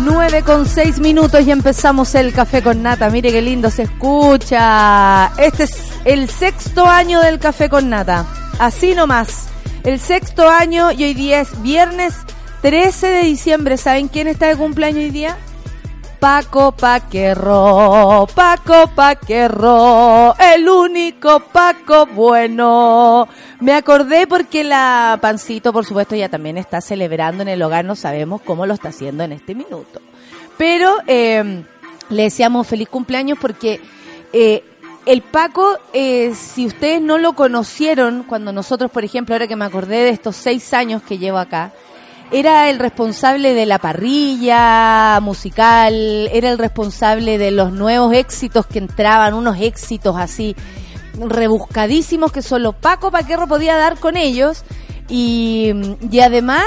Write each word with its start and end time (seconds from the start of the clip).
9 0.00 0.42
con 0.42 0.66
6 0.66 0.98
minutos 1.00 1.46
y 1.46 1.50
empezamos 1.50 2.14
el 2.14 2.32
café 2.32 2.62
con 2.62 2.82
nata. 2.82 3.10
Mire 3.10 3.30
qué 3.30 3.42
lindo 3.42 3.70
se 3.70 3.82
escucha. 3.82 5.32
Este 5.36 5.64
es 5.64 5.76
el 6.04 6.28
sexto 6.28 6.86
año 6.86 7.20
del 7.20 7.38
café 7.38 7.68
con 7.68 7.90
nata. 7.90 8.26
Así 8.58 8.94
nomás. 8.94 9.48
El 9.84 9.98
sexto 10.00 10.48
año 10.48 10.90
y 10.92 11.04
hoy 11.04 11.14
día 11.14 11.40
es 11.40 11.60
viernes 11.62 12.14
13 12.62 13.06
de 13.08 13.22
diciembre. 13.22 13.76
¿Saben 13.76 14.08
quién 14.08 14.26
está 14.26 14.46
de 14.46 14.56
cumpleaños 14.56 15.04
hoy 15.04 15.10
día? 15.10 15.36
Paco 16.20 16.72
Paquerro, 16.72 18.28
Paco 18.34 18.90
Paquerro, 18.94 20.34
el 20.38 20.68
único 20.68 21.40
Paco 21.40 22.04
bueno. 22.04 23.26
Me 23.60 23.72
acordé 23.72 24.26
porque 24.26 24.62
la 24.62 25.18
Pancito, 25.22 25.72
por 25.72 25.86
supuesto, 25.86 26.14
ya 26.14 26.28
también 26.28 26.58
está 26.58 26.82
celebrando 26.82 27.40
en 27.40 27.48
el 27.48 27.62
hogar, 27.62 27.86
no 27.86 27.96
sabemos 27.96 28.42
cómo 28.42 28.66
lo 28.66 28.74
está 28.74 28.90
haciendo 28.90 29.24
en 29.24 29.32
este 29.32 29.54
minuto. 29.54 30.02
Pero 30.58 30.96
eh, 31.06 31.64
le 32.10 32.22
deseamos 32.22 32.66
feliz 32.66 32.90
cumpleaños 32.90 33.38
porque 33.40 33.80
eh, 34.34 34.62
el 35.06 35.22
Paco, 35.22 35.78
eh, 35.94 36.34
si 36.34 36.66
ustedes 36.66 37.00
no 37.00 37.16
lo 37.16 37.32
conocieron, 37.32 38.24
cuando 38.24 38.52
nosotros, 38.52 38.90
por 38.90 39.04
ejemplo, 39.04 39.34
ahora 39.34 39.48
que 39.48 39.56
me 39.56 39.64
acordé 39.64 40.04
de 40.04 40.10
estos 40.10 40.36
seis 40.36 40.74
años 40.74 41.02
que 41.02 41.16
llevo 41.16 41.38
acá, 41.38 41.72
era 42.32 42.70
el 42.70 42.78
responsable 42.78 43.54
de 43.54 43.66
la 43.66 43.78
parrilla 43.78 45.18
musical, 45.20 45.94
era 46.32 46.50
el 46.50 46.58
responsable 46.58 47.38
de 47.38 47.50
los 47.50 47.72
nuevos 47.72 48.14
éxitos 48.14 48.66
que 48.66 48.78
entraban, 48.78 49.34
unos 49.34 49.58
éxitos 49.60 50.16
así 50.16 50.54
rebuscadísimos 51.14 52.32
que 52.32 52.42
solo 52.42 52.72
Paco 52.72 53.10
Paquerro 53.10 53.46
podía 53.46 53.76
dar 53.76 53.98
con 53.98 54.16
ellos. 54.16 54.62
Y, 55.08 55.72
y 56.08 56.20
además 56.20 56.64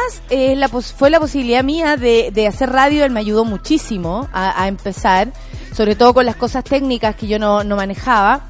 fue 0.98 1.10
la 1.10 1.20
posibilidad 1.20 1.64
mía 1.64 1.96
de, 1.96 2.30
de, 2.34 2.46
hacer 2.46 2.70
radio, 2.70 3.06
él 3.06 3.12
me 3.12 3.22
ayudó 3.22 3.46
muchísimo 3.46 4.28
a, 4.34 4.62
a, 4.62 4.68
empezar, 4.68 5.32
sobre 5.74 5.96
todo 5.96 6.14
con 6.14 6.26
las 6.26 6.36
cosas 6.36 6.66
técnicas 6.66 7.16
que 7.16 7.28
yo 7.28 7.40
no, 7.40 7.64
no 7.64 7.78
manejaba. 7.78 8.42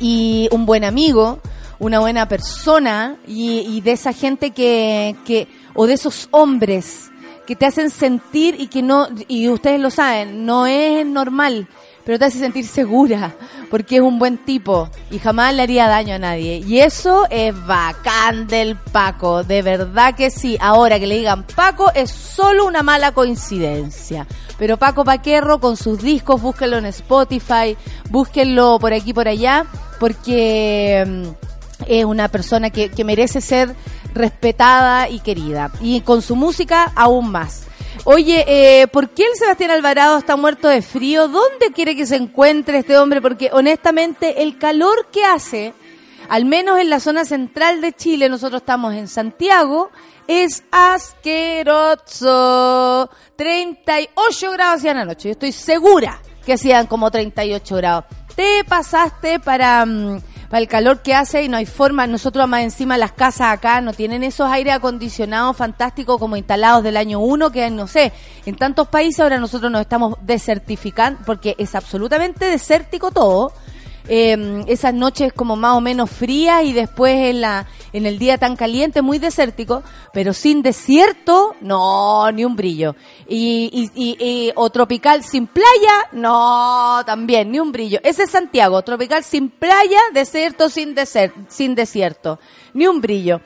Y 0.00 0.48
un 0.50 0.64
buen 0.64 0.82
amigo, 0.82 1.40
una 1.78 2.00
buena 2.00 2.26
persona 2.26 3.16
y, 3.26 3.60
y 3.68 3.82
de 3.82 3.92
esa 3.92 4.14
gente 4.14 4.52
que, 4.52 5.14
que 5.26 5.46
o 5.80 5.86
de 5.86 5.94
esos 5.94 6.26
hombres 6.32 7.08
que 7.46 7.54
te 7.54 7.64
hacen 7.64 7.90
sentir 7.90 8.56
y 8.58 8.66
que 8.66 8.82
no, 8.82 9.06
y 9.28 9.48
ustedes 9.48 9.80
lo 9.80 9.92
saben, 9.92 10.44
no 10.44 10.66
es 10.66 11.06
normal, 11.06 11.68
pero 12.04 12.18
te 12.18 12.24
hace 12.24 12.40
sentir 12.40 12.66
segura, 12.66 13.36
porque 13.70 13.98
es 13.98 14.02
un 14.02 14.18
buen 14.18 14.38
tipo 14.38 14.90
y 15.08 15.20
jamás 15.20 15.54
le 15.54 15.62
haría 15.62 15.86
daño 15.86 16.16
a 16.16 16.18
nadie. 16.18 16.56
Y 16.66 16.80
eso 16.80 17.28
es 17.30 17.54
bacán 17.64 18.48
del 18.48 18.74
Paco, 18.74 19.44
de 19.44 19.62
verdad 19.62 20.16
que 20.16 20.30
sí. 20.32 20.58
Ahora 20.60 20.98
que 20.98 21.06
le 21.06 21.18
digan 21.18 21.44
Paco 21.44 21.92
es 21.94 22.10
solo 22.10 22.66
una 22.66 22.82
mala 22.82 23.12
coincidencia. 23.12 24.26
Pero 24.58 24.78
Paco 24.78 25.04
Paquerro 25.04 25.60
con 25.60 25.76
sus 25.76 26.02
discos, 26.02 26.42
búsquenlo 26.42 26.78
en 26.78 26.86
Spotify, 26.86 27.76
búsquenlo 28.10 28.80
por 28.80 28.92
aquí 28.92 29.12
por 29.12 29.28
allá, 29.28 29.64
porque 30.00 31.32
es 31.86 32.04
una 32.04 32.26
persona 32.26 32.70
que, 32.70 32.90
que 32.90 33.04
merece 33.04 33.40
ser 33.40 33.76
respetada 34.14 35.08
y 35.08 35.20
querida. 35.20 35.70
Y 35.80 36.00
con 36.02 36.22
su 36.22 36.36
música 36.36 36.92
aún 36.94 37.30
más. 37.30 37.68
Oye, 38.04 38.44
eh, 38.46 38.86
¿por 38.88 39.10
qué 39.10 39.24
el 39.24 39.34
Sebastián 39.36 39.70
Alvarado 39.70 40.16
está 40.18 40.36
muerto 40.36 40.68
de 40.68 40.82
frío? 40.82 41.28
¿Dónde 41.28 41.72
quiere 41.74 41.96
que 41.96 42.06
se 42.06 42.16
encuentre 42.16 42.78
este 42.78 42.96
hombre? 42.96 43.20
Porque 43.20 43.50
honestamente 43.52 44.42
el 44.42 44.56
calor 44.58 45.08
que 45.12 45.24
hace, 45.24 45.74
al 46.28 46.44
menos 46.44 46.78
en 46.78 46.90
la 46.90 47.00
zona 47.00 47.24
central 47.24 47.80
de 47.80 47.92
Chile, 47.92 48.28
nosotros 48.28 48.62
estamos 48.62 48.94
en 48.94 49.08
Santiago, 49.08 49.90
es 50.26 50.62
asqueroso. 50.70 52.30
38 53.36 54.50
grados 54.52 54.76
hacían 54.76 54.98
anoche. 54.98 55.28
Yo 55.28 55.32
estoy 55.32 55.52
segura 55.52 56.20
que 56.44 56.52
hacían 56.54 56.86
como 56.86 57.10
38 57.10 57.76
grados. 57.76 58.04
Te 58.34 58.64
pasaste 58.64 59.40
para... 59.40 59.82
Um, 59.84 60.20
para 60.48 60.60
el 60.60 60.68
calor 60.68 61.02
que 61.02 61.14
hace 61.14 61.42
y 61.42 61.48
no 61.48 61.56
hay 61.56 61.66
forma. 61.66 62.06
Nosotros 62.06 62.48
más 62.48 62.62
encima 62.62 62.96
las 62.96 63.12
casas 63.12 63.52
acá 63.52 63.80
no 63.80 63.92
tienen 63.92 64.22
esos 64.22 64.50
aire 64.50 64.72
acondicionados 64.72 65.56
fantásticos 65.56 66.18
como 66.18 66.36
instalados 66.36 66.82
del 66.82 66.96
año 66.96 67.20
1 67.20 67.50
que 67.50 67.70
no 67.70 67.86
sé, 67.86 68.12
en 68.46 68.56
tantos 68.56 68.88
países 68.88 69.20
ahora 69.20 69.38
nosotros 69.38 69.70
nos 69.70 69.82
estamos 69.82 70.16
desertificando 70.22 71.20
porque 71.24 71.54
es 71.58 71.74
absolutamente 71.74 72.46
desértico 72.46 73.10
todo. 73.10 73.52
Eh, 74.10 74.64
esas 74.68 74.94
noches 74.94 75.34
como 75.34 75.54
más 75.54 75.76
o 75.76 75.82
menos 75.82 76.10
frías 76.10 76.64
y 76.64 76.72
después 76.72 77.14
en 77.14 77.42
la 77.42 77.66
en 77.92 78.06
el 78.06 78.18
día 78.18 78.38
tan 78.38 78.56
caliente 78.56 79.02
muy 79.02 79.18
desértico 79.18 79.82
pero 80.12 80.32
sin 80.32 80.62
desierto 80.62 81.54
no 81.60 82.30
ni 82.32 82.44
un 82.44 82.56
brillo. 82.56 82.96
Y, 83.28 83.70
y, 83.72 83.90
y, 83.94 84.16
y, 84.24 84.52
o 84.54 84.70
tropical 84.70 85.22
sin 85.22 85.46
playa 85.46 86.08
no 86.12 87.02
también 87.06 87.50
ni 87.50 87.60
un 87.60 87.72
brillo. 87.72 88.00
Ese 88.02 88.24
es 88.24 88.30
Santiago 88.30 88.82
tropical 88.82 89.24
sin 89.24 89.50
playa 89.50 90.00
desierto 90.12 90.68
sin 90.68 90.94
desert, 90.94 91.34
sin 91.48 91.74
desierto 91.74 92.38
ni 92.74 92.86
un 92.86 93.00
brillo. 93.00 93.40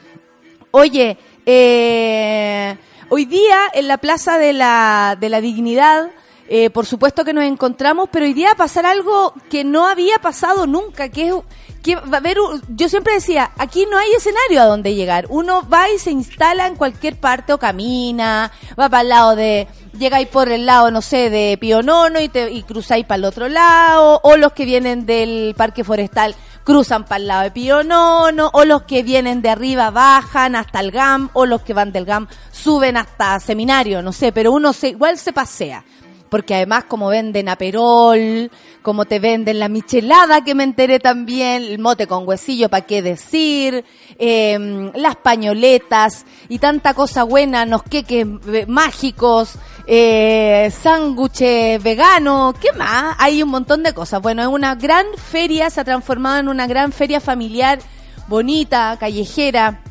Oye 0.71 1.19
eh, 1.45 2.77
hoy 3.09 3.25
día 3.25 3.59
en 3.75 3.89
la 3.89 3.99
plaza 3.99 4.39
de 4.39 4.53
la 4.53 5.17
de 5.19 5.29
la 5.29 5.41
dignidad 5.41 6.11
eh, 6.49 6.71
por 6.71 6.87
supuesto 6.87 7.25
que 7.25 7.33
nos 7.33 7.45
encontramos, 7.45 8.09
pero 8.13 8.25
hoy 8.25 8.35
día 8.35 8.49
va 8.49 8.53
a 8.53 8.57
pasar 8.57 8.87
algo 8.87 9.35
que 9.49 9.65
no 9.65 9.87
había 9.87 10.19
pasado 10.19 10.67
nunca, 10.67 11.09
que 11.09 11.29
es 11.29 11.35
que 11.83 11.97
va 11.97 12.19
a 12.19 12.21
haber, 12.21 12.37
yo 12.69 12.89
siempre 12.89 13.15
decía, 13.15 13.51
aquí 13.59 13.87
no 13.91 13.99
hay 13.99 14.13
escenario 14.13 14.63
a 14.63 14.67
donde 14.67 14.95
llegar. 14.95 15.27
Uno 15.29 15.69
va 15.69 15.91
y 15.91 15.99
se 15.99 16.13
instala 16.13 16.67
en 16.67 16.77
cualquier 16.77 17.17
parte 17.17 17.53
o 17.53 17.59
camina, 17.59 18.53
va 18.79 18.89
para 18.89 19.03
el 19.03 19.09
lado 19.09 19.37
de, 19.37 19.67
llegáis 19.99 20.29
por 20.29 20.49
el 20.49 20.65
lado, 20.65 20.91
no 20.91 21.03
sé, 21.03 21.29
de 21.29 21.59
Pionono 21.61 22.21
y, 22.21 22.29
te, 22.29 22.53
y 22.53 22.63
cruzáis 22.63 23.05
para 23.05 23.17
el 23.17 23.25
otro 23.25 23.49
lado, 23.49 24.21
o 24.23 24.37
los 24.37 24.53
que 24.53 24.65
vienen 24.65 25.07
del 25.07 25.55
parque 25.57 25.85
forestal 25.85 26.35
cruzan 26.65 27.05
para 27.05 27.17
el 27.17 27.27
lado 27.27 27.43
de 27.43 27.51
Pionono, 27.51 28.51
o 28.53 28.65
los 28.65 28.83
que 28.83 29.03
vienen 29.03 29.43
de 29.43 29.51
arriba 29.51 29.91
bajan 29.91 30.55
hasta 30.55 30.79
el 30.79 30.93
GAM, 30.93 31.31
o 31.33 31.47
los 31.47 31.63
que 31.63 31.75
van 31.75 31.91
del 31.91 32.05
GAM 32.05 32.29
suben 32.53 32.97
hasta 32.97 33.41
seminario, 33.41 34.03
no 34.03 34.13
sé, 34.13 34.31
pero 34.31 34.53
uno 34.53 34.73
se, 34.73 34.91
igual 34.91 35.19
se 35.19 35.33
pasea 35.33 35.85
porque 36.33 36.55
además 36.55 36.85
como 36.89 37.09
venden 37.09 37.51
aperol, 37.51 38.51
como 38.81 39.05
te 39.05 39.19
venden 39.19 39.59
la 39.59 39.69
michelada 39.69 40.43
que 40.43 40.55
me 40.55 40.65
enteré 40.65 40.99
también, 40.99 41.63
el 41.63 41.79
mote 41.79 42.07
con 42.07 42.27
huesillo, 42.27 42.71
para 42.71 42.87
qué 42.87 43.03
decir, 43.03 43.85
eh, 44.19 44.91
las 44.95 45.17
pañoletas 45.17 46.25
y 46.49 46.59
tanta 46.59 46.95
cosa 46.95 47.25
buena, 47.25 47.67
los 47.67 47.83
queques 47.83 48.27
mágicos, 48.67 49.57
eh, 49.87 50.73
sándwiches 50.83 51.83
veganos, 51.83 52.55
¿qué 52.59 52.73
más? 52.79 53.15
Hay 53.19 53.43
un 53.43 53.51
montón 53.51 53.83
de 53.83 53.93
cosas. 53.93 54.23
Bueno, 54.23 54.41
es 54.41 54.49
una 54.49 54.75
gran 54.75 55.05
feria, 55.19 55.69
se 55.69 55.83
ha 55.83 55.85
transformado 55.85 56.41
en 56.41 56.49
una 56.49 56.67
gran 56.67 56.93
feria 56.93 57.21
familiar, 57.21 57.79
bonita, 58.27 58.97
callejera, 58.99 59.83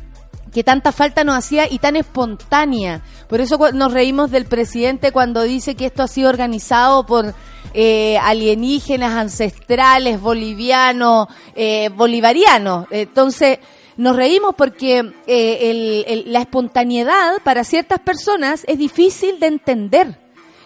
que 0.52 0.62
tanta 0.62 0.92
falta 0.92 1.24
nos 1.24 1.36
hacía 1.36 1.70
y 1.70 1.78
tan 1.78 1.96
espontánea. 1.96 3.02
Por 3.28 3.40
eso 3.40 3.58
nos 3.72 3.92
reímos 3.92 4.30
del 4.30 4.44
presidente 4.44 5.10
cuando 5.10 5.42
dice 5.42 5.74
que 5.74 5.86
esto 5.86 6.02
ha 6.02 6.08
sido 6.08 6.28
organizado 6.28 7.06
por 7.06 7.34
eh, 7.74 8.18
alienígenas 8.18 9.14
ancestrales, 9.14 10.20
bolivianos, 10.20 11.28
eh, 11.54 11.88
bolivarianos. 11.94 12.86
Entonces, 12.90 13.58
nos 13.96 14.14
reímos 14.14 14.54
porque 14.56 14.98
eh, 15.26 15.58
el, 15.70 16.04
el, 16.06 16.32
la 16.32 16.40
espontaneidad 16.40 17.40
para 17.42 17.64
ciertas 17.64 18.00
personas 18.00 18.64
es 18.66 18.78
difícil 18.78 19.40
de 19.40 19.46
entender. 19.46 20.18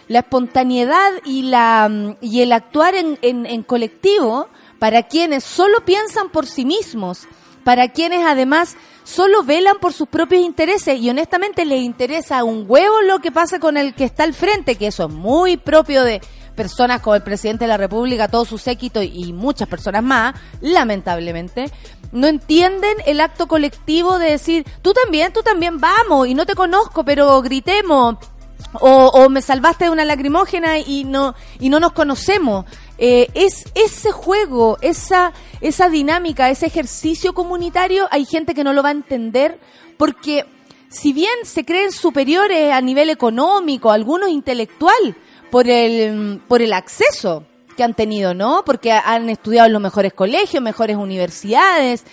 La 0.09 0.19
espontaneidad 0.19 1.11
y, 1.25 1.43
la, 1.43 1.89
y 2.21 2.41
el 2.41 2.51
actuar 2.51 2.95
en, 2.95 3.17
en, 3.21 3.45
en 3.45 3.63
colectivo 3.63 4.47
para 4.79 5.03
quienes 5.03 5.43
solo 5.43 5.83
piensan 5.85 6.29
por 6.29 6.45
sí 6.45 6.63
mismos, 6.63 7.27
para 7.63 7.89
quienes 7.89 8.25
además 8.25 8.77
solo 9.07 9.43
velan 9.43 9.77
por 9.79 9.93
sus 9.93 10.09
propios 10.09 10.41
intereses 10.41 10.99
y 10.99 11.09
honestamente 11.09 11.63
les 11.63 11.81
interesa 11.81 12.43
un 12.43 12.65
huevo 12.67 13.01
lo 13.01 13.19
que 13.19 13.31
pasa 13.31 13.57
con 13.57 13.77
el 13.77 13.95
que 13.95 14.03
está 14.03 14.23
al 14.23 14.33
frente, 14.33 14.75
que 14.75 14.87
eso 14.87 15.05
es 15.05 15.13
muy 15.13 15.55
propio 15.55 16.03
de 16.03 16.19
personas 16.55 17.01
como 17.01 17.15
el 17.15 17.23
presidente 17.23 17.63
de 17.63 17.69
la 17.69 17.77
República, 17.77 18.27
todo 18.27 18.43
su 18.43 18.57
séquito 18.57 19.01
y 19.01 19.31
muchas 19.31 19.69
personas 19.69 20.03
más, 20.03 20.35
lamentablemente, 20.59 21.71
no 22.11 22.27
entienden 22.27 22.97
el 23.05 23.21
acto 23.21 23.47
colectivo 23.47 24.19
de 24.19 24.31
decir, 24.31 24.65
tú 24.81 24.93
también, 24.93 25.31
tú 25.31 25.41
también, 25.41 25.79
vamos, 25.79 26.27
y 26.27 26.33
no 26.33 26.45
te 26.45 26.55
conozco, 26.55 27.05
pero 27.05 27.41
gritemos, 27.41 28.17
o, 28.73 29.29
me 29.29 29.41
salvaste 29.41 29.85
de 29.85 29.91
una 29.91 30.03
lacrimógena 30.03 30.79
y 30.79 31.03
no, 31.05 31.35
y 31.59 31.69
no 31.69 31.79
nos 31.79 31.93
conocemos. 31.93 32.65
Eh, 32.97 33.27
es 33.33 33.65
ese 33.75 34.11
juego, 34.11 34.77
esa, 34.81 35.33
esa 35.61 35.89
dinámica, 35.89 36.49
ese 36.49 36.65
ejercicio 36.65 37.33
comunitario, 37.33 38.07
hay 38.11 38.25
gente 38.25 38.53
que 38.53 38.63
no 38.63 38.73
lo 38.73 38.81
va 38.81 38.89
a 38.89 38.93
entender 38.93 39.59
porque 39.97 40.45
si 40.89 41.13
bien 41.13 41.33
se 41.43 41.63
creen 41.65 41.91
superiores 41.91 42.71
a 42.71 42.81
nivel 42.81 43.09
económico, 43.09 43.91
algunos 43.91 44.29
intelectual, 44.29 45.15
por 45.49 45.69
el, 45.69 46.41
por 46.47 46.61
el 46.61 46.73
acceso 46.73 47.43
que 47.75 47.83
han 47.83 47.93
tenido, 47.93 48.33
¿no? 48.33 48.63
Porque 48.65 48.91
han 48.91 49.29
estudiado 49.29 49.67
en 49.67 49.73
los 49.73 49.81
mejores 49.81 50.13
colegios, 50.13 50.61
mejores 50.61 50.97
universidades, 50.97 52.03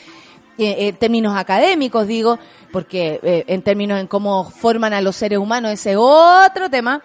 eh, 0.58 0.88
en 0.88 0.96
términos 0.96 1.36
académicos, 1.36 2.06
digo, 2.06 2.38
porque 2.70 3.18
eh, 3.22 3.44
en 3.48 3.62
términos 3.62 3.98
en 3.98 4.06
cómo 4.06 4.50
forman 4.50 4.92
a 4.92 5.00
los 5.00 5.16
seres 5.16 5.38
humanos, 5.38 5.72
ese 5.72 5.96
otro 5.96 6.70
tema, 6.70 7.02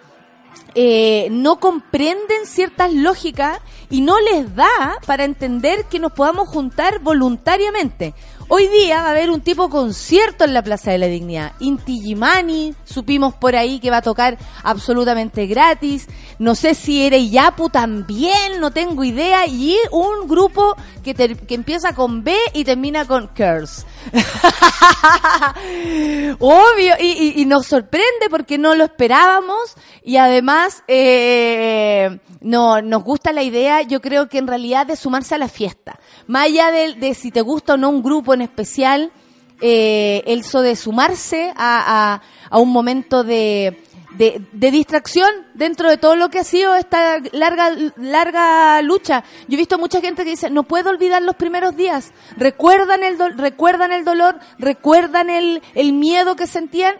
eh, 0.74 1.28
no 1.30 1.58
comprenden 1.58 2.46
ciertas 2.46 2.92
lógicas 2.92 3.58
y 3.88 4.02
no 4.02 4.20
les 4.20 4.54
da 4.54 4.98
para 5.06 5.24
entender 5.24 5.84
que 5.86 5.98
nos 5.98 6.12
podamos 6.12 6.48
juntar 6.48 7.00
voluntariamente. 7.00 8.14
Hoy 8.52 8.66
día 8.66 9.02
va 9.02 9.06
a 9.06 9.10
haber 9.10 9.30
un 9.30 9.42
tipo 9.42 9.70
concierto 9.70 10.42
en 10.42 10.54
la 10.54 10.64
Plaza 10.64 10.90
de 10.90 10.98
la 10.98 11.06
Dignidad. 11.06 11.52
Inti 11.60 12.00
Gimani, 12.00 12.74
supimos 12.84 13.32
por 13.32 13.54
ahí 13.54 13.78
que 13.78 13.92
va 13.92 13.98
a 13.98 14.02
tocar 14.02 14.38
absolutamente 14.64 15.46
gratis. 15.46 16.08
No 16.40 16.56
sé 16.56 16.74
si 16.74 17.06
era 17.06 17.16
Yapu 17.16 17.70
también, 17.70 18.58
no 18.58 18.72
tengo 18.72 19.04
idea. 19.04 19.46
Y 19.46 19.76
un 19.92 20.26
grupo 20.26 20.74
que, 21.04 21.14
que 21.14 21.54
empieza 21.54 21.94
con 21.94 22.24
B 22.24 22.36
y 22.52 22.64
termina 22.64 23.04
con 23.04 23.28
Curse. 23.28 23.86
Obvio, 26.40 26.94
y, 26.98 27.44
nos 27.44 27.66
sorprende 27.66 28.28
porque 28.30 28.58
no 28.58 28.74
lo 28.74 28.84
esperábamos 28.84 29.76
y 30.02 30.16
además 30.16 30.82
eh, 30.88 32.18
no, 32.40 32.80
nos 32.80 33.04
gusta 33.04 33.32
la 33.32 33.42
idea, 33.42 33.82
yo 33.82 34.00
creo 34.00 34.28
que 34.28 34.38
en 34.38 34.46
realidad 34.46 34.86
de 34.86 34.96
sumarse 34.96 35.34
a 35.34 35.38
la 35.38 35.48
fiesta. 35.48 36.00
Más 36.26 36.46
allá 36.46 36.70
de, 36.70 37.14
si 37.14 37.30
te 37.30 37.42
gusta 37.42 37.74
o 37.74 37.76
no 37.76 37.90
un 37.90 38.02
grupo 38.02 38.34
especial, 38.42 39.12
eh, 39.60 40.22
el 40.26 40.44
so 40.44 40.62
de 40.62 40.76
sumarse 40.76 41.52
a, 41.56 42.22
a 42.48 42.58
un 42.58 42.70
momento 42.70 43.24
de, 43.24 43.82
de, 44.16 44.42
de, 44.52 44.70
distracción 44.70 45.30
dentro 45.54 45.88
de 45.88 45.96
todo 45.96 46.16
lo 46.16 46.30
que 46.30 46.40
ha 46.40 46.44
sido 46.44 46.74
esta 46.74 47.18
larga, 47.32 47.74
larga 47.96 48.82
lucha. 48.82 49.24
Yo 49.48 49.54
he 49.54 49.56
visto 49.56 49.78
mucha 49.78 50.00
gente 50.00 50.24
que 50.24 50.30
dice, 50.30 50.50
no 50.50 50.64
puedo 50.64 50.90
olvidar 50.90 51.22
los 51.22 51.36
primeros 51.36 51.76
días. 51.76 52.12
Recuerdan 52.36 53.04
el, 53.04 53.18
recuerdan 53.36 53.92
el 53.92 54.04
dolor, 54.04 54.38
recuerdan 54.58 55.30
el, 55.30 55.62
el 55.74 55.92
miedo 55.92 56.36
que 56.36 56.46
sentían. 56.46 56.96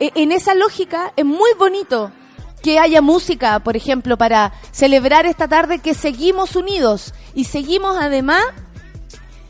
E, 0.00 0.12
en 0.14 0.32
esa 0.32 0.54
lógica 0.54 1.12
es 1.16 1.24
muy 1.24 1.50
bonito 1.58 2.10
que 2.62 2.78
haya 2.78 3.02
música, 3.02 3.60
por 3.60 3.76
ejemplo, 3.76 4.16
para 4.16 4.54
celebrar 4.72 5.26
esta 5.26 5.48
tarde 5.48 5.80
que 5.80 5.92
seguimos 5.92 6.56
unidos 6.56 7.12
y 7.34 7.44
seguimos 7.44 7.98
además 8.00 8.42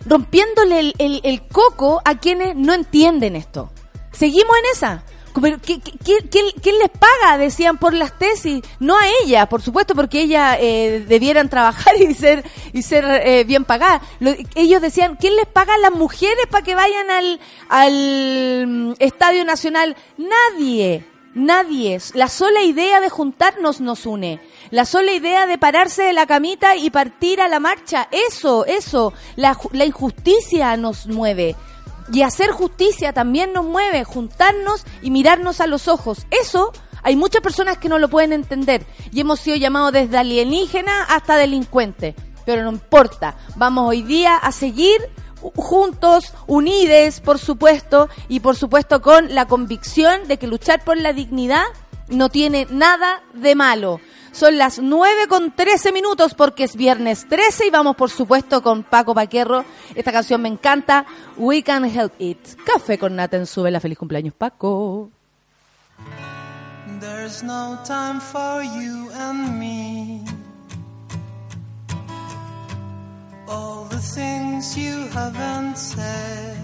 rompiéndole 0.07 0.81
el, 0.81 0.95
el, 0.99 1.21
el 1.25 1.47
coco 1.47 2.03
a 2.05 2.19
quienes 2.19 2.57
no 2.57 2.73
entienden 2.75 3.37
esto. 3.37 3.71
Seguimos 4.13 4.57
en 4.59 4.65
esa 4.73 5.05
quién, 5.41 6.79
les 6.79 6.91
paga? 6.91 7.39
Decían 7.39 7.79
por 7.79 7.95
las 7.95 8.17
tesis. 8.19 8.63
No 8.79 8.97
a 8.97 9.03
ella, 9.23 9.47
por 9.47 9.63
supuesto, 9.63 9.95
porque 9.95 10.23
ella 10.23 10.57
eh, 10.61 11.05
debieran 11.07 11.49
trabajar 11.49 11.97
y 12.01 12.15
ser 12.15 12.45
y 12.73 12.83
ser 12.83 13.05
eh, 13.05 13.45
bien 13.45 13.65
pagadas. 13.65 14.03
ellos 14.55 14.81
decían, 14.81 15.17
¿quién 15.17 15.37
les 15.37 15.47
paga 15.47 15.75
a 15.75 15.79
las 15.79 15.93
mujeres 15.93 16.47
para 16.51 16.65
que 16.65 16.75
vayan 16.75 17.11
al, 17.11 17.41
al 17.69 18.67
mm, 18.67 18.93
Estadio 18.99 19.45
Nacional? 19.45 19.97
Nadie. 20.17 21.05
Nadie. 21.35 22.01
La 22.15 22.29
sola 22.29 22.63
idea 22.63 23.01
de 23.01 23.11
juntarnos 23.11 23.81
nos 23.81 24.07
une. 24.07 24.41
La 24.71 24.85
sola 24.85 25.13
idea 25.13 25.47
de 25.47 25.59
pararse 25.59 26.05
de 26.05 26.13
la 26.13 26.27
camita 26.27 26.77
y 26.77 26.91
partir 26.91 27.41
a 27.41 27.49
la 27.49 27.61
marcha. 27.61 28.09
Eso, 28.11 28.65
eso. 28.67 29.13
La, 29.37 29.59
la 29.73 29.85
injusticia 29.85 30.77
nos 30.77 31.07
mueve. 31.07 31.57
Y 32.13 32.23
hacer 32.23 32.51
justicia 32.51 33.13
también 33.13 33.53
nos 33.53 33.65
mueve, 33.65 34.05
juntarnos 34.05 34.85
y 35.03 35.11
mirarnos 35.11 35.61
a 35.61 35.67
los 35.67 35.89
ojos. 35.89 36.27
Eso 36.31 36.73
hay 37.03 37.17
muchas 37.17 37.43
personas 37.43 37.79
que 37.79 37.89
no 37.89 37.99
lo 37.99 38.09
pueden 38.09 38.33
entender 38.33 38.87
y 39.13 39.21
hemos 39.21 39.41
sido 39.41 39.57
llamados 39.57 39.93
desde 39.93 40.19
alienígena 40.19 41.05
hasta 41.05 41.37
delincuente. 41.37 42.15
Pero 42.47 42.63
no 42.63 42.71
importa, 42.71 43.37
vamos 43.57 43.89
hoy 43.89 44.03
día 44.03 44.37
a 44.37 44.53
seguir 44.53 45.01
juntos, 45.55 46.33
unides, 46.47 47.21
por 47.21 47.39
supuesto, 47.39 48.09
y 48.29 48.41
por 48.41 48.57
supuesto 48.57 49.03
con 49.03 49.35
la 49.35 49.47
convicción 49.47 50.27
de 50.29 50.39
que 50.39 50.47
luchar 50.47 50.85
por 50.85 50.97
la 50.97 51.13
dignidad 51.13 51.65
no 52.09 52.29
tiene 52.29 52.67
nada 52.71 53.23
de 53.35 53.55
malo. 53.55 54.01
Son 54.33 54.59
las 54.59 54.81
9 54.81 55.29
con 55.29 55.53
13 55.53 55.93
minutos 55.93 56.35
porque 56.35 56.65
es 56.65 56.75
viernes 56.75 57.29
13 57.29 57.69
y 57.69 57.71
vamos 57.71 57.95
por 57.95 58.11
supuesto 58.11 58.65
con 58.65 58.83
Paco 58.83 59.15
Paquerro. 59.15 59.65
Esta 59.95 60.11
canción 60.11 60.43
me 60.43 60.49
encanta. 60.49 61.07
We 61.37 61.63
Can 61.63 61.85
Help 61.85 62.15
It. 62.19 62.39
Café 62.65 62.99
con 62.99 63.15
Nata 63.15 63.37
en 63.37 63.47
Subela. 63.47 63.79
Feliz 63.79 63.97
cumpleaños, 63.97 64.35
Paco. 64.35 65.09
There's 66.99 67.45
no 67.45 67.79
time 67.87 68.21
for 68.21 68.63
you 68.63 69.09
and 69.13 69.57
me. 69.57 70.34
All 73.47 73.85
the 73.85 73.99
things 73.99 74.77
you 74.77 75.07
haven't 75.09 75.77
said. 75.77 76.59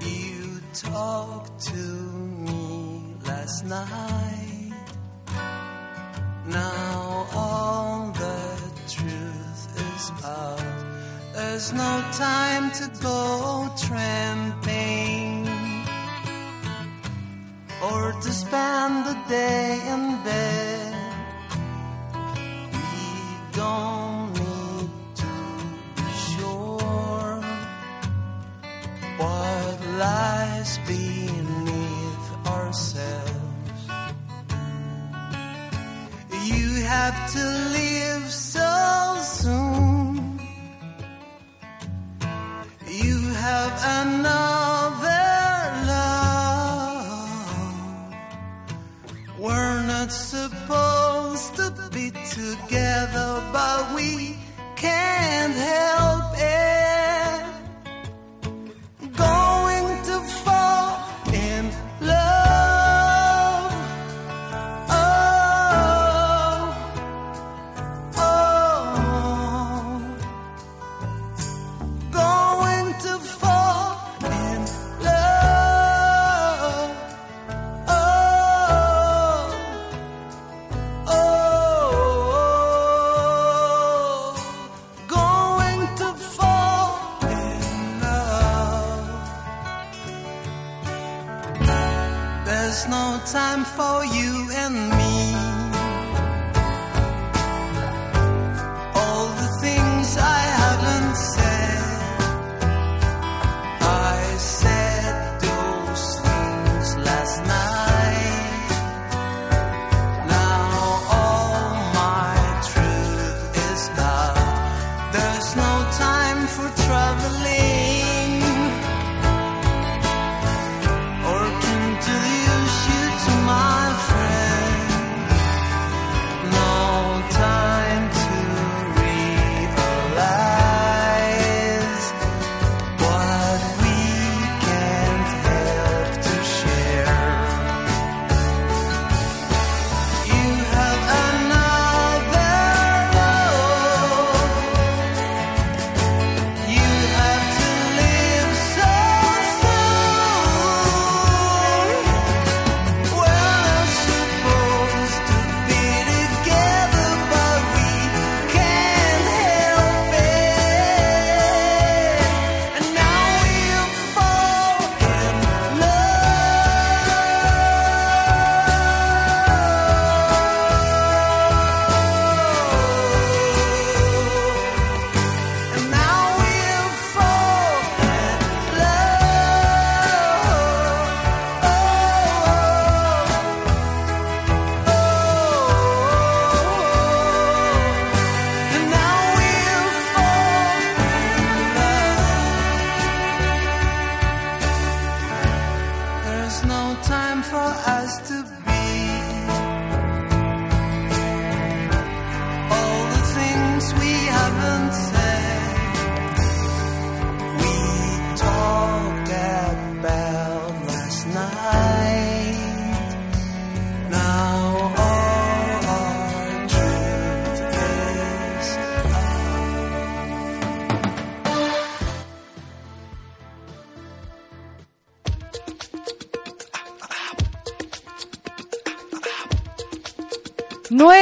You 0.00 0.60
talked 0.72 1.60
to 1.66 1.74
me 1.74 3.16
last 3.26 3.64
night. 3.64 4.72
Now 6.46 7.26
all 7.32 8.12
the 8.12 8.58
truth 8.88 9.62
is 9.76 10.12
out. 10.24 10.60
There's 11.34 11.72
no 11.72 12.04
time 12.12 12.70
to 12.72 12.90
go 13.02 13.70
tramping 13.76 15.46
or 17.82 18.12
to 18.12 18.32
spend 18.32 19.06
the 19.06 19.16
day 19.28 19.80
in 19.86 20.22
bed. 20.24 20.94
We 22.72 22.88
don't 23.52 24.29
what 29.20 29.76
lies 29.98 30.78
beneath 30.86 32.26
ourselves. 32.46 33.82
You 36.52 36.68
have 36.94 37.16
to 37.36 37.44
leave 37.76 38.26
so 38.32 38.72
soon. 39.20 40.40
You 43.02 43.18
have 43.46 43.74
another 44.00 45.26
love. 45.92 47.30
We're 49.38 49.82
not 49.94 50.10
supposed 50.12 51.56
to 51.56 51.66
be 51.92 52.06
together, 52.38 53.30
but 53.52 53.80
we 53.94 54.38
can't 54.76 55.54
help 55.54 56.32
it. 56.38 56.69
For 93.80 94.09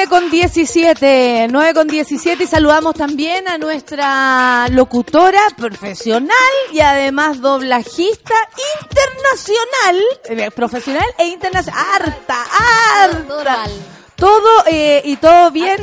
9 0.08 0.22
con 0.22 0.30
17, 0.30 1.48
9 1.50 1.74
con 1.74 1.86
17 1.86 2.42
y 2.42 2.46
saludamos 2.46 2.94
también 2.94 3.46
a 3.46 3.58
nuestra 3.58 4.66
locutora 4.70 5.40
profesional 5.54 6.32
y 6.72 6.80
además 6.80 7.42
doblajista 7.42 8.34
internacional, 8.80 10.02
eh, 10.24 10.50
profesional 10.50 11.04
e 11.18 11.26
internacional, 11.26 11.84
harta, 12.00 12.42
harta. 13.02 13.64
Todo 14.16 14.64
eh, 14.66 15.02
y 15.04 15.16
todo 15.16 15.50
bien. 15.50 15.76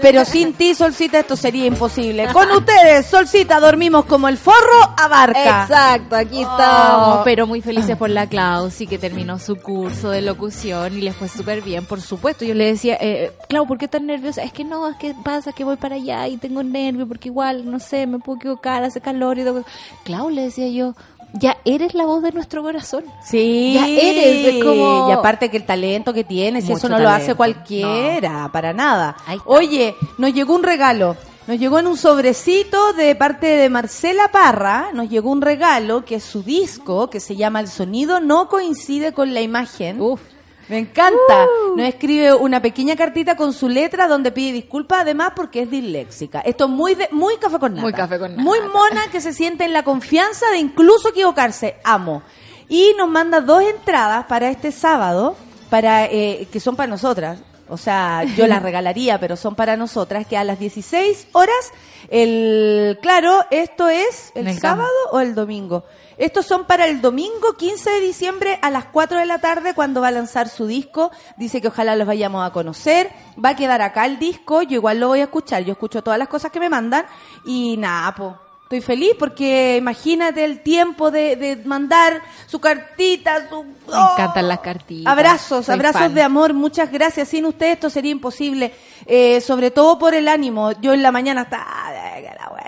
Pero 0.00 0.24
sin 0.24 0.54
ti, 0.54 0.74
Solcita, 0.74 1.18
esto 1.18 1.36
sería 1.36 1.66
imposible. 1.66 2.26
Con 2.32 2.50
ustedes, 2.50 3.06
Solcita, 3.06 3.60
dormimos 3.60 4.04
como 4.06 4.28
el 4.28 4.38
forro 4.38 4.94
abarca. 4.96 5.62
Exacto, 5.62 6.16
aquí 6.16 6.40
estamos. 6.42 7.20
Pero 7.24 7.46
muy 7.46 7.60
felices 7.60 7.96
por 7.96 8.10
la 8.10 8.26
Clausi, 8.26 8.86
que 8.86 8.98
terminó 8.98 9.38
su 9.38 9.56
curso 9.56 10.10
de 10.10 10.22
locución 10.22 10.96
y 10.96 11.02
le 11.02 11.12
fue 11.12 11.28
súper 11.28 11.62
bien, 11.62 11.84
por 11.84 12.00
supuesto. 12.00 12.44
Yo 12.44 12.54
le 12.54 12.66
decía, 12.66 12.96
eh, 13.00 13.32
Clau, 13.48 13.66
¿por 13.66 13.78
qué 13.78 13.88
tan 13.88 14.06
nerviosa? 14.06 14.42
Es 14.42 14.52
que 14.52 14.64
no, 14.64 14.88
es 14.88 14.96
que 14.96 15.14
pasa 15.22 15.52
que 15.52 15.64
voy 15.64 15.76
para 15.76 15.96
allá 15.96 16.28
y 16.28 16.36
tengo 16.36 16.62
nervio, 16.62 17.06
porque 17.06 17.28
igual, 17.28 17.70
no 17.70 17.78
sé, 17.78 18.06
me 18.06 18.18
puedo 18.18 18.38
equivocar, 18.38 18.82
hace 18.84 19.00
calor 19.00 19.38
y 19.38 19.44
todo. 19.44 19.64
Clau, 20.04 20.30
le 20.30 20.42
decía 20.42 20.68
yo, 20.68 20.94
ya 21.32 21.56
eres 21.64 21.94
la 21.94 22.04
voz 22.04 22.22
de 22.22 22.32
nuestro 22.32 22.62
corazón. 22.62 23.04
Sí, 23.24 23.74
ya 23.74 23.88
eres, 23.88 24.54
es 24.54 24.64
como... 24.64 25.08
Y 25.08 25.12
aparte 25.12 25.50
que 25.50 25.56
el 25.56 25.64
talento 25.64 26.12
que 26.12 26.24
tienes, 26.24 26.64
Mucho 26.64 26.76
eso 26.76 26.88
no 26.88 26.98
lo 26.98 27.08
hace 27.08 27.34
cualquiera, 27.34 28.50
para 28.52 28.72
nada. 28.72 29.16
Oye, 29.46 29.94
nos 30.18 30.32
llegó 30.32 30.54
un 30.54 30.62
regalo. 30.62 31.16
Nos 31.46 31.58
llegó 31.58 31.80
en 31.80 31.88
un 31.88 31.96
sobrecito 31.96 32.92
de 32.92 33.16
parte 33.16 33.46
de 33.46 33.68
Marcela 33.68 34.28
Parra, 34.28 34.90
nos 34.94 35.10
llegó 35.10 35.30
un 35.30 35.42
regalo 35.42 36.04
que 36.04 36.16
es 36.16 36.24
su 36.24 36.44
disco, 36.44 37.10
que 37.10 37.18
se 37.18 37.34
llama 37.34 37.58
El 37.58 37.66
sonido 37.66 38.20
no 38.20 38.48
coincide 38.48 39.12
con 39.12 39.34
la 39.34 39.40
imagen. 39.40 40.00
Uf. 40.00 40.20
Me 40.68 40.78
encanta. 40.78 41.46
Nos 41.76 41.86
escribe 41.86 42.34
una 42.34 42.62
pequeña 42.62 42.96
cartita 42.96 43.36
con 43.36 43.52
su 43.52 43.68
letra 43.68 44.06
donde 44.06 44.30
pide 44.32 44.52
disculpas, 44.52 45.02
además 45.02 45.32
porque 45.34 45.62
es 45.62 45.70
disléxica. 45.70 46.40
Esto 46.40 46.64
es 46.64 46.70
muy 46.70 46.94
de, 46.94 47.08
muy 47.12 47.36
café 47.36 47.58
con 47.58 47.72
nata. 47.72 47.82
Muy 47.82 47.92
café 47.92 48.18
con 48.18 48.30
nata. 48.30 48.42
Muy 48.42 48.60
mona 48.60 49.08
que 49.10 49.20
se 49.20 49.32
siente 49.32 49.64
en 49.64 49.72
la 49.72 49.82
confianza 49.82 50.50
de 50.50 50.58
incluso 50.58 51.08
equivocarse. 51.10 51.76
Amo. 51.84 52.22
Y 52.68 52.94
nos 52.96 53.08
manda 53.08 53.40
dos 53.40 53.62
entradas 53.62 54.26
para 54.26 54.48
este 54.48 54.72
sábado, 54.72 55.36
para 55.68 56.06
eh, 56.06 56.48
que 56.50 56.60
son 56.60 56.76
para 56.76 56.88
nosotras. 56.88 57.40
O 57.68 57.76
sea, 57.76 58.24
yo 58.36 58.46
las 58.46 58.62
regalaría, 58.62 59.18
pero 59.18 59.36
son 59.36 59.54
para 59.54 59.76
nosotras, 59.76 60.26
que 60.26 60.36
a 60.36 60.44
las 60.44 60.58
16 60.58 61.28
horas, 61.32 61.72
el, 62.08 62.98
claro, 63.02 63.44
esto 63.50 63.88
es 63.88 64.32
el 64.34 64.58
sábado 64.58 64.90
o 65.10 65.20
el 65.20 65.34
domingo. 65.34 65.84
Estos 66.22 66.46
son 66.46 66.66
para 66.66 66.86
el 66.86 67.00
domingo 67.00 67.54
15 67.58 67.90
de 67.90 68.00
diciembre 68.00 68.56
a 68.62 68.70
las 68.70 68.84
4 68.84 69.18
de 69.18 69.26
la 69.26 69.40
tarde 69.40 69.74
cuando 69.74 70.00
va 70.00 70.06
a 70.06 70.12
lanzar 70.12 70.48
su 70.48 70.68
disco. 70.68 71.10
Dice 71.36 71.60
que 71.60 71.66
ojalá 71.66 71.96
los 71.96 72.06
vayamos 72.06 72.46
a 72.46 72.52
conocer. 72.52 73.10
Va 73.44 73.48
a 73.48 73.56
quedar 73.56 73.82
acá 73.82 74.06
el 74.06 74.20
disco. 74.20 74.62
Yo 74.62 74.76
igual 74.76 75.00
lo 75.00 75.08
voy 75.08 75.18
a 75.18 75.24
escuchar. 75.24 75.64
Yo 75.64 75.72
escucho 75.72 76.00
todas 76.00 76.20
las 76.20 76.28
cosas 76.28 76.52
que 76.52 76.60
me 76.60 76.70
mandan. 76.70 77.06
Y 77.44 77.76
nada, 77.76 78.14
po. 78.14 78.51
Estoy 78.72 78.96
feliz 78.96 79.12
porque 79.18 79.76
imagínate 79.76 80.42
el 80.44 80.60
tiempo 80.60 81.10
de, 81.10 81.36
de 81.36 81.56
mandar 81.56 82.22
su 82.46 82.58
cartita, 82.58 83.46
su... 83.50 83.64
Me 83.64 84.12
encantan 84.12 84.48
las 84.48 84.60
cartitas. 84.60 85.12
Abrazos, 85.12 85.66
Soy 85.66 85.74
abrazos 85.74 86.00
fan. 86.00 86.14
de 86.14 86.22
amor, 86.22 86.54
muchas 86.54 86.90
gracias. 86.90 87.28
Sin 87.28 87.44
usted 87.44 87.72
esto 87.72 87.90
sería 87.90 88.12
imposible, 88.12 88.72
eh, 89.04 89.42
sobre 89.42 89.70
todo 89.70 89.98
por 89.98 90.14
el 90.14 90.26
ánimo. 90.26 90.72
Yo 90.80 90.94
en 90.94 91.02
la 91.02 91.12
mañana 91.12 91.42
estaba, 91.42 91.66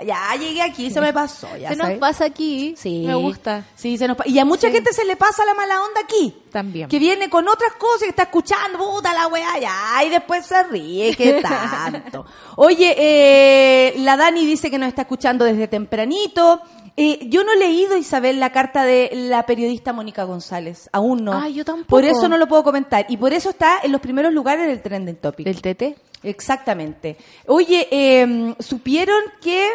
ya 0.05 0.35
llegué 0.39 0.61
aquí, 0.61 0.91
se 0.91 1.01
me 1.01 1.11
pasó. 1.11 1.47
Ya 1.57 1.69
Se 1.69 1.75
nos 1.75 1.93
pasa 1.93 2.25
aquí. 2.25 2.75
Sí. 2.77 3.03
Me 3.07 3.15
gusta. 3.15 3.65
Sí, 3.75 3.97
se 3.97 4.07
nos 4.07 4.15
Y 4.27 4.37
a 4.37 4.45
mucha 4.45 4.69
gente 4.69 4.93
se 4.93 5.05
le 5.05 5.15
pasa 5.15 5.43
la 5.43 5.55
mala 5.55 5.81
onda 5.81 6.01
aquí. 6.01 6.35
También. 6.55 6.87
Que 6.87 6.99
viene 6.99 7.29
con 7.29 7.45
otras 7.49 7.73
cosas 7.73 8.03
que 8.03 8.09
está 8.11 8.23
escuchando, 8.23 8.77
puta 8.77 9.13
la 9.13 9.27
weá, 9.27 9.59
ya, 9.59 10.01
y 10.05 10.09
después 10.09 10.45
se 10.45 10.63
ríe, 10.63 11.13
qué 11.13 11.41
tanto. 11.41 12.25
Oye, 12.55 12.95
eh, 12.97 13.95
la 13.97 14.15
Dani 14.15 14.45
dice 14.45 14.71
que 14.71 14.77
nos 14.77 14.87
está 14.87 15.01
escuchando 15.01 15.43
desde 15.43 15.67
tempranito. 15.67 16.61
Eh, 16.95 17.27
yo 17.27 17.43
no 17.43 17.51
he 17.51 17.57
leído, 17.57 17.97
Isabel, 17.97 18.39
la 18.39 18.53
carta 18.53 18.85
de 18.85 19.09
la 19.11 19.45
periodista 19.45 19.91
Mónica 19.91 20.23
González. 20.23 20.89
Aún 20.93 21.25
no. 21.25 21.33
Ah, 21.33 21.49
yo 21.49 21.65
tampoco. 21.65 21.89
Por 21.89 22.05
eso 22.05 22.29
no 22.29 22.37
lo 22.37 22.47
puedo 22.47 22.63
comentar. 22.63 23.05
Y 23.09 23.17
por 23.17 23.33
eso 23.33 23.49
está 23.49 23.81
en 23.83 23.91
los 23.91 23.99
primeros 23.99 24.31
lugares 24.31 24.65
del 24.65 24.81
trending 24.81 25.17
topic. 25.17 25.45
¿Del 25.45 25.61
TT? 25.61 25.99
Exactamente. 26.23 27.17
Oye, 27.47 27.85
eh, 27.91 28.55
¿supieron 28.59 29.19
que 29.41 29.71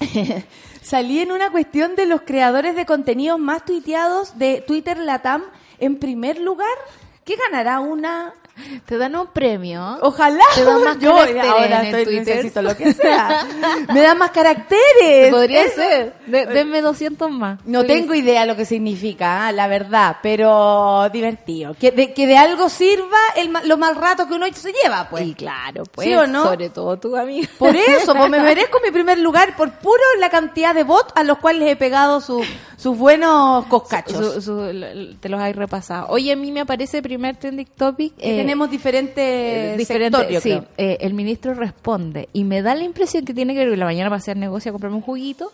salí 0.80 1.20
en 1.20 1.32
una 1.32 1.50
cuestión 1.50 1.96
de 1.96 2.06
los 2.06 2.22
creadores 2.22 2.76
de 2.76 2.86
contenidos 2.86 3.38
más 3.38 3.66
tuiteados 3.66 4.38
de 4.38 4.64
Twitter 4.66 4.96
Latam 4.96 5.42
en 5.78 5.96
primer 5.96 6.38
lugar? 6.38 6.76
¿Qué 7.24 7.36
ganará 7.36 7.80
una? 7.80 8.34
Te 8.86 8.98
dan 8.98 9.14
un 9.16 9.26
premio. 9.28 9.98
Ojalá. 10.02 10.44
Te 10.54 10.64
dan 10.64 10.82
más 10.84 10.98
Yo 11.00 11.14
caracteres 11.14 11.44
ahora 11.50 11.80
en 11.80 11.86
estoy, 11.86 12.04
Twitter. 12.04 12.26
necesito 12.36 12.62
lo 12.62 12.76
que 12.76 12.92
sea. 12.94 13.46
Me 13.94 14.00
dan 14.02 14.18
más 14.18 14.30
caracteres. 14.30 15.30
Podría 15.30 15.64
Eso- 15.64 15.76
ser. 15.76 16.14
De- 16.26 16.46
denme 16.46 16.80
200 16.82 17.30
más. 17.30 17.58
No 17.64 17.80
Podría 17.80 17.96
tengo 17.96 18.14
idea 18.14 18.46
lo 18.46 18.56
que 18.56 18.64
significa, 18.64 19.46
ah, 19.46 19.52
la 19.52 19.66
verdad, 19.68 20.16
pero 20.22 21.08
divertido. 21.10 21.74
Que 21.78 21.90
de, 21.90 22.12
que 22.12 22.26
de 22.26 22.36
algo 22.36 22.68
sirva 22.68 23.18
el, 23.36 23.52
lo 23.64 23.76
mal 23.78 23.96
rato 23.96 24.26
que 24.28 24.34
uno 24.34 24.46
se 24.52 24.72
lleva, 24.72 25.08
pues. 25.08 25.26
Y 25.26 25.34
claro, 25.34 25.84
pues. 25.92 26.06
¿Sí 26.06 26.14
o 26.14 26.26
no? 26.26 26.44
Sobre 26.44 26.70
todo 26.70 26.98
tu 26.98 27.16
amiga. 27.16 27.48
Por 27.58 27.74
eso, 27.76 28.14
pues 28.14 28.30
me 28.30 28.40
merezco 28.42 28.78
mi 28.84 28.90
primer 28.90 29.18
lugar 29.18 29.56
por 29.56 29.70
puro 29.78 30.02
la 30.20 30.30
cantidad 30.30 30.74
de 30.74 30.84
bots 30.84 31.12
a 31.14 31.24
los 31.24 31.38
cuales 31.38 31.68
he 31.70 31.76
pegado 31.76 32.20
su- 32.20 32.44
sus 32.76 32.96
buenos 32.96 33.66
coscachos. 33.66 34.34
Su- 34.34 34.42
su- 34.42 35.16
te 35.20 35.28
los 35.28 35.40
hay 35.40 35.52
repasado. 35.52 36.06
Oye, 36.10 36.32
a 36.32 36.36
mí 36.36 36.52
me 36.52 36.60
aparece 36.60 37.02
primer 37.02 37.36
trending 37.36 37.66
topic. 37.76 38.12
Eh, 38.18 38.36
tenemos 38.48 38.70
diferentes 38.70 39.14
eh, 39.18 39.74
diferente, 39.76 40.16
sectores, 40.18 40.34
yo 40.34 40.40
sí, 40.40 40.66
eh, 40.78 40.96
el 41.00 41.12
ministro 41.14 41.52
responde 41.54 42.28
y 42.32 42.44
me 42.44 42.62
da 42.62 42.74
la 42.74 42.84
impresión 42.84 43.24
que 43.26 43.34
tiene 43.34 43.52
que 43.52 43.60
ver 43.60 43.68
con 43.68 43.78
la 43.78 43.84
mañana 43.84 44.08
para 44.08 44.18
hacer 44.18 44.36
negocio 44.38 44.70
a 44.70 44.72
comprarme 44.72 44.96
un 44.96 45.02
juguito 45.02 45.52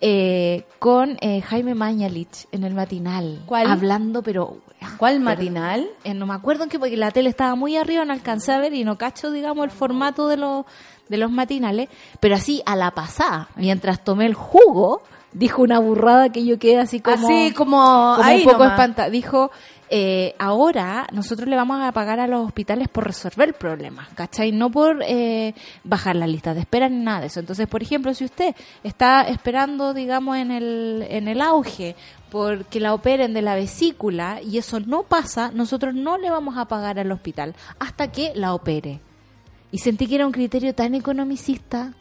eh, 0.00 0.62
con 0.78 1.16
eh, 1.20 1.40
Jaime 1.40 1.74
Mañalich 1.74 2.46
en 2.52 2.62
el 2.62 2.74
matinal 2.74 3.42
¿Cuál? 3.46 3.66
hablando 3.66 4.22
pero 4.22 4.58
¿Cuál 4.96 5.14
pero- 5.14 5.24
matinal? 5.24 5.88
eh, 6.04 6.14
no 6.14 6.26
me 6.26 6.34
acuerdo 6.34 6.62
en 6.62 6.70
qué 6.70 6.78
porque 6.78 6.96
la 6.96 7.10
tele 7.10 7.28
estaba 7.28 7.56
muy 7.56 7.76
arriba 7.76 8.04
no 8.04 8.12
alcancé 8.12 8.52
a 8.52 8.60
ver 8.60 8.72
y 8.74 8.84
no 8.84 8.96
cacho 8.96 9.32
digamos 9.32 9.64
el 9.64 9.72
formato 9.72 10.28
de 10.28 10.36
los 10.36 10.64
de 11.08 11.16
los 11.16 11.32
matinales 11.32 11.88
pero 12.20 12.36
así 12.36 12.62
a 12.64 12.76
la 12.76 12.92
pasada 12.92 13.48
mientras 13.56 14.04
tomé 14.04 14.26
el 14.26 14.34
jugo 14.34 15.02
dijo 15.32 15.62
una 15.62 15.80
burrada 15.80 16.30
que 16.30 16.44
yo 16.44 16.58
quedé 16.60 16.78
así 16.78 17.00
como 17.00 17.26
Así 17.26 17.52
como, 17.52 17.76
como 17.76 18.22
ahí 18.22 18.44
un 18.46 18.52
poco 18.52 18.64
espantada. 18.64 19.10
Dijo, 19.10 19.50
eh, 19.90 20.34
ahora 20.38 21.06
nosotros 21.12 21.48
le 21.48 21.56
vamos 21.56 21.82
a 21.82 21.92
pagar 21.92 22.20
a 22.20 22.26
los 22.26 22.46
hospitales 22.46 22.88
por 22.88 23.06
resolver 23.06 23.54
problemas, 23.54 24.08
¿cachai? 24.14 24.52
No 24.52 24.70
por 24.70 25.02
eh, 25.02 25.54
bajar 25.84 26.16
las 26.16 26.28
listas 26.28 26.54
de 26.54 26.62
espera 26.62 26.88
ni 26.88 27.02
nada 27.02 27.20
de 27.20 27.26
eso. 27.28 27.40
Entonces, 27.40 27.66
por 27.66 27.82
ejemplo, 27.82 28.12
si 28.14 28.24
usted 28.24 28.54
está 28.82 29.22
esperando, 29.22 29.94
digamos, 29.94 30.36
en 30.36 30.50
el, 30.50 31.06
en 31.08 31.28
el 31.28 31.40
auge 31.40 31.96
porque 32.30 32.80
la 32.80 32.92
operen 32.92 33.32
de 33.32 33.42
la 33.42 33.54
vesícula 33.54 34.40
y 34.42 34.58
eso 34.58 34.80
no 34.80 35.04
pasa, 35.04 35.50
nosotros 35.52 35.94
no 35.94 36.18
le 36.18 36.30
vamos 36.30 36.58
a 36.58 36.66
pagar 36.66 36.98
al 36.98 37.10
hospital 37.10 37.54
hasta 37.78 38.12
que 38.12 38.32
la 38.34 38.54
opere. 38.54 39.00
Y 39.70 39.78
sentí 39.78 40.06
que 40.06 40.16
era 40.16 40.26
un 40.26 40.32
criterio 40.32 40.74
tan 40.74 40.94
economicista 40.94 41.94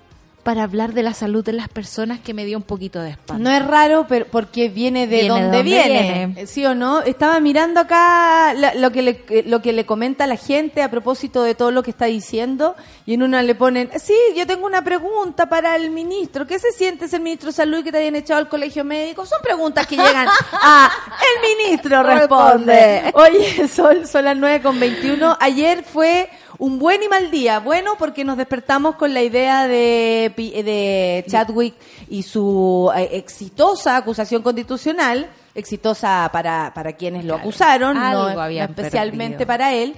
para 0.48 0.64
hablar 0.64 0.94
de 0.94 1.04
la 1.04 1.14
salud 1.14 1.44
de 1.44 1.52
las 1.52 1.68
personas 1.68 2.22
que 2.22 2.34
me 2.34 2.46
dio 2.46 2.56
un 2.58 2.64
poquito 2.64 3.02
de 3.02 3.10
espanto. 3.10 3.44
No 3.44 3.52
es 3.52 3.66
raro, 3.66 4.06
pero 4.08 4.28
porque 4.32 4.70
viene 4.70 5.06
de 5.06 5.24
Viene 5.24 5.36
de 5.36 5.42
donde 5.42 5.62
viene. 5.62 6.28
viene. 6.28 6.48
¿Sí 6.48 6.66
o 6.66 6.74
no? 6.74 7.02
Estaba 7.02 7.38
mirando 7.42 7.82
acá 7.82 8.54
lo, 8.76 8.90
que 8.94 9.02
le, 9.02 9.26
lo 9.46 9.62
que 9.62 9.74
le 9.74 9.86
comenta 9.86 10.26
la 10.26 10.38
gente 10.38 10.82
a 10.84 10.90
propósito 10.90 11.44
de 11.44 11.54
todo 11.54 11.72
lo 11.72 11.84
que 11.84 11.92
está 11.92 12.06
diciendo. 12.06 12.78
Y 13.06 13.16
en 13.16 13.24
una 13.24 13.44
le 13.44 13.56
ponen, 13.56 13.90
sí, 14.00 14.16
yo 14.38 14.48
tengo 14.48 14.66
una 14.66 14.82
pregunta 14.86 15.50
para 15.50 15.76
el 15.76 15.90
ministro. 15.90 16.48
¿Qué 16.48 16.60
se 16.60 16.72
siente 16.72 17.10
ser 17.10 17.20
ministro 17.20 17.48
de 17.50 17.54
salud 17.54 17.80
y 17.80 17.84
que 17.84 17.92
te 17.92 17.98
hayan 17.98 18.16
echado 18.16 18.40
al 18.40 18.48
colegio 18.48 18.86
médico? 18.86 19.26
Son 19.26 19.42
preguntas 19.44 19.86
que 19.86 19.98
llegan 19.98 20.30
a 20.54 20.90
el 21.20 21.58
ministro 21.58 22.04
responde. 22.04 23.12
Oye, 23.16 23.68
son, 23.76 24.08
son 24.08 24.24
las 24.24 24.38
9 24.38 24.62
con 24.62 24.80
21. 24.80 25.40
Ayer 25.42 25.84
fue 25.84 26.30
un 26.60 26.80
buen 26.80 27.04
y 27.04 27.08
mal 27.08 27.32
día. 27.32 27.60
Bueno, 27.60 27.96
porque 27.98 28.24
nos 28.24 28.38
despertamos 28.38 28.96
con 28.96 29.14
la 29.14 29.22
idea 29.22 29.68
de, 29.68 30.34
de 30.36 31.26
Chadwick 31.28 31.76
y 32.10 32.24
su 32.24 32.92
eh, 32.96 33.10
exitosa 33.14 33.98
acusación 33.98 34.42
constitucional. 34.42 35.30
Exitosa 35.56 36.30
para, 36.32 36.72
para 36.74 36.94
quienes 36.94 37.26
lo 37.26 37.36
acusaron, 37.36 37.98
algo 37.98 38.30
no 38.30 38.48
especialmente 38.48 39.38
perdido. 39.38 39.48
para 39.48 39.74
él. 39.74 39.96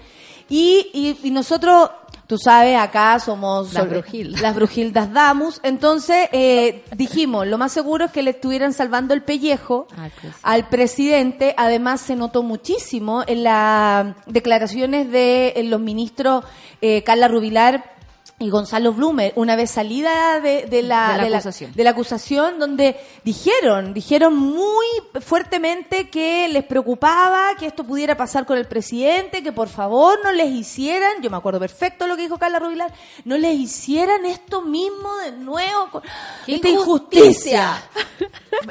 Y, 0.47 0.89
y, 0.93 1.27
y 1.27 1.31
nosotros, 1.31 1.91
tú 2.29 2.37
sabes, 2.37 2.77
acá 2.77 3.17
somos 3.19 3.73
Las 3.73 3.89
brujildas. 3.89 4.39
las 4.39 4.53
brujildas 4.55 5.11
Damus. 5.11 5.59
Entonces 5.63 6.29
eh, 6.31 6.83
dijimos, 6.95 7.47
lo 7.47 7.57
más 7.57 7.71
seguro 7.71 8.05
es 8.05 8.11
que 8.11 8.21
le 8.21 8.29
estuvieran 8.29 8.71
salvando 8.71 9.15
el 9.15 9.23
pellejo 9.23 9.87
Al 9.97 10.11
presidente. 10.11 10.39
al 10.43 10.69
presidente. 10.69 11.53
Además, 11.57 12.01
se 12.01 12.15
notó 12.15 12.43
muchísimo 12.43 13.23
en 13.25 13.43
las 13.43 14.15
declaraciones 14.27 15.09
de 15.11 15.53
en 15.55 15.71
los 15.71 15.81
ministros 15.81 16.45
eh, 16.81 17.01
Carla 17.03 17.27
Rubilar 17.27 17.97
y 18.39 18.49
Gonzalo 18.49 18.93
Blume, 18.93 19.33
una 19.35 19.55
vez 19.57 19.69
salida 19.71 20.39
de, 20.39 20.65
de 20.65 20.81
la, 20.81 21.11
De 21.11 21.17
la 21.17 21.23
de 21.25 21.29
la- 21.29 21.37
acusación. 21.37 21.73
de 21.73 21.83
la 21.83 21.89
acusación, 21.89 22.57
donde 22.59 22.95
dijeron, 23.25 23.93
dijeron 23.93 24.35
muy 24.35 24.85
fuertemente 25.21 26.09
que 26.09 26.47
les 26.47 26.63
preocupaba 26.63 27.55
que 27.59 27.65
esto 27.67 27.83
pudiera 27.83 28.15
pasar 28.15 28.45
con 28.45 28.57
el 28.57 28.65
presidente, 28.65 29.43
que 29.43 29.51
por 29.51 29.67
favor 29.67 30.19
no 30.23 30.31
les 30.31 30.49
hicieran, 30.51 31.21
yo 31.21 31.29
me 31.29 31.37
acuerdo 31.37 31.59
perfecto 31.59 32.07
lo 32.07 32.15
que 32.15 32.23
dijo 32.23 32.37
Carla 32.37 32.59
Rubilar, 32.59 32.93
no 33.25 33.37
les 33.37 33.55
hicieran 33.57 34.25
esto 34.25 34.61
mismo 34.61 35.17
de 35.17 35.31
nuevo, 35.33 35.89
con 35.91 36.01
¡Qué 36.45 36.55
esta 36.55 36.69
injusticia! 36.69 37.19
injusticia. 37.19 37.83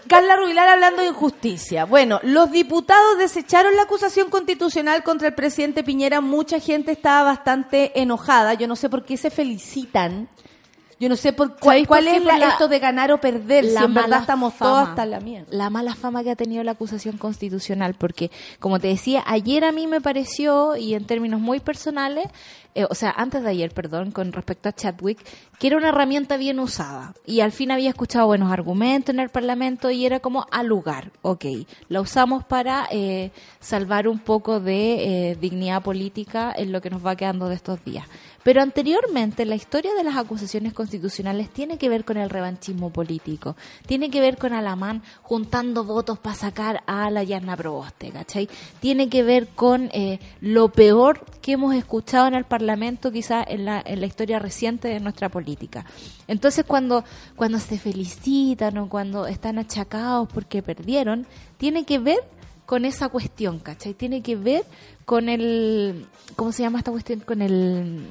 Carla 0.06 0.36
Rubilar 0.36 0.68
hablando 0.68 1.02
de 1.02 1.08
injusticia. 1.08 1.84
Bueno, 1.84 2.20
los 2.22 2.50
diputados 2.50 3.18
desecharon 3.18 3.76
la 3.76 3.82
acusación 3.82 4.30
constitucional 4.30 5.02
contra 5.02 5.28
el 5.28 5.34
presidente 5.34 5.84
Piñera. 5.84 6.20
Mucha 6.20 6.58
gente 6.60 6.92
estaba 6.92 7.22
bastante 7.24 7.98
enojada. 8.00 8.54
Yo 8.54 8.66
no 8.66 8.76
sé 8.76 8.88
por 8.88 9.04
qué 9.04 9.16
se 9.16 9.30
Yo 11.00 11.08
no 11.08 11.14
sé 11.14 11.32
por 11.32 11.50
cuál, 11.50 11.60
¿Sabéis 11.62 11.86
por 11.86 11.96
cuál 11.98 12.08
es 12.08 12.24
la- 12.24 12.38
la- 12.38 12.48
esto 12.48 12.66
de 12.66 12.80
ganar 12.80 13.12
o 13.12 13.20
perder. 13.20 13.64
si 13.64 13.76
en 13.76 13.94
verdad 13.94 14.20
estamos 14.22 14.56
todos 14.58 14.88
hasta 14.88 15.06
la 15.06 15.20
mierda. 15.20 15.46
La 15.52 15.70
mala 15.70 15.94
fama 15.94 16.24
que 16.24 16.32
ha 16.32 16.36
tenido 16.36 16.64
la 16.64 16.72
acusación 16.72 17.18
constitucional, 17.18 17.94
porque, 17.94 18.32
como 18.58 18.80
te 18.80 18.88
decía, 18.88 19.22
ayer 19.24 19.64
a 19.64 19.70
mí 19.70 19.86
me 19.86 20.00
pareció, 20.00 20.76
y 20.76 20.94
en 20.94 21.04
términos 21.04 21.40
muy 21.40 21.60
personales, 21.60 22.26
eh, 22.74 22.84
o 22.90 22.96
sea, 22.96 23.12
antes 23.16 23.44
de 23.44 23.48
ayer, 23.50 23.70
perdón, 23.70 24.10
con 24.10 24.32
respecto 24.32 24.68
a 24.68 24.72
Chadwick, 24.72 25.24
que 25.60 25.68
era 25.68 25.76
una 25.76 25.90
herramienta 25.90 26.36
bien 26.36 26.58
usada. 26.58 27.14
Y 27.24 27.40
al 27.42 27.52
fin 27.52 27.70
había 27.70 27.90
escuchado 27.90 28.26
buenos 28.26 28.50
argumentos 28.50 29.14
en 29.14 29.20
el 29.20 29.28
Parlamento 29.28 29.90
y 29.92 30.04
era 30.04 30.18
como 30.18 30.46
al 30.50 30.66
lugar, 30.66 31.12
ok. 31.22 31.44
La 31.88 32.00
usamos 32.00 32.42
para 32.42 32.88
eh, 32.90 33.30
salvar 33.60 34.08
un 34.08 34.18
poco 34.18 34.58
de 34.58 35.30
eh, 35.30 35.36
dignidad 35.40 35.80
política 35.80 36.52
en 36.56 36.72
lo 36.72 36.80
que 36.80 36.90
nos 36.90 37.06
va 37.06 37.14
quedando 37.14 37.48
de 37.48 37.54
estos 37.54 37.84
días. 37.84 38.04
Pero 38.48 38.62
anteriormente 38.62 39.44
la 39.44 39.56
historia 39.56 39.92
de 39.92 40.02
las 40.02 40.16
acusaciones 40.16 40.72
constitucionales 40.72 41.50
tiene 41.50 41.76
que 41.76 41.90
ver 41.90 42.06
con 42.06 42.16
el 42.16 42.30
revanchismo 42.30 42.88
político, 42.88 43.56
tiene 43.84 44.08
que 44.08 44.22
ver 44.22 44.38
con 44.38 44.54
Alamán 44.54 45.02
juntando 45.20 45.84
votos 45.84 46.18
para 46.18 46.34
sacar 46.34 46.82
a 46.86 47.10
la 47.10 47.22
Yarna 47.22 47.58
Proboste, 47.58 48.10
¿cachai? 48.10 48.48
Tiene 48.80 49.10
que 49.10 49.22
ver 49.22 49.48
con 49.48 49.90
eh, 49.92 50.18
lo 50.40 50.70
peor 50.70 51.26
que 51.42 51.52
hemos 51.52 51.74
escuchado 51.74 52.26
en 52.26 52.32
el 52.32 52.44
Parlamento 52.44 53.12
quizás 53.12 53.44
en 53.48 53.66
la, 53.66 53.82
en 53.84 54.00
la 54.00 54.06
historia 54.06 54.38
reciente 54.38 54.88
de 54.88 55.00
nuestra 55.00 55.28
política. 55.28 55.84
Entonces 56.26 56.64
cuando, 56.64 57.04
cuando 57.36 57.58
se 57.58 57.78
felicitan 57.78 58.78
o 58.78 58.88
cuando 58.88 59.26
están 59.26 59.58
achacados 59.58 60.26
porque 60.32 60.62
perdieron, 60.62 61.26
tiene 61.58 61.84
que 61.84 61.98
ver 61.98 62.20
con 62.64 62.86
esa 62.86 63.08
cuestión, 63.08 63.58
¿cachai? 63.58 63.92
Tiene 63.94 64.22
que 64.22 64.36
ver 64.36 64.62
con 65.06 65.30
el, 65.30 66.06
¿cómo 66.36 66.52
se 66.52 66.62
llama 66.62 66.78
esta 66.78 66.90
cuestión? 66.90 67.20
Con 67.20 67.40
el, 67.40 68.06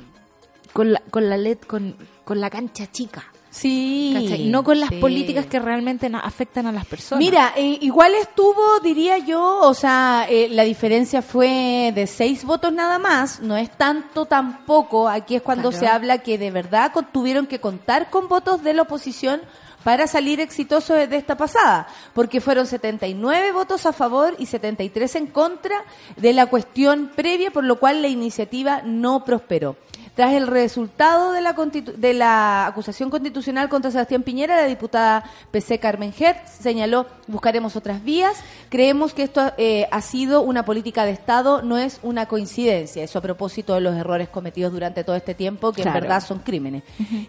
con 0.77 0.93
la, 0.93 1.01
con 1.09 1.27
la 1.27 1.37
LED, 1.37 1.57
con, 1.65 1.95
con 2.23 2.39
la 2.39 2.51
cancha 2.51 2.85
chica, 2.91 3.23
Sí. 3.49 4.11
¿cachai? 4.13 4.45
No 4.49 4.63
con 4.63 4.79
las 4.79 4.89
sí. 4.89 4.97
políticas 4.97 5.47
que 5.47 5.59
realmente 5.59 6.07
afectan 6.13 6.67
a 6.67 6.71
las 6.71 6.85
personas. 6.85 7.17
Mira, 7.25 7.53
eh, 7.57 7.79
igual 7.81 8.13
estuvo, 8.13 8.79
diría 8.83 9.17
yo, 9.17 9.61
o 9.61 9.73
sea, 9.73 10.27
eh, 10.29 10.49
la 10.51 10.61
diferencia 10.63 11.23
fue 11.23 11.91
de 11.95 12.05
seis 12.05 12.43
votos 12.45 12.71
nada 12.71 12.99
más, 12.99 13.39
no 13.39 13.57
es 13.57 13.71
tanto 13.75 14.25
tampoco, 14.27 15.09
aquí 15.09 15.35
es 15.37 15.41
cuando 15.41 15.69
Claro. 15.71 15.79
se 15.85 15.87
habla 15.91 16.19
que 16.19 16.37
de 16.37 16.51
verdad 16.51 16.91
con- 16.91 17.11
tuvieron 17.11 17.47
que 17.47 17.59
contar 17.59 18.11
con 18.11 18.27
votos 18.27 18.61
de 18.63 18.73
la 18.75 18.83
oposición 18.83 19.41
para 19.83 20.05
salir 20.05 20.39
exitosos 20.41 20.95
de 20.97 21.07
de 21.07 21.17
esta 21.17 21.35
pasada, 21.37 21.87
porque 22.13 22.39
fueron 22.41 22.67
79 22.67 23.51
votos 23.53 23.85
a 23.87 23.93
favor 23.93 24.35
y 24.37 24.45
73 24.45 25.15
en 25.15 25.27
contra 25.27 25.83
de 26.17 26.33
la 26.33 26.45
cuestión 26.45 27.09
previa, 27.15 27.49
por 27.49 27.63
lo 27.63 27.79
cual 27.79 28.01
la 28.03 28.09
iniciativa 28.09 28.81
no 28.83 29.23
prosperó. 29.25 29.75
Tras 30.17 30.33
el 30.33 30.47
resultado 30.47 31.31
de 31.31 31.41
la, 31.41 31.53
de 31.53 32.13
la 32.15 32.65
acusación 32.65 33.11
constitucional 33.11 33.69
contra 33.69 33.91
Sebastián 33.91 34.23
Piñera, 34.23 34.55
la 34.57 34.65
diputada 34.65 35.23
PC 35.51 35.77
Carmen 35.79 36.11
Hertz 36.17 36.49
señaló, 36.59 37.05
buscaremos 37.27 37.75
otras 37.75 38.03
vías. 38.03 38.35
Creemos 38.69 39.13
que 39.13 39.21
esto 39.21 39.53
eh, 39.59 39.87
ha 39.91 40.01
sido 40.01 40.41
una 40.41 40.65
política 40.65 41.05
de 41.05 41.11
Estado, 41.11 41.61
no 41.61 41.77
es 41.77 41.99
una 42.01 42.25
coincidencia. 42.25 43.03
Eso 43.03 43.19
a 43.19 43.21
propósito 43.21 43.75
de 43.75 43.81
los 43.81 43.95
errores 43.95 44.27
cometidos 44.27 44.73
durante 44.73 45.03
todo 45.03 45.15
este 45.15 45.35
tiempo, 45.35 45.71
que 45.71 45.83
Claro. 45.83 45.99
en 45.99 46.03
verdad 46.05 46.23
son 46.25 46.39
crímenes. 46.39 46.81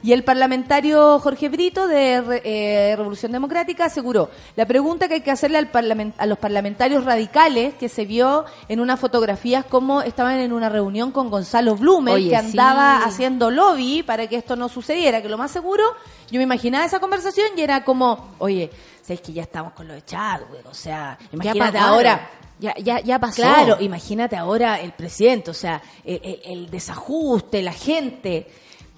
Y 0.03 0.13
el 0.13 0.25
parlamentario 0.25 1.19
Jorge 1.21 1.51
Brito, 1.51 1.89
de 1.89 2.23
Re- 2.23 2.43
eh, 2.43 2.97
Revolución 2.97 3.33
Democrática, 3.33 3.85
aseguró, 3.85 4.31
la 4.57 4.65
pregunta 4.65 5.09
que 5.09 5.15
hay 5.15 5.21
que 5.21 5.31
hacerle 5.31 5.59
al 5.59 5.71
parlament- 5.71 6.15
a 6.17 6.25
los 6.25 6.39
parlamentarios 6.39 7.05
radicales, 7.05 7.75
que 7.75 7.91
se 7.91 8.07
vio 8.07 8.47
en 8.71 8.81
unas 8.81 8.99
fotografías 8.99 9.67
como 9.67 10.01
estaban 10.01 10.39
en 10.39 10.55
una 10.55 10.71
reunión 10.71 11.13
con 11.13 11.29
Gonzalo 11.29 11.77
Blumen, 11.77 12.15
Oye, 12.15 12.31
que 12.31 12.37
andaba 12.37 12.77
sí. 12.77 12.78
Haciendo 13.05 13.51
lobby 13.51 14.03
para 14.03 14.27
que 14.27 14.37
esto 14.37 14.57
no 14.57 14.69
sucediera, 14.69 15.21
que 15.23 15.29
lo 15.29 15.39
más 15.39 15.51
seguro, 15.51 15.85
yo 16.31 16.39
me 16.39 16.45
imaginaba 16.45 16.85
esa 16.85 17.01
conversación 17.01 17.49
y 17.57 17.61
era 17.63 17.85
como, 17.85 18.35
oye, 18.39 18.71
sabes 19.03 19.21
que 19.21 19.33
ya 19.33 19.43
estamos 19.43 19.73
con 19.73 19.89
lo 19.89 19.95
de 19.95 20.05
Chadwick, 20.05 20.67
o 20.67 20.75
sea, 20.75 21.19
imagínate 21.33 21.79
ahora... 21.95 22.31
Ya, 22.61 22.75
ya, 22.77 22.99
ya 22.99 23.21
pasó. 23.21 23.37
Claro, 23.41 23.77
imagínate 23.79 24.35
ahora 24.35 24.81
el 24.81 24.91
presidente, 24.91 25.49
o 25.53 25.55
sea, 25.55 25.81
el, 26.05 26.21
el- 26.25 26.41
el 26.45 26.71
desajuste, 26.71 27.63
la 27.63 27.73
gente. 27.73 28.49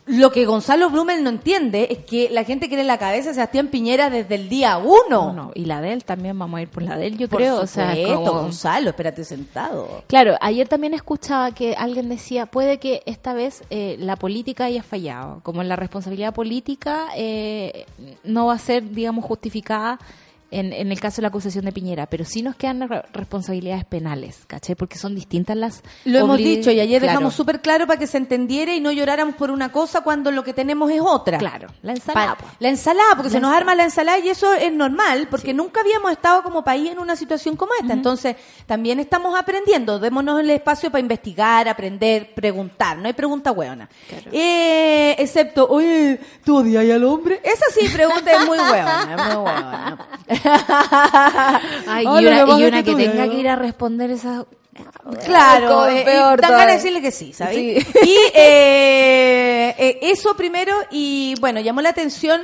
Lo 0.07 0.33
que 0.33 0.45
Gonzalo 0.45 0.91
Blumel 0.91 1.23
no 1.23 1.31
entiende 1.31 1.87
es 1.91 1.99
que 1.99 2.29
la 2.31 2.43
gente 2.45 2.67
quiere 2.69 2.81
en 2.83 2.89
la 2.89 2.99
cabeza 2.99 3.31
a 3.31 3.35
Sebastián 3.35 3.69
Piñera 3.69 4.11
desde 4.11 4.35
el 4.35 4.49
día 4.49 4.79
uno. 4.79 5.33
No, 5.33 5.53
y 5.55 5.67
la 5.67 5.81
de 5.81 5.93
él 5.93 6.05
también 6.05 6.37
vamos 6.39 6.59
a 6.59 6.63
ir 6.63 6.69
por 6.69 6.83
la 6.83 6.97
de 6.97 7.07
él, 7.07 7.19
yo 7.19 7.29
Por 7.29 7.39
creo. 7.41 7.61
o 7.61 7.67
sea, 7.67 7.91
supuesto, 7.95 8.25
como- 8.25 8.41
Gonzalo, 8.43 8.91
espérate 8.91 9.25
sentado. 9.25 10.03
Claro, 10.09 10.37
ayer 10.41 10.67
también 10.67 10.95
escuchaba 10.95 11.53
que 11.53 11.75
alguien 11.77 12.09
decía, 12.09 12.47
puede 12.47 12.79
que 12.79 13.03
esta 13.07 13.35
vez 13.35 13.63
eh, 13.71 13.97
la 14.01 14.17
política 14.17 14.65
haya 14.65 14.83
fallado, 14.83 15.41
como 15.45 15.63
la 15.63 15.77
responsabilidad 15.77 16.35
política 16.35 17.07
eh, 17.17 17.87
no 18.25 18.47
va 18.47 18.55
a 18.55 18.59
ser, 18.59 18.91
digamos, 18.91 19.25
justificada 19.25 19.99
en, 20.51 20.73
en 20.73 20.91
el 20.93 21.01
caso 21.01 21.17
de 21.17 21.23
la 21.23 21.29
acusación 21.29 21.65
de 21.65 21.73
Piñera, 21.73 22.07
pero 22.07 22.25
sí 22.25 22.43
nos 22.43 22.57
quedan 22.57 22.89
re- 22.89 23.03
responsabilidades 23.13 23.85
penales, 23.85 24.41
¿cachai? 24.47 24.75
Porque 24.75 24.99
son 24.99 25.15
distintas 25.15 25.57
las... 25.57 25.83
Lo 26.05 26.19
hemos 26.21 26.39
dicho 26.39 26.71
y 26.71 26.81
ayer 26.81 27.01
Claro, 27.01 27.13
dejamos 27.19 27.35
súper 27.35 27.61
claro 27.61 27.87
para 27.87 27.99
que 27.99 28.07
se 28.07 28.17
entendiera 28.19 28.75
y 28.75 28.81
no 28.81 28.91
lloráramos 28.93 29.37
por 29.37 29.51
una 29.51 29.71
cosa 29.73 30.01
cuando 30.03 30.31
lo 30.33 30.43
que 30.45 30.53
tenemos 30.53 30.91
es 30.91 31.01
otra. 31.01 31.39
Claro, 31.39 31.69
la 31.83 31.93
ensalada. 31.93 32.33
Pa- 32.35 32.39
pues. 32.39 32.53
la 32.59 32.69
ensalada, 32.69 33.11
porque 33.17 33.29
La 33.29 33.33
se 33.35 33.41
nos 33.41 33.53
arma 33.53 33.75
la 33.75 33.85
ensalada 33.85 34.19
y 34.19 34.29
eso 34.29 34.53
es 34.55 34.73
normal, 34.73 35.29
porque 35.31 35.55
nunca 35.55 35.81
habíamos 35.81 36.11
estado 36.13 36.43
como 36.43 36.65
país 36.65 36.91
en 36.91 36.99
una 36.99 37.17
situación 37.17 37.57
como 37.57 37.73
esta. 37.81 37.93
Entonces, 37.93 38.37
también 38.67 38.99
estamos 39.01 39.39
aprendiendo. 39.39 39.99
Démonos 39.99 40.41
el 40.41 40.51
espacio 40.51 40.91
para 40.91 41.01
investigar, 41.01 41.69
aprender, 41.69 42.35
preguntar. 42.35 42.97
No 42.99 43.07
hay 43.07 43.13
pregunta 43.13 43.53
hueona. 43.53 43.89
Eh, 44.33 45.15
excepto, 45.19 45.67
oye, 45.69 46.19
¿tú 46.45 46.57
odias 46.59 46.85
al 46.91 47.05
hombre? 47.05 47.41
Esa 47.45 47.65
sí 47.79 47.89
pregunta 47.89 48.33
es 48.33 48.47
muy 48.47 48.59
hueona, 48.59 49.17
muy 49.17 49.37
hueona. 49.37 50.09
Ay, 51.87 52.05
y 52.05 52.09
una, 52.09 52.21
que 52.21 52.47
pasa 52.47 52.59
y 52.59 52.63
es 52.63 52.69
una 52.69 52.83
que 52.83 52.85
que 52.85 52.93
tú, 52.93 53.11
tenga 53.11 53.29
que 53.29 53.37
ir 53.37 53.49
a 53.49 53.57
responder 53.57 54.11
esa... 54.11 54.45
Claro, 55.25 55.87
eh, 55.89 56.03
peor 56.05 56.41
ganas 56.41 56.67
de 56.67 56.73
decirle 56.75 57.03
que 57.03 57.11
sí, 57.11 57.33
¿sabes? 57.33 57.57
Sí. 57.57 57.87
Y 58.03 58.17
eh, 58.35 59.75
eh, 59.79 59.99
eso 60.03 60.35
primero, 60.37 60.75
y 60.91 61.35
bueno, 61.41 61.61
llamó 61.61 61.83
la 61.83 61.91
atención 61.91 62.41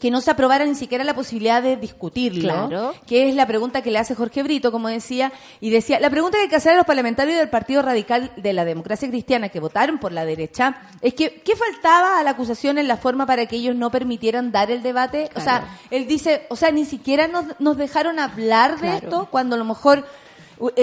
que 0.00 0.10
no 0.10 0.20
se 0.22 0.30
aprobara 0.30 0.64
ni 0.64 0.74
siquiera 0.74 1.04
la 1.04 1.14
posibilidad 1.14 1.62
de 1.62 1.76
discutirlo, 1.76 2.68
Claro. 2.68 2.94
que 3.06 3.28
es 3.28 3.34
la 3.34 3.46
pregunta 3.46 3.82
que 3.82 3.90
le 3.90 3.98
hace 3.98 4.14
Jorge 4.14 4.42
Brito, 4.42 4.72
como 4.72 4.88
decía, 4.88 5.30
y 5.60 5.68
decía, 5.70 6.00
la 6.00 6.08
pregunta 6.10 6.38
que 6.38 6.44
hay 6.44 6.48
que 6.48 6.56
hacer 6.56 6.72
a 6.72 6.76
los 6.76 6.86
parlamentarios 6.86 7.38
del 7.38 7.50
Partido 7.50 7.82
Radical 7.82 8.32
de 8.36 8.52
la 8.54 8.64
Democracia 8.64 9.08
Cristiana 9.10 9.50
que 9.50 9.60
votaron 9.60 9.98
por 9.98 10.10
la 10.12 10.24
derecha, 10.24 10.78
es 11.02 11.12
que, 11.14 11.42
¿qué 11.42 11.54
faltaba 11.54 12.18
a 12.18 12.22
la 12.24 12.30
acusación 12.30 12.78
en 12.78 12.88
la 12.88 12.96
forma 12.96 13.26
para 13.26 13.44
que 13.44 13.56
ellos 13.56 13.76
no 13.76 13.90
permitieran 13.90 14.50
dar 14.52 14.70
el 14.70 14.82
debate? 14.82 15.28
O 15.36 15.40
sea, 15.40 15.78
él 15.90 16.06
dice, 16.06 16.46
o 16.48 16.56
sea, 16.56 16.70
ni 16.70 16.86
siquiera 16.86 17.28
nos, 17.28 17.44
nos 17.60 17.76
dejaron 17.76 18.18
hablar 18.18 18.76
de 18.76 18.88
Claro. 18.88 18.96
esto, 19.04 19.28
cuando 19.30 19.54
a 19.56 19.58
lo 19.58 19.66
mejor 19.66 20.06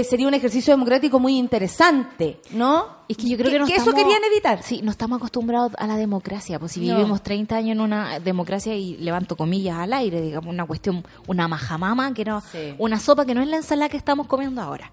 sería 0.04 0.28
un 0.28 0.34
ejercicio 0.34 0.74
democrático 0.74 1.20
muy 1.20 1.38
interesante, 1.38 2.40
¿no? 2.52 2.86
Es 3.08 3.18
que 3.18 3.30
yo 3.30 3.38
creo 3.38 3.52
que, 3.52 3.60
no 3.60 3.66
eso 3.66 3.76
estamos- 3.76 3.96
querían 3.96 4.24
evitar. 4.24 4.64
Sí, 4.64 4.82
no 4.84 4.92
estamos 4.92 5.18
acostumbrados 5.18 5.72
a 5.78 5.88
la 5.88 5.96
democracia. 5.98 6.60
Pues 6.60 6.72
si 6.74 6.86
No. 6.88 6.96
vivimos 6.98 7.22
30 7.22 7.56
años 7.58 7.72
en 7.76 7.82
una 7.82 8.20
democracia 8.20 8.76
y 8.76 8.98
levanto 8.98 9.36
comillas 9.36 9.78
al 9.78 9.94
aire, 9.94 10.22
digamos, 10.22 10.54
una 10.54 10.66
cuestión, 10.66 11.04
una 11.28 11.48
majamama, 11.48 12.14
que 12.14 12.26
no, 12.26 12.42
Sí. 12.42 12.74
una 12.78 13.00
sopa 13.00 13.26
que 13.26 13.34
no 13.36 13.42
es 13.42 13.48
la 13.48 13.58
ensalada 13.58 13.90
que 13.90 13.98
estamos 13.98 14.28
comiendo 14.28 14.62
ahora. 14.62 14.92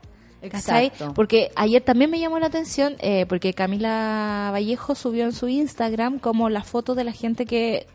¿Cachai? 0.50 0.88
Exacto. 0.88 1.14
Porque 1.14 1.50
ayer 1.56 1.82
también 1.82 2.10
me 2.10 2.20
llamó 2.20 2.38
la 2.38 2.46
atención, 2.48 2.96
eh, 2.98 3.24
porque 3.26 3.54
Camila 3.54 4.50
Vallejo 4.52 4.94
subió 4.94 5.24
en 5.24 5.32
su 5.32 5.48
Instagram 5.48 6.18
como 6.18 6.50
la 6.50 6.62
foto 6.62 6.94
de 6.94 7.04
la 7.04 7.12
gente 7.12 7.46
que 7.46 7.86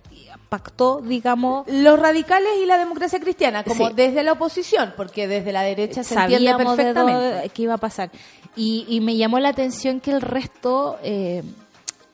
pactó, 0.50 1.00
digamos, 1.02 1.68
Los 1.68 2.00
radicales 2.00 2.50
y 2.62 2.66
la 2.66 2.78
democracia 2.80 3.20
cristiana, 3.20 3.64
como 3.64 3.88
Sí. 3.90 3.94
desde 3.96 4.24
la 4.24 4.32
oposición, 4.34 4.94
porque 4.98 5.28
desde 5.28 5.52
la 5.52 5.62
derecha 5.62 6.04
se 6.04 6.16
entiende 6.16 6.50
sabíamos 6.52 6.76
de 6.78 6.84
perfectamente. 6.84 7.50
qué 7.54 7.62
iba 7.62 7.76
a 7.76 7.78
pasar. 7.78 8.10
Y, 8.56 8.86
y 8.90 9.00
me 9.00 9.16
llamó 9.16 9.40
la 9.40 9.50
atención 9.50 10.00
que 10.00 10.10
el 10.12 10.22
resto 10.22 10.98
eh, 11.04 11.44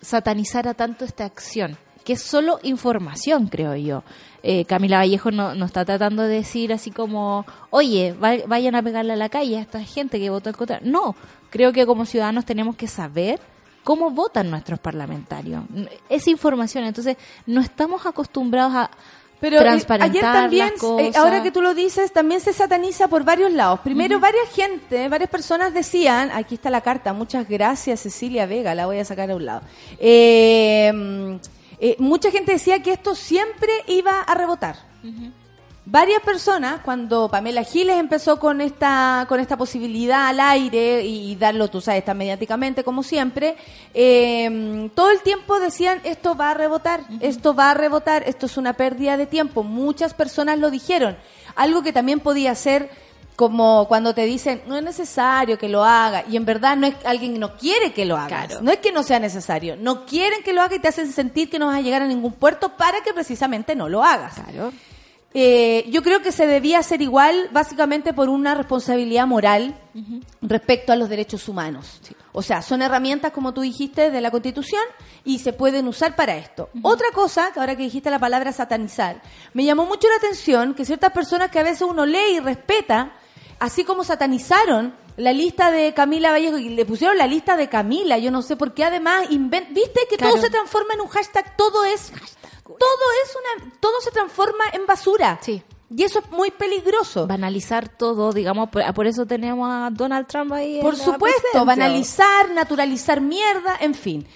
satanizara 0.02 0.74
tanto 0.74 1.06
esta 1.06 1.26
acción, 1.26 1.78
que 2.04 2.14
es 2.14 2.22
solo 2.22 2.60
información, 2.64 3.48
creo 3.48 3.76
yo. 3.76 4.04
Eh, 4.44 4.66
Camila 4.66 4.98
Vallejo 4.98 5.32
no, 5.32 5.56
no 5.56 5.66
está 5.66 5.86
tratando 5.86 6.22
de 6.24 6.36
decir 6.36 6.72
así 6.72 6.92
como, 6.92 7.46
oye, 7.72 8.14
va- 8.14 8.46
vayan 8.48 8.76
a 8.76 8.84
pegarle 8.84 9.14
a 9.14 9.16
la 9.16 9.30
calle 9.30 9.58
a 9.58 9.62
esta 9.62 9.82
gente 9.84 10.20
que 10.20 10.30
votó 10.30 10.50
en 10.50 10.56
contra. 10.56 10.80
No, 10.84 11.16
creo 11.50 11.72
que 11.74 11.86
como 11.88 12.06
ciudadanos 12.06 12.46
tenemos 12.46 12.76
que 12.76 12.88
saber 12.88 13.40
cómo 13.86 14.10
votan 14.10 14.50
nuestros 14.50 14.80
parlamentarios. 14.80 15.64
Esa 16.10 16.32
información, 16.32 16.84
entonces 16.84 17.16
no 17.46 17.62
estamos 17.62 18.06
acostumbrados 18.06 18.74
a 18.74 18.90
Pero 19.40 19.62
eh, 19.62 19.86
ayer 20.00 20.22
también, 20.22 20.74
eh, 21.00 21.12
ahora 21.16 21.44
que 21.44 21.52
tú 21.52 21.62
lo 21.62 21.76
dices, 21.76 22.12
también 22.12 22.42
se 22.42 22.52
sataniza 22.52 23.08
por 23.08 23.24
varios 23.24 23.52
lados. 23.54 23.82
Primero, 23.82 24.20
varias 24.20 24.50
gente, 24.50 25.08
varias 25.08 25.30
personas 25.30 25.72
decían, 25.72 26.32
aquí 26.34 26.56
está 26.56 26.72
la 26.72 26.82
carta, 26.82 27.14
muchas 27.14 27.48
gracias 27.48 28.00
Cecilia 28.00 28.48
Vega, 28.48 28.74
la 28.74 28.88
voy 28.88 28.98
a 28.98 29.06
sacar 29.06 29.30
a 29.30 29.36
un 29.36 29.46
lado. 29.46 29.62
Eh, 30.00 30.92
mm, 30.92 31.36
eh, 31.80 31.96
mucha 32.00 32.32
gente 32.32 32.54
decía 32.54 32.82
que 32.82 32.92
esto 32.92 33.14
siempre 33.14 33.72
iba 33.88 34.20
a 34.22 34.34
rebotar. 34.34 34.78
Varias 35.88 36.24
personas, 36.24 36.82
cuando 36.82 37.30
Pamela 37.30 37.64
Giles 37.64 37.98
empezó 37.98 38.40
con 38.40 38.60
esta, 38.60 39.28
con 39.30 39.40
esta 39.40 39.56
posibilidad 39.56 40.28
al 40.28 40.40
aire 40.40 41.04
y, 41.04 41.36
darlo, 41.36 41.68
tú 41.68 41.80
sabes, 41.80 42.04
tan 42.04 42.18
mediáticamente 42.18 42.84
como 42.84 43.04
siempre, 43.04 43.56
eh, 43.94 44.90
todo 44.96 45.12
el 45.12 45.22
tiempo 45.22 45.60
decían, 45.60 46.02
esto 46.04 46.36
va 46.36 46.52
a 46.52 46.54
rebotar, 46.56 47.02
esto 47.20 47.54
va 47.54 47.70
a 47.70 47.74
rebotar, 47.76 48.24
esto 48.26 48.48
es 48.48 48.58
una 48.58 48.74
pérdida 48.74 49.16
de 49.16 49.28
tiempo. 49.28 49.62
Muchas 49.62 50.16
personas 50.16 50.58
lo 50.58 50.72
dijeron. 50.72 51.18
Algo 51.56 51.84
que 51.84 51.94
también 51.94 52.20
podía 52.20 52.56
ser 52.56 52.90
como 53.36 53.88
cuando 53.88 54.16
te 54.16 54.26
dicen, 54.26 54.64
no 54.66 54.78
es 54.78 54.84
necesario 54.84 55.58
que 55.58 55.70
lo 55.70 55.84
haga, 55.84 56.24
y 56.28 56.38
en 56.38 56.46
verdad 56.46 56.78
no 56.78 56.88
es 56.88 56.96
alguien 57.06 57.34
que 57.34 57.40
no 57.40 57.58
quiere 57.58 57.94
que 57.94 58.06
lo. 58.06 58.16
Claro. 58.28 58.62
No 58.62 58.72
es 58.72 58.80
que 58.80 58.92
no 58.92 59.04
sea 59.04 59.20
necesario, 59.20 59.76
no 59.76 60.06
quieren 60.06 60.42
que 60.42 60.54
lo 60.54 60.62
haga 60.62 60.76
y 60.76 60.80
te 60.80 60.88
hacen 60.88 61.12
sentir 61.12 61.50
que 61.50 61.60
no 61.60 61.68
vas 61.68 61.78
a 61.78 61.82
llegar 61.82 62.02
a 62.02 62.08
ningún 62.08 62.34
puerto 62.34 62.76
para 62.78 63.02
que 63.02 63.14
precisamente 63.14 63.76
no 63.76 63.88
lo 63.88 64.04
hagas. 64.04 64.36
Claro. 64.36 64.72
Eh, 65.38 65.86
yo 65.90 66.02
creo 66.02 66.22
que 66.22 66.32
se 66.32 66.48
debía 66.48 66.80
hacer 66.80 67.02
igual, 67.02 67.50
básicamente 67.52 68.14
por 68.14 68.30
una 68.30 68.56
responsabilidad 68.56 69.28
moral 69.28 69.78
respecto 70.42 70.94
a 70.94 70.96
los 70.96 71.10
derechos 71.10 71.50
humanos. 71.50 72.00
O 72.32 72.42
sea, 72.42 72.62
son 72.62 72.82
herramientas, 72.82 73.34
como 73.34 73.54
tú 73.54 73.60
dijiste, 73.60 74.12
de 74.12 74.22
la 74.22 74.32
Constitución 74.32 74.82
y 75.26 75.40
se 75.40 75.52
pueden 75.52 75.90
usar 75.90 76.16
para 76.16 76.38
esto. 76.38 76.70
Otra 76.84 77.08
cosa, 77.14 77.52
que 77.52 77.60
ahora 77.60 77.76
que 77.76 77.84
dijiste 77.84 78.10
la 78.10 78.18
palabra 78.18 78.54
satanizar, 78.54 79.22
me 79.54 79.66
llamó 79.66 79.86
mucho 79.86 80.08
la 80.08 80.16
atención 80.16 80.74
que 80.74 80.86
ciertas 80.86 81.12
personas 81.12 81.52
que 81.52 81.60
a 81.60 81.64
veces 81.64 81.82
uno 81.82 82.06
lee 82.06 82.38
y 82.38 82.40
respeta, 82.40 83.12
así 83.60 83.84
como 83.84 84.06
satanizaron 84.06 84.94
la 85.18 85.34
lista 85.34 85.72
de 85.72 85.94
Camila 85.94 86.32
Vallejo 86.32 86.58
y 86.58 86.70
le 86.70 86.86
pusieron 86.86 87.18
la 87.18 87.28
lista 87.28 87.56
de 87.58 87.70
Camila, 87.70 88.18
yo 88.18 88.32
no 88.32 88.42
sé 88.42 88.56
por 88.56 88.74
qué 88.74 88.84
además 88.84 89.28
viste 89.30 90.02
que 90.10 90.18
todo 90.18 90.38
se 90.38 90.50
transforma 90.50 90.94
en 90.94 91.02
un 91.02 91.08
hashtag, 91.08 91.56
todo 91.58 91.86
es 91.86 92.12
todo 92.64 93.06
es 93.24 93.36
una 93.62 93.72
todo 93.80 94.00
se 94.02 94.12
transforma 94.12 94.64
en 94.74 94.86
basura. 94.86 95.40
Sí. 95.42 95.62
Y 95.96 96.04
eso 96.04 96.20
es 96.20 96.30
muy 96.32 96.50
peligroso. 96.50 97.28
Banalizar 97.28 97.88
todo, 97.88 98.34
digamos, 98.34 98.70
por, 98.70 98.92
por 98.96 99.06
eso 99.06 99.26
tenemos 99.28 99.70
a 99.72 99.90
Donald 99.92 100.26
Trump 100.28 100.52
ahí. 100.52 100.78
en 100.78 100.82
Por 100.82 100.98
la 100.98 101.04
supuesto, 101.04 101.42
presidencia. 101.42 101.64
banalizar, 101.64 102.50
naturalizar 102.52 103.22
mierda, 103.22 103.78
en 103.80 103.94
fin. 103.94 104.28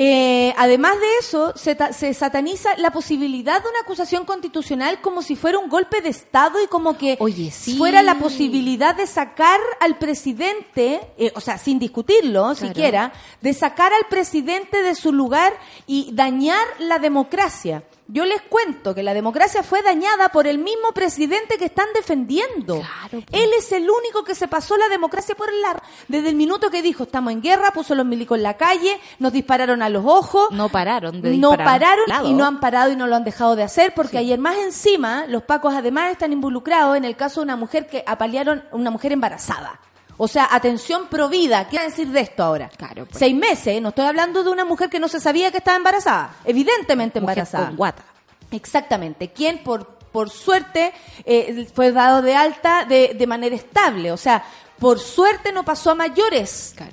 Eh, 0.00 0.54
además 0.56 0.92
de 1.00 1.06
eso, 1.18 1.52
se, 1.56 1.74
ta- 1.74 1.92
se 1.92 2.14
sataniza 2.14 2.68
la 2.76 2.92
posibilidad 2.92 3.60
de 3.60 3.68
una 3.68 3.80
acusación 3.80 4.24
constitucional 4.24 5.00
como 5.00 5.22
si 5.22 5.34
fuera 5.34 5.58
un 5.58 5.68
golpe 5.68 6.00
de 6.00 6.08
Estado 6.10 6.62
y 6.62 6.68
como 6.68 6.96
que 6.96 7.16
Oye, 7.18 7.50
sí. 7.50 7.76
fuera 7.76 8.00
la 8.02 8.14
posibilidad 8.20 8.94
de 8.94 9.08
sacar 9.08 9.58
al 9.80 9.98
presidente, 9.98 11.00
eh, 11.18 11.32
o 11.34 11.40
sea, 11.40 11.58
sin 11.58 11.80
discutirlo 11.80 12.54
siquiera, 12.54 13.12
de 13.40 13.52
sacar 13.52 13.92
al 13.92 14.06
presidente 14.08 14.82
de 14.82 14.94
su 14.94 15.12
lugar 15.12 15.52
y 15.88 16.10
dañar 16.12 16.64
la 16.78 17.00
democracia. 17.00 17.82
Yo 18.10 18.24
les 18.24 18.40
cuento 18.40 18.94
que 18.94 19.02
la 19.02 19.12
democracia 19.12 19.62
fue 19.62 19.82
dañada 19.82 20.30
por 20.30 20.46
el 20.46 20.56
mismo 20.56 20.92
presidente 20.94 21.58
que 21.58 21.66
están 21.66 21.88
defendiendo. 21.94 22.76
Claro, 22.76 23.22
pues. 23.26 23.26
Él 23.32 23.50
es 23.58 23.70
el 23.72 23.82
único 23.82 24.24
que 24.24 24.34
se 24.34 24.48
pasó 24.48 24.78
la 24.78 24.88
democracia 24.88 25.34
por 25.34 25.50
el 25.50 25.60
largo. 25.60 25.82
Desde 26.08 26.30
el 26.30 26.34
minuto 26.34 26.70
que 26.70 26.80
dijo, 26.80 27.02
estamos 27.02 27.34
en 27.34 27.42
guerra, 27.42 27.70
puso 27.72 27.94
los 27.94 28.06
milicos 28.06 28.38
en 28.38 28.44
la 28.44 28.56
calle, 28.56 28.98
nos 29.18 29.34
dispararon 29.34 29.82
a 29.82 29.90
los 29.90 30.06
ojos. 30.06 30.50
No 30.52 30.70
pararon 30.70 31.20
de 31.20 31.36
No 31.36 31.50
pararon 31.50 32.06
y 32.24 32.32
no 32.32 32.46
han 32.46 32.60
parado 32.60 32.90
y 32.90 32.96
no 32.96 33.06
lo 33.06 33.14
han 33.14 33.24
dejado 33.24 33.56
de 33.56 33.62
hacer 33.62 33.92
porque 33.94 34.16
ayer 34.16 34.38
más 34.38 34.56
encima 34.56 35.26
los 35.26 35.42
pacos 35.42 35.74
además 35.74 36.10
están 36.10 36.32
involucrados 36.32 36.96
en 36.96 37.04
el 37.04 37.14
caso 37.14 37.40
de 37.40 37.44
una 37.44 37.56
mujer 37.56 37.88
que 37.88 38.04
apalearon 38.06 38.64
una 38.72 38.90
mujer 38.90 39.12
embarazada. 39.12 39.80
O 40.20 40.26
sea, 40.28 40.48
atención 40.50 41.06
provida. 41.06 41.68
¿Qué 41.68 41.76
va 41.76 41.84
a 41.84 41.86
decir 41.86 42.08
de 42.08 42.20
esto 42.20 42.42
ahora? 42.42 42.68
Claro, 42.76 43.06
pues. 43.06 43.18
Seis 43.18 43.34
meses. 43.34 43.80
No 43.80 43.90
estoy 43.90 44.04
hablando 44.04 44.42
de 44.42 44.50
una 44.50 44.64
mujer 44.64 44.90
que 44.90 44.98
no 44.98 45.08
se 45.08 45.20
sabía 45.20 45.50
que 45.52 45.58
estaba 45.58 45.76
embarazada. 45.76 46.34
Evidentemente 46.44 47.20
Mujer 47.20 47.38
embarazada. 47.38 47.66
con 47.68 47.76
guata. 47.76 48.02
Exactamente. 48.50 49.30
Quien 49.30 49.62
por, 49.62 49.86
por 49.86 50.30
suerte 50.30 50.92
eh, 51.24 51.68
fue 51.74 51.92
dado 51.92 52.22
de 52.22 52.34
alta 52.34 52.84
de, 52.84 53.14
de 53.16 53.26
manera 53.26 53.54
estable. 53.54 54.10
O 54.12 54.16
sea, 54.16 54.44
por 54.78 54.98
suerte 54.98 55.52
no 55.52 55.64
pasó 55.64 55.90
a 55.92 55.94
mayores. 55.94 56.72
Claro. 56.76 56.92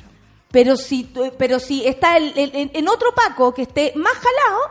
Pero 0.52 0.78
si, 0.78 1.12
pero 1.38 1.60
si 1.60 1.86
está 1.86 2.18
el- 2.18 2.32
en 2.74 2.88
otro 2.88 3.14
Paco 3.14 3.54
que 3.54 3.64
esté 3.64 3.92
más 3.96 4.14
jalado, 4.14 4.62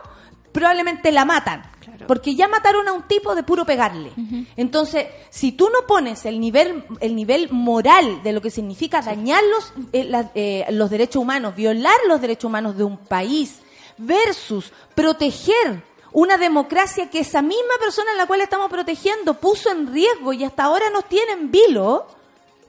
probablemente 0.53 1.11
la 1.13 1.25
matan. 1.25 1.63
Claro. 2.05 2.07
Porque 2.09 2.35
ya 2.35 2.49
mataron 2.49 2.87
a 2.89 2.93
un 2.93 3.03
tipo 3.03 3.35
de 3.35 3.43
puro 3.43 3.65
pegarle. 3.65 4.13
Entonces, 4.57 5.07
si 5.31 5.53
tú 5.53 5.69
no 5.71 5.87
pones 5.87 6.25
el 6.27 6.41
nivel, 6.41 6.85
el 7.01 7.15
nivel 7.17 7.49
moral 7.51 8.23
de 8.23 8.33
lo 8.33 8.41
que 8.41 8.51
significa 8.51 9.03
dañar 9.03 9.43
los, 9.45 9.73
eh, 9.93 10.05
la- 10.05 10.31
eh, 10.35 10.65
los 10.71 10.91
derechos 10.91 11.23
humanos, 11.23 11.55
violar 11.57 11.97
los 12.09 12.21
derechos 12.21 12.45
humanos 12.49 12.77
de 12.77 12.85
un 12.85 12.97
país, 12.99 13.61
versus 13.99 14.73
proteger 14.95 15.83
una 16.13 16.37
democracia 16.37 17.11
que 17.11 17.21
esa 17.21 17.43
misma 17.43 17.75
persona 17.81 18.11
en 18.13 18.19
la 18.19 18.27
cual 18.27 18.41
estamos 18.41 18.69
protegiendo 18.71 19.35
puso 19.35 19.71
en 19.71 19.93
riesgo 19.93 20.33
y 20.33 20.45
hasta 20.45 20.65
ahora 20.65 20.89
nos 20.91 21.05
tiene 21.09 21.33
en 21.33 21.51
vilo, 21.51 22.07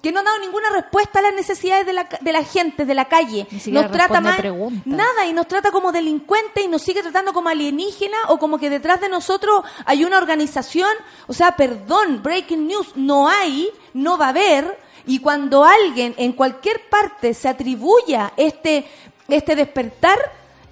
que 0.06 0.12
no 0.12 0.20
ha 0.20 0.24
dado 0.24 0.38
ninguna 0.38 0.70
respuesta 0.70 1.18
a 1.18 1.24
las 1.24 1.34
necesidades 1.34 1.84
de 1.84 1.94
la, 1.94 2.08
de 2.22 2.32
la 2.32 2.44
gente, 2.44 2.86
de 2.86 2.94
la 2.94 3.06
calle. 3.06 3.48
Nos 3.72 3.92
trata 3.92 4.22
más 4.22 4.38
preguntas. 4.38 4.86
nada 4.86 5.26
y 5.26 5.34
nos 5.34 5.48
trata 5.48 5.72
como 5.72 5.92
delincuentes 5.92 6.64
y 6.64 6.68
nos 6.68 6.84
sigue 6.84 7.02
tratando 7.02 7.34
como 7.34 7.50
alienígena 7.50 8.16
o 8.28 8.38
como 8.38 8.60
que 8.60 8.70
detrás 8.70 9.02
de 9.02 9.10
nosotros 9.10 9.64
hay 9.84 10.06
una 10.06 10.20
organización. 10.20 10.92
O 11.26 11.34
sea, 11.34 11.56
perdón, 11.56 12.22
breaking 12.22 12.68
news, 12.68 12.90
no 12.94 13.28
hay, 13.28 13.72
no 13.96 14.16
va 14.20 14.28
a 14.28 14.30
haber. 14.30 14.78
Y 15.08 15.18
cuando 15.18 15.64
alguien 15.66 16.14
en 16.20 16.34
cualquier 16.34 16.88
parte 16.88 17.34
se 17.34 17.48
atribuya 17.48 18.32
este, 18.38 18.86
este 19.28 19.56
despertar 19.56 20.20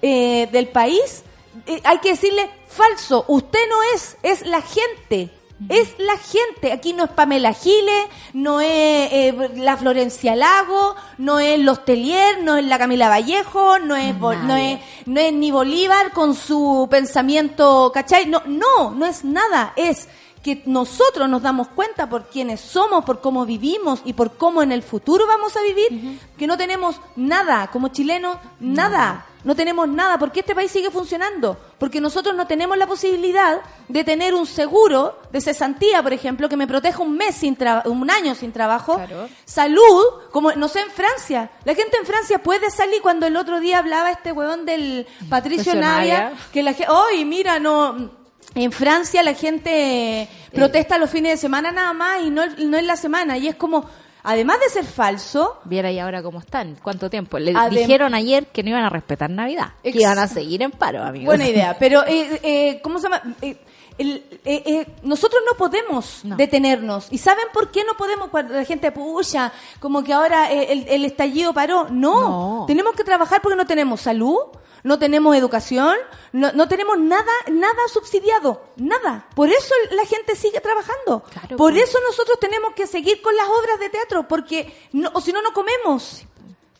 eh, 0.00 0.48
del 0.52 0.68
país, 0.68 1.24
eh, 1.66 1.80
hay 1.82 1.98
que 1.98 2.10
decirle 2.10 2.48
falso, 2.68 3.24
usted 3.26 3.58
no 3.68 3.82
es, 3.96 4.16
es 4.22 4.46
la 4.46 4.62
gente. 4.62 5.32
Es 5.68 5.94
la 5.98 6.18
gente, 6.18 6.72
aquí 6.72 6.92
no 6.92 7.04
es 7.04 7.10
Pamela 7.10 7.52
Giles, 7.52 8.06
no 8.32 8.60
es 8.60 8.68
eh, 9.12 9.50
la 9.56 9.76
Florencia 9.76 10.34
Lago, 10.34 10.96
no 11.18 11.38
es 11.38 11.60
Los 11.60 11.84
Telier, 11.84 12.42
no 12.42 12.56
es 12.56 12.64
la 12.64 12.78
Camila 12.78 13.08
Vallejo, 13.08 13.78
no 13.78 13.94
es, 13.94 14.18
no 14.18 14.56
es, 14.56 14.80
no 15.06 15.20
es 15.20 15.32
ni 15.32 15.52
Bolívar 15.52 16.12
con 16.12 16.34
su 16.34 16.88
pensamiento, 16.90 17.90
¿cachai? 17.94 18.26
No, 18.26 18.42
no, 18.46 18.90
no 18.90 19.06
es 19.06 19.24
nada, 19.24 19.72
es 19.76 20.08
que 20.42 20.62
nosotros 20.66 21.28
nos 21.28 21.40
damos 21.40 21.68
cuenta 21.68 22.08
por 22.08 22.28
quiénes 22.28 22.60
somos, 22.60 23.04
por 23.04 23.20
cómo 23.20 23.46
vivimos 23.46 24.02
y 24.04 24.12
por 24.12 24.36
cómo 24.36 24.60
en 24.60 24.72
el 24.72 24.82
futuro 24.82 25.26
vamos 25.26 25.56
a 25.56 25.62
vivir, 25.62 26.20
que 26.36 26.46
no 26.46 26.58
tenemos 26.58 27.00
nada, 27.16 27.68
como 27.68 27.88
chilenos, 27.88 28.36
nada. 28.60 29.26
No 29.44 29.54
tenemos 29.54 29.86
nada, 29.88 30.18
porque 30.18 30.40
este 30.40 30.54
país 30.54 30.70
sigue 30.70 30.90
funcionando, 30.90 31.56
porque 31.78 32.00
nosotros 32.00 32.34
no 32.34 32.46
tenemos 32.46 32.76
la 32.78 32.86
posibilidad 32.86 33.60
de 33.88 34.02
tener 34.02 34.34
un 34.34 34.46
seguro 34.46 35.18
de 35.30 35.40
cesantía, 35.40 36.02
por 36.02 36.12
ejemplo, 36.14 36.48
que 36.48 36.56
me 36.56 36.66
proteja 36.66 37.02
un 37.02 37.16
mes 37.16 37.34
sin 37.34 37.56
un 37.84 38.10
año 38.10 38.34
sin 38.34 38.52
trabajo, 38.52 38.94
Claro. 38.96 39.28
salud, 39.44 40.02
como 40.32 40.52
no 40.52 40.68
sé 40.68 40.80
en 40.80 40.90
Francia, 40.90 41.50
la 41.64 41.74
gente 41.74 41.96
en 41.98 42.06
Francia 42.06 42.38
puede 42.38 42.70
salir. 42.70 43.02
Cuando 43.02 43.26
el 43.26 43.36
otro 43.36 43.60
día 43.60 43.78
hablaba 43.78 44.10
este 44.10 44.32
huevón 44.32 44.64
del 44.64 45.06
Patricio 45.28 45.74
Navia, 45.74 46.32
que 46.52 46.62
la 46.62 46.72
gente, 46.72 46.92
¡ay, 47.10 47.24
mira, 47.24 47.58
no! 47.58 48.24
En 48.54 48.70
Francia 48.70 49.22
la 49.22 49.34
gente 49.34 50.28
protesta 50.52 50.96
los 50.96 51.10
fines 51.10 51.32
de 51.32 51.36
semana 51.38 51.72
nada 51.72 51.92
más 51.92 52.22
y 52.22 52.30
no, 52.30 52.46
no 52.46 52.78
en 52.78 52.86
la 52.86 52.96
semana. 52.96 53.36
Y 53.36 53.48
es 53.48 53.56
como, 53.56 53.90
además 54.24 54.58
de 54.60 54.68
ser 54.70 54.84
falso, 54.84 55.58
Viera 55.64 55.92
y 55.92 56.00
ahora 56.00 56.22
cómo 56.22 56.40
están, 56.40 56.76
cuánto 56.82 57.08
tiempo. 57.08 57.38
Le 57.38 57.52
dijeron 57.70 58.14
ayer 58.14 58.48
que 58.48 58.62
no 58.64 58.70
iban 58.70 58.82
a 58.84 58.90
respetar 58.90 59.30
Navidad, 59.30 59.74
que 59.82 59.90
iban 59.90 60.18
a 60.18 60.26
seguir 60.26 60.62
en 60.62 60.72
paro, 60.72 61.02
amigos. 61.04 61.26
buena 61.26 61.46
idea, 61.48 61.76
pero 61.78 62.04
eh, 62.06 62.40
eh, 62.42 62.80
¿cómo 62.82 62.98
se 62.98 63.04
llama? 63.04 63.22
Eh, 63.40 63.56
el- 63.96 64.24
eh, 64.44 64.62
eh, 64.66 64.86
nosotros 65.04 65.40
no 65.48 65.56
podemos 65.56 66.24
No. 66.24 66.34
detenernos. 66.36 67.06
¿Y 67.12 67.18
saben 67.18 67.44
por 67.52 67.70
qué 67.70 67.84
no 67.84 67.94
podemos? 67.96 68.28
Cuando 68.28 68.54
la 68.54 68.64
gente 68.64 68.90
puya, 68.90 69.52
como 69.78 70.02
que 70.02 70.12
ahora 70.12 70.50
el, 70.50 70.84
el 70.88 71.04
estallido 71.04 71.52
paró. 71.54 71.86
No, 71.90 72.20
No. 72.60 72.64
tenemos 72.66 72.94
que 72.96 73.04
trabajar 73.04 73.40
porque 73.40 73.56
no 73.56 73.66
tenemos 73.66 74.00
salud, 74.00 74.38
no 74.84 74.98
tenemos 74.98 75.34
educación, 75.34 75.96
no, 76.32 76.52
no 76.52 76.68
tenemos 76.68 76.98
nada, 76.98 77.32
nada 77.50 77.88
subsidiado, 77.92 78.62
nada. 78.76 79.26
Por 79.34 79.48
eso 79.48 79.74
la 79.90 80.04
gente 80.04 80.36
sigue 80.36 80.60
trabajando. 80.60 81.24
Claro, 81.24 81.56
por 81.56 81.72
pues. 81.72 81.88
eso 81.88 81.98
nosotros 82.06 82.38
tenemos 82.38 82.74
que 82.74 82.86
seguir 82.86 83.20
con 83.22 83.34
las 83.34 83.48
obras 83.48 83.80
de 83.80 83.88
teatro, 83.88 84.28
porque 84.28 84.72
no, 84.92 85.10
o 85.14 85.20
si 85.20 85.32
no, 85.32 85.42
no 85.42 85.52
comemos. 85.52 86.22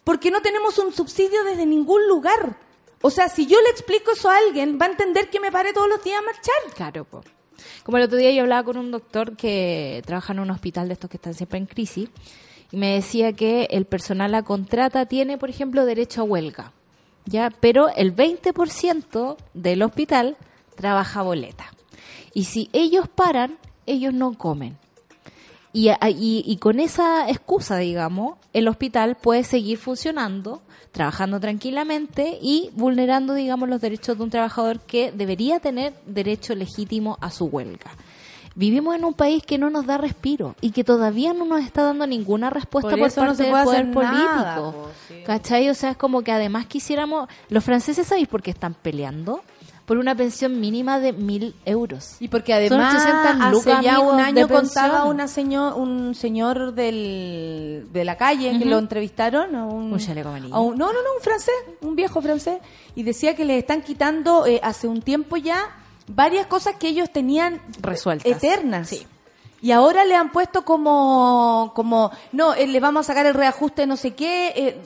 Porque 0.05 0.31
no 0.31 0.43
tenemos 0.43 0.79
un 0.79 0.93
subsidio 0.93 1.45
desde 1.45 1.64
ningún 1.64 2.07
lugar. 2.07 2.59
O 3.01 3.11
sea, 3.11 3.31
si 3.31 3.47
yo 3.47 3.61
le 3.62 3.71
explico 3.71 4.12
eso 4.12 4.29
a 4.31 4.37
alguien, 4.37 4.79
va 4.81 4.85
a 4.85 4.90
entender 4.90 5.31
que 5.31 5.40
me 5.40 5.51
pare 5.51 5.73
todos 5.73 5.88
los 5.88 6.05
días 6.05 6.19
a 6.19 6.23
marchar. 6.23 6.75
Claro. 6.75 7.07
Como 7.85 7.97
el 7.97 8.05
otro 8.05 8.19
día 8.19 8.31
yo 8.33 8.43
hablaba 8.43 8.64
con 8.64 8.77
un 8.77 8.90
doctor 8.90 9.35
que 9.35 10.03
trabaja 10.05 10.35
en 10.35 10.40
un 10.40 10.51
hospital 10.51 10.88
de 10.88 10.95
estos 10.95 11.09
que 11.09 11.17
están 11.17 11.33
siempre 11.33 11.59
en 11.59 11.67
crisis 11.67 12.11
y 12.71 12.77
me 12.77 12.95
decía 12.95 13.33
que 13.33 13.69
el 13.71 13.87
personal 13.87 14.35
a 14.35 14.43
contrata 14.43 15.07
tiene, 15.07 15.38
por 15.38 15.49
ejemplo, 15.49 15.87
derecho 15.87 16.21
a 16.21 16.25
huelga. 16.25 16.73
Ya, 17.26 17.50
pero 17.60 17.88
el 17.88 18.14
20% 18.14 19.37
del 19.54 19.82
hospital 19.82 20.37
trabaja 20.76 21.22
boleta. 21.22 21.66
Y 22.32 22.44
si 22.44 22.68
ellos 22.72 23.08
paran, 23.08 23.58
ellos 23.87 24.12
no 24.12 24.37
comen. 24.37 24.76
Y, 25.72 25.88
y, 25.90 26.44
y, 26.46 26.56
con 26.58 26.78
esa 26.78 27.28
excusa, 27.28 27.78
digamos, 27.78 28.38
el 28.52 28.68
hospital 28.68 29.16
puede 29.16 29.42
seguir 29.42 29.76
funcionando, 29.76 30.62
trabajando 30.92 31.40
tranquilamente 31.40 32.38
y 32.40 32.70
vulnerando, 32.74 33.34
digamos, 33.34 33.68
los 33.68 33.80
derechos 33.80 34.16
de 34.16 34.22
un 34.22 34.30
trabajador 34.30 34.78
que 34.80 35.10
debería 35.10 35.58
tener 35.58 35.92
derecho 36.06 36.54
legítimo 36.54 37.18
a 37.20 37.32
su 37.32 37.46
huelga. 37.46 37.90
Vivimos 38.57 38.95
en 38.95 39.05
un 39.05 39.14
país 39.14 39.43
que 39.45 39.59
no 39.59 39.69
nos 39.69 39.85
da 39.87 39.99
respiro 39.99 40.55
y 40.61 40.71
que 40.71 40.85
todavía 40.85 41.33
no 41.33 41.45
nos 41.45 41.61
está 41.64 41.83
dando 41.83 42.07
ninguna 42.07 42.51
respuesta 42.51 42.90
por, 42.90 43.01
parte 43.01 43.21
no 43.21 43.35
se 43.35 43.43
del 43.45 43.53
poder 43.53 43.90
político. 43.93 44.19
nada, 44.23 44.57
po, 44.57 44.88
sí. 45.09 45.23
¿Cachai? 45.27 45.69
O 45.71 45.75
sea, 45.75 45.90
es 45.90 45.97
como 45.97 46.23
que 46.23 46.31
además 46.31 46.67
quisiéramos... 46.67 47.29
Los 47.49 47.64
franceses, 47.64 48.07
¿sabéis 48.07 48.29
por 48.29 48.43
qué 48.43 48.53
están 48.53 48.75
peleando? 48.75 49.40
Por 49.87 49.99
una 49.99 50.14
pensión 50.14 50.61
mínima 50.61 50.99
de 51.01 51.12
mil 51.12 51.55
euros. 51.67 52.17
Y 52.21 52.29
porque 52.29 52.55
además 52.55 52.95
800 52.95 53.51
lucas 53.53 53.75
hace 53.79 53.85
ya 53.85 53.99
un 54.01 54.19
año 54.21 54.49
contaba 54.49 55.05
una 55.05 55.29
señor, 55.29 55.75
un 55.75 56.14
señor 56.14 56.73
del, 56.75 57.88
de 57.93 58.05
la 58.05 58.17
calle 58.17 58.59
que 58.59 58.64
lo 58.64 58.79
entrevistaron 58.79 59.55
a 59.55 59.67
un, 59.67 59.93
Un 59.93 59.99
chaleco 59.99 60.29
amarillo. 60.31 60.55
a 60.55 60.61
un- 60.61 60.79
no, 60.79 60.87
no, 60.87 61.03
no, 61.03 61.14
un 61.17 61.23
francés, 61.23 61.55
un 61.83 61.97
viejo 61.97 62.23
francés, 62.23 62.61
y 62.95 63.03
decía 63.03 63.35
que 63.37 63.45
le 63.45 63.59
están 63.59 63.83
quitando 63.83 64.47
eh, 64.47 64.59
hace 64.62 64.87
un 64.88 65.03
tiempo 65.03 65.37
ya 65.37 65.59
varias 66.07 66.47
cosas 66.47 66.77
que 66.77 66.88
ellos 66.88 67.11
tenían 67.11 67.61
Resueltas. 67.81 68.31
eternas. 68.31 68.88
Sí. 68.88 69.07
Y 69.62 69.73
ahora 69.73 70.05
le 70.05 70.14
han 70.14 70.31
puesto 70.31 70.64
como, 70.64 71.73
como, 71.75 72.11
no, 72.33 72.55
eh, 72.55 72.67
le 72.67 72.81
vamos 72.81 73.07
a 73.07 73.12
sacar 73.12 73.25
el 73.27 73.35
reajuste 73.35 73.87
no 73.87 73.97
sé 73.97 74.12
qué, 74.14 74.53
eh, 74.55 74.81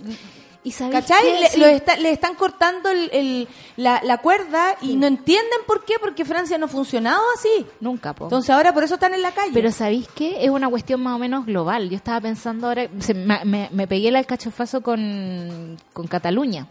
¿Y 0.65 0.73
¿Cachai? 0.73 1.23
qué? 1.23 1.41
Le, 1.41 1.49
Sí. 1.51 1.61
lo 1.61 1.67
está- 1.67 1.97
le 1.97 2.11
están 2.11 2.35
cortando 2.35 2.91
el, 2.91 3.09
el- 3.13 3.49
la, 3.77 4.01
la 4.05 4.19
cuerda 4.19 4.77
y 4.83 4.97
no 4.97 5.07
entienden 5.07 5.61
por 5.67 5.85
qué, 5.85 5.95
porque 6.01 6.25
Francia 6.27 6.59
no 6.59 6.67
ha 6.67 6.69
funcionado 6.69 7.23
así. 7.37 7.65
Nunca, 7.81 8.13
po. 8.13 8.25
Entonces 8.25 8.51
ahora 8.51 8.75
por 8.75 8.85
eso 8.85 8.95
están 8.95 9.15
en 9.15 9.23
la 9.23 9.31
calle. 9.31 9.53
Pero 9.55 9.71
¿sabéis 9.73 10.09
qué? 10.15 10.45
Es 10.45 10.51
una 10.51 10.69
cuestión 10.69 11.01
más 11.01 11.15
o 11.15 11.19
menos 11.19 11.47
global. 11.47 11.89
Yo 11.89 11.97
estaba 11.97 12.21
pensando 12.21 12.67
ahora, 12.67 12.87
se- 12.99 13.15
me, 13.15 13.43
me- 13.45 13.69
me 13.73 13.87
pegué 13.87 14.09
el 14.09 14.17
alcachofazo 14.17 14.83
con, 14.83 15.79
con 15.93 16.07
Cataluña. 16.07 16.67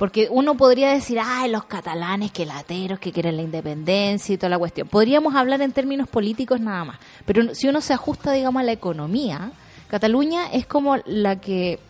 Porque 0.00 0.28
uno 0.30 0.56
podría 0.56 0.94
decir, 0.94 1.18
ay, 1.22 1.50
los 1.50 1.64
catalanes, 1.64 2.32
que 2.32 2.46
lateros, 2.46 2.98
que 2.98 3.12
quieren 3.12 3.36
la 3.36 3.42
independencia 3.42 4.34
y 4.34 4.38
toda 4.38 4.48
la 4.48 4.58
cuestión. 4.58 4.88
Podríamos 4.88 5.34
hablar 5.34 5.60
en 5.60 5.72
términos 5.72 6.08
políticos 6.08 6.58
nada 6.58 6.86
más. 6.86 6.98
Pero 7.26 7.54
si 7.54 7.68
uno 7.68 7.82
se 7.82 7.92
ajusta, 7.92 8.32
digamos, 8.32 8.60
a 8.60 8.64
la 8.64 8.72
economía, 8.72 9.52
Cataluña 9.88 10.46
es 10.50 10.64
como 10.64 10.96
la 11.04 11.38
que 11.38 11.80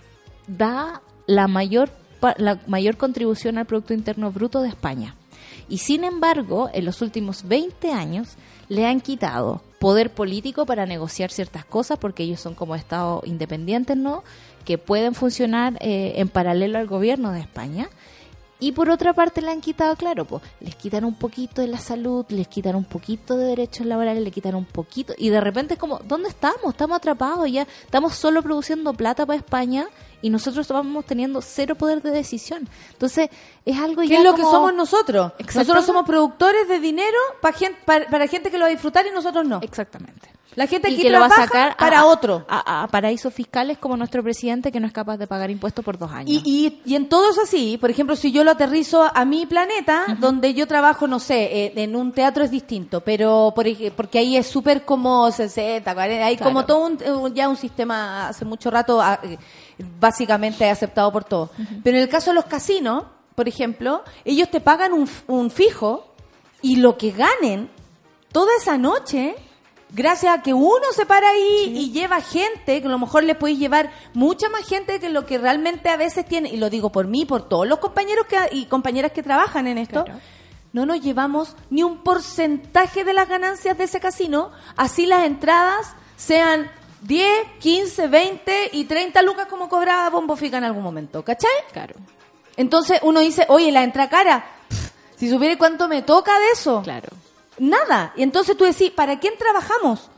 da 0.49 1.03
la 1.29 1.46
mayor, 1.46 1.90
la 2.37 2.59
mayor 2.66 2.96
contribución 2.96 3.59
al 3.59 3.66
Producto 3.66 3.94
Interno 3.94 4.33
Bruto 4.33 4.61
de 4.61 4.70
España. 4.70 5.14
Y 5.68 5.79
sin 5.79 6.03
embargo, 6.03 6.68
en 6.75 6.87
los 6.87 7.03
últimos 7.03 7.46
20 7.46 7.92
años 7.92 8.31
le 8.68 8.88
han 8.88 9.01
quitado 9.01 9.62
poder 9.79 10.11
político 10.11 10.66
para 10.66 10.85
negociar 10.85 11.31
ciertas 11.31 11.64
cosas, 11.64 11.99
porque 11.99 12.25
ellos 12.25 12.40
son 12.40 12.55
como 12.55 12.75
estados 12.75 13.25
independientes, 13.25 13.96
¿no? 13.96 14.25
Que 14.64 14.79
pueden 14.79 15.14
funcionar 15.14 15.79
eh, 15.81 16.14
en 16.16 16.29
paralelo 16.29 16.79
al 16.79 16.88
gobierno 16.88 17.31
de 17.33 17.40
España. 17.40 17.88
Y 18.61 18.73
por 18.73 18.90
otra 18.90 19.14
parte 19.14 19.40
le 19.40 19.51
han 19.51 19.62
quitado, 19.62 19.96
claro, 19.96 20.27
pues 20.27 20.42
les 20.61 20.75
quitan 20.75 21.05
un 21.05 21.14
poquito 21.14 21.62
de 21.62 21.68
la 21.68 21.79
salud, 21.79 22.27
les 22.29 22.46
quitan 22.46 22.77
un 22.77 22.85
poquito 22.85 23.37
de 23.37 23.46
derechos 23.46 23.87
laborales, 23.87 24.23
le 24.23 24.31
quitan 24.31 24.55
un 24.55 24.66
poquito. 24.66 25.14
Y 25.16 25.31
de 25.31 25.40
repente 25.40 25.75
es 25.75 25.81
como, 25.81 25.99
¿dónde 26.01 26.29
estamos? 26.29 26.66
Estamos 26.68 26.99
atrapados 26.99 27.51
ya, 27.51 27.66
estamos 27.85 28.14
solo 28.14 28.42
produciendo 28.42 28.92
plata 28.92 29.25
para 29.25 29.38
España 29.38 29.88
y 30.20 30.29
nosotros 30.29 30.68
vamos 30.68 31.07
teniendo 31.07 31.40
cero 31.40 31.75
poder 31.75 32.03
de 32.03 32.11
decisión. 32.11 32.68
Entonces, 32.92 33.31
es 33.64 33.79
algo 33.79 34.03
¿Qué 34.03 34.09
ya 34.09 34.18
es 34.18 34.25
lo 34.25 34.35
que 34.35 34.42
somos 34.42 34.75
nosotros? 34.75 35.33
Nosotros 35.55 35.87
somos 35.87 36.05
productores 36.05 36.68
de 36.68 36.81
dinero 36.81 37.18
para 37.40 37.57
gente, 37.57 37.79
para, 37.87 38.07
para 38.07 38.27
gente 38.29 38.51
que 38.51 38.59
lo 38.59 38.64
va 38.64 38.68
a 38.68 38.73
disfrutar 38.73 39.07
y 39.07 39.11
nosotros 39.11 39.46
no. 39.46 39.61
Exactamente. 39.62 40.39
La 40.57 40.67
gente 40.67 40.91
Y 40.91 40.97
que 41.01 41.11
lo 41.11 41.21
va 41.21 41.27
a 41.27 41.31
sacar 41.31 41.77
para 41.77 42.01
a, 42.01 42.05
otro. 42.07 42.45
A, 42.49 42.83
a 42.83 42.89
paraísos 42.89 43.33
fiscales 43.33 43.79
como 43.79 43.97
nuestro 43.97 44.23
presidente 44.23 44.73
que 44.73 44.81
no 44.81 44.87
es 44.87 44.93
capaz 44.93 45.17
de 45.17 45.27
pagar 45.27 45.51
impuestos 45.51 45.85
por 45.85 45.97
dos 45.97 46.11
años. 46.11 46.29
Y, 46.29 46.43
y, 46.45 46.83
y 46.85 46.97
en 46.97 47.09
todo 47.09 47.31
es 47.31 47.39
así. 47.39 47.79
Por 47.79 47.91
ejemplo, 47.91 48.17
si 48.17 48.33
yo 48.33 48.43
lo 48.43 48.51
aterrizo 48.51 49.09
a 49.15 49.25
mi 49.25 49.47
planeta, 49.47 50.17
donde 50.19 50.53
yo 50.55 50.67
trabajo, 50.67 51.07
no 51.07 51.21
sé, 51.21 51.67
eh, 51.67 51.73
en 51.77 51.95
un 51.95 52.13
teatro 52.13 52.43
es 52.43 52.51
distinto, 52.51 53.01
pero 53.01 53.53
por, 53.55 53.67
porque 53.95 54.19
ahí 54.19 54.37
es 54.37 54.47
súper 54.47 54.85
como 54.85 55.31
60, 55.31 55.95
40, 55.95 56.25
hay 56.27 56.37
Claro. 56.37 56.51
como 56.53 56.67
todo 56.67 56.87
un, 56.87 57.35
ya 57.35 57.49
un 57.49 57.57
sistema 57.57 58.29
hace 58.29 58.45
mucho 58.45 58.71
rato 58.71 59.01
ah, 59.01 59.21
eh, 59.23 59.39
básicamente 60.01 60.69
aceptado 60.69 61.13
por 61.13 61.25
todos. 61.25 61.51
Pero 61.85 61.97
en 61.97 62.03
el 62.03 62.09
caso 62.09 62.31
de 62.31 62.35
los 62.35 62.45
casinos, 62.47 63.05
por 63.35 63.47
ejemplo, 63.49 64.03
ellos 64.25 64.51
te 64.51 64.61
pagan 64.61 64.93
un, 64.93 65.09
un 65.29 65.51
fijo 65.51 66.13
y 66.63 66.77
lo 66.77 66.99
que 66.99 67.13
ganen 67.13 67.71
toda 68.33 68.51
esa 68.61 68.77
noche, 68.77 69.35
gracias 69.92 70.38
a 70.38 70.42
que 70.42 70.55
uno 70.55 70.85
se 70.94 71.07
para 71.07 71.29
ahí 71.31 71.72
y 71.76 71.90
lleva 71.92 72.20
gente, 72.20 72.81
que 72.81 72.87
a 72.87 72.90
lo 72.90 72.98
mejor 72.98 73.24
le 73.24 73.35
podéis 73.35 73.59
llevar 73.59 73.90
mucha 74.14 74.48
más 74.48 74.66
gente 74.66 75.00
que 75.00 75.09
lo 75.11 75.26
que 75.26 75.38
realmente 75.38 75.88
a 75.88 75.96
veces 75.96 76.24
tiene, 76.26 76.48
y 76.50 76.57
lo 76.57 76.70
digo 76.70 76.90
por 76.90 77.07
mí, 77.07 77.24
por 77.24 77.48
todos 77.48 77.66
los 77.66 77.79
compañeros 77.79 78.26
que, 78.26 78.37
y 78.53 78.66
compañeras 78.66 79.12
que 79.12 79.22
trabajan 79.22 79.66
en 79.66 79.79
esto, 79.79 80.05
Claro. 80.05 80.20
no 80.72 80.87
nos 80.87 81.00
llevamos 81.00 81.57
ni 81.70 81.83
un 81.83 81.98
porcentaje 82.03 83.05
de 83.05 83.12
las 83.12 83.29
ganancias 83.29 83.76
de 83.76 83.85
ese 83.85 84.00
casino, 84.00 84.50
así 84.76 85.07
las 85.07 85.24
entradas 85.26 85.94
sean 86.16 86.70
10, 87.03 87.29
15, 87.61 88.09
20 88.09 88.70
y 88.72 88.85
30 88.85 89.22
lucas 89.22 89.46
como 89.46 89.68
cobraba 89.68 90.11
Bombo 90.11 90.37
Fica 90.37 90.59
en 90.59 90.64
algún 90.64 90.83
momento, 90.83 91.24
¿cachai? 91.24 91.50
Claro, 91.72 91.94
Entonces 92.57 93.00
uno 93.03 93.20
dice, 93.20 93.46
oye, 93.48 93.72
la 93.72 93.83
entrada 93.83 94.11
cara, 94.11 94.44
si 95.16 95.31
supiera 95.31 95.57
cuánto 95.57 95.88
me 95.88 96.03
toca 96.03 96.38
de 96.38 96.46
eso, 96.53 96.83
claro. 96.83 97.09
Nada. 97.61 98.12
Y 98.16 98.23
entonces 98.23 98.57
tú 98.57 98.64
decís, 98.64 98.90
¿para 98.90 99.18
quién 99.20 99.35
trabajamos? 99.38 100.11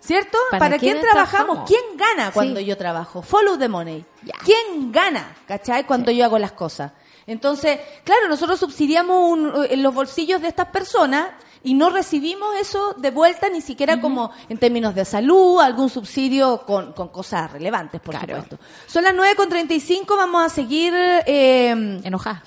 ¿Cierto? 0.00 0.38
¿Para 0.50 0.60
¿Para, 0.66 0.78
quién 0.78 1.00
trabajamos? 1.00 1.60
¿Quién 1.66 1.80
gana 1.96 2.30
cuando 2.30 2.60
Sí. 2.60 2.66
yo 2.66 2.76
trabajo? 2.76 3.22
Follow 3.22 3.56
the 3.58 3.68
money. 3.68 4.04
¿Quién 4.44 4.92
gana? 4.92 5.34
¿Cachai? 5.46 5.84
Cuando 5.86 6.10
yo 6.10 6.24
hago 6.26 6.38
las 6.38 6.52
cosas. 6.52 6.92
Entonces, 7.26 7.80
claro, 8.04 8.28
nosotros 8.28 8.60
subsidiamos 8.60 9.30
un- 9.30 9.66
en 9.68 9.82
los 9.82 9.94
bolsillos 9.94 10.42
de 10.42 10.48
estas 10.48 10.66
personas 10.68 11.28
y 11.64 11.74
no 11.74 11.90
recibimos 11.90 12.54
eso 12.60 12.94
de 12.98 13.10
vuelta 13.10 13.48
ni 13.48 13.60
siquiera 13.62 14.00
como 14.00 14.30
en 14.48 14.58
términos 14.58 14.94
de 14.94 15.04
salud, 15.04 15.60
algún 15.60 15.88
subsidio 15.90 16.58
con, 16.66 16.92
con 16.92 17.08
cosas 17.08 17.50
relevantes, 17.50 18.00
por 18.00 18.14
Claro. 18.14 18.42
supuesto. 18.42 18.58
Son 18.86 19.02
las 19.02 19.14
9.35, 19.14 20.16
vamos 20.16 20.44
a 20.44 20.48
seguir... 20.50 20.92
Eh, 20.94 21.70
Enojada. 22.04 22.42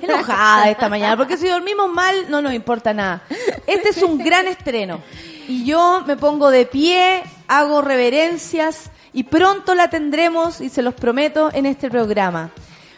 enojada 0.00 0.70
esta 0.70 0.88
mañana, 0.88 1.16
porque 1.16 1.36
si 1.36 1.48
dormimos 1.48 1.90
mal 1.90 2.30
no 2.30 2.40
nos 2.40 2.54
importa 2.54 2.94
nada. 2.94 3.22
Este 3.66 3.90
es 3.90 4.02
un 4.02 4.18
gran 4.18 4.46
estreno. 4.46 5.00
Y 5.48 5.64
yo 5.64 6.04
me 6.06 6.16
pongo 6.16 6.48
de 6.50 6.64
pie, 6.66 7.22
hago 7.48 7.82
reverencias 7.82 8.90
y 9.12 9.24
pronto 9.24 9.74
la 9.74 9.90
tendremos, 9.90 10.60
y 10.60 10.68
se 10.68 10.82
los 10.82 10.94
prometo, 10.94 11.50
en 11.52 11.66
este 11.66 11.90
programa. 11.90 12.50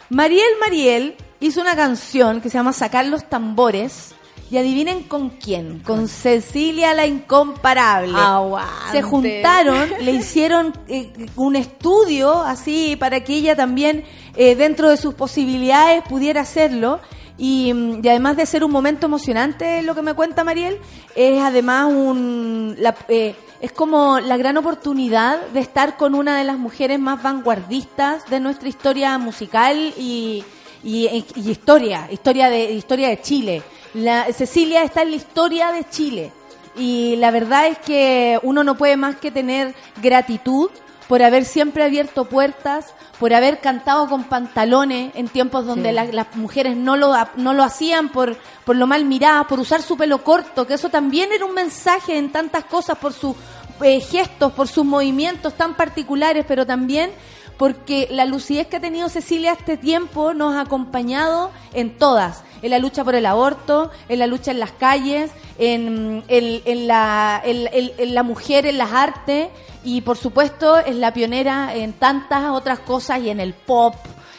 Mariel 0.09 0.45
Mariel 0.59 1.15
hizo 1.39 1.59
una 1.61 1.75
canción 1.75 2.39
que 2.41 2.49
se 2.51 2.57
llama 2.59 2.73
Sacar 2.73 3.07
los 3.07 3.27
tambores. 3.27 4.13
Y 4.53 4.57
adivinen 4.59 5.01
con 5.01 5.31
quién, 5.31 5.79
con 5.79 6.07
Cecilia 6.07 6.93
la 6.93 7.07
Incomparable. 7.07 8.13
Aguante. 8.15 8.91
Se 8.91 9.01
juntaron, 9.01 9.89
le 9.99 10.11
hicieron 10.11 10.73
eh, 10.87 11.11
un 11.35 11.55
estudio 11.55 12.43
así 12.43 12.95
para 12.95 13.23
que 13.23 13.33
ella 13.33 13.55
también, 13.55 14.03
eh, 14.35 14.53
dentro 14.55 14.89
de 14.91 14.97
sus 14.97 15.15
posibilidades, 15.15 16.03
pudiera 16.07 16.41
hacerlo. 16.41 16.99
Y, 17.35 17.73
mm, 17.73 18.01
y 18.05 18.09
además 18.09 18.37
de 18.37 18.45
ser 18.45 18.63
un 18.63 18.69
momento 18.69 19.07
emocionante, 19.07 19.81
lo 19.81 19.95
que 19.95 20.03
me 20.03 20.13
cuenta 20.13 20.43
Mariel, 20.43 20.77
es 21.15 21.41
además 21.41 21.87
un. 21.91 22.75
la- 22.77 22.95
eh, 23.07 23.33
es 23.59 23.71
como 23.71 24.19
la 24.19 24.37
gran 24.37 24.55
oportunidad 24.57 25.47
de 25.47 25.61
estar 25.61 25.97
con 25.97 26.13
una 26.13 26.37
de 26.37 26.43
las 26.43 26.59
mujeres 26.59 26.99
más 26.99 27.23
vanguardistas 27.23 28.29
de 28.29 28.39
nuestra 28.39 28.69
historia 28.69 29.17
musical 29.17 29.95
y, 29.97 30.43
y, 30.83 31.07
y 31.35 31.49
historia, 31.49 32.07
historia 32.11 32.49
de, 32.51 32.71
historia 32.71 33.07
de 33.09 33.19
Chile. 33.19 33.63
La, 33.93 34.25
Cecilia 34.33 34.83
está 34.83 35.01
en 35.03 35.11
la 35.11 35.15
historia 35.17 35.71
de 35.71 35.87
Chile. 35.89 36.31
Y 36.75 37.15
la 37.17 37.29
verdad 37.31 37.67
es 37.67 37.77
que 37.77 38.39
uno 38.41 38.63
no 38.63 38.75
puede 38.75 38.97
más 38.97 39.17
que 39.17 39.29
tener 39.31 39.75
gratitud 40.01 40.71
por 41.07 41.21
haber 41.21 41.45
siempre 41.45 41.83
abierto 41.83 42.25
puertas, 42.25 42.93
por 43.19 43.33
haber 43.33 43.59
cantado 43.59 44.07
con 44.09 44.23
pantalones 44.23 45.11
en 45.15 45.27
tiempos 45.27 45.65
donde 45.65 45.89
Sí. 45.89 45.95
la- 45.95 46.05
las 46.05 46.35
mujeres 46.35 46.75
no 46.75 46.95
lo, 46.97 47.13
no 47.35 47.53
lo 47.53 47.61
hacían 47.63 48.09
por, 48.09 48.35
por 48.65 48.75
lo 48.75 48.87
mal 48.87 49.05
miradas, 49.05 49.45
por 49.45 49.59
usar 49.59 49.81
su 49.83 49.95
pelo 49.97 50.23
corto, 50.23 50.65
que 50.65 50.73
eso 50.73 50.89
también 50.89 51.31
era 51.31 51.45
un 51.45 51.53
mensaje 51.53 52.17
en 52.17 52.31
tantas 52.31 52.63
cosas, 52.65 52.97
por 52.97 53.13
sus 53.13 53.35
eh, 53.81 53.99
gestos, 53.99 54.53
por 54.53 54.67
sus 54.67 54.85
movimientos 54.85 55.53
tan 55.55 55.75
particulares, 55.75 56.45
pero 56.47 56.65
también 56.65 57.11
porque 57.57 58.07
la 58.11 58.25
lucidez 58.25 58.67
que 58.67 58.77
ha 58.77 58.81
tenido 58.81 59.09
Cecilia 59.09 59.53
este 59.53 59.77
tiempo 59.77 60.33
nos 60.33 60.55
ha 60.55 60.61
acompañado 60.61 61.51
en 61.73 61.97
todas, 61.97 62.43
en 62.61 62.71
la 62.71 62.79
lucha 62.79 63.03
por 63.03 63.15
el 63.15 63.25
aborto, 63.25 63.91
en 64.09 64.19
la 64.19 64.27
lucha 64.27 64.51
en 64.51 64.59
las 64.59 64.71
calles, 64.71 65.31
en, 65.57 66.23
en- 66.27 66.61
en 66.65 66.87
la, 66.87 67.41
en- 67.43 68.13
la 68.13 68.23
mujer, 68.23 68.65
en 68.65 68.77
las 68.77 68.91
artes 68.91 69.49
y 69.83 70.01
por 70.01 70.17
supuesto 70.17 70.77
es 70.77 70.95
la 70.95 71.13
pionera 71.13 71.75
en 71.75 71.93
tantas 71.93 72.49
otras 72.51 72.79
cosas 72.79 73.19
y 73.21 73.29
en 73.29 73.39
el 73.39 73.53
pop 73.53 73.95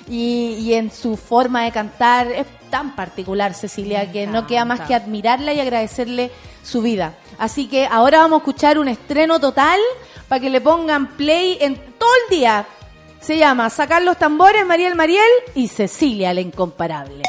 y, 0.08 0.56
y 0.60 0.74
en 0.74 0.90
su 0.90 1.16
forma 1.16 1.64
de 1.64 1.70
cantar. 1.72 2.30
Es 2.32 2.46
tan 2.70 2.96
particular, 2.96 3.54
Cecilia, 3.54 4.10
que 4.10 4.26
no 4.26 4.46
queda 4.46 4.64
más 4.64 4.80
que 4.80 4.94
admirarla 4.94 5.52
y 5.52 5.60
agradecerle 5.60 6.30
su 6.62 6.82
vida. 6.82 7.14
Así 7.38 7.68
que 7.68 7.86
ahora 7.86 8.18
vamos 8.18 8.36
a 8.36 8.38
escuchar 8.38 8.78
un 8.78 8.88
estreno 8.88 9.38
total 9.38 9.78
para 10.28 10.40
que 10.40 10.50
le 10.50 10.60
pongan 10.60 11.08
play 11.16 11.58
en 11.60 11.76
todo 11.98 12.10
el 12.28 12.36
día. 12.36 12.66
Se 13.24 13.38
llama 13.38 13.70
Sacar 13.70 14.02
los 14.02 14.18
tambores, 14.18 14.66
Mariel 14.66 14.96
Mariel 14.96 15.24
y 15.54 15.68
Cecilia 15.68 16.34
la 16.34 16.42
incomparable. 16.42 17.22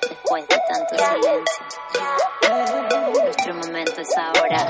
Después 0.00 0.48
de 0.48 0.56
tanto 0.68 0.96
silencio, 0.96 1.62
nuestro 3.22 3.54
momento 3.54 4.00
es 4.00 4.08
ahora. 4.16 4.66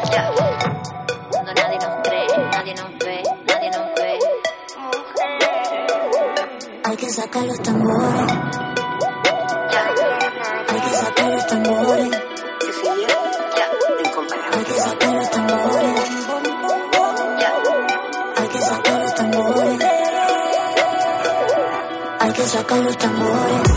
Cuando 1.31 1.55
nadie 1.55 1.79
nos 1.79 2.03
cree, 2.07 2.27
nadie 2.53 2.75
nos 2.75 2.99
ve, 2.99 3.23
nadie 3.47 3.71
nos 3.71 3.95
ve. 3.95 4.19
Hay 6.85 6.97
que 6.99 7.09
sacar 7.09 7.45
los 7.45 7.63
tambores. 7.63 8.33
Hay 10.69 10.81
que 10.81 10.97
sacar 10.97 11.31
los 11.31 11.47
tambores. 11.47 12.11
Hay 14.53 14.65
que 14.65 14.75
sacar 14.75 15.15
los 15.15 15.31
tambores. 15.31 16.72
Hay 18.63 18.69
que 18.69 18.75
sacar 18.75 19.03
los 19.03 19.15
tambores. 19.15 19.79
Hay 22.21 22.33
que 22.33 22.43
sacar 22.43 22.79
los 22.79 22.97
tambores. 22.97 23.71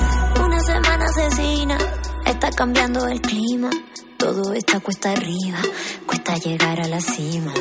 Una 0.46 0.60
semana 0.60 1.06
asesina, 1.06 1.78
está 2.26 2.52
cambiando 2.52 3.08
el 3.08 3.20
clima. 3.20 3.72
Todo 4.18 4.54
está 4.54 4.80
cuesta 4.82 5.12
arriba, 5.12 5.58
cuesta 6.06 6.36
llegar 6.38 6.80
a 6.82 6.88
la 6.88 7.02
cima, 7.02 7.54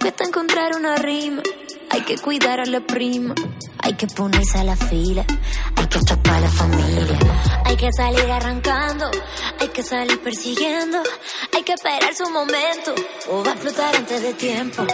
cuesta 0.00 0.24
encontrar 0.24 0.76
una 0.76 0.96
rima. 0.96 1.42
Hay 1.92 2.00
que 2.00 2.16
cuidar 2.16 2.58
a 2.58 2.64
la 2.64 2.80
prima, 2.80 3.34
hay 3.78 3.94
que 3.94 4.06
ponerse 4.06 4.58
a 4.58 4.64
la 4.64 4.76
fila, 4.76 5.26
hay 5.76 5.86
que 5.86 5.98
atrapar 5.98 6.36
a 6.36 6.40
la 6.40 6.48
familia. 6.48 7.18
Hay 7.66 7.76
que 7.76 7.90
salir 7.92 8.30
arrancando, 8.30 9.10
hay 9.60 9.68
que 9.68 9.82
salir 9.82 10.18
persiguiendo, 10.20 11.02
hay 11.54 11.62
que 11.62 11.74
esperar 11.74 12.14
su 12.14 12.30
momento 12.30 12.94
o 13.28 13.44
va 13.44 13.50
a 13.50 13.54
explotar 13.54 13.94
antes 13.94 14.22
de 14.22 14.32
tiempo. 14.32 14.86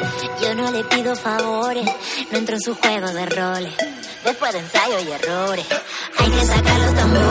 Yo 0.43 0.55
no 0.57 0.73
le 0.73 0.83
pido 0.85 1.15
favores, 1.15 1.89
no 2.33 2.39
entro 2.39 2.57
en 2.57 2.61
su 2.61 2.75
juego 2.75 3.07
de 3.09 3.27
roles. 3.27 3.75
Después 4.25 4.53
de 4.53 4.59
ensayo 4.59 4.99
y 4.99 5.13
errores, 5.13 5.67
hay 6.19 6.31
que 6.31 6.45
sacar 6.47 6.81
los 6.81 6.95
tambores. 6.97 7.28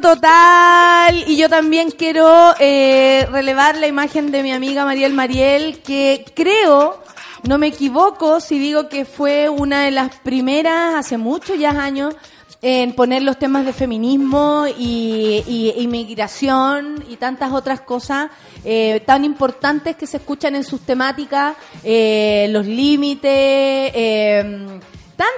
Total. 0.00 1.24
Y 1.28 1.36
yo 1.36 1.48
también 1.48 1.90
quiero 1.90 2.54
eh, 2.58 3.26
relevar 3.30 3.76
la 3.76 3.86
imagen 3.86 4.32
de 4.32 4.42
mi 4.42 4.52
amiga 4.52 4.84
Mariel 4.84 5.12
Mariel 5.12 5.80
que 5.82 6.24
creo, 6.34 7.02
no 7.44 7.58
me 7.58 7.68
equivoco 7.68 8.40
si 8.40 8.58
digo 8.58 8.88
que 8.88 9.04
fue 9.04 9.48
una 9.48 9.84
de 9.84 9.92
las 9.92 10.16
primeras 10.16 10.94
hace 10.94 11.16
muchos 11.16 11.58
ya 11.58 11.70
años 11.70 12.14
en 12.60 12.94
poner 12.94 13.22
los 13.22 13.38
temas 13.38 13.66
de 13.66 13.72
feminismo 13.72 14.64
y, 14.66 15.44
y 15.46 15.74
inmigración 15.82 17.04
y 17.08 17.16
tantas 17.16 17.52
otras 17.52 17.82
cosas 17.82 18.30
eh, 18.64 19.02
tan 19.04 19.26
importantes 19.26 19.94
que 19.94 20.06
se 20.06 20.16
escuchan 20.16 20.56
en 20.56 20.64
sus 20.64 20.80
temáticas, 20.80 21.54
eh, 21.82 22.46
los 22.50 22.64
límites, 22.64 23.30
eh, 23.30 24.63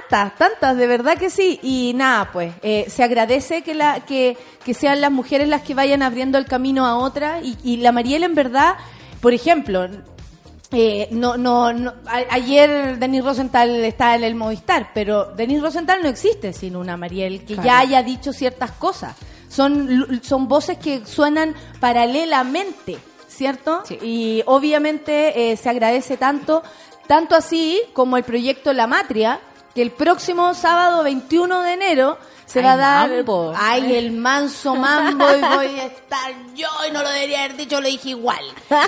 Tantas, 0.09 0.37
tantas, 0.37 0.77
de 0.77 0.87
verdad 0.87 1.17
que 1.17 1.29
sí. 1.29 1.59
Y 1.63 1.93
nada, 1.95 2.29
pues, 2.31 2.53
eh, 2.61 2.85
se 2.89 3.03
agradece 3.03 3.61
que, 3.61 3.73
la, 3.75 4.01
que, 4.05 4.37
que 4.63 4.73
sean 4.73 5.01
las 5.01 5.11
mujeres 5.11 5.47
las 5.47 5.61
que 5.61 5.73
vayan 5.73 6.01
abriendo 6.03 6.37
el 6.37 6.45
camino 6.45 6.85
a 6.85 6.97
otras. 6.97 7.43
Y, 7.43 7.57
y 7.63 7.77
la 7.77 7.91
Mariel, 7.91 8.23
en 8.23 8.35
verdad, 8.35 8.75
por 9.21 9.33
ejemplo, 9.33 9.87
eh, 10.71 11.07
no, 11.11 11.37
no, 11.37 11.71
no, 11.73 11.93
a- 12.05 12.33
ayer 12.35 12.97
Denis 12.99 13.23
Rosenthal 13.23 13.69
está 13.85 14.15
en 14.15 14.23
el 14.23 14.35
Movistar, 14.35 14.91
pero 14.93 15.25
Denis 15.35 15.61
Rosenthal 15.61 16.01
no 16.03 16.09
existe 16.09 16.51
sin 16.53 16.75
una 16.75 16.97
Mariel 16.97 17.45
que 17.45 17.55
ya 17.55 17.79
haya 17.79 18.03
dicho 18.03 18.33
ciertas 18.33 18.71
cosas. 18.71 19.15
Son, 19.49 20.19
son 20.23 20.47
voces 20.49 20.77
que 20.77 21.05
suenan 21.05 21.55
paralelamente, 21.79 22.97
¿cierto? 23.27 23.81
Sí. 23.85 23.97
Y 24.01 24.43
obviamente 24.45 25.51
eh, 25.51 25.57
se 25.57 25.69
agradece 25.69 26.17
tanto, 26.17 26.63
tanto 27.07 27.35
así 27.35 27.79
como 27.93 28.17
el 28.17 28.23
proyecto 28.23 28.73
La 28.73 28.87
Matria, 28.87 29.39
que 29.77 29.83
el 29.83 29.91
próximo 29.91 30.55
sábado 30.55 31.03
21 31.03 31.61
de 31.61 31.73
enero 31.73 32.17
se 32.47 32.59
Ay, 32.59 32.65
va 32.65 32.71
a 32.73 32.77
dar 32.77 33.09
mambo. 33.11 33.53
ay 33.55 33.95
el 33.95 34.11
manso 34.13 34.73
mambo 34.75 35.23
y 35.37 35.41
voy 35.55 35.79
a 35.79 35.85
estar 35.85 36.31
yo 36.55 36.67
y 36.87 36.91
no 36.91 37.03
lo 37.03 37.09
debería 37.09 37.43
haber 37.43 37.57
dicho 37.57 37.79
lo 37.79 37.87
dije 37.87 38.09
igual 38.09 38.39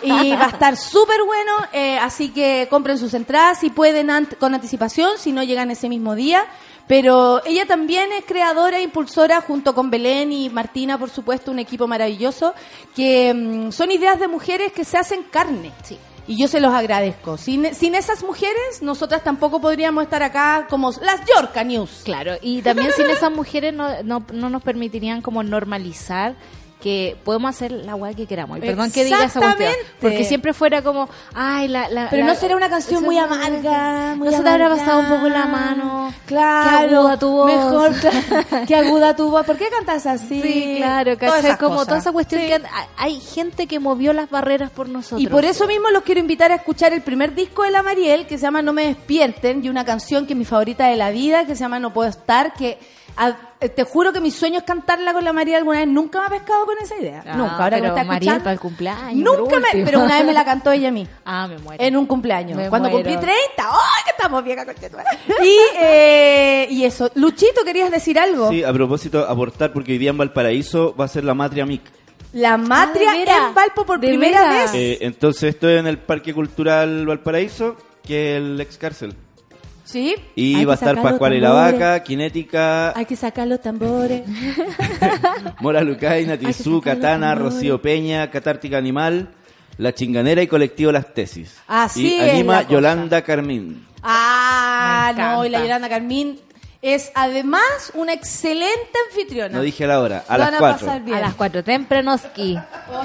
y 0.02 0.32
va 0.32 0.46
a 0.46 0.50
estar 0.50 0.76
súper 0.78 1.24
bueno 1.26 1.52
eh, 1.74 2.00
así 2.00 2.30
que 2.30 2.68
compren 2.72 2.98
sus 2.98 3.14
entradas 3.14 3.60
si 3.60 3.70
pueden 3.70 4.08
ant- 4.08 4.36
con 4.38 4.56
anticipación 4.56 5.12
si 5.20 5.32
no 5.32 5.44
llegan 5.44 5.70
ese 5.70 5.90
mismo 5.90 6.16
día 6.16 6.46
pero 6.88 7.44
ella 7.46 7.68
también 7.68 8.12
es 8.14 8.26
creadora 8.26 8.80
e 8.80 8.82
impulsora 8.82 9.42
junto 9.42 9.76
con 9.76 9.92
Belén 9.92 10.32
y 10.32 10.50
Martina 10.50 10.98
por 10.98 11.12
supuesto 11.12 11.52
un 11.52 11.60
equipo 11.60 11.86
maravilloso 11.86 12.56
que 12.96 13.32
mm, 13.34 13.72
son 13.72 13.92
ideas 13.92 14.20
de 14.20 14.28
mujeres 14.28 14.72
que 14.72 14.84
se 14.86 14.98
hacen 14.98 15.22
carne 15.24 15.72
Sí. 15.84 16.00
Y 16.30 16.38
yo 16.38 16.48
se 16.48 16.60
los 16.60 16.72
agradezco. 16.72 17.38
Sin, 17.38 17.74
sin 17.74 17.96
esas 17.96 18.24
mujeres, 18.24 18.84
nosotras 18.84 19.24
tampoco 19.24 19.60
podríamos 19.60 20.04
estar 20.04 20.22
acá 20.22 20.68
como 20.70 20.92
las 20.92 21.22
Yorka 21.26 21.64
News. 21.64 22.02
Claro, 22.04 22.34
y 22.40 22.62
también 22.62 22.92
sin 22.96 23.08
esas 23.08 23.32
mujeres 23.32 23.74
no, 23.74 24.04
no, 24.04 24.24
no 24.32 24.50
nos 24.52 24.62
permitirían 24.62 25.24
como 25.24 25.42
normalizar 25.42 26.36
que 26.82 27.18
podemos 27.26 27.50
hacer 27.50 27.72
la 27.74 27.96
weá 27.96 28.14
que 28.14 28.26
queramos. 28.26 28.58
Y 28.58 28.62
perdón 28.62 28.90
que 28.92 29.04
diga 29.04 29.26
esa 29.26 29.42
cuestión. 29.42 29.74
Porque 30.00 30.24
siempre 30.24 30.54
fuera 30.54 30.82
como, 30.82 31.10
ay, 31.34 31.68
la... 31.68 31.90
la 31.90 32.10
Pero 32.10 32.26
la- 32.26 32.34
no 32.34 32.40
será 32.40 32.56
una 32.56 32.70
canción 32.70 33.04
muy 33.04 33.18
amarga, 33.18 34.16
muy 34.16 34.30
no 34.30 34.38
se 34.38 34.42
te 34.44 34.50
habrá 34.50 34.70
pasado 34.70 35.00
un 35.02 35.06
poco 35.10 35.28
la 35.28 35.46
mano. 35.46 36.14
Claro. 36.26 36.70
Qué 36.70 36.96
aguda 36.96 37.20
tu 37.20 37.30
voz. 37.30 37.46
Mejor, 37.54 37.94
claro, 38.00 38.66
qué 38.68 38.76
aguda 38.76 39.16
tu 39.16 39.30
voz. 39.30 39.46
¿Por 39.46 39.58
qué 39.58 39.68
cantas 39.70 40.06
así? 40.06 40.42
Sí, 40.42 40.76
claro, 40.78 41.18
¿cachai? 41.18 41.58
Como 41.58 41.72
cosas. 41.76 41.88
toda 41.88 41.98
esa 42.00 42.12
cuestión 42.14 42.42
Sí. 42.42 42.48
que 42.48 42.62
hay- 42.98 43.20
gente 43.20 43.68
que 43.68 43.80
movió 43.80 44.14
las 44.14 44.30
barreras 44.30 44.70
por 44.72 44.88
nosotros. 44.88 45.22
Y 45.22 45.28
por 45.28 45.44
eso 45.44 45.68
mismo 45.68 45.90
los 45.90 46.04
quiero 46.04 46.22
invitar 46.22 46.52
a 46.52 46.56
escuchar 46.56 46.94
el 46.94 47.02
primer 47.02 47.36
disco 47.36 47.64
de 47.64 47.72
la 47.72 47.84
Mariel, 47.84 48.26
que 48.26 48.38
se 48.38 48.44
llama 48.44 48.62
No 48.62 48.72
me 48.72 48.86
despierten, 48.88 49.66
y 49.66 49.70
una 49.70 49.84
canción 49.84 50.26
que 50.26 50.34
es 50.34 50.40
mi 50.40 50.46
favorita 50.46 50.88
de 50.88 50.96
la 50.96 51.10
vida, 51.12 51.46
que 51.46 51.56
se 51.56 51.60
llama 51.62 51.80
No 51.80 51.92
puedo 51.92 52.10
estar, 52.10 52.54
que 52.54 52.80
a- 53.18 53.36
te 53.68 53.84
juro 53.84 54.14
que 54.14 54.22
mi 54.22 54.32
sueño 54.32 54.60
es 54.60 54.64
cantarla 54.64 55.12
con 55.12 55.24
la 55.24 55.34
Mariel 55.34 55.58
alguna 55.58 55.80
vez. 55.80 55.88
Nunca 55.90 56.22
me 56.22 56.26
ha 56.28 56.30
pescado 56.30 56.66
con 56.66 56.78
esa 56.82 56.96
idea. 56.98 57.24
Ah, 57.26 57.36
Nunca. 57.36 57.58
Ahora 57.64 57.76
que 57.78 57.82
me 57.82 57.88
pero 57.90 57.96
está 57.98 58.04
Mariel 58.06 58.22
escuchando. 58.22 58.44
para 58.44 58.54
el 58.54 58.60
cumpleaños, 58.60 59.16
Nunca 59.38 59.60
me, 59.60 59.84
pero 59.86 60.00
una 60.00 60.16
vez 60.18 60.26
me 60.26 60.34
la 60.34 60.46
cantó 60.46 60.72
ella 60.72 60.88
a 60.88 60.92
mí. 60.92 61.08
Ah, 61.26 61.48
me 61.48 61.58
muero. 61.60 61.84
En 61.84 61.98
un 61.98 62.06
cumpleaños. 62.06 62.58
Me 62.58 62.70
Cuando 62.70 62.90
muero. 62.90 63.10
cumplí 63.10 63.22
30. 63.22 63.38
¡Ay, 63.58 64.04
que 64.06 64.12
estamos 64.12 64.44
viejas, 64.44 64.66
conchetumare! 64.66 65.08
Y, 65.44 65.58
eh, 65.82 66.68
y 66.70 66.86
eso. 66.86 67.12
Luchito, 67.16 67.64
¿querías 67.66 67.92
decir 67.92 68.18
algo? 68.18 68.50
Sí, 68.50 68.64
a 68.64 68.72
propósito, 68.74 69.26
aportar, 69.28 69.74
porque 69.74 69.92
hoy 69.92 69.98
día 69.98 70.10
en 70.12 70.18
Valparaíso 70.18 70.96
va 70.96 71.06
a 71.06 71.08
ser 71.08 71.24
la 71.26 71.34
Matria 71.34 71.66
MIC. 71.66 71.82
La 72.34 72.58
matria 72.58 73.12
Ah, 73.28 73.48
en 73.50 73.56
Valpo 73.56 73.86
por 73.86 74.00
¿De 74.00 74.08
primera 74.08 74.48
vez. 74.50 74.72
Eh, 74.74 75.00
entonces 75.02 75.56
estoy 75.56 75.78
en 75.78 75.88
el 75.88 75.98
Parque 75.98 76.32
Cultural 76.34 77.06
Valparaíso, 77.08 77.76
que 78.04 78.36
es 78.38 78.42
el 78.44 78.62
ex 78.62 78.78
cárcel. 78.78 79.16
¿Sí? 79.92 80.16
Y 80.36 80.56
Hay 80.56 80.66
va 80.66 80.74
a 80.74 80.76
estar 80.76 81.02
Pascual 81.02 81.34
y 81.34 81.40
la. 81.40 81.50
Vaca, 81.50 82.04
Kinética, 82.04 82.96
Hay 82.96 83.06
que 83.06 83.16
sacar 83.16 83.48
los 83.48 83.60
tambores. 83.60 84.22
Mora 85.62 85.82
Lucaina, 85.82 86.38
que 86.40 86.46
Tizú, 86.46 86.54
sacar 86.54 86.74
los 86.74 86.84
Katana. 86.84 87.34
Rocío 87.34 87.82
Peña, 87.82 88.30
Catártica 88.30 88.78
Animal, 88.78 89.30
La 89.80 89.92
Chinganera 89.96 90.44
y 90.44 90.48
Colectivo 90.48 90.92
Las 90.92 91.12
Tesis. 91.16 91.58
Así 91.68 92.18
y 92.18 92.22
anima 92.22 92.58
cosa. 92.58 92.70
Yolanda 92.70 93.22
Carmín. 93.24 93.84
Ah, 94.04 95.12
no, 95.18 95.44
y 95.44 95.50
la. 95.50 95.62
Yolanda 95.62 95.90
Carmín 95.90 96.40
es 96.82 97.12
además 97.14 97.92
una 97.94 98.14
excelente 98.14 98.92
anfitriona. 99.10 99.58
No 99.58 99.62
dije 99.62 99.86
la 99.86 100.00
hora, 100.00 100.24
a 100.30 100.38
Van 100.38 100.52
las 100.52 100.54
a 100.54 100.58
4. 100.60 100.86
pasar 100.88 101.02
bien. 101.02 101.18
A 101.18 101.22
las 101.22 101.34
cuatro, 101.36 101.62
tempranoski. 101.64 102.58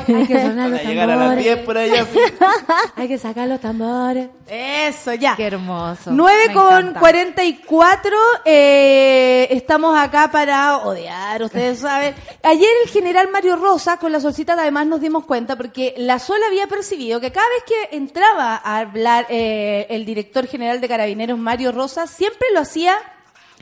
Hay 0.06 0.26
que 0.26 0.40
sonar 0.40 0.70
los 0.70 0.78
a 0.80 0.82
llegar 0.84 1.10
a 1.10 1.16
las 1.16 1.24
tambores. 1.30 1.44
10 1.44 1.58
por 1.66 1.78
allá. 1.78 2.06
sí. 2.12 2.18
Hay 2.96 3.08
que 3.08 3.18
sacar 3.18 3.48
los 3.48 3.60
tambores. 3.60 4.28
Eso, 4.46 5.14
ya. 5.14 5.34
Qué 5.34 5.46
hermoso. 5.46 6.10
9 6.12 6.42
Me 6.48 6.54
con 6.54 6.78
encanta. 6.78 7.00
44, 7.00 8.16
eh, 8.44 9.48
estamos 9.50 9.98
acá 9.98 10.30
para 10.30 10.76
odiar, 10.78 11.42
ustedes 11.42 11.80
saben. 11.80 12.14
Ayer 12.44 12.68
el 12.84 12.90
general 12.90 13.28
Mario 13.32 13.56
Rosa, 13.56 13.96
con 13.98 14.12
la 14.12 14.20
solcita 14.20 14.52
además 14.52 14.86
nos 14.86 15.00
dimos 15.00 15.24
cuenta, 15.24 15.56
porque 15.56 15.94
la 15.96 16.18
Sol 16.20 16.38
había 16.46 16.66
percibido 16.68 17.20
que 17.20 17.32
cada 17.32 17.48
vez 17.48 17.64
que 17.66 17.96
entraba 17.96 18.54
a 18.62 18.78
hablar 18.78 19.26
eh, 19.30 19.86
el 19.90 20.04
director 20.04 20.46
general 20.46 20.80
de 20.80 20.88
Carabineros, 20.88 21.38
Mario 21.38 21.72
Rosa, 21.72 22.06
siempre 22.06 22.46
lo 22.54 22.60
hacía 22.60 22.94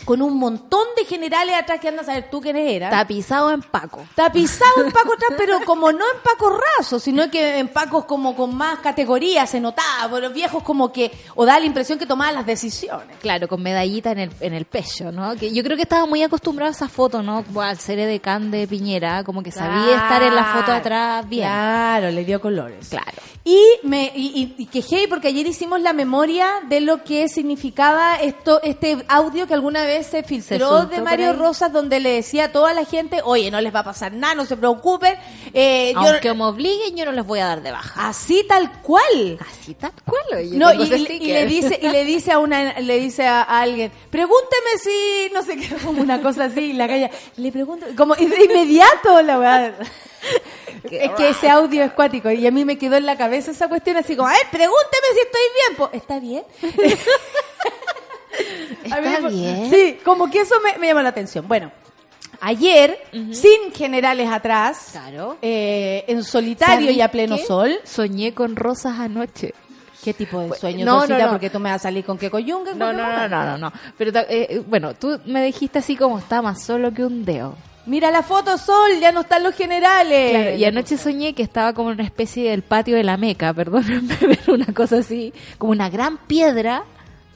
con 0.05 0.22
un 0.22 0.36
montón 0.38 0.86
de 0.96 1.05
generales 1.05 1.57
atrás 1.57 1.80
que 1.80 1.88
andas 1.88 2.09
a 2.09 2.12
saber 2.12 2.30
tú 2.30 2.40
quiénes 2.40 2.70
eran. 2.70 2.90
Tapizado 2.90 3.50
en 3.50 3.62
Paco. 3.62 4.05
Tapizado 4.14 4.84
en 4.84 4.92
Paco 4.92 5.14
atrás, 5.14 5.34
pero 5.36 5.61
como 5.64 5.92
no 5.92 6.05
en 6.14 6.20
Paco 6.22 6.59
raso, 6.78 6.98
sino 6.98 7.30
que 7.30 7.59
en 7.59 7.68
Pacos 7.68 8.05
como 8.05 8.34
con 8.34 8.55
más 8.55 8.80
categorías 8.80 9.48
se 9.50 9.61
notaba, 9.61 10.09
por 10.09 10.22
los 10.22 10.32
viejos 10.32 10.62
como 10.62 10.92
que, 10.92 11.12
o 11.34 11.44
da 11.44 11.59
la 11.59 11.66
impresión 11.66 11.98
que 11.98 12.07
tomaban 12.07 12.34
las 12.34 12.46
decisiones. 12.46 13.16
Claro, 13.20 13.48
con 13.48 13.62
medallita 13.62 14.12
en 14.12 14.18
el, 14.18 14.30
en 14.40 14.55
el 14.55 14.64
pecho, 14.64 15.12
¿no? 15.12 15.36
Que 15.36 15.53
yo 15.53 15.62
creo 15.62 15.76
que 15.76 15.82
estaba 15.82 16.07
muy 16.07 16.22
acostumbrado 16.22 16.70
a 16.70 16.72
esa 16.72 16.88
foto, 16.88 17.22
¿no? 17.22 17.44
Al 17.61 17.78
ser 17.78 17.98
de 17.98 18.20
Can 18.20 18.50
de 18.50 18.66
Piñera, 18.66 19.24
como 19.24 19.42
que 19.42 19.53
sabía 19.53 19.96
estar 19.96 20.22
en 20.22 20.34
la 20.34 20.44
foto 20.44 20.72
atrás 20.72 21.28
bien. 21.28 21.44
Claro, 21.44 22.11
le 22.11 22.24
dio 22.24 22.40
colores. 22.40 22.88
Claro. 22.88 23.22
Y 23.44 23.61
me 23.82 24.12
y, 24.14 24.55
y, 24.57 24.62
y 24.62 24.66
quejé 24.66 25.09
porque 25.09 25.28
ayer 25.28 25.46
hicimos 25.46 25.80
la 25.80 25.92
memoria 25.92 26.46
de 26.68 26.80
lo 26.80 27.03
que 27.03 27.28
significaba 27.28 28.16
esto 28.16 28.62
este 28.62 29.05
audio 29.09 29.48
que 29.48 29.55
alguna 29.55 29.82
vez 29.82 29.91
se 30.03 30.22
filtró 30.22 30.86
de 30.86 31.01
Mario. 31.03 31.32
Rosas 31.34 31.72
donde 31.72 32.01
le 32.01 32.11
decía 32.14 32.45
a 32.45 32.53
toda 32.53 32.72
la 32.74 32.84
gente, 32.84 33.20
oye, 33.24 33.51
no 33.51 33.61
les 33.61 33.74
va 33.74 33.80
a 33.80 33.84
pasar 33.84 34.12
nada, 34.12 34.34
no 34.34 34.45
se 34.47 34.57
preocupen. 34.57 35.14
Eh, 35.55 35.93
yo- 35.95 36.01
Aunque 36.01 36.32
me 36.34 36.45
obliguen, 36.45 36.97
yo 36.97 37.05
no 37.05 37.12
les 37.12 37.26
voy 37.26 37.40
a 37.40 37.47
dar 37.47 37.62
de 37.62 37.70
baja. 37.72 38.09
así 38.09 38.45
tal 38.49 38.70
cual. 38.82 39.38
Así 39.51 39.74
tal 39.74 39.93
cual, 40.05 40.22
oye. 40.38 40.57
No, 40.57 40.72
y, 40.72 40.86
le 40.86 41.47
dice 41.47 41.78
y 41.82 41.88
le 41.88 42.05
dice 42.05 42.32
a 42.32 42.38
una 42.38 42.80
le 42.80 42.99
dice 42.99 43.26
a, 43.26 43.43
a 43.43 43.61
alguien, 43.61 43.90
"Pregúnteme 44.11 44.78
si 44.82 45.30
no 45.34 45.43
sé 45.43 45.57
qué, 45.57 45.68
como 45.84 46.01
una 46.03 46.20
cosa 46.22 46.45
así, 46.45 46.61
y 46.61 46.72
la 46.72 46.88
calle 46.88 47.11
le 47.36 47.53
pregunto 47.53 47.86
como 47.97 48.14
de 48.14 48.45
inmediato 48.45 49.20
la. 49.22 49.74
Qué 50.88 51.05
es 51.05 51.11
que 51.12 51.28
ese 51.30 51.49
audio 51.49 51.84
es 51.84 51.93
cuático 51.93 52.30
y 52.30 52.47
a 52.47 52.51
mí 52.51 52.64
me 52.64 52.76
quedó 52.78 52.97
en 52.97 53.07
la 53.07 53.16
cabeza 53.16 53.51
esa 53.51 53.68
cuestión 53.68 53.97
así 53.97 54.16
como, 54.16 54.28
"A 54.28 54.32
ver, 54.32 54.47
pregúnteme 54.51 55.07
si 55.14 55.20
estoy 55.20 55.40
bien." 55.78 55.90
¿Está 56.01 56.18
bien? 56.20 56.45
¿Está 58.84 59.01
me- 59.01 59.28
bien? 59.30 59.70
Sí, 59.70 59.99
como 60.05 60.30
que 60.30 60.40
eso 60.40 60.55
me, 60.62 60.78
me 60.78 60.88
llamó 60.88 61.03
la 61.03 61.09
atención. 61.11 61.47
Bueno, 61.49 61.70
ayer, 62.40 62.99
sin 63.32 63.72
generales 63.74 64.28
atrás, 64.30 64.88
Claro. 64.93 65.38
eh, 65.43 66.05
en 66.09 66.24
solitario 66.24 66.90
y 66.90 67.01
a 67.01 67.05
¿Sabes 67.05 67.11
pleno 67.11 67.36
qué? 67.36 67.45
sol, 67.45 67.78
Soñé 67.84 68.34
con 68.34 68.57
rosas 68.57 68.99
anoche. 68.99 69.55
¿Qué 70.03 70.12
tipo 70.12 70.40
de 70.40 70.49
Pues, 70.49 70.61
sueño, 70.61 70.84
no, 70.84 71.07
no, 71.07 71.16
no. 71.16 71.30
Porque 71.30 71.49
tú 71.49 71.61
me 71.61 71.70
vas 71.70 71.80
a 71.82 71.84
salir 71.84 72.05
con 72.05 72.18
qué 72.18 72.28
coyunga. 72.28 72.74
No, 72.74 72.93
no, 72.93 73.07
no, 73.07 73.28
no, 73.28 73.45
no, 73.47 73.59
no. 73.59 73.72
Pero 73.97 74.12
ta- 74.12 74.26
eh, 74.28 74.61
bueno, 74.66 74.95
tú 74.95 75.20
me 75.26 75.45
dijiste 75.45 75.78
así 75.78 75.95
como 75.95 76.18
está 76.18 76.43
más 76.43 76.64
solo 76.64 76.93
que 76.93 77.05
un 77.05 77.24
dedo. 77.24 77.55
Mira 77.86 78.11
la 78.11 78.22
foto, 78.24 78.59
Sol, 78.59 78.99
ya 79.01 79.12
no 79.12 79.20
están 79.20 79.45
los 79.45 79.55
generales. 79.55 80.30
Claro, 80.30 80.57
y 80.57 80.64
anoche 80.64 80.97
soñé 80.99 81.34
que 81.34 81.43
estaba 81.45 81.72
como 81.72 81.90
en 81.90 81.95
una 81.97 82.05
especie 82.05 82.51
del 82.51 82.62
patio 82.62 82.97
de 82.97 83.05
la 83.05 83.16
Meca, 83.16 83.53
perdónenme, 83.55 84.16
pero 84.18 84.55
una 84.55 84.72
cosa 84.74 84.99
así, 84.99 85.32
como 85.59 85.70
una 85.70 85.88
gran 85.88 86.16
piedra, 86.16 86.82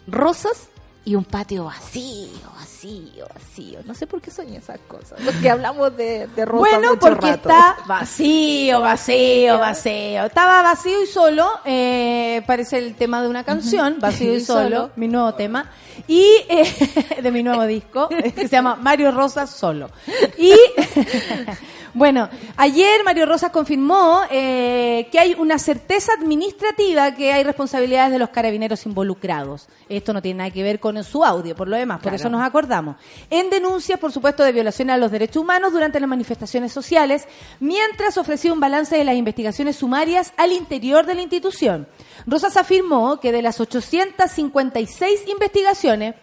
rosas 0.09 0.69
y 1.07 1.15
un 1.15 1.25
patio 1.25 1.65
vacío, 1.67 2.29
vacío, 2.59 3.27
vacío. 3.33 3.79
No 3.85 3.95
sé 3.95 4.09
por 4.09 4.21
qué 4.21 4.31
soñé 4.33 4.57
esas 4.59 4.81
cosas, 4.89 5.19
porque 5.25 5.49
hablamos 5.49 5.97
de, 5.97 6.27
de 6.27 6.45
rosas 6.45 6.59
Bueno, 6.73 6.89
mucho 6.95 6.99
porque 7.01 7.27
rato. 7.29 7.49
está 7.49 7.77
vacío, 7.87 8.81
vacío, 8.81 9.59
vacío. 9.61 10.25
Estaba 10.27 10.63
vacío 10.63 11.01
y 11.03 11.07
solo, 11.07 11.49
eh, 11.65 12.43
parece 12.47 12.79
el 12.79 12.97
tema 12.97 13.23
de 13.23 13.29
una 13.29 13.45
canción, 13.45 13.99
vacío 14.01 14.35
y 14.35 14.39
Y 14.39 14.41
solo, 14.45 14.63
solo. 14.65 14.91
mi 14.97 15.07
nuevo 15.07 15.33
tema, 15.35 15.71
y 16.09 16.25
eh, 16.49 16.75
de 17.23 17.31
mi 17.31 17.45
nuevo 17.45 17.65
disco, 17.67 18.09
eh, 18.11 18.33
que 18.33 18.43
se 18.43 18.57
llama 18.57 18.75
Mario 18.75 19.13
Rosas 19.13 19.49
Solo. 19.51 19.89
Y 20.37 20.53
bueno, 21.97 22.29
ayer 22.59 23.03
Mario 23.05 23.25
Rosas 23.25 23.51
confirmó 23.51 24.21
eh, 24.31 25.09
que 25.11 25.19
hay 25.19 25.35
una 25.39 25.59
certeza 25.59 26.13
administrativa 26.13 27.15
que 27.15 27.33
hay 27.33 27.43
responsabilidades 27.43 28.13
de 28.13 28.19
los 28.19 28.29
carabineros 28.29 28.85
involucrados. 28.85 29.67
Esto 29.89 30.13
no 30.13 30.21
tiene 30.21 30.39
nada 30.39 30.51
que 30.51 30.63
ver 30.63 30.79
con 30.79 31.03
su 31.03 31.25
audio, 31.25 31.57
por 31.57 31.69
lo 31.69 31.77
demás, 31.77 31.97
por 31.97 32.03
Claro. 32.11 32.17
eso 32.17 32.29
nos 32.29 32.43
acordamos. 32.43 32.97
En 33.31 33.49
denuncias, 33.49 33.99
por 33.99 34.13
supuesto, 34.13 34.45
de 34.45 34.53
violaciones 34.53 34.93
a 34.95 34.99
los 34.99 35.11
derechos 35.11 35.43
humanos 35.43 35.73
durante 35.73 35.99
las 35.99 36.09
manifestaciones 36.09 36.71
sociales, 36.71 37.27
mientras 37.61 38.19
ofrecía 38.19 38.53
un 38.53 38.61
balance 38.61 38.95
de 38.95 39.05
las 39.05 39.17
investigaciones 39.17 39.77
sumarias 39.77 40.35
al 40.37 40.53
interior 40.53 41.07
de 41.07 41.15
la 41.15 41.23
institución. 41.23 41.89
Rosas 42.27 42.59
afirmó 42.59 43.21
que 43.21 43.33
de 43.33 43.41
las 43.41 43.59
856 43.59 45.29
investigaciones, 45.29 46.15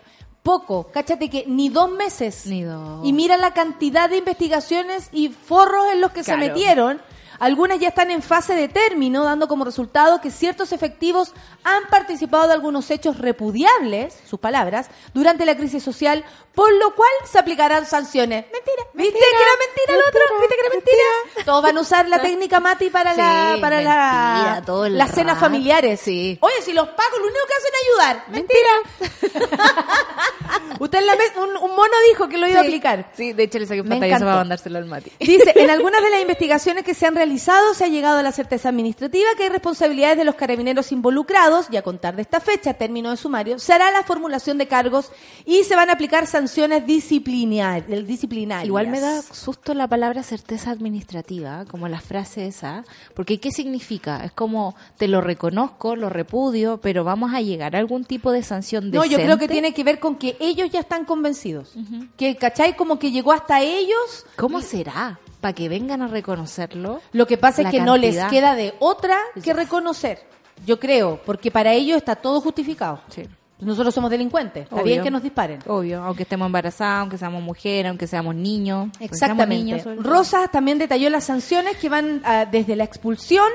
poco, 0.43 0.89
cáchate 0.93 1.29
que 1.29 1.45
ni 1.47 1.69
dos 1.69 1.89
meses. 1.89 2.45
Ni 2.45 2.63
dos. 2.63 3.05
Y 3.05 3.13
mira 3.13 3.37
la 3.37 3.53
cantidad 3.53 4.09
de 4.09 4.17
investigaciones 4.17 5.09
y 5.11 5.29
forros 5.29 5.85
en 5.91 6.01
los 6.01 6.11
que 6.11 6.21
Claro. 6.21 6.41
se 6.41 6.47
metieron. 6.49 7.01
Algunas 7.43 7.77
ya 7.79 7.89
están 7.89 8.09
en 8.09 8.21
fase 8.21 8.55
de 8.55 8.69
término, 8.69 9.23
dando 9.25 9.47
como 9.49 9.65
resultado 9.65 10.21
que 10.21 10.31
ciertos 10.31 10.71
efectivos 10.71 11.33
han 11.65 11.83
participado 11.89 12.47
de 12.47 12.53
algunos 12.53 12.89
hechos 12.89 13.17
repudiables, 13.19 14.15
sus 14.25 14.39
palabras, 14.39 14.87
durante 15.13 15.45
la 15.45 15.57
crisis 15.57 15.83
social, 15.83 16.23
por 16.55 16.71
lo 16.73 16.95
cual 16.95 17.09
se 17.29 17.37
aplicarán 17.39 17.85
sanciones. 17.85 18.45
Mentira, 18.45 18.83
¿viste 18.93 19.19
que 19.19 19.25
era 19.25 19.51
mentira 19.59 19.93
el 19.93 19.99
otro? 20.07 20.39
¿Viste 20.39 20.55
que 20.55 20.61
era 20.61 20.69
mentira? 20.69 21.43
Todos 21.45 21.63
van 21.63 21.77
a 21.77 21.81
usar 21.81 22.07
la 22.07 22.21
técnica 22.21 22.59
Mati 22.61 22.89
para 22.89 23.13
la 23.13 23.57
para 23.59 23.81
la, 23.81 24.63
las 24.89 25.11
cenas 25.11 25.37
familiares. 25.37 25.99
Sí. 25.99 26.37
Oye, 26.41 26.61
si 26.63 26.71
los 26.71 26.87
pagos 26.89 27.19
lo 27.19 27.25
único 27.25 27.39
que 27.47 27.53
hacen 27.55 27.71
es 27.73 27.81
ayudar. 27.89 28.23
Mentira. 28.29 29.73
Usted 30.79 30.99
en 30.99 31.05
la 31.07 31.15
mes- 31.15 31.33
un, 31.37 31.49
un 31.57 31.71
mono 31.75 31.93
dijo 32.09 32.27
que 32.29 32.37
lo 32.37 32.47
iba 32.47 32.59
a 32.59 32.63
aplicar. 32.63 33.09
Sí, 33.15 33.33
de 33.33 33.43
hecho 33.43 33.59
le 33.59 33.65
saqué 33.65 33.81
un 33.81 33.89
pantallazo 33.89 34.25
para 34.25 34.37
mandárselo 34.37 34.77
al 34.77 34.85
Mati. 34.85 35.11
Dice, 35.19 35.51
en 35.55 35.69
algunas 35.75 36.01
de 36.03 36.09
las 36.09 36.21
investigaciones 36.21 36.83
que 36.83 36.93
se 36.93 37.05
han 37.05 37.15
realizado 37.15 37.32
se 37.39 37.85
ha 37.85 37.87
llegado 37.87 38.19
a 38.19 38.23
la 38.23 38.31
certeza 38.31 38.69
administrativa 38.69 39.29
que 39.37 39.43
hay 39.43 39.49
responsabilidades 39.49 40.17
de 40.17 40.25
los 40.25 40.35
carabineros 40.35 40.91
involucrados 40.91 41.67
y 41.71 41.77
a 41.77 41.81
contar 41.81 42.15
de 42.15 42.21
esta 42.21 42.39
fecha, 42.39 42.73
término 42.73 43.09
de 43.09 43.17
sumario, 43.17 43.59
se 43.59 43.73
hará 43.73 43.91
la 43.91 44.03
formulación 44.03 44.57
de 44.57 44.67
cargos 44.67 45.11
y 45.45 45.63
se 45.63 45.75
van 45.75 45.89
a 45.89 45.93
aplicar 45.93 46.27
sanciones 46.27 46.85
disciplinar, 46.85 47.85
disciplinarias. 48.05 48.67
Igual 48.67 48.87
me 48.87 48.99
da 48.99 49.21
susto 49.21 49.73
la 49.73 49.87
palabra 49.87 50.23
certeza 50.23 50.71
administrativa, 50.71 51.65
como 51.65 51.87
la 51.87 52.01
frase 52.01 52.47
esa, 52.47 52.83
porque 53.13 53.39
¿qué 53.39 53.51
significa? 53.51 54.23
Es 54.23 54.31
como 54.31 54.75
te 54.97 55.07
lo 55.07 55.21
reconozco, 55.21 55.95
lo 55.95 56.09
repudio, 56.09 56.79
pero 56.81 57.03
vamos 57.03 57.33
a 57.33 57.41
llegar 57.41 57.75
a 57.75 57.79
algún 57.79 58.05
tipo 58.05 58.31
de 58.31 58.43
sanción 58.43 58.91
No, 58.91 59.05
yo 59.05 59.17
creo 59.17 59.37
que 59.37 59.47
decente? 59.47 59.53
tiene 59.53 59.73
que 59.73 59.83
ver 59.83 59.99
con 59.99 60.15
que 60.15 60.37
ellos 60.39 60.69
ya 60.71 60.79
están 60.79 61.05
convencidos. 61.05 61.73
Que, 62.17 62.35
¿cachai? 62.35 62.75
Como 62.75 62.99
que 62.99 63.11
llegó 63.11 63.31
hasta 63.31 63.61
ellos. 63.61 64.25
¿Cómo 64.35 64.61
será? 64.61 65.19
Para 65.43 65.53
que 65.53 65.67
vengan 65.67 66.01
a 66.01 66.07
reconocerlo. 66.07 67.01
Lo 67.11 67.27
que 67.27 67.37
pasa 67.37 67.63
es 67.63 67.67
que 67.67 67.81
no 67.81 67.97
les 67.97 68.15
queda 68.27 68.55
de 68.55 68.75
otra 68.79 69.17
que 69.43 69.51
reconocer. 69.51 70.19
Yo 70.65 70.79
creo, 70.79 71.19
porque 71.25 71.51
para 71.51 71.73
ellos 71.73 71.97
está 71.97 72.15
todo 72.15 72.39
justificado. 72.39 73.01
Sí. 73.09 73.23
Nosotros 73.59 73.93
somos 73.93 74.09
delincuentes. 74.09 74.63
Está 74.63 74.75
Obvio. 74.75 74.85
bien 74.85 75.03
que 75.03 75.11
nos 75.11 75.21
disparen. 75.21 75.59
Obvio, 75.67 76.01
aunque 76.01 76.23
estemos 76.23 76.45
embarazados, 76.45 77.01
aunque 77.01 77.17
seamos 77.17 77.43
mujeres, 77.43 77.89
aunque 77.89 78.07
seamos 78.07 78.35
niños. 78.35 78.87
seamos 78.93 79.11
Exactamente. 79.11 79.55
niños, 79.65 79.81
sobre 79.81 79.97
todo. 79.97 80.09
Rosa 80.09 80.47
también 80.47 80.77
detalló 80.77 81.09
las 81.09 81.25
sanciones 81.25 81.75
que 81.75 81.89
van 81.89 82.21
ah, 82.23 82.45
desde 82.49 82.77
la 82.77 82.85
expulsión 82.85 83.49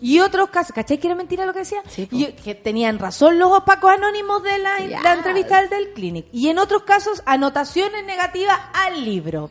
y 0.00 0.20
otros 0.20 0.50
casos. 0.50 0.72
¿Cachai 0.74 0.98
que 0.98 1.06
era 1.06 1.14
mentira 1.16 1.46
lo 1.46 1.52
que 1.52 1.60
decía? 1.60 1.78
Sí, 1.88 2.08
y 2.10 2.26
que 2.26 2.54
tenían 2.54 2.98
razón 2.98 3.38
los 3.38 3.52
opacos 3.52 3.92
anónimos 3.92 4.42
de 4.42 4.58
la, 4.58 4.78
Yes. 4.80 5.02
la 5.02 5.12
entrevista 5.14 5.60
del, 5.60 5.70
del 5.70 5.92
clinic. 5.92 6.26
Y 6.32 6.48
en 6.48 6.58
otros 6.58 6.82
casos, 6.84 7.22
anotaciones 7.26 8.04
negativas 8.04 8.58
al 8.72 9.04
libro, 9.04 9.50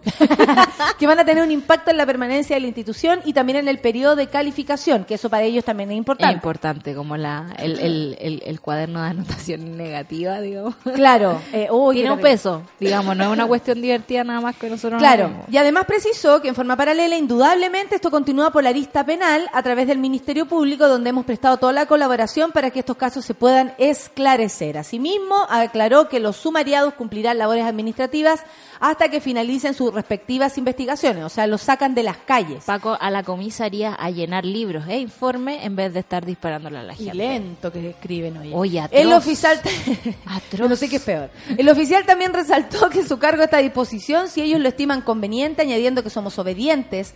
que 0.97 1.07
van 1.07 1.19
a 1.19 1.25
tener 1.25 1.43
un 1.43 1.51
impacto 1.51 1.91
en 1.91 1.97
la 1.97 2.05
permanencia 2.05 2.55
de 2.55 2.61
la 2.61 2.67
institución 2.67 3.19
y 3.25 3.33
también 3.33 3.59
en 3.59 3.67
el 3.67 3.79
periodo 3.79 4.15
de 4.15 4.27
calificación, 4.27 5.05
que 5.05 5.15
eso 5.15 5.29
para 5.29 5.43
ellos 5.43 5.63
también 5.65 5.89
es 5.89 5.93
Es 5.93 5.97
importante. 5.99 6.33
importante, 6.33 6.95
como 6.95 7.17
la, 7.17 7.53
el, 7.59 7.79
el, 7.79 8.17
el, 8.19 8.41
el 8.45 8.61
cuaderno 8.61 9.01
de 9.01 9.09
anotación 9.09 9.77
negativa, 9.77 10.41
digo. 10.41 10.73
Claro. 10.95 11.41
eh, 11.53 11.67
Tiene 11.93 12.11
un 12.11 12.19
peso, 12.19 12.63
digamos, 12.79 13.15
no 13.15 13.23
es 13.25 13.29
una 13.29 13.45
cuestión 13.47 13.81
divertida 13.81 14.23
nada 14.23 14.41
más 14.41 14.55
que 14.55 14.69
nosotros 14.69 14.93
nos 14.93 15.01
Claro, 15.01 15.31
y 15.49 15.57
además 15.57 15.85
precisó 15.85 16.41
que 16.41 16.47
en 16.49 16.55
forma 16.55 16.75
paralela, 16.75 17.17
indudablemente, 17.17 17.95
esto 17.95 18.09
continúa 18.11 18.51
por 18.51 18.63
la 18.63 18.69
arista 18.69 19.05
penal 19.05 19.49
a 19.53 19.61
través 19.63 19.87
del 19.87 19.97
Ministerio 19.97 20.38
Público, 20.47 20.87
donde 20.87 21.09
hemos 21.09 21.25
prestado 21.25 21.57
toda 21.57 21.73
la 21.73 21.85
colaboración 21.85 22.51
para 22.51 22.71
que 22.71 22.79
estos 22.79 22.97
casos 22.97 23.25
se 23.25 23.33
puedan 23.33 23.73
esclarecer. 23.77 24.77
Asimismo, 24.77 25.35
aclaró 25.49 26.09
que 26.09 26.19
los 26.19 26.35
sumariados 26.37 26.93
cumplirán 26.93 27.37
labores 27.37 27.65
administrativas 27.65 28.41
hasta 28.79 29.09
que 29.09 29.19
finalicen 29.21 29.73
sus 29.73 29.93
respectivas 29.93 30.57
investigaciones, 30.57 31.23
o 31.23 31.29
sea, 31.29 31.47
los 31.47 31.61
sacan 31.61 31.95
de 31.95 32.03
las 32.03 32.17
calles. 32.17 32.63
Paco 32.65 32.97
a 32.99 33.09
la 33.11 33.23
comisaría 33.23 33.93
a 33.93 34.09
llenar 34.09 34.45
libros 34.45 34.85
e 34.87 34.97
informe 34.99 35.65
en 35.65 35.75
vez 35.75 35.93
de 35.93 35.99
estar 35.99 36.25
disparándole 36.25 36.77
a 36.79 36.83
la 36.83 36.93
Y 36.93 36.97
gente. 36.97 37.15
lento 37.15 37.71
que 37.71 37.89
escriben 37.89 38.37
hoy. 38.37 38.51
Oye, 38.53 38.79
atroz. 38.79 39.01
El 39.01 39.13
oficial... 39.13 39.59
Atroz. 40.25 40.69
No 40.69 40.75
sé 40.75 40.87
qué 40.89 40.97
es 40.97 41.01
peor. 41.03 41.29
El 41.57 41.67
oficial 41.69 42.05
también 42.05 42.33
resaltó 42.33 42.89
que 42.89 43.05
su 43.05 43.17
cargo 43.19 43.43
está 43.43 43.57
a 43.57 43.61
disposición 43.61 44.27
si 44.29 44.41
ellos 44.41 44.59
lo 44.59 44.69
estiman 44.69 45.01
conveniente, 45.01 45.61
añadiendo 45.61 46.03
que 46.03 46.09
somos 46.09 46.37
obedientes. 46.39 47.13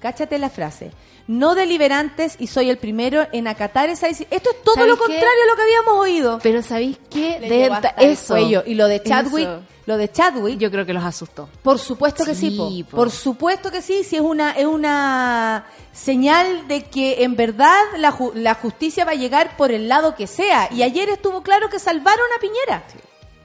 Cáchate 0.00 0.38
la 0.38 0.48
frase. 0.50 0.92
No 1.26 1.54
deliberantes 1.54 2.36
y 2.38 2.46
soy 2.46 2.70
el 2.70 2.78
primero 2.78 3.26
en 3.32 3.48
acatar 3.48 3.90
esa 3.90 4.08
deci- 4.08 4.26
Esto 4.30 4.50
es 4.50 4.62
todo 4.62 4.76
¿Sabes 4.76 4.88
lo 4.90 4.94
qué? 4.96 5.00
contrario 5.00 5.42
a 5.44 5.46
lo 5.50 5.56
que 5.56 5.62
habíamos 5.62 5.94
oído. 6.00 6.38
Pero 6.42 6.62
¿sabéis 6.62 6.98
qué? 7.10 7.38
Le 7.40 7.48
De 7.48 7.70
eso. 7.98 8.34
cuello. 8.34 8.62
Y 8.64 8.74
lo 8.74 8.86
de 8.88 9.02
Chadwick, 9.02 9.46
Eso. 9.46 9.60
lo 9.86 9.96
de 9.98 10.10
Chadwick, 10.10 10.58
Yo 10.58 10.70
creo 10.70 10.86
que 10.86 10.92
los 10.94 11.04
asustó. 11.04 11.48
por 11.62 11.78
supuesto 11.78 12.24
que 12.24 12.34
sí, 12.34 12.50
Sí, 12.50 12.56
po. 12.84 12.90
po. 12.90 12.96
por 12.96 13.10
supuesto 13.10 13.70
que 13.70 13.82
sí, 13.82 14.04
si 14.04 14.16
es 14.16 14.22
una 14.22 14.52
es 14.52 14.64
una 14.66 15.66
señal 15.92 16.68
de 16.68 16.84
que 16.84 17.24
en 17.24 17.36
verdad 17.36 17.74
la, 17.98 18.12
ju- 18.12 18.32
la 18.34 18.54
justicia 18.54 19.04
va 19.04 19.10
a 19.12 19.16
llegar 19.16 19.56
por 19.56 19.70
el 19.72 19.88
lado 19.88 20.14
que 20.14 20.26
sea. 20.26 20.68
Y 20.72 20.82
ayer 20.82 21.08
estuvo 21.10 21.42
claro 21.42 21.68
que 21.68 21.78
salvaron 21.78 22.26
a 22.36 22.40
Piñera. 22.40 22.84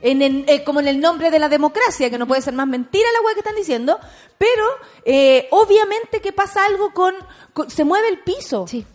En 0.04 0.22
el- 0.22 0.44
eh, 0.48 0.64
como 0.64 0.82
en 0.82 0.88
el 0.90 1.00
nombre 1.00 1.32
de 1.32 1.40
la 1.40 1.50
democracia, 1.50 2.10
que 2.12 2.18
no 2.20 2.28
puede 2.28 2.42
ser 2.42 2.54
más 2.54 2.68
mentira 2.68 3.08
la 3.14 3.22
weá 3.26 3.34
que 3.34 3.40
están 3.40 3.56
diciendo, 3.56 3.98
pero 4.38 4.66
eh, 5.06 5.48
obviamente 5.52 6.20
que 6.22 6.32
pasa 6.34 6.66
algo 6.66 6.94
con, 6.94 7.16
con- 7.54 7.70
se 7.72 7.84
mueve 7.86 8.10
el 8.10 8.20
piso. 8.20 8.68
Sí. 8.68 8.86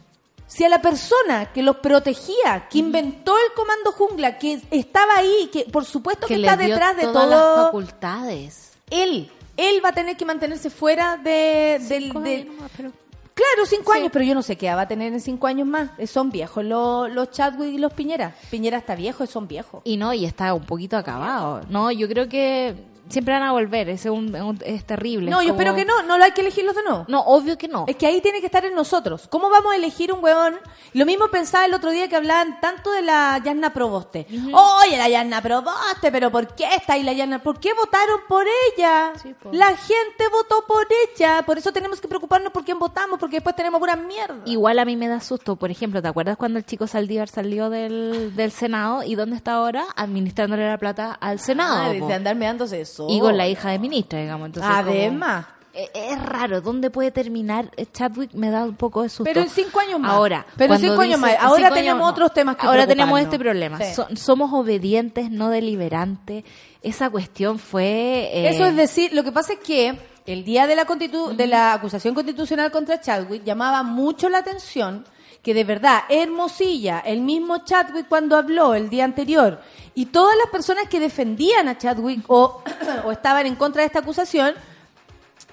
Si 0.46 0.64
a 0.64 0.68
la 0.68 0.80
persona 0.80 1.52
que 1.52 1.62
los 1.62 1.76
protegía, 1.76 2.68
que 2.70 2.78
inventó 2.78 3.36
el 3.36 3.52
comando 3.54 3.92
jungla, 3.92 4.38
que 4.38 4.60
estaba 4.70 5.16
ahí, 5.16 5.50
que 5.52 5.64
por 5.64 5.84
supuesto 5.84 6.26
que, 6.26 6.34
Que 6.36 6.40
está 6.40 6.56
detrás 6.56 6.96
de 6.96 7.02
todas 7.02 7.28
todo 7.28 7.56
las 7.56 7.64
facultades. 7.66 8.70
él, 8.90 9.30
él 9.56 9.84
va 9.84 9.90
a 9.90 9.92
tener 9.92 10.16
que 10.16 10.24
mantenerse 10.24 10.70
fuera 10.70 11.16
de, 11.16 11.78
del, 11.88 12.08
nomás, 12.46 12.70
pero- 12.76 12.92
Claro, 13.38 13.66
cinco 13.66 13.92
Sí. 13.92 13.98
años, 14.00 14.10
pero 14.12 14.24
yo 14.24 14.34
no 14.34 14.42
sé 14.42 14.56
qué 14.56 14.74
va 14.74 14.80
a 14.82 14.88
tener 14.88 15.12
en 15.12 15.20
cinco 15.20 15.46
años 15.46 15.66
más. 15.68 15.90
Son 16.10 16.30
viejos 16.30 16.64
los, 16.64 17.08
los 17.12 17.30
Chadwick 17.30 17.72
y 17.72 17.78
los 17.78 17.92
Piñera. 17.92 18.34
Piñera 18.50 18.78
está 18.78 18.96
viejo 18.96 19.22
y 19.22 19.28
son 19.28 19.46
viejos. 19.46 19.80
Y 19.84 19.96
no, 19.96 20.12
y 20.12 20.24
está 20.24 20.52
un 20.54 20.64
poquito 20.64 20.96
acabado. 20.96 21.60
No, 21.70 21.92
yo 21.92 22.08
creo 22.08 22.28
que 22.28 22.74
siempre 23.08 23.34
van 23.34 23.42
a 23.42 23.52
volver. 23.52 23.88
Es, 23.88 24.04
un, 24.06 24.34
un- 24.34 24.60
es 24.64 24.84
terrible. 24.84 25.30
No, 25.30 25.40
es 25.40 25.46
yo 25.46 25.52
como- 25.52 25.60
espero 25.62 25.76
que 25.76 25.84
no, 25.84 26.02
no 26.02 26.18
lo 26.18 26.24
hay 26.24 26.32
que 26.32 26.40
elegirlos 26.40 26.74
de 26.76 26.82
nuevo. 26.82 27.04
No, 27.08 27.20
obvio 27.22 27.56
que 27.58 27.68
no. 27.68 27.84
Es 27.88 27.96
que 27.96 28.06
ahí 28.06 28.20
tiene 28.20 28.40
que 28.40 28.46
estar 28.46 28.64
en 28.64 28.74
nosotros. 28.74 29.26
¿Cómo 29.28 29.48
vamos 29.50 29.72
a 29.72 29.76
elegir 29.76 30.12
un 30.12 30.22
hueón? 30.22 30.56
Lo 30.94 31.06
mismo 31.06 31.28
pensaba 31.28 31.64
el 31.66 31.74
otro 31.74 31.90
día 31.90 32.08
que 32.08 32.16
hablaban 32.16 32.60
tanto 32.60 32.90
de 32.92 33.02
la 33.02 33.40
Yanna 33.44 33.72
Proboste. 33.72 34.26
Oye, 34.30 34.96
la 34.96 35.08
Yanna 35.08 35.40
Proboste, 35.42 36.10
pero 36.12 36.30
¿por 36.30 36.54
qué 36.54 36.64
está 36.76 36.94
ahí 36.94 37.02
la 37.02 37.12
Yanna? 37.12 37.42
¿Por 37.42 37.58
qué 37.60 37.72
votaron 37.74 38.20
por 38.28 38.44
ella? 38.76 39.12
Sí, 39.22 39.34
la 39.52 39.76
gente 39.76 40.24
votó 40.32 40.64
por 40.66 40.86
ella. 41.16 41.42
Por 41.44 41.58
eso 41.58 41.72
tenemos 41.72 42.00
que 42.00 42.08
preocuparnos 42.08 42.52
por 42.52 42.64
quién 42.64 42.78
votamos, 42.78 43.18
porque 43.18 43.36
después 43.36 43.54
tenemos 43.56 43.78
pura 43.80 43.96
mierda. 43.96 44.36
Igual 44.46 44.78
a 44.78 44.84
mí 44.84 44.96
me 44.96 45.08
da 45.08 45.20
susto, 45.20 45.56
por 45.56 45.70
ejemplo, 45.70 46.00
¿te 46.02 46.08
acuerdas 46.08 46.36
cuando 46.36 46.58
el 46.58 46.64
chico 46.66 46.86
Saldívar 46.86 47.28
salió 47.28 47.70
del, 47.70 48.34
del 48.34 48.50
Senado 48.52 49.02
y 49.02 49.14
dónde 49.14 49.36
está 49.36 49.54
ahora? 49.54 49.84
Administrándole 49.96 50.66
la 50.68 50.78
plata 50.78 51.12
al 51.20 51.38
Senado. 51.40 51.84
Ah, 51.90 51.92
de 51.92 52.14
andarme 52.14 52.46
dándose 52.46 52.84
y 53.08 53.20
con 53.20 53.36
la 53.36 53.46
hija 53.48 53.70
de 53.70 53.78
ministra, 53.78 54.20
digamos. 54.20 54.46
Entonces, 54.46 54.72
Además. 54.74 55.46
Eh, 55.74 55.88
Es 55.94 56.22
raro, 56.24 56.60
¿dónde 56.60 56.90
puede 56.90 57.10
terminar 57.12 57.70
eh, 57.76 57.86
Chadwick? 57.92 58.32
Me 58.34 58.50
da 58.50 58.64
un 58.64 58.74
poco 58.74 59.02
de 59.02 59.08
susto. 59.10 59.24
Pero 59.24 59.42
en 59.42 59.48
cinco 59.48 59.78
años 59.78 60.00
más. 60.00 60.10
Ahora, 60.12 60.44
Pero 60.56 60.74
en 60.74 60.80
cinco 60.80 61.00
años 61.02 61.20
dice- 61.20 61.32
más. 61.36 61.44
Ahora 61.44 61.70
tenemos 61.70 62.00
años- 62.02 62.10
otros 62.12 62.32
temas 62.34 62.56
que 62.56 62.66
Ahora 62.66 62.86
tenemos 62.86 63.20
este 63.20 63.38
problema. 63.38 63.78
Sí. 63.78 63.94
So- 63.94 64.08
somos 64.16 64.50
obedientes, 64.52 65.30
no 65.30 65.50
deliberantes. 65.50 66.42
Esa 66.82 67.10
cuestión 67.10 67.58
fue... 67.60 68.28
eh, 68.32 68.48
Eso 68.48 68.64
es 68.66 68.74
decir, 68.76 69.12
lo 69.12 69.22
que 69.22 69.30
pasa 69.30 69.52
es 69.52 69.58
que 69.60 69.98
el 70.26 70.44
día 70.44 70.66
de 70.66 70.74
la, 70.74 70.84
constitu- 70.86 71.36
de 71.36 71.46
la 71.46 71.74
acusación 71.74 72.14
constitucional 72.14 72.72
contra 72.72 73.00
Chadwick 73.00 73.44
llamaba 73.44 73.82
mucho 73.84 74.28
la 74.28 74.38
atención 74.38 75.04
que 75.42 75.54
de 75.54 75.64
verdad 75.64 76.02
Hermosilla, 76.08 77.00
el 77.00 77.20
mismo 77.20 77.64
Chadwick 77.64 78.08
cuando 78.08 78.36
habló 78.36 78.74
el 78.74 78.90
día 78.90 79.04
anterior 79.04 79.60
y 79.94 80.06
todas 80.06 80.36
las 80.36 80.48
personas 80.50 80.88
que 80.88 81.00
defendían 81.00 81.68
a 81.68 81.78
Chadwick 81.78 82.24
o, 82.28 82.62
o 83.04 83.12
estaban 83.12 83.46
en 83.46 83.56
contra 83.56 83.82
de 83.82 83.86
esta 83.86 84.00
acusación 84.00 84.54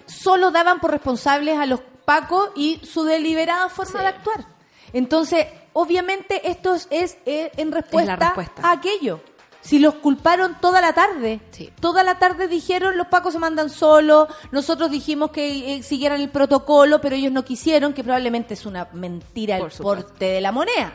solo 0.05 0.51
daban 0.51 0.79
por 0.79 0.91
responsables 0.91 1.57
a 1.57 1.65
los 1.65 1.81
Pacos 2.05 2.51
y 2.55 2.81
su 2.85 3.03
deliberada 3.03 3.67
forma 3.69 4.01
de 4.01 4.07
actuar. 4.07 4.45
Entonces, 4.93 5.47
obviamente 5.73 6.49
esto 6.49 6.75
es, 6.75 6.87
es, 6.91 7.17
eh, 7.25 7.51
en 7.57 7.71
respuesta, 7.71 8.15
respuesta. 8.15 8.61
a 8.61 8.73
aquello. 8.73 9.19
Si 9.65 9.79
los 9.79 9.95
culparon 9.95 10.57
toda 10.61 10.79
la 10.79 10.93
tarde, 10.93 11.39
Sí. 11.49 11.71
toda 11.79 12.03
la 12.03 12.19
tarde 12.19 12.47
dijeron 12.47 12.97
los 12.97 13.07
pacos 13.07 13.33
se 13.33 13.39
mandan 13.39 13.71
solos, 13.71 14.27
nosotros 14.51 14.91
dijimos 14.91 15.31
que 15.31 15.75
eh, 15.77 15.81
siguieran 15.83 16.21
el 16.21 16.29
protocolo, 16.29 17.01
pero 17.01 17.15
ellos 17.15 17.31
no 17.31 17.43
quisieron, 17.43 17.91
que 17.93 18.03
probablemente 18.03 18.53
es 18.53 18.65
una 18.67 18.87
mentira 18.93 19.57
Por 19.57 19.67
el 19.67 19.73
supuesto. 19.73 20.03
porte 20.07 20.25
de 20.25 20.41
la 20.41 20.51
moneda. 20.51 20.93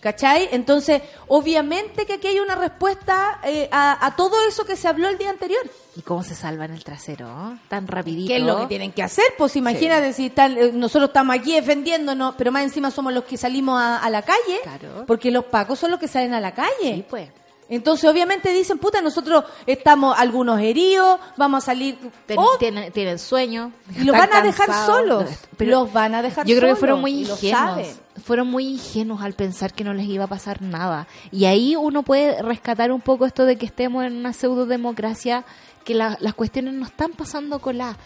¿Cachai? 0.00 0.50
Entonces, 0.52 1.00
obviamente 1.28 2.04
que 2.04 2.12
aquí 2.12 2.26
hay 2.28 2.38
una 2.38 2.54
respuesta 2.54 3.40
eh, 3.42 3.68
a, 3.72 4.04
a 4.06 4.14
todo 4.16 4.36
eso 4.46 4.64
que 4.66 4.76
se 4.76 4.86
habló 4.86 5.08
el 5.08 5.16
día 5.16 5.30
anterior. 5.30 5.62
¿Y 5.96 6.02
cómo 6.02 6.22
se 6.22 6.34
salva 6.34 6.66
en 6.66 6.72
el 6.72 6.84
trasero? 6.84 7.58
Tan 7.68 7.86
rapidito. 7.88 8.28
¿Qué 8.28 8.36
es 8.36 8.42
lo 8.42 8.60
que 8.60 8.66
tienen 8.66 8.92
que 8.92 9.02
hacer? 9.02 9.24
Pues 9.38 9.56
imagínate 9.56 10.12
si 10.12 10.26
están, 10.26 10.58
eh, 10.58 10.72
nosotros 10.74 11.08
estamos 11.08 11.34
aquí 11.34 11.54
defendiéndonos, 11.54 12.34
pero 12.36 12.52
más 12.52 12.62
encima 12.64 12.90
somos 12.90 13.14
los 13.14 13.24
que 13.24 13.38
salimos 13.38 13.80
a, 13.80 13.96
a 13.98 14.10
la 14.10 14.20
calle. 14.22 14.60
Claro. 14.62 15.04
Porque 15.06 15.30
los 15.30 15.46
pacos 15.46 15.78
son 15.78 15.90
los 15.90 15.98
que 15.98 16.06
salen 16.06 16.34
a 16.34 16.40
la 16.40 16.52
calle. 16.52 16.96
Sí, 16.96 17.04
pues. 17.08 17.30
Entonces, 17.68 18.08
obviamente 18.10 18.52
dicen, 18.52 18.78
puta, 18.78 19.00
nosotros 19.00 19.44
estamos 19.66 20.14
algunos 20.18 20.60
heridos, 20.60 21.18
vamos 21.36 21.62
a 21.64 21.66
salir. 21.66 21.96
Ten- 22.26 22.38
Oh, 22.38 22.56
tienen, 22.58 22.92
tienen 22.92 23.18
sueño. 23.18 23.72
y 23.96 24.04
los 24.04 24.16
van 24.16 24.32
a 24.34 24.42
dejar 24.42 24.66
cansados, 24.66 24.86
solos. 25.00 25.30
pero 25.56 25.70
los 25.70 25.92
van 25.92 26.14
a 26.14 26.20
dejar 26.22 26.46
Yo 26.46 26.56
creo 26.56 26.60
que 26.60 26.66
solos, 26.74 26.78
fueron 26.78 27.00
muy 27.00 27.12
ingenuos. 27.22 28.00
Fueron 28.24 28.48
muy 28.48 28.66
ingenuos 28.68 29.22
al 29.22 29.32
pensar 29.32 29.72
que 29.72 29.82
no 29.82 29.92
les 29.94 30.06
iba 30.06 30.24
a 30.24 30.28
pasar 30.28 30.60
nada. 30.62 31.06
Y 31.32 31.46
ahí 31.46 31.74
uno 31.74 32.02
puede 32.02 32.40
rescatar 32.42 32.92
un 32.92 33.00
poco 33.00 33.24
esto 33.26 33.44
de 33.46 33.56
que 33.56 33.66
estemos 33.66 34.04
en 34.04 34.14
una 34.16 34.32
pseudo-democracia, 34.32 35.44
que 35.84 35.94
la- 35.94 36.16
las 36.20 36.34
cuestiones 36.34 36.74
no 36.74 36.84
están 36.86 37.12
pasando 37.12 37.58
con 37.60 37.78
la... 37.78 37.96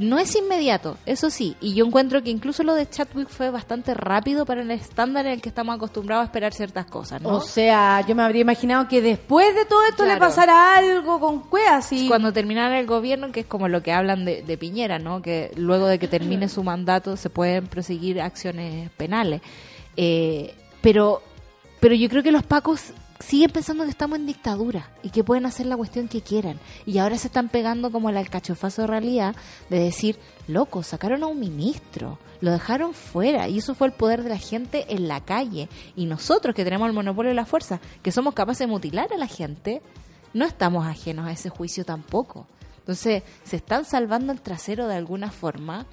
No 0.00 0.18
es 0.18 0.34
inmediato, 0.36 0.96
eso 1.06 1.30
sí. 1.30 1.56
Y 1.60 1.74
yo 1.74 1.86
encuentro 1.86 2.22
que 2.22 2.30
incluso 2.30 2.62
lo 2.62 2.74
de 2.74 2.88
Chadwick 2.88 3.28
fue 3.28 3.50
bastante 3.50 3.94
rápido 3.94 4.46
para 4.46 4.62
el 4.62 4.70
estándar 4.70 5.26
en 5.26 5.32
el 5.32 5.40
que 5.40 5.48
estamos 5.48 5.76
acostumbrados 5.76 6.22
a 6.22 6.24
esperar 6.26 6.52
ciertas 6.52 6.86
cosas, 6.86 7.20
¿no? 7.22 7.30
O 7.30 7.40
sea, 7.40 8.04
yo 8.06 8.14
me 8.14 8.22
habría 8.22 8.42
imaginado 8.42 8.88
que 8.88 9.00
después 9.00 9.54
de 9.54 9.64
todo 9.64 9.82
esto 9.84 10.04
le 10.04 10.16
pasara 10.16 10.76
algo 10.76 11.20
con 11.20 11.40
Cuevas 11.40 11.92
y 11.92 12.08
cuando 12.08 12.32
terminara 12.32 12.78
el 12.78 12.86
gobierno, 12.86 13.32
que 13.32 13.40
es 13.40 13.46
como 13.46 13.68
lo 13.68 13.82
que 13.82 13.92
hablan 13.92 14.24
de, 14.24 14.42
de 14.42 14.58
Piñera, 14.58 14.98
¿no? 14.98 15.22
Que 15.22 15.52
luego 15.56 15.86
de 15.86 15.98
que 15.98 16.08
termine 16.08 16.48
su 16.48 16.62
mandato 16.62 17.16
se 17.16 17.30
pueden 17.30 17.66
proseguir 17.66 18.20
acciones 18.20 18.90
penales. 18.90 19.40
Eh, 19.96 20.54
pero, 20.80 21.22
pero 21.80 21.94
yo 21.94 22.08
creo 22.08 22.22
que 22.22 22.32
los 22.32 22.44
pacos 22.44 22.92
siguen 23.20 23.50
pensando 23.50 23.84
que 23.84 23.90
estamos 23.90 24.18
en 24.18 24.26
dictadura 24.26 24.90
y 25.02 25.10
que 25.10 25.24
pueden 25.24 25.46
hacer 25.46 25.66
la 25.66 25.76
cuestión 25.76 26.08
que 26.08 26.22
quieran. 26.22 26.58
Y 26.86 26.98
ahora 26.98 27.18
se 27.18 27.28
están 27.28 27.48
pegando 27.48 27.90
como 27.90 28.10
el 28.10 28.16
alcachofazo 28.16 28.82
de 28.82 28.88
realidad 28.88 29.34
de 29.70 29.80
decir, 29.80 30.18
loco, 30.46 30.82
sacaron 30.82 31.22
a 31.22 31.26
un 31.26 31.40
ministro, 31.40 32.18
lo 32.40 32.52
dejaron 32.52 32.94
fuera 32.94 33.48
y 33.48 33.58
eso 33.58 33.74
fue 33.74 33.88
el 33.88 33.92
poder 33.92 34.22
de 34.22 34.30
la 34.30 34.38
gente 34.38 34.86
en 34.88 35.08
la 35.08 35.24
calle. 35.24 35.68
Y 35.96 36.06
nosotros 36.06 36.54
que 36.54 36.64
tenemos 36.64 36.88
el 36.88 36.94
monopolio 36.94 37.30
de 37.30 37.34
la 37.34 37.46
fuerza, 37.46 37.80
que 38.02 38.12
somos 38.12 38.34
capaces 38.34 38.60
de 38.60 38.66
mutilar 38.68 39.12
a 39.12 39.16
la 39.16 39.26
gente, 39.26 39.82
no 40.32 40.44
estamos 40.44 40.86
ajenos 40.86 41.26
a 41.26 41.32
ese 41.32 41.48
juicio 41.48 41.84
tampoco. 41.84 42.46
Entonces, 42.78 43.22
se 43.44 43.56
están 43.56 43.84
salvando 43.84 44.32
el 44.32 44.40
trasero 44.40 44.86
de 44.86 44.94
alguna 44.94 45.30
forma, 45.30 45.86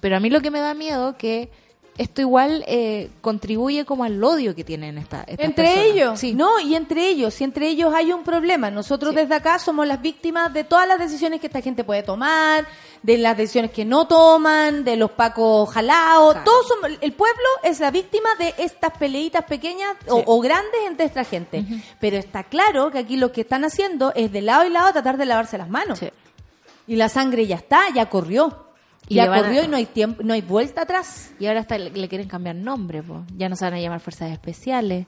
pero 0.00 0.16
a 0.16 0.20
mí 0.20 0.30
lo 0.30 0.40
que 0.40 0.50
me 0.50 0.60
da 0.60 0.74
miedo 0.74 1.16
que 1.16 1.50
esto 1.98 2.20
igual 2.22 2.64
eh, 2.66 3.10
contribuye 3.20 3.84
como 3.84 4.04
al 4.04 4.22
odio 4.24 4.54
que 4.54 4.64
tienen 4.64 4.96
esta, 4.98 5.24
estas 5.26 5.44
entre 5.46 5.64
personas. 5.64 5.86
ellos, 5.90 6.20
Sí. 6.20 6.32
no, 6.34 6.58
y 6.60 6.74
entre 6.74 7.06
ellos, 7.08 7.34
si 7.34 7.44
entre 7.44 7.68
ellos 7.68 7.92
hay 7.94 8.12
un 8.12 8.22
problema, 8.24 8.70
nosotros 8.70 9.14
desde 9.14 9.34
acá 9.34 9.58
somos 9.58 9.86
las 9.86 10.00
víctimas 10.00 10.52
de 10.54 10.64
todas 10.64 10.88
las 10.88 10.98
decisiones 10.98 11.40
que 11.40 11.48
esta 11.48 11.60
gente 11.60 11.84
puede 11.84 12.02
tomar, 12.02 12.66
de 13.02 13.18
las 13.18 13.36
decisiones 13.36 13.70
que 13.72 13.84
no 13.84 14.06
toman, 14.06 14.84
de 14.84 14.96
los 14.96 15.10
pacos 15.10 15.68
jalados, 15.70 16.32
Claro. 16.34 16.44
todos 16.50 16.68
somos, 16.68 16.90
el 17.00 17.12
pueblo 17.12 17.44
es 17.62 17.80
la 17.80 17.90
víctima 17.90 18.28
de 18.38 18.54
estas 18.58 18.96
peleitas 18.96 19.44
pequeñas 19.44 19.96
o, 20.08 20.18
Sí. 20.18 20.22
o 20.26 20.40
grandes 20.40 20.80
entre 20.86 21.04
esta 21.06 21.24
gente. 21.24 21.64
Pero 22.00 22.16
está 22.16 22.44
claro 22.44 22.90
que 22.90 22.98
aquí 22.98 23.16
lo 23.16 23.32
que 23.32 23.40
están 23.42 23.64
haciendo 23.64 24.12
es 24.14 24.32
de 24.32 24.40
lado 24.42 24.64
y 24.64 24.70
lado 24.70 24.92
tratar 24.92 25.16
de 25.18 25.26
lavarse 25.26 25.58
las 25.58 25.68
manos. 25.68 26.00
Y 26.86 26.96
la 26.96 27.08
sangre 27.08 27.46
ya 27.46 27.56
está, 27.56 27.80
ya 27.94 28.08
corrió. 28.08 28.67
Y 29.06 29.14
ya 29.16 29.24
a- 29.32 29.42
corrió 29.42 29.62
y 29.64 29.68
no 29.68 29.76
hay 29.76 29.86
tiempo, 29.86 30.22
no 30.22 30.34
hay 30.34 30.42
vuelta 30.42 30.82
atrás. 30.82 31.30
Y 31.38 31.46
ahora 31.46 31.60
hasta 31.60 31.78
le, 31.78 31.90
le 31.90 32.08
quieren 32.08 32.28
cambiar 32.28 32.56
nombre, 32.56 33.02
po. 33.02 33.22
ya 33.36 33.48
no 33.48 33.56
se 33.56 33.64
van 33.64 33.74
a 33.74 33.80
llamar 33.80 34.00
fuerzas 34.00 34.30
especiales, 34.32 35.06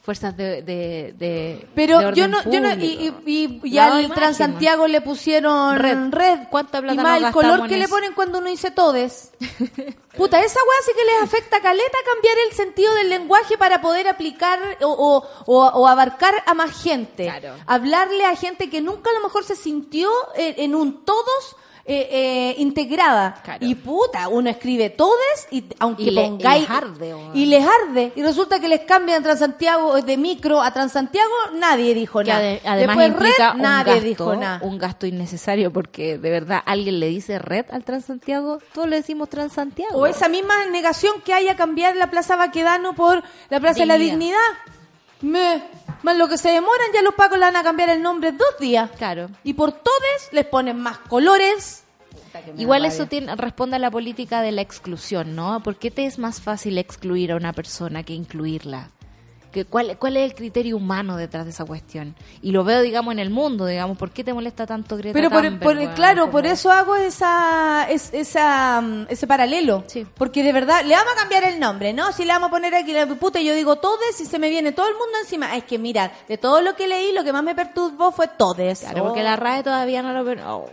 fuerzas 0.00 0.36
de... 0.36 0.62
de, 0.62 1.14
de 1.18 1.66
Pero 1.74 1.98
de 1.98 2.14
yo 2.14 2.28
no, 2.28 2.42
yo 2.50 2.60
no, 2.60 2.72
y, 2.74 2.84
y, 2.84 3.14
y- 3.26 3.60
y 3.64 3.78
al 3.78 4.10
Transantiago 4.12 4.86
le 4.86 5.00
pusieron 5.00 5.78
Red. 5.78 6.10
red. 6.10 6.38
¿Cuánta 6.50 6.80
plata 6.80 6.94
y 6.94 6.98
más 7.04 7.22
el 7.22 7.32
color 7.32 7.66
que 7.68 7.76
le 7.78 7.88
ponen 7.88 8.12
cuando 8.14 8.38
uno 8.38 8.48
dice 8.50 8.70
todes. 8.70 9.32
Puta, 10.16 10.40
esa 10.40 10.60
weá 10.60 10.78
sí 10.86 10.92
que 10.96 11.04
les 11.04 11.22
afecta 11.22 11.60
caleta 11.60 11.98
cambiar 12.14 12.36
el 12.48 12.54
sentido 12.54 12.94
del 12.94 13.08
lenguaje 13.10 13.58
para 13.58 13.80
poder 13.80 14.06
aplicar 14.08 14.60
o, 14.82 14.88
o, 14.88 15.26
o- 15.46 15.66
o 15.68 15.88
abarcar 15.88 16.34
a 16.46 16.54
más 16.54 16.82
gente. 16.82 17.24
Claro. 17.24 17.56
Hablarle 17.66 18.24
a 18.24 18.36
gente 18.36 18.70
que 18.70 18.80
nunca 18.80 19.10
a 19.10 19.14
lo 19.14 19.20
mejor 19.22 19.44
se 19.44 19.56
sintió 19.56 20.08
en, 20.36 20.54
en 20.58 20.74
un 20.74 21.04
todos 21.04 21.56
eh, 21.86 22.08
eh, 22.10 22.54
integrada. 22.58 23.40
Claro. 23.44 23.64
Y 23.66 23.74
puta, 23.74 24.28
uno 24.28 24.48
escribe 24.48 24.88
todes 24.90 25.46
y 25.50 25.64
aunque 25.78 26.04
Y 26.04 26.10
le- 26.10 26.26
y 26.26 26.38
les 26.38 26.70
arde, 26.70 27.14
y 27.34 27.46
les 27.46 27.64
arde. 27.66 28.12
Y 28.16 28.22
resulta 28.22 28.58
que 28.58 28.68
les 28.68 28.80
cambian 28.80 29.22
Transantiago 29.22 30.00
de 30.00 30.16
micro 30.16 30.62
a 30.62 30.72
Transantiago, 30.72 31.30
nadie 31.54 31.94
dijo 31.94 32.20
que 32.20 32.30
nada. 32.30 32.40
ade- 32.40 32.60
además 32.64 32.96
Después 32.96 33.08
implica 33.08 33.48
red, 33.50 33.56
un 33.56 33.62
nadie 33.62 33.92
gasto, 33.94 34.08
dijo 34.08 34.36
nada. 34.36 34.60
un 34.62 34.78
gasto 34.78 35.06
innecesario 35.06 35.72
porque 35.72 36.16
de 36.18 36.30
verdad 36.30 36.62
alguien 36.64 37.00
le 37.00 37.08
dice 37.08 37.38
red 37.38 37.66
al 37.70 37.84
Transantiago, 37.84 38.60
todos 38.72 38.88
le 38.88 38.96
decimos 38.96 39.28
Transantiago. 39.28 39.98
O 39.98 40.06
esa 40.06 40.28
misma 40.28 40.54
negación 40.66 41.20
que 41.24 41.34
hay 41.34 41.48
a 41.48 41.56
cambiar 41.56 41.96
la 41.96 42.10
Plaza 42.10 42.36
Baquedano 42.36 42.94
por 42.94 43.22
la 43.50 43.60
Plaza 43.60 43.80
de 43.80 43.86
la 43.86 43.98
Dignidad. 43.98 44.38
Me, 45.24 45.62
más 46.02 46.16
lo 46.18 46.28
que 46.28 46.36
se 46.36 46.50
demoran, 46.50 46.92
ya 46.92 47.00
los 47.00 47.14
pacos 47.14 47.38
le 47.38 47.46
van 47.46 47.56
a 47.56 47.62
cambiar 47.62 47.88
el 47.88 48.02
nombre 48.02 48.32
dos 48.32 48.58
días. 48.60 48.90
Claro. 48.98 49.30
Y 49.42 49.54
por 49.54 49.72
todes 49.72 50.28
les 50.32 50.44
ponen 50.44 50.78
más 50.78 50.98
colores. 50.98 51.84
Igual 52.58 52.84
eso 52.84 53.06
tiene, 53.06 53.34
responde 53.36 53.76
a 53.76 53.78
la 53.78 53.90
política 53.90 54.42
de 54.42 54.52
la 54.52 54.60
exclusión, 54.60 55.34
¿no? 55.34 55.62
¿Por 55.62 55.76
qué 55.76 55.90
te 55.90 56.04
es 56.04 56.18
más 56.18 56.40
fácil 56.40 56.78
excluir 56.78 57.32
a 57.32 57.36
una 57.36 57.52
persona 57.52 58.02
que 58.02 58.12
incluirla? 58.12 58.90
¿Qué- 59.54 59.64
cuál, 59.64 59.96
¿Cuál 59.98 60.16
es 60.16 60.24
el 60.32 60.34
criterio 60.34 60.76
humano 60.76 61.16
detrás 61.16 61.44
de 61.44 61.52
esa 61.52 61.64
cuestión? 61.64 62.16
Y 62.42 62.50
lo 62.50 62.64
veo, 62.64 62.82
digamos, 62.82 63.12
en 63.12 63.20
el 63.20 63.30
mundo, 63.30 63.66
digamos, 63.66 63.96
¿por 63.96 64.10
qué 64.10 64.24
te 64.24 64.34
molesta 64.34 64.66
tanto 64.66 64.96
Greta 64.96 65.14
Pero 65.14 65.30
por, 65.30 65.42
Thunberg, 65.44 65.62
por- 65.62 65.76
weón? 65.76 65.92
claro, 65.94 66.22
Como- 66.22 66.32
por 66.32 66.46
eso 66.46 66.72
hago 66.72 66.96
esa, 66.96 67.86
es- 67.88 68.12
esa, 68.12 68.80
mm, 68.80 69.06
ese 69.08 69.26
paralelo. 69.28 69.84
Sí. 69.86 70.04
Porque 70.18 70.42
de 70.42 70.52
verdad, 70.52 70.82
le 70.84 70.96
vamos 70.96 71.12
a 71.14 71.20
cambiar 71.20 71.44
el 71.44 71.60
nombre, 71.60 71.92
¿no? 71.92 72.10
Si 72.12 72.24
le 72.24 72.32
vamos 72.32 72.48
a 72.48 72.50
poner 72.50 72.74
aquí 72.74 72.92
la 72.92 73.06
puta, 73.06 73.40
yo 73.40 73.54
digo 73.54 73.76
todes 73.76 74.20
y 74.20 74.24
se 74.24 74.40
me 74.40 74.48
viene 74.50 74.72
todo 74.72 74.88
el 74.88 74.94
mundo 74.94 75.12
encima. 75.22 75.56
Es 75.56 75.62
que 75.62 75.78
mira, 75.78 76.10
de 76.28 76.36
todo 76.36 76.60
lo 76.60 76.74
que 76.74 76.88
leí, 76.88 77.12
lo 77.12 77.22
que 77.22 77.32
más 77.32 77.44
me 77.44 77.54
perturbó 77.54 78.10
fue 78.10 78.26
todes. 78.26 78.80
Claro, 78.80 79.04
porque 79.04 79.20
Oh. 79.20 79.24
la 79.24 79.36
RAE 79.36 79.62
todavía 79.62 80.02
no 80.02 80.12
lo... 80.12 80.28
Oh, 80.52 80.66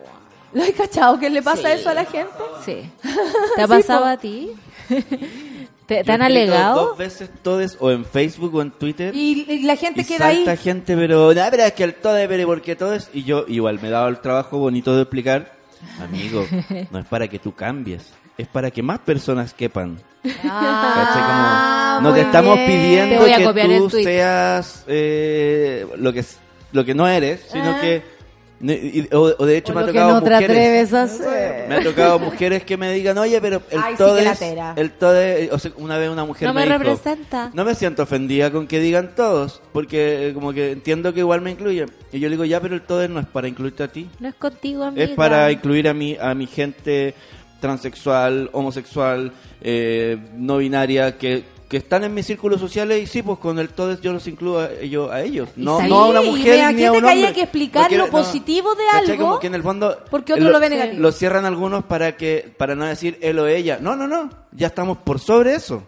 ¿Lo 0.54 0.64
has 0.64 0.72
cachado 0.72 1.20
que 1.20 1.30
le 1.30 1.42
pasa 1.44 1.70
Sí. 1.70 1.80
eso 1.80 1.90
a 1.92 1.94
la 1.94 2.06
gente? 2.06 2.34
sí. 2.66 2.90
¿Te 3.56 3.62
ha 3.62 3.68
Sí, 3.68 3.72
pasado 3.72 4.06
a 4.06 4.18
ti? 4.18 4.52
¿Te, 5.92 6.04
te 6.06 6.12
han 6.14 6.22
alegado? 6.22 6.86
Dos 6.88 6.98
veces 6.98 7.30
todes, 7.42 7.76
o 7.80 7.92
en 7.92 8.06
Facebook 8.06 8.56
o 8.56 8.62
en 8.62 8.72
Twitter. 8.72 9.14
Y, 9.16 9.46
y 9.50 9.64
la 9.64 9.76
gente 9.76 10.02
y 10.02 10.06
queda 10.06 10.28
ahí. 10.28 10.46
gente, 10.58 10.96
pero, 10.96 11.34
no, 11.34 11.42
pero 11.52 11.64
es 11.64 11.74
que 11.74 11.84
el 11.84 11.96
tode, 11.96 12.28
pero 12.30 12.46
¿por 12.48 12.62
qué 12.62 12.76
todes? 12.78 13.10
Y 13.14 13.24
yo 13.24 13.44
igual 13.48 13.80
me 13.82 13.90
he 13.90 13.92
dado 13.92 14.08
el 14.08 14.20
trabajo 14.20 14.58
bonito 14.58 14.96
de 14.96 15.02
explicar, 15.02 15.52
amigo, 16.02 16.46
no 16.90 17.00
es 17.00 17.06
para 17.08 17.28
que 17.28 17.40
tú 17.40 17.54
cambies, 17.54 18.14
es 18.38 18.48
para 18.48 18.72
que 18.72 18.82
más 18.82 19.00
personas 19.00 19.54
quepan. 19.54 19.98
Ah, 20.46 22.00
no 22.02 22.14
te 22.14 22.22
estamos 22.22 22.56
bien. 22.56 22.68
pidiendo 22.68 23.26
Te 23.26 23.36
que 23.54 23.78
tú 23.80 23.90
seas 23.90 24.84
eh, 24.88 25.86
lo 25.98 26.14
que 26.14 26.24
lo 26.72 26.86
que 26.86 26.94
no 26.94 27.08
eres, 27.08 27.42
sino 27.52 27.72
Ah. 27.72 27.82
que 27.82 28.02
o, 29.12 29.34
o 29.40 29.46
de 29.46 29.58
hecho 29.58 29.72
O 29.72 29.76
me 29.76 29.82
ha 29.82 29.86
tocado 29.88 30.14
no 30.14 30.20
mujeres. 30.22 30.50
atreves 30.50 30.94
a 30.94 31.04
hacer. 31.04 31.68
Me 31.70 31.76
ha 31.76 31.84
tocado 31.84 32.20
mujeres 32.20 32.64
que 32.64 32.78
me 32.78 32.92
digan, 32.94 33.18
oye, 33.18 33.40
pero 33.42 33.62
el 33.72 33.80
Ay, 33.82 33.94
sí, 33.94 33.98
todo 33.98 34.14
que 34.16 34.20
es, 34.22 34.26
latera. 34.28 34.74
el 34.78 34.92
todo 34.92 35.20
es- 35.20 35.52
o 35.52 35.60
sea, 35.60 35.72
una 35.78 35.98
vez 35.98 36.10
una 36.10 36.26
mujer 36.26 36.48
No 36.48 36.54
me 36.54 36.66
representa. 36.66 37.50
no 37.54 37.66
me 37.66 37.74
siento 37.76 38.04
ofendida 38.04 38.52
con 38.52 38.68
que 38.68 38.80
digan 38.80 39.12
todos, 39.16 39.62
porque 39.74 40.30
eh, 40.30 40.34
como 40.34 40.54
que 40.54 40.72
entiendo 40.72 41.14
que 41.14 41.22
igual 41.22 41.42
me 41.42 41.52
incluyen. 41.52 41.90
Y 42.12 42.20
yo 42.20 42.28
le 42.30 42.34
digo, 42.36 42.46
ya, 42.46 42.60
pero 42.60 42.76
el 42.76 42.82
todo 42.82 43.08
no 43.08 43.20
es 43.20 43.26
para 43.28 43.48
incluirte 43.48 43.84
a 43.84 43.88
ti, 43.88 44.10
No 44.20 44.28
es 44.30 44.36
contigo, 44.36 44.84
amiga. 44.84 45.04
es 45.04 45.10
para 45.12 45.52
incluir 45.52 45.88
a 45.88 45.94
mi, 45.94 46.18
a 46.20 46.34
mi 46.36 46.46
gente 46.48 47.14
transexual, 47.62 48.50
homosexual, 48.54 49.32
eh, 49.62 50.18
no 50.36 50.58
binaria, 50.58 51.18
que, 51.18 51.44
que 51.72 51.78
están 51.78 52.04
en 52.04 52.14
mis 52.14 52.26
círculos 52.26 52.60
sociales 52.60 53.02
y 53.02 53.08
sí, 53.08 53.22
pues 53.24 53.40
con 53.40 53.58
el 53.58 53.70
todo 53.70 53.98
yo 54.02 54.12
los 54.12 54.28
incluyo 54.28 54.60
a, 54.60 54.74
yo- 54.82 55.10
a 55.10 55.22
ellos, 55.22 55.48
no, 55.56 55.82
no 55.82 56.04
a 56.04 56.08
una 56.10 56.22
y 56.22 56.30
mujer 56.30 56.46
vea, 56.52 56.72
ni 56.74 56.84
a 56.84 56.92
un 56.92 57.00
que 57.00 57.08
haya 57.08 57.16
hombre. 57.20 57.34
que 57.34 57.42
explicar 57.44 57.88
quiero- 57.88 58.08
lo 58.08 58.12
positivo 58.12 58.76
de 58.76 58.84
¿Cachai? 58.92 59.12
algo, 59.12 59.24
Como 59.26 59.40
que 59.40 59.48
en 59.48 59.56
el 59.56 59.64
fondo 59.64 59.98
porque 60.12 60.34
otro 60.34 60.50
lo 60.50 60.60
ve 60.60 60.70
negativo. 60.70 61.02
Lo 61.02 61.12
cierran 61.14 61.46
algunos 61.46 61.86
para 61.86 62.18
que 62.18 62.54
para 62.58 62.76
no 62.76 62.84
decir 62.86 63.18
él 63.22 63.40
o 63.40 63.48
ella. 63.48 63.78
No, 63.80 63.96
no, 63.96 64.06
no, 64.06 64.30
ya 64.52 64.68
estamos 64.68 64.98
por 64.98 65.20
sobre 65.22 65.56
eso. 65.56 65.84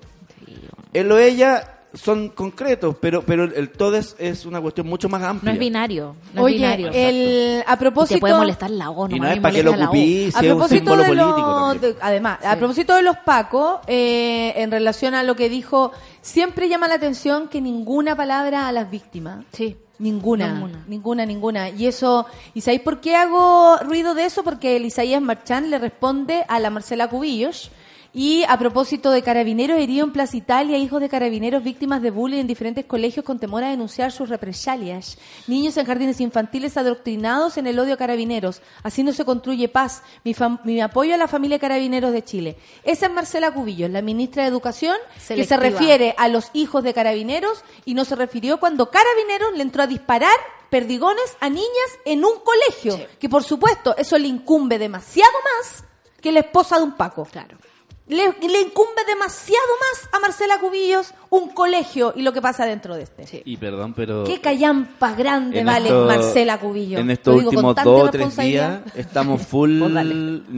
Él 0.93 1.11
o 1.11 1.17
ella 1.19 1.72
son 1.93 2.29
concretos, 2.29 2.95
pero 2.99 3.21
pero 3.23 3.43
el 3.43 3.69
todo 3.69 3.95
es, 3.97 4.15
es 4.17 4.45
una 4.45 4.59
cuestión 4.59 4.87
mucho 4.87 5.07
más 5.09 5.21
No 5.21 5.27
amplia. 5.27 5.53
es 5.53 5.59
binario. 5.59 6.15
No 6.33 6.41
es 6.41 6.45
Oye, 6.45 6.55
binario. 6.55 6.89
el, 6.93 7.63
a 7.67 7.73
Y 7.73 7.77
propósito... 7.77 8.15
te 8.15 8.19
puede 8.19 8.33
molestar 8.35 8.69
la 8.71 8.89
ONU. 8.89 9.15
Y 9.15 9.19
no 9.19 9.25
a 9.27 9.29
mí 9.29 9.35
es 9.35 9.41
para 9.41 9.53
que 9.55 9.63
lo 9.63 9.73
A 9.73 9.91
si 9.91 10.25
es 10.25 10.35
un 10.35 10.41
propósito 10.41 10.95
símbolo 10.97 11.73
de 11.75 11.79
de- 11.79 11.95
además, 12.01 12.39
a 12.43 12.55
propósito 12.57 12.95
de 12.95 13.03
los 13.03 13.17
pacos, 13.17 13.79
eh, 13.87 14.53
en 14.57 14.71
relación 14.71 15.13
a 15.13 15.23
lo 15.23 15.35
que 15.35 15.49
dijo, 15.49 15.91
siempre 16.21 16.67
llama 16.67 16.87
la 16.87 16.95
atención 16.95 17.47
que 17.47 17.61
ninguna 17.61 18.15
palabra 18.15 18.67
a 18.67 18.71
las 18.71 18.89
víctimas. 18.89 19.45
Sí. 19.51 19.77
Ninguna, 19.99 20.51
Ninguna. 20.51 20.83
ninguna, 20.87 21.25
ninguna. 21.25 21.69
Y 21.69 21.85
eso, 21.85 22.25
¿y 22.55 22.61
sabéis 22.61 22.81
por 22.81 22.99
qué 22.99 23.15
hago 23.15 23.77
ruido 23.83 24.15
de 24.15 24.25
eso? 24.25 24.43
Porque 24.43 24.75
el 24.75 24.85
Isaías 24.85 25.21
Marchán 25.21 25.69
le 25.69 25.77
responde 25.77 26.43
a 26.49 26.59
la 26.59 26.71
Marcela 26.71 27.07
Cubillos, 27.07 27.69
Y 28.15 28.43
a 28.47 28.59
propósito 28.59 29.09
de 29.09 29.23
carabineros 29.23 29.79
heridos 29.79 30.05
en 30.07 30.13
Plaza 30.13 30.37
Italia, 30.37 30.77
hijos 30.77 31.01
de 31.01 31.09
carabineros 31.09 31.63
víctimas 31.63 31.99
de 32.03 32.11
bullying 32.11 32.41
en 32.41 32.47
diferentes 32.47 32.85
colegios 32.85 33.25
con 33.25 33.39
temor 33.39 33.63
a 33.63 33.69
denunciar 33.71 34.11
sus 34.11 34.29
represalias. 34.29 35.17
Niños 35.47 35.75
en 35.77 35.85
jardines 35.87 36.21
infantiles 36.21 36.77
adoctrinados 36.77 37.57
en 37.57 37.65
el 37.65 37.79
odio 37.79 37.95
a 37.95 37.97
carabineros. 37.97 38.61
Así 38.83 39.01
no 39.01 39.13
se 39.13 39.25
construye 39.25 39.67
paz. 39.67 40.03
Mi, 40.23 40.35
fam- 40.35 40.59
mi 40.63 40.79
apoyo 40.79 41.15
a 41.15 41.17
la 41.17 41.27
familia 41.27 41.57
Carabineros 41.57 42.11
de 42.13 42.23
Chile. 42.23 42.55
Esa 42.83 43.07
es 43.07 43.11
Marcela 43.11 43.51
Cubillos, 43.51 43.89
la 43.89 44.03
ministra 44.03 44.43
de 44.43 44.49
Educación, 44.49 44.95
que 45.35 45.43
se 45.47 45.55
refiere 45.79 46.13
a 46.19 46.27
los 46.27 46.51
hijos 46.53 46.83
de 46.83 46.93
carabineros 46.93 47.63
y 47.83 47.95
no 47.95 48.05
se 48.05 48.15
refirió 48.15 48.59
cuando 48.59 48.91
Carabineros 48.91 49.53
le 49.55 49.63
entró 49.63 49.81
a 49.81 49.87
disparar 49.87 50.35
perdigones 50.69 51.35
a 51.39 51.49
niñas 51.49 51.67
en 52.05 52.23
un 52.25 52.33
colegio. 52.43 53.07
Que 53.19 53.27
por 53.27 53.43
supuesto, 53.43 53.95
eso 53.97 54.19
le 54.19 54.27
incumbe 54.27 54.77
demasiado 54.77 55.31
más 55.59 55.83
que 56.21 56.31
la 56.31 56.41
esposa 56.41 56.77
de 56.77 56.83
un 56.83 56.91
Paco. 56.95 57.25
Claro. 57.31 57.57
Le, 58.05 58.17
le 58.17 58.61
incumbe 58.61 59.01
demasiado 59.07 59.65
más 59.79 60.09
a 60.13 60.19
Marcela 60.19 60.59
Cubillos 60.59 61.13
un 61.29 61.49
colegio 61.53 62.11
y 62.15 62.21
lo 62.21 62.33
que 62.33 62.41
pasa 62.41 62.65
dentro 62.65 62.95
de 62.95 63.03
este. 63.03 63.41
Y 63.45 63.55
perdón, 63.55 63.93
pero... 63.93 64.25
Qué 64.25 64.41
callampa 64.41 65.13
grande 65.13 65.63
vale 65.63 65.87
esto- 65.87 66.05
Marcela 66.05 66.59
Cubillos. 66.59 66.99
En 66.99 67.09
estos 67.11 67.35
últimos 67.41 67.73
dos 67.75 67.85
o 68.03 68.09
tres 68.11 68.35
días 68.35 68.81
estamos 68.95 69.41
full 69.47 69.81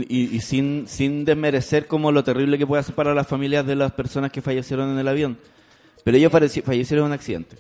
y, 0.09 0.35
y 0.35 0.41
sin, 0.41 0.87
sin 0.87 1.23
desmerecer 1.23 1.85
como 1.85 2.11
lo 2.11 2.23
terrible 2.23 2.57
que 2.57 2.65
puede 2.65 2.81
ser 2.81 2.95
para 2.95 3.13
las 3.13 3.27
familias 3.27 3.63
de 3.65 3.75
las 3.75 3.91
personas 3.91 4.31
que 4.31 4.41
fallecieron 4.41 4.89
en 4.89 4.97
el 4.97 5.07
avión. 5.07 5.37
Pero 6.03 6.17
ellos 6.17 6.31
fallecieron 6.31 7.05
en 7.05 7.11
un 7.11 7.13
accidente. 7.13 7.57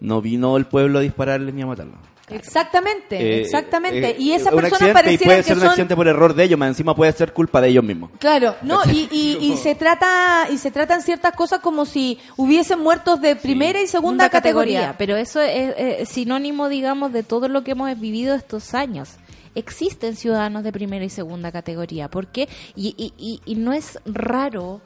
No 0.00 0.22
vino 0.22 0.56
el 0.56 0.66
pueblo 0.66 1.00
a 1.00 1.02
dispararles 1.02 1.52
ni 1.52 1.62
a 1.62 1.66
matarlos. 1.66 1.98
Exactamente, 2.30 3.16
Eh, 3.20 3.40
exactamente. 3.42 4.10
eh, 4.10 4.16
y 4.18 4.32
esas 4.32 4.52
un 4.52 4.60
personas 4.60 4.82
accidente, 4.82 4.90
y 4.90 4.94
parecieran 4.94 5.26
puede 5.28 5.38
que 5.38 5.42
ser 5.44 5.56
un 5.56 5.60
son 5.60 5.68
accidente 5.70 5.96
por 5.96 6.08
error 6.08 6.34
de 6.34 6.44
ellos, 6.44 6.58
más 6.58 6.68
encima 6.68 6.94
puede 6.94 7.12
ser 7.12 7.32
culpa 7.32 7.60
de 7.60 7.68
ellos 7.68 7.84
mismos. 7.84 8.10
Claro, 8.18 8.56
no, 8.62 8.80
y, 8.90 9.08
y, 9.10 9.38
y 9.52 9.56
se 9.56 9.74
trata 9.74 10.46
y 10.50 10.58
se 10.58 10.70
tratan 10.70 11.02
ciertas 11.02 11.32
cosas 11.34 11.60
como 11.60 11.86
si 11.86 12.18
hubiesen 12.36 12.78
muertos 12.80 13.20
de 13.20 13.36
primera 13.36 13.80
y 13.80 13.86
segunda 13.86 13.98
Segunda 13.98 14.30
categoría. 14.30 14.94
Pero 14.96 15.16
eso 15.16 15.40
es, 15.40 16.08
sinónimo, 16.08 16.68
digamos, 16.68 17.12
de 17.12 17.22
todo 17.22 17.48
lo 17.48 17.64
que 17.64 17.72
hemos 17.72 17.98
vivido 18.00 18.34
estos 18.34 18.74
años. 18.74 19.10
Existen 19.54 20.14
ciudadanos 20.16 20.62
de 20.62 20.72
primera 20.72 21.04
y 21.04 21.10
segunda 21.10 21.50
categoría. 21.50 22.08
¿Por 22.08 22.28
qué? 22.28 22.48
Y, 22.76 22.94
y, 22.96 23.12
y, 23.18 23.40
y 23.44 23.56
no 23.56 23.72
es 23.72 23.98
raro 24.06 24.80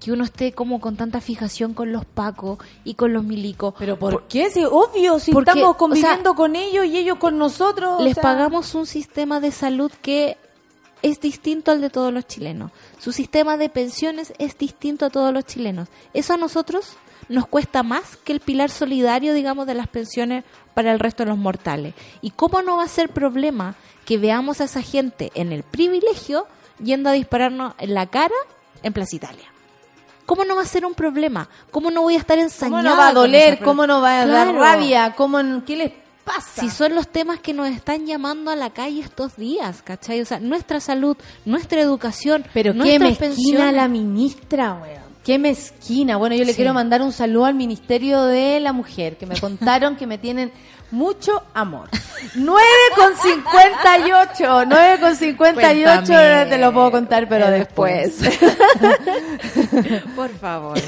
que 0.00 0.12
uno 0.12 0.24
esté 0.24 0.52
como 0.52 0.80
con 0.80 0.96
tanta 0.96 1.20
fijación 1.20 1.74
con 1.74 1.92
los 1.92 2.04
pacos 2.04 2.58
y 2.84 2.94
con 2.94 3.12
los 3.12 3.24
milicos. 3.24 3.74
Pero 3.78 3.98
¿por, 3.98 4.24
qué? 4.28 4.50
Si, 4.50 4.64
obvio, 4.64 5.18
si 5.18 5.32
Porque, 5.32 5.50
estamos 5.50 5.74
o 5.74 5.78
conviviendo 5.78 6.30
sea, 6.30 6.36
con 6.36 6.56
ellos 6.56 6.84
y 6.86 6.98
ellos 6.98 7.18
con 7.18 7.38
nosotros. 7.38 8.00
o 8.00 8.04
les 8.04 8.14
sea, 8.14 8.22
pagamos 8.22 8.74
un 8.74 8.86
sistema 8.86 9.40
de 9.40 9.50
salud 9.52 9.90
que 10.02 10.36
es 11.02 11.20
distinto 11.20 11.70
al 11.70 11.80
de 11.80 11.90
todos 11.90 12.12
los 12.12 12.26
chilenos. 12.26 12.72
Su 12.98 13.12
sistema 13.12 13.56
de 13.56 13.68
pensiones 13.68 14.32
es 14.38 14.58
distinto 14.58 15.06
a 15.06 15.10
todos 15.10 15.32
los 15.32 15.44
chilenos. 15.44 15.88
Eso 16.12 16.34
a 16.34 16.36
nosotros 16.36 16.96
nos 17.28 17.46
cuesta 17.46 17.82
más 17.82 18.16
que 18.18 18.32
el 18.32 18.40
pilar 18.40 18.70
solidario, 18.70 19.34
digamos, 19.34 19.66
de 19.66 19.74
las 19.74 19.88
pensiones 19.88 20.44
para 20.74 20.92
el 20.92 21.00
resto 21.00 21.24
de 21.24 21.30
los 21.30 21.38
mortales. 21.38 21.94
¿Y 22.20 22.30
cómo 22.30 22.62
no 22.62 22.76
va 22.76 22.84
a 22.84 22.88
ser 22.88 23.08
problema 23.08 23.74
que 24.04 24.18
veamos 24.18 24.60
a 24.60 24.64
esa 24.64 24.82
gente 24.82 25.32
en 25.34 25.52
el 25.52 25.62
privilegio 25.62 26.46
yendo 26.82 27.08
a 27.08 27.12
dispararnos 27.12 27.74
en 27.78 27.94
la 27.94 28.06
cara 28.06 28.34
en 28.82 28.92
Plaza 28.92 29.16
Italia? 29.16 29.55
¿Cómo 30.26 30.44
no 30.44 30.56
va 30.56 30.62
a 30.62 30.66
ser 30.66 30.84
un 30.84 30.94
problema? 30.94 31.48
¿Cómo 31.70 31.90
no 31.90 32.02
voy 32.02 32.14
a 32.16 32.18
estar 32.18 32.36
¿Cómo 32.36 32.44
ensañada? 32.48 32.82
no 32.82 32.96
va 32.96 33.08
a 33.08 33.12
doler? 33.12 33.60
¿Cómo 33.60 33.86
no 33.86 34.00
va 34.00 34.22
a 34.22 34.26
dar 34.26 34.52
rabia? 34.54 35.14
¿Cómo, 35.16 35.38
¿Qué 35.64 35.76
les 35.76 35.92
pasa? 36.24 36.60
Si 36.60 36.68
son 36.70 36.94
los 36.94 37.08
temas 37.08 37.38
que 37.40 37.54
nos 37.54 37.68
están 37.68 38.04
llamando 38.06 38.50
a 38.50 38.56
la 38.56 38.70
calle 38.70 39.00
estos 39.00 39.36
días, 39.36 39.82
¿cachai? 39.82 40.20
O 40.20 40.24
sea, 40.26 40.40
nuestra 40.40 40.80
salud, 40.80 41.16
nuestra 41.44 41.80
educación, 41.80 42.44
Pero 42.52 42.74
qué 42.74 42.98
mezquina 42.98 43.70
la 43.72 43.86
ministra, 43.88 44.74
weón. 44.74 45.06
Qué 45.24 45.38
mezquina. 45.40 46.16
Bueno, 46.18 46.36
yo 46.36 46.44
le 46.44 46.52
Sí. 46.52 46.56
quiero 46.56 46.72
mandar 46.72 47.02
un 47.02 47.10
saludo 47.10 47.46
al 47.46 47.54
Ministerio 47.54 48.22
de 48.22 48.60
la 48.60 48.72
Mujer, 48.72 49.16
que 49.16 49.26
me 49.26 49.34
contaron 49.40 49.96
que 49.96 50.06
me 50.06 50.18
tienen 50.18 50.52
mucho 50.90 51.42
amor. 51.54 51.88
9 52.34 52.62
con 52.96 53.16
58, 53.16 54.64
9 54.66 55.00
con 55.00 55.16
58, 55.16 56.06
Cuéntame. 56.06 56.46
te 56.50 56.58
lo 56.58 56.72
puedo 56.72 56.90
contar, 56.90 57.28
pero 57.28 57.46
Eh, 57.48 57.50
después. 57.50 58.16
Por 60.16 60.30
favor. 60.38 60.78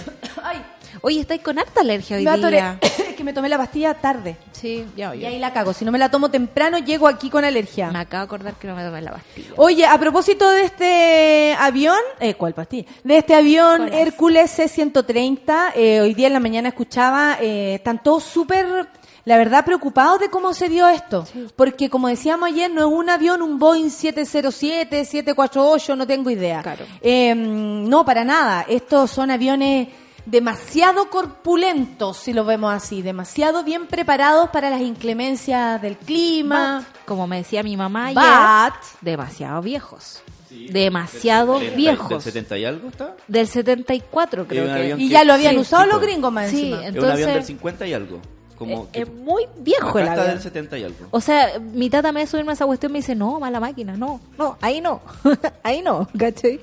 Ay, 0.43 0.63
Oye, 1.01 1.21
estáis 1.21 1.43
con 1.43 1.59
harta 1.59 1.81
alergia 1.81 2.17
hoy 2.17 2.25
me 2.25 2.51
día. 2.51 2.79
Es 3.09 3.15
que 3.19 3.25
me 3.25 3.33
tomé 3.33 3.49
la 3.49 3.59
pastilla 3.59 3.95
tarde. 3.95 4.37
Sí, 4.53 4.85
ya 4.97 5.13
Y 5.15 5.25
ahí 5.25 5.39
la 5.41 5.53
cago. 5.53 5.73
Si 5.73 5.85
no 5.85 5.91
me 5.93 5.99
la 5.99 6.09
tomo 6.09 6.31
temprano, 6.31 6.79
llego 6.79 7.09
aquí 7.09 7.31
con 7.31 7.45
alergia. 7.45 7.91
Me 7.91 7.99
acabo 7.99 8.21
de 8.23 8.27
acordar 8.27 8.55
que 8.55 8.69
no 8.69 8.77
me 8.77 8.85
tomé 8.85 9.03
la 9.03 9.11
pastilla. 9.13 9.49
Oye, 9.57 9.85
a 9.87 9.99
propósito 9.99 10.49
de 10.51 10.63
este 10.65 11.57
avión, 11.59 11.99
eh, 12.21 12.35
¿cuál 12.35 12.55
pastilla? 12.55 12.89
De 13.03 13.19
este 13.19 13.35
avión. 13.35 13.93
Hércules 13.93 14.51
C-130, 14.53 15.73
eh, 15.75 16.01
hoy 16.01 16.15
día 16.15 16.29
en 16.29 16.33
la 16.33 16.41
mañana 16.41 16.69
escuchaba, 16.69 17.39
eh, 17.41 17.75
están 17.75 18.01
todos 18.03 18.23
súper, 18.25 18.87
la 19.29 19.37
verdad, 19.37 19.63
preocupados 19.65 20.19
de 20.21 20.31
cómo 20.31 20.55
se 20.55 20.69
dio 20.71 20.89
esto. 20.89 21.27
Porque, 21.55 21.91
como 21.91 22.09
decíamos 22.09 22.49
ayer, 22.49 22.71
no 22.71 22.81
es 22.81 22.87
un 22.93 23.11
avión, 23.11 23.43
un 23.43 23.59
Boeing 23.59 23.91
707, 23.91 25.05
748, 25.05 25.97
no 25.97 26.07
tengo 26.07 26.31
idea. 26.31 26.63
Claro. 26.63 26.87
Eh, 27.03 27.35
no, 27.35 28.05
para 28.07 28.25
nada. 28.25 28.65
Estos 28.69 29.11
son 29.11 29.31
aviones 29.31 29.89
demasiado 30.25 31.09
corpulentos, 31.11 32.17
si 32.17 32.33
lo 32.33 32.45
vemos 32.45 32.73
así, 32.75 33.03
demasiado 33.03 33.65
bien 33.65 33.87
preparados 33.87 34.49
para 34.51 34.71
las 34.71 34.81
inclemencias 34.81 35.81
del 35.83 35.97
clima. 35.99 36.87
Como 37.07 37.27
me 37.27 37.37
decía 37.39 37.63
mi 37.63 37.77
mamá 37.77 38.07
ayer, 38.07 38.23
But, 38.23 38.81
demasiado 39.03 39.61
viejos. 39.63 40.23
Demasiado 40.51 41.59
¿Del- 41.59 41.75
viejos. 41.75 42.09
¿Del 42.09 42.21
70 42.23 42.57
y 42.59 42.65
algo 42.65 42.89
está? 42.89 43.15
Del 43.27 43.47
74 43.47 44.47
creo 44.47 44.75
que. 44.75 44.95
Y 45.03 45.09
ya 45.11 45.23
lo 45.25 45.35
habían 45.35 45.53
Sí, 45.55 45.59
usado 45.61 45.85
tipo. 45.85 45.97
los 45.97 46.03
gringos 46.07 46.33
más 46.33 46.51
Sí, 46.51 46.73
encima. 46.73 46.87
Es 46.87 46.93
un 46.93 46.99
avión 46.99 47.17
del 47.17 47.21
entonces 47.29 47.47
50 47.47 47.87
y 47.87 47.93
algo. 47.93 48.21
Como 48.59 48.89
es, 48.93 49.09
muy 49.13 49.45
viejo 49.59 49.99
el 49.99 50.09
está 50.09 50.23
avión. 50.23 50.35
del 50.35 50.43
70 50.43 50.79
y 50.79 50.83
algo. 50.83 51.07
O 51.13 51.21
sea, 51.21 51.61
mi 51.61 51.89
tata 51.89 52.11
me 52.11 52.27
subirme 52.27 52.51
a 52.51 52.55
esa 52.55 52.67
cuestión 52.67 52.91
y 52.91 52.95
me 52.95 52.99
dice, 52.99 53.15
no, 53.15 53.39
mala 53.39 53.61
máquina, 53.61 53.97
no, 53.97 54.21
no, 54.37 54.59
ahí 54.61 54.81
no, 54.81 55.01
ahí 55.63 55.81
no, 55.81 56.09
¿cachai? 56.19 56.61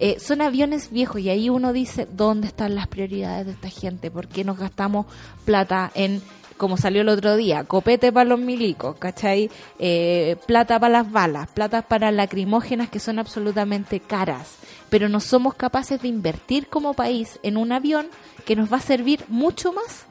Eh, 0.00 0.18
son 0.20 0.42
aviones 0.42 0.90
viejos 0.90 1.20
y 1.20 1.30
ahí 1.30 1.48
uno 1.48 1.72
dice, 1.72 2.08
¿dónde 2.10 2.48
están 2.48 2.74
las 2.74 2.88
prioridades 2.88 3.46
de 3.46 3.52
esta 3.52 3.70
gente? 3.70 4.10
¿Por 4.10 4.26
qué 4.26 4.44
nos 4.44 4.58
gastamos 4.58 5.06
plata 5.44 5.90
en, 5.94 6.22
como 6.58 6.76
salió 6.76 7.02
el 7.02 7.08
otro 7.08 7.36
día, 7.36 7.64
copete 7.64 8.12
para 8.12 8.28
los 8.28 8.38
milicos, 8.38 8.96
¿cachai? 8.96 9.50
Eh, 9.78 10.36
plata 10.46 10.78
para 10.78 10.92
las 10.92 11.10
balas, 11.10 11.48
plata 11.48 11.82
para 11.82 12.10
lacrimógenas 12.10 12.90
que 12.90 13.00
son 13.00 13.18
absolutamente 13.18 14.00
caras, 14.00 14.56
pero 14.90 15.08
no 15.08 15.20
somos 15.20 15.54
capaces 15.54 16.02
de 16.02 16.08
invertir 16.08 16.66
como 16.66 16.94
país 16.94 17.38
en 17.42 17.56
un 17.56 17.72
avión 17.72 18.08
que 18.44 18.56
nos 18.56 18.72
va 18.72 18.78
a 18.78 18.80
servir 18.80 19.24
mucho 19.28 19.72
más 19.72 20.07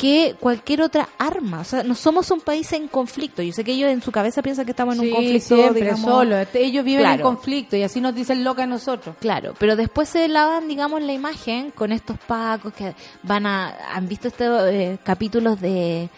que 0.00 0.34
cualquier 0.40 0.80
otra 0.80 1.10
arma. 1.18 1.60
O 1.60 1.64
sea, 1.64 1.82
no 1.82 1.94
somos 1.94 2.30
un 2.30 2.40
país 2.40 2.72
en 2.72 2.88
conflicto. 2.88 3.42
Yo 3.42 3.52
sé 3.52 3.64
que 3.64 3.72
ellos 3.72 3.90
en 3.90 4.00
su 4.00 4.10
cabeza 4.10 4.40
piensan 4.40 4.64
que 4.64 4.70
estamos 4.70 4.94
en 4.94 5.00
un 5.02 5.06
Sí, 5.08 5.12
conflicto, 5.12 5.56
siempre, 5.56 5.80
digamos, 5.82 6.00
solo. 6.10 6.36
Ellos 6.54 6.84
viven 6.86 7.02
en 7.04 7.08
Claro. 7.08 7.22
conflicto 7.24 7.76
y 7.76 7.82
así 7.82 8.00
nos 8.00 8.14
dicen 8.14 8.42
loca 8.42 8.62
a 8.62 8.66
nosotros. 8.66 9.14
Claro, 9.20 9.52
pero 9.58 9.76
después 9.76 10.08
se 10.08 10.26
lavan, 10.28 10.68
digamos, 10.68 11.02
la 11.02 11.12
imagen 11.12 11.70
con 11.70 11.92
estos 11.92 12.16
pacos 12.18 12.72
que 12.72 12.94
van 13.24 13.44
a... 13.44 13.76
¿Han 13.94 14.08
visto 14.08 14.28
estos 14.28 14.68
eh, 14.70 14.98
capítulos 15.04 15.60
de 15.60 16.08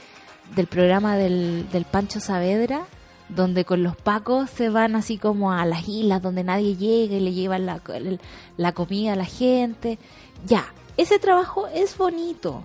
del 0.55 0.66
programa 0.68 1.16
del, 1.16 1.68
del 1.72 1.85
Pancho 1.85 2.20
Saavedra? 2.20 2.83
Donde 3.28 3.64
con 3.64 3.83
los 3.83 3.97
pacos 3.97 4.49
se 4.51 4.68
van 4.68 4.95
así 4.95 5.18
como 5.18 5.51
a 5.51 5.64
las 5.64 5.89
islas 5.89 6.22
donde 6.22 6.45
nadie 6.45 6.76
llega 6.76 7.16
y 7.16 7.20
le 7.20 7.33
llevan 7.33 7.66
la, 7.66 7.80
la 8.57 8.72
comida 8.72 9.14
a 9.14 9.16
la 9.16 9.24
gente. 9.24 9.99
Ya, 10.47 10.66
ese 10.97 11.18
trabajo 11.18 11.66
es 11.68 11.97
bonito, 11.97 12.62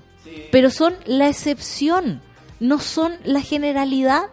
pero 0.51 0.69
son 0.69 0.95
la 1.05 1.28
excepción, 1.28 2.21
no 2.59 2.80
son 2.80 3.13
la 3.23 3.41
generalidad 3.41 4.23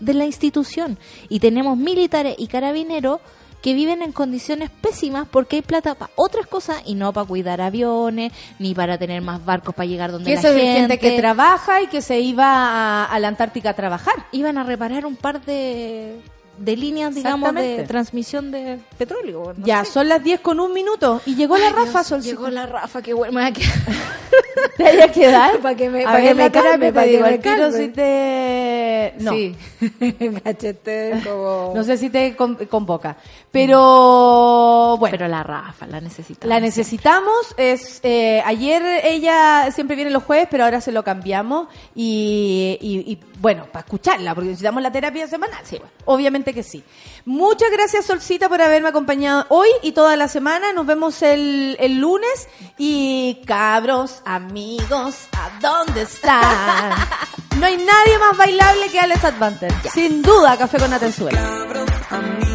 de 0.00 0.14
la 0.14 0.24
institución. 0.26 0.98
Y 1.28 1.40
tenemos 1.40 1.76
militares 1.76 2.34
y 2.38 2.46
carabineros 2.48 3.20
que 3.62 3.74
viven 3.74 4.02
en 4.02 4.12
condiciones 4.12 4.70
pésimas 4.70 5.26
porque 5.28 5.56
hay 5.56 5.62
plata 5.62 5.94
para 5.94 6.12
otras 6.14 6.46
cosas 6.46 6.82
y 6.86 6.94
no 6.94 7.12
para 7.12 7.26
cuidar 7.26 7.60
aviones, 7.60 8.32
ni 8.58 8.74
para 8.74 8.96
tener 8.98 9.22
más 9.22 9.44
barcos 9.44 9.74
para 9.74 9.86
llegar 9.86 10.12
donde 10.12 10.26
Que 10.30 10.34
la 10.34 10.40
eso 10.40 10.48
es 10.50 10.54
de 10.54 10.60
gente. 10.60 10.78
gente 10.80 10.98
que 10.98 11.18
trabaja 11.18 11.82
y 11.82 11.88
que 11.88 12.00
se 12.00 12.20
iba 12.20 12.46
a, 12.46 13.04
a 13.06 13.18
la 13.18 13.28
Antártica 13.28 13.70
a 13.70 13.74
trabajar. 13.74 14.14
Iban 14.30 14.58
a 14.58 14.62
reparar 14.64 15.04
un 15.04 15.16
par 15.16 15.44
de, 15.44 16.20
de 16.58 16.76
líneas, 16.76 17.14
digamos, 17.14 17.54
de 17.54 17.84
transmisión 17.84 18.50
de 18.50 18.78
petróleo. 18.98 19.52
no 19.56 19.66
ya, 19.66 19.84
sé. 19.84 19.92
son 19.92 20.08
las 20.08 20.22
10 20.22 20.40
con 20.40 20.60
un 20.60 20.72
minuto 20.72 21.20
y 21.26 21.34
llegó 21.34 21.56
la 21.58 21.70
Rafa. 21.70 21.92
Dios, 22.00 22.06
Solcito. 22.06 22.34
llegó 22.36 22.48
la 22.50 22.66
Rafa, 22.66 23.02
qué 23.02 23.12
bueno. 23.14 23.32
Me 23.32 23.40
voy 23.42 23.50
a 23.50 23.52
quedar- 23.54 23.72
¿Te 24.76 24.82
vaya 24.82 25.04
a 25.04 25.08
quedar? 25.12 25.58
Pa' 25.62 25.74
que 25.74 25.88
me- 25.90 26.04
A 26.04 26.12
pa' 26.12 26.20
que 26.20 26.34
me 26.34 26.50
calme, 26.50 26.86
te 26.86 26.92
pa' 26.92 27.04
que 27.04 27.20
me 27.20 27.40
calme. 27.40 27.72
si 27.72 27.88
te... 27.88 29.14
No. 29.20 29.32
Sí. 29.32 29.54
Cachete 30.44 31.20
como... 31.24 31.72
No 31.74 31.84
sé 31.84 31.96
si 31.96 32.10
te 32.10 32.34
con- 32.36 32.56
convoca. 32.66 33.16
Pero 33.50 33.66
Pero 33.76 34.96
bueno. 34.98 35.16
Pero 35.16 35.28
la 35.28 35.42
Rafa 35.42 35.86
la 35.86 36.00
necesitamos. 36.00 36.48
La 36.48 36.60
necesitamos. 36.60 37.54
Es 37.56 38.00
eh, 38.02 38.42
ayer 38.44 38.82
ella 39.04 39.70
siempre 39.72 39.96
viene 39.96 40.10
los 40.10 40.22
jueves, 40.24 40.48
pero 40.50 40.64
ahora 40.64 40.80
se 40.80 40.92
lo 40.92 41.02
cambiamos 41.04 41.68
y, 41.94 42.78
y- 42.80 43.12
y, 43.12 43.18
bueno 43.40 43.66
para 43.66 43.80
escucharla 43.80 44.34
porque 44.34 44.50
necesitamos 44.50 44.82
la 44.82 44.92
terapia 44.92 45.26
semanal. 45.26 45.60
Sí, 45.64 45.80
obviamente 46.04 46.54
que 46.54 46.62
sí. 46.62 46.82
Muchas 47.24 47.70
gracias 47.70 48.06
Solcita 48.06 48.48
por 48.48 48.60
haberme 48.62 48.88
acompañado 48.88 49.46
hoy 49.48 49.68
y 49.82 49.92
toda 49.92 50.16
la 50.16 50.28
semana. 50.28 50.72
Nos 50.72 50.86
vemos 50.86 51.22
el, 51.22 51.76
el 51.80 51.98
lunes 51.98 52.48
y 52.78 53.42
cabros 53.46 54.22
amigos, 54.24 55.28
¿a 55.32 55.58
dónde 55.60 56.02
están? 56.02 56.92
No 57.58 57.64
hay 57.64 57.78
nadie 57.78 58.18
más 58.18 58.36
bailable 58.36 58.90
que 58.90 59.00
Alex 59.00 59.24
Advanter. 59.24 59.72
Sin 59.90 60.20
duda, 60.20 60.58
café 60.58 60.78
con 60.78 60.92
Atenzuela. 60.92 61.40
Cabros, 61.40 61.88
amigos, 62.10 62.45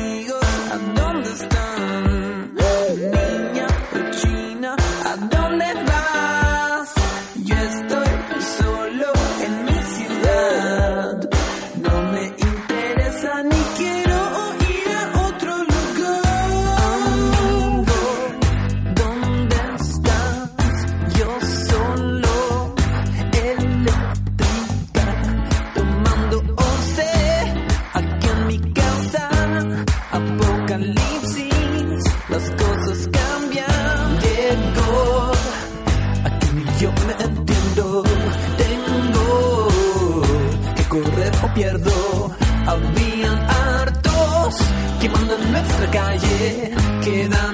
calle. 45.91 46.71
Quedamos 47.03 47.50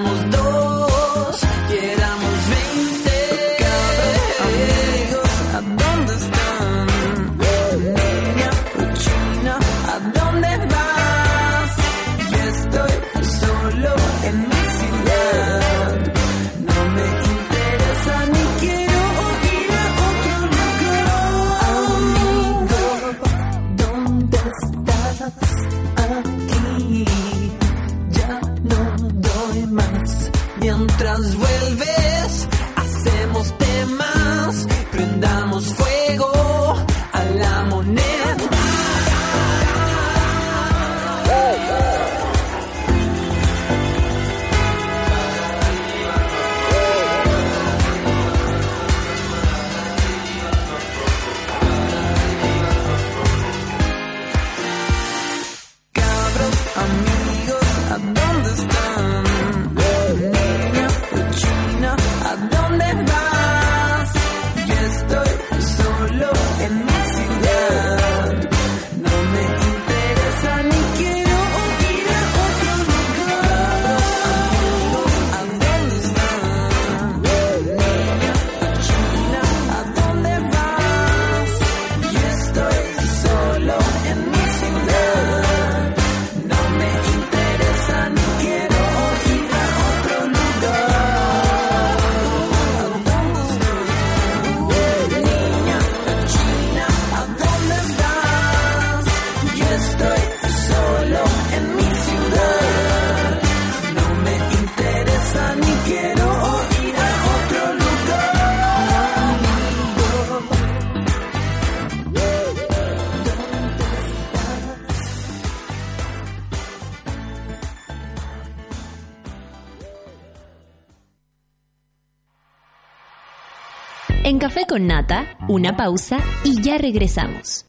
En 124.28 124.39
Café 124.39 124.66
con 124.68 124.88
Nata, 124.88 125.38
una 125.48 125.78
pausa 125.78 126.20
y 126.43 126.62
ya 126.62 126.78
regresamos. 126.78 127.66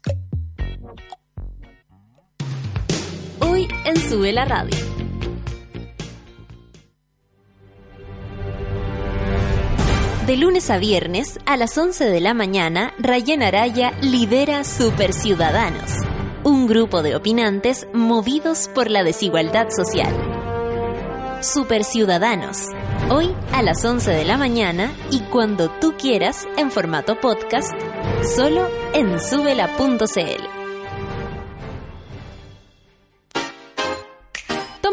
En 3.89 3.97
Sube 3.97 4.31
la 4.31 4.45
Radio. 4.45 4.77
De 10.27 10.37
lunes 10.37 10.69
a 10.69 10.77
viernes, 10.77 11.39
a 11.47 11.57
las 11.57 11.75
11 11.75 12.05
de 12.05 12.21
la 12.21 12.35
mañana, 12.35 12.93
Rayen 12.99 13.41
Araya 13.41 13.93
lidera 14.01 14.63
Super 14.63 15.11
Ciudadanos, 15.11 15.91
un 16.43 16.67
grupo 16.67 17.01
de 17.01 17.15
opinantes 17.15 17.87
movidos 17.91 18.69
por 18.75 18.91
la 18.91 19.03
desigualdad 19.03 19.69
social. 19.71 20.13
Super 21.41 21.83
Ciudadanos, 21.83 22.67
hoy 23.09 23.33
a 23.53 23.63
las 23.63 23.83
11 23.83 24.11
de 24.11 24.25
la 24.25 24.37
mañana 24.37 24.93
y 25.09 25.21
cuando 25.21 25.71
tú 25.81 25.95
quieras 25.97 26.47
en 26.57 26.69
formato 26.69 27.19
podcast, 27.19 27.73
solo 28.35 28.67
en 28.93 29.19
subela.cl. 29.19 30.58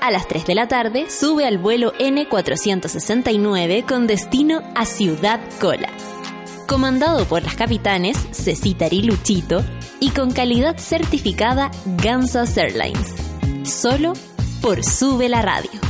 A 0.00 0.10
las 0.10 0.28
3 0.28 0.46
de 0.46 0.54
la 0.54 0.68
tarde, 0.68 1.10
sube 1.10 1.46
al 1.46 1.58
vuelo 1.58 1.92
N469 1.94 3.84
con 3.84 4.06
destino 4.06 4.62
a 4.74 4.84
Ciudad 4.84 5.40
Cola. 5.60 5.88
Comandado 6.66 7.24
por 7.24 7.42
las 7.42 7.56
capitanes 7.56 8.16
Cecita 8.30 8.86
y 8.90 9.02
Luchito 9.02 9.64
y 9.98 10.10
con 10.10 10.32
calidad 10.32 10.78
certificada 10.78 11.70
Gansas 11.84 12.56
Airlines. 12.56 13.14
Solo 13.64 14.12
por 14.60 14.84
Sube 14.84 15.28
la 15.28 15.42
Radio. 15.42 15.89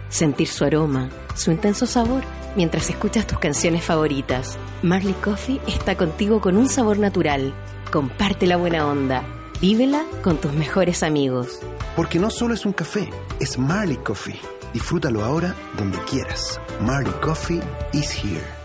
sentir 0.11 0.47
su 0.47 0.63
aroma, 0.63 1.09
su 1.35 1.49
intenso 1.51 1.87
sabor, 1.87 2.21
mientras 2.55 2.89
escuchas 2.91 3.25
tus 3.25 3.39
canciones 3.39 3.83
favoritas. 3.83 4.57
Marley 4.83 5.13
Coffee 5.13 5.59
está 5.67 5.97
contigo 5.97 6.39
con 6.39 6.57
un 6.57 6.69
sabor 6.69 6.99
natural. 6.99 7.55
Comparte 7.91 8.45
la 8.45 8.57
buena 8.57 8.85
onda. 8.85 9.23
Vívela 9.59 10.03
con 10.21 10.37
tus 10.37 10.53
mejores 10.53 11.01
amigos. 11.01 11.59
Porque 11.95 12.19
no 12.19 12.29
solo 12.29 12.53
es 12.53 12.65
un 12.65 12.73
café, 12.73 13.09
es 13.39 13.57
Marley 13.57 13.97
Coffee. 13.97 14.39
Disfrútalo 14.73 15.23
ahora 15.23 15.55
donde 15.77 15.97
quieras. 16.09 16.59
Marley 16.81 17.13
Coffee 17.21 17.61
is 17.93 18.11
here. 18.11 18.61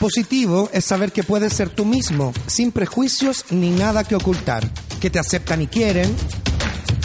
Positivo 0.00 0.70
es 0.72 0.84
saber 0.84 1.10
que 1.10 1.24
puedes 1.24 1.52
ser 1.52 1.70
tú 1.70 1.84
mismo, 1.84 2.32
sin 2.46 2.70
prejuicios 2.70 3.44
ni 3.50 3.70
nada 3.70 4.04
que 4.04 4.14
ocultar, 4.14 4.68
que 5.00 5.10
te 5.10 5.18
aceptan 5.18 5.62
y 5.62 5.66
quieren. 5.66 6.14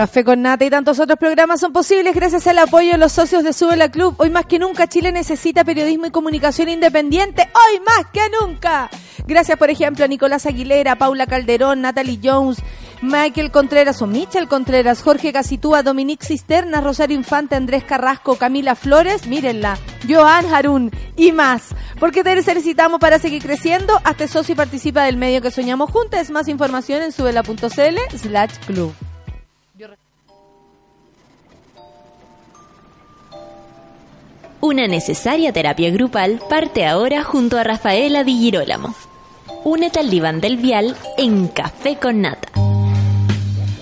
Café 0.00 0.24
con 0.24 0.40
Nata 0.40 0.64
y 0.64 0.70
tantos 0.70 0.98
otros 0.98 1.18
programas 1.18 1.60
son 1.60 1.74
posibles 1.74 2.14
gracias 2.14 2.46
al 2.46 2.56
apoyo 2.56 2.92
de 2.92 2.96
los 2.96 3.12
socios 3.12 3.44
de 3.44 3.52
Sube 3.52 3.76
la 3.76 3.90
Club. 3.90 4.14
Hoy 4.16 4.30
más 4.30 4.46
que 4.46 4.58
nunca 4.58 4.86
Chile 4.86 5.12
necesita 5.12 5.62
periodismo 5.62 6.06
y 6.06 6.10
comunicación 6.10 6.70
independiente. 6.70 7.42
Hoy 7.42 7.80
más 7.80 8.06
que 8.10 8.22
nunca. 8.40 8.88
Gracias, 9.26 9.58
por 9.58 9.68
ejemplo, 9.68 10.02
a 10.02 10.08
Nicolás 10.08 10.46
Aguilera, 10.46 10.96
Paula 10.96 11.26
Calderón, 11.26 11.82
Natalie 11.82 12.18
Jones, 12.24 12.62
Michael 13.02 13.50
Contreras 13.50 14.00
o 14.00 14.06
Michel 14.06 14.48
Contreras, 14.48 15.02
Jorge 15.02 15.34
Casitúa, 15.34 15.82
Dominique 15.82 16.24
Cisterna, 16.24 16.80
Rosario 16.80 17.14
Infante, 17.18 17.56
Andrés 17.56 17.84
Carrasco, 17.84 18.36
Camila 18.36 18.76
Flores, 18.76 19.26
mírenla, 19.26 19.76
Joan 20.08 20.46
Harun 20.46 20.90
y 21.14 21.32
más. 21.32 21.74
Porque 21.98 22.24
te 22.24 22.34
necesitamos 22.34 23.00
para 23.00 23.18
seguir 23.18 23.42
creciendo. 23.42 24.00
Hazte 24.04 24.28
socio 24.28 24.54
y 24.54 24.56
participa 24.56 25.04
del 25.04 25.18
medio 25.18 25.42
que 25.42 25.50
soñamos 25.50 25.90
juntos. 25.90 26.30
Más 26.30 26.48
información 26.48 27.02
en 27.02 27.12
subela.cl 27.12 28.16
slash 28.16 28.54
club. 28.66 28.94
Una 34.62 34.86
necesaria 34.86 35.52
terapia 35.52 35.90
grupal 35.90 36.38
parte 36.46 36.84
ahora 36.84 37.24
junto 37.24 37.56
a 37.56 37.62
Rafaela 37.62 38.22
Di 38.22 38.38
Girolamo. 38.38 38.94
Únete 39.64 40.00
al 40.00 40.10
diván 40.10 40.38
del 40.38 40.58
vial 40.58 40.94
en 41.16 41.48
Café 41.48 41.96
con 41.96 42.20
Nata. 42.20 42.69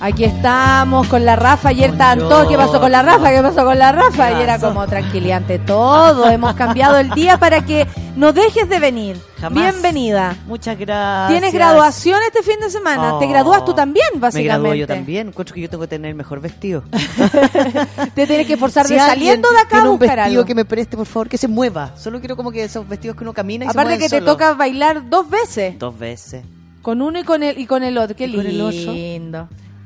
Aquí 0.01 0.23
estamos 0.25 1.09
con 1.09 1.25
la 1.25 1.35
Rafa. 1.35 1.71
Ayer 1.71 1.91
estaban 1.91 2.21
todos. 2.21 2.47
¿Qué 2.49 2.57
pasó 2.57 2.79
con 2.81 2.93
la 2.93 3.03
Rafa? 3.03 3.31
¿Qué 3.31 3.43
pasó 3.43 3.65
con 3.65 3.79
la 3.79 3.91
Rafa? 3.91 4.31
Y 4.39 4.43
era 4.43 4.59
como 4.61 4.87
tranquilidad 4.87 5.39
ante 5.39 5.59
todo. 5.59 6.31
Hemos 6.31 6.55
cambiado 6.55 6.99
el 6.99 7.11
día 7.11 7.37
para 7.39 7.65
que 7.65 7.85
no 8.15 8.33
dejes 8.33 8.69
de 8.69 8.79
venir. 8.79 9.21
Jamás. 9.41 9.61
Bienvenida. 9.73 10.37
Muchas 10.47 10.79
gracias. 10.79 11.29
Tienes 11.31 11.53
graduación 11.53 12.21
este 12.29 12.43
fin 12.45 12.61
de 12.61 12.71
semana. 12.71 13.19
Te 13.19 13.25
Oh. 13.27 13.29
gradúas 13.29 13.65
tú 13.65 13.75
también, 13.75 14.07
Me 14.15 14.21
básicamente. 14.21 14.49
gradúo 14.49 14.75
yo 14.75 14.87
también. 14.87 15.29
Encuentro 15.29 15.55
que 15.55 15.61
yo 15.63 15.69
tengo 15.71 15.83
que 15.83 15.89
tener 15.89 16.11
el 16.11 16.15
mejor 16.17 16.41
vestido. 16.41 16.85
Te 18.15 18.27
tienes 18.27 18.47
que 18.47 18.57
forzar 18.57 18.87
Si 18.87 18.95
de 18.95 19.01
saliendo 19.01 19.49
de 19.51 19.57
acá 19.59 19.67
a 19.67 19.69
tiene 19.81 19.89
un 19.89 19.99
buscar 19.99 20.17
vestido 20.19 20.41
algo. 20.41 20.47
que 20.47 20.55
me 20.55 20.65
preste, 20.65 20.97
por 20.97 21.07
favor, 21.07 21.29
que 21.29 21.39
se 21.39 21.49
mueva. 21.49 21.91
Solo 21.97 22.21
quiero 22.21 22.37
como 22.37 22.53
que 22.53 22.63
esos 22.63 22.89
vestidos 22.89 23.17
que 23.17 23.25
uno 23.25 23.33
camina 23.33 23.65
y 23.65 23.69
se 23.69 23.73
Aparte 23.73 23.91
mueven 23.91 24.01
que 24.01 24.09
te 24.09 24.21
solo. 24.21 24.33
toca 24.33 24.55
bailar 24.55 25.09
dos 25.11 25.29
veces. 25.29 25.77
Dos 25.79 25.99
veces. 25.99 26.45
Con 26.83 27.03
uno 27.03 27.19
y 27.19 27.25
con 27.25 27.43
el, 27.43 27.59
y 27.59 27.67
con 27.67 27.83
el 27.83 27.99
otro. 27.99 28.15
Qué 28.17 28.27
Y 28.27 28.35
con 28.37 28.47
el 28.47 28.61
otro. 28.61 28.95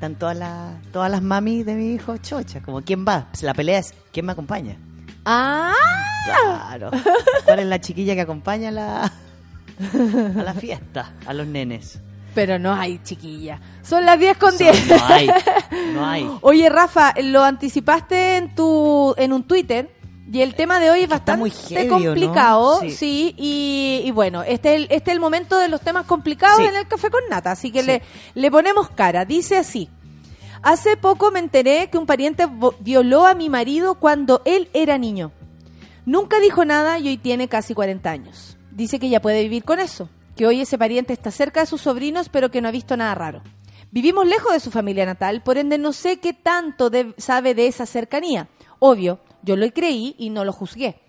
Están 0.02 0.16
todas 0.16 0.36
las, 0.36 0.82
todas 0.90 1.08
las 1.12 1.22
mamis 1.22 1.64
de 1.64 1.76
mi 1.76 1.92
hijo 1.94 2.16
chocha. 2.16 2.60
Como, 2.60 2.82
¿quién 2.82 3.06
va? 3.06 3.28
Pues 3.30 3.44
la 3.44 3.54
pelea 3.54 3.78
es, 3.78 3.94
¿quién 4.12 4.26
me 4.26 4.32
acompaña? 4.32 4.76
Ah, 5.24 5.72
Claro. 6.24 6.90
¿Cuál 7.44 7.60
es 7.60 7.66
la 7.66 7.80
chiquilla 7.80 8.16
que 8.16 8.22
acompaña 8.22 8.70
a 8.70 8.72
la, 8.72 9.04
a 9.04 10.42
la 10.42 10.54
fiesta? 10.54 11.12
A 11.24 11.32
los 11.32 11.46
nenes. 11.46 12.00
pero 12.34 12.58
no 12.58 12.74
hay 12.74 12.98
chiquilla. 13.04 13.60
Son 13.82 14.04
las 14.04 14.18
10 14.18 14.38
con 14.38 14.58
10. 14.58 14.88
No 14.88 15.04
hay. 15.06 15.30
No 15.94 16.04
hay. 16.04 16.28
Oye, 16.40 16.68
Rafa, 16.68 17.14
lo 17.22 17.44
anticipaste 17.44 18.38
en 18.38 18.56
tu 18.56 19.14
en 19.16 19.32
un 19.32 19.44
Twitter 19.44 19.88
y 20.32 20.40
el 20.40 20.54
tema 20.54 20.80
de 20.80 20.90
hoy 20.90 21.00
es 21.02 21.08
bastante 21.08 21.50
complicado, 21.88 22.80
Sí. 22.80 22.90
sí, 22.90 23.34
y, 23.36 24.02
y 24.04 24.10
bueno, 24.12 24.42
este 24.42 24.70
es, 24.74 24.76
el, 24.76 24.82
este 24.90 25.10
es 25.10 25.14
el 25.14 25.20
momento 25.20 25.58
de 25.58 25.68
los 25.68 25.80
temas 25.80 26.06
complicados 26.06 26.56
Sí. 26.58 26.64
en 26.64 26.74
el 26.76 26.88
café 26.88 27.10
con 27.10 27.20
nata, 27.30 27.50
así 27.52 27.70
que 27.70 27.80
Sí. 27.80 27.86
le, 27.86 28.02
le 28.34 28.50
ponemos 28.50 28.88
cara. 28.90 29.24
Dice 29.24 29.56
así. 29.58 29.88
Hace 30.62 30.96
poco 30.96 31.30
me 31.32 31.40
enteré 31.40 31.90
que 31.90 31.98
un 31.98 32.06
pariente 32.06 32.46
violó 32.80 33.26
a 33.26 33.34
mi 33.34 33.48
marido 33.50 33.96
cuando 33.96 34.42
él 34.44 34.68
era 34.72 34.96
niño. 34.96 35.32
Nunca 36.06 36.38
dijo 36.40 36.64
nada 36.64 36.98
y 36.98 37.08
hoy 37.08 37.16
tiene 37.16 37.48
casi 37.48 37.74
40 37.74 38.10
años. 38.10 38.56
Dice 38.70 38.98
que 38.98 39.08
ya 39.08 39.20
puede 39.20 39.42
vivir 39.42 39.64
con 39.64 39.80
eso, 39.80 40.08
que 40.36 40.46
hoy 40.46 40.60
ese 40.60 40.78
pariente 40.78 41.12
está 41.12 41.30
cerca 41.30 41.60
de 41.60 41.66
sus 41.66 41.80
sobrinos 41.82 42.28
pero 42.28 42.50
que 42.50 42.60
no 42.60 42.68
ha 42.68 42.72
visto 42.72 42.96
nada 42.96 43.14
raro. 43.14 43.42
Vivimos 43.90 44.26
lejos 44.26 44.52
de 44.52 44.60
su 44.60 44.70
familia 44.70 45.04
natal, 45.04 45.42
por 45.42 45.58
ende 45.58 45.76
no 45.78 45.92
sé 45.92 46.18
qué 46.20 46.32
tanto 46.32 46.88
de- 46.90 47.12
sabe 47.18 47.54
de 47.54 47.66
esa 47.66 47.84
cercanía. 47.84 48.48
Obvio, 48.78 49.18
yo 49.42 49.56
lo 49.56 49.70
creí 49.72 50.14
y 50.18 50.30
no 50.30 50.44
lo 50.44 50.52
juzgué. 50.52 51.00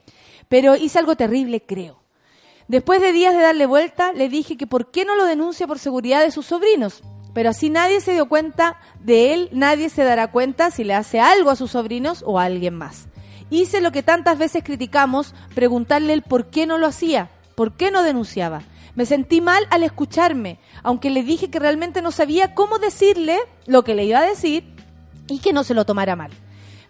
Pero 0.49 0.75
hice 0.75 0.99
algo 0.99 1.15
terrible, 1.15 1.63
creo. 1.65 2.03
Después 2.67 3.01
de 3.01 3.11
días 3.11 3.35
de 3.35 3.41
darle 3.41 3.65
vuelta, 3.65 4.13
le 4.13 4.29
dije 4.29 4.57
que 4.57 4.67
por 4.67 4.91
qué 4.91 5.05
no 5.05 5.15
lo 5.15 5.25
denuncia 5.25 5.67
por 5.67 5.79
seguridad 5.79 6.21
de 6.21 6.31
sus 6.31 6.45
sobrinos. 6.45 7.03
Pero 7.33 7.49
así 7.49 7.69
nadie 7.69 7.99
se 7.99 8.13
dio 8.13 8.27
cuenta 8.27 8.79
de 8.99 9.33
él, 9.33 9.49
nadie 9.51 9.89
se 9.89 10.03
dará 10.03 10.31
cuenta 10.31 10.71
si 10.71 10.83
le 10.83 10.93
hace 10.93 11.19
algo 11.19 11.49
a 11.49 11.55
sus 11.55 11.71
sobrinos 11.71 12.23
o 12.25 12.39
a 12.39 12.45
alguien 12.45 12.75
más. 12.75 13.07
Hice 13.49 13.81
lo 13.81 13.91
que 13.91 14.03
tantas 14.03 14.37
veces 14.37 14.63
criticamos, 14.63 15.33
preguntarle 15.55 16.13
el 16.13 16.21
por 16.21 16.49
qué 16.49 16.65
no 16.65 16.77
lo 16.77 16.87
hacía, 16.87 17.29
por 17.55 17.73
qué 17.75 17.91
no 17.91 18.03
denunciaba. 18.03 18.61
Me 18.95 19.05
sentí 19.05 19.41
mal 19.41 19.65
al 19.71 19.83
escucharme, 19.83 20.59
aunque 20.83 21.09
le 21.09 21.23
dije 21.23 21.49
que 21.49 21.59
realmente 21.59 22.01
no 22.01 22.11
sabía 22.11 22.53
cómo 22.53 22.77
decirle 22.77 23.39
lo 23.65 23.83
que 23.83 23.95
le 23.95 24.05
iba 24.05 24.19
a 24.19 24.25
decir 24.25 24.75
y 25.27 25.39
que 25.39 25.53
no 25.53 25.63
se 25.63 25.73
lo 25.73 25.85
tomara 25.85 26.15
mal. 26.15 26.31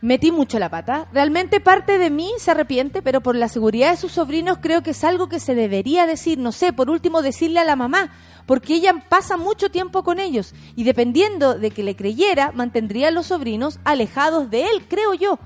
Metí 0.04 0.34
mucho 0.34 0.60
la 0.60 0.68
pata. 0.68 1.08
Realmente 1.14 1.62
parte 1.62 1.98
de 1.98 2.10
mí 2.10 2.30
se 2.38 2.52
arrepiente, 2.52 3.02
pero 3.02 3.22
por 3.22 3.38
la 3.38 3.48
seguridad 3.48 3.92
de 3.92 3.96
sus 3.96 4.12
sobrinos 4.12 4.58
creo 4.60 4.84
que 4.84 4.90
es 4.92 5.02
algo 5.06 5.30
que 5.30 5.40
se 5.40 5.56
debería 5.56 6.06
decir. 6.06 6.38
No 6.38 6.52
sé, 6.52 6.74
por 6.74 6.90
último 6.90 7.22
decirle 7.22 7.62
a 7.62 7.64
la 7.64 7.78
mamá, 7.78 8.12
porque 8.46 8.76
ella 8.76 8.96
pasa 9.08 9.38
mucho 9.38 9.72
tiempo 9.72 10.04
con 10.04 10.20
ellos 10.20 10.54
y 10.76 10.84
dependiendo 10.84 11.54
de 11.54 11.72
que 11.72 11.84
le 11.84 11.96
creyera, 11.96 12.52
mantendría 12.52 13.08
a 13.08 13.12
los 13.12 13.28
sobrinos 13.28 13.80
alejados 13.86 14.50
de 14.50 14.64
él, 14.64 14.86
creo 14.90 15.14
yo. 15.14 15.40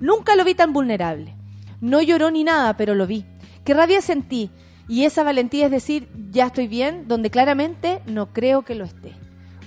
Nunca 0.00 0.34
lo 0.34 0.44
vi 0.44 0.56
tan 0.56 0.72
vulnerable. 0.72 1.36
No 1.80 2.02
lloró 2.02 2.32
ni 2.32 2.42
nada, 2.42 2.76
pero 2.76 2.96
lo 2.96 3.06
vi. 3.06 3.24
Qué 3.62 3.74
rabia 3.74 4.00
sentí. 4.00 4.50
Y 4.88 5.04
esa 5.04 5.22
valentía 5.22 5.66
es 5.66 5.70
decir, 5.70 6.08
ya 6.32 6.46
estoy 6.46 6.66
bien, 6.66 7.06
donde 7.06 7.30
claramente 7.30 8.02
no 8.06 8.32
creo 8.32 8.62
que 8.62 8.74
lo 8.74 8.84
esté. 8.84 9.19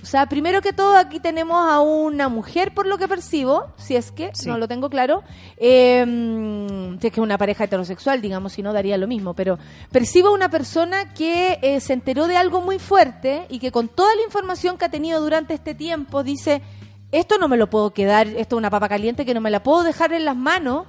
O 0.04 0.06
sea, 0.06 0.26
primero 0.26 0.60
que 0.60 0.74
todo 0.74 0.98
aquí 0.98 1.18
tenemos 1.18 1.56
a 1.56 1.80
una 1.80 2.28
mujer, 2.28 2.74
por 2.74 2.86
lo 2.86 2.98
que 2.98 3.08
percibo, 3.08 3.68
si 3.78 3.96
es 3.96 4.12
que, 4.12 4.30
Sí. 4.34 4.46
no 4.50 4.58
lo 4.58 4.68
tengo 4.68 4.90
claro, 4.90 5.22
eh, 5.56 6.04
si 7.00 7.06
es 7.06 7.12
que 7.12 7.20
es 7.20 7.24
una 7.24 7.38
pareja 7.38 7.64
heterosexual, 7.64 8.20
digamos, 8.20 8.52
si 8.52 8.62
no 8.62 8.74
daría 8.74 8.98
lo 8.98 9.06
mismo, 9.06 9.32
pero 9.32 9.58
percibo 9.90 10.28
a 10.28 10.32
una 10.32 10.50
persona 10.50 11.14
que 11.14 11.58
eh, 11.62 11.80
se 11.80 11.94
enteró 11.94 12.26
de 12.26 12.36
algo 12.36 12.60
muy 12.60 12.78
fuerte 12.78 13.46
y 13.48 13.58
que 13.60 13.72
con 13.72 13.88
toda 13.88 14.14
la 14.14 14.22
información 14.22 14.76
que 14.76 14.84
ha 14.84 14.90
tenido 14.90 15.22
durante 15.22 15.54
este 15.54 15.74
tiempo 15.74 16.22
dice, 16.22 16.60
esto 17.10 17.38
no 17.38 17.48
me 17.48 17.56
lo 17.56 17.70
puedo 17.70 17.94
quedar, 17.94 18.26
esto 18.28 18.56
es 18.56 18.58
una 18.58 18.68
papa 18.70 18.90
caliente 18.90 19.24
que 19.24 19.32
no 19.32 19.40
me 19.40 19.50
la 19.50 19.62
puedo 19.62 19.84
dejar 19.84 20.12
en 20.12 20.26
las 20.26 20.36
manos 20.36 20.86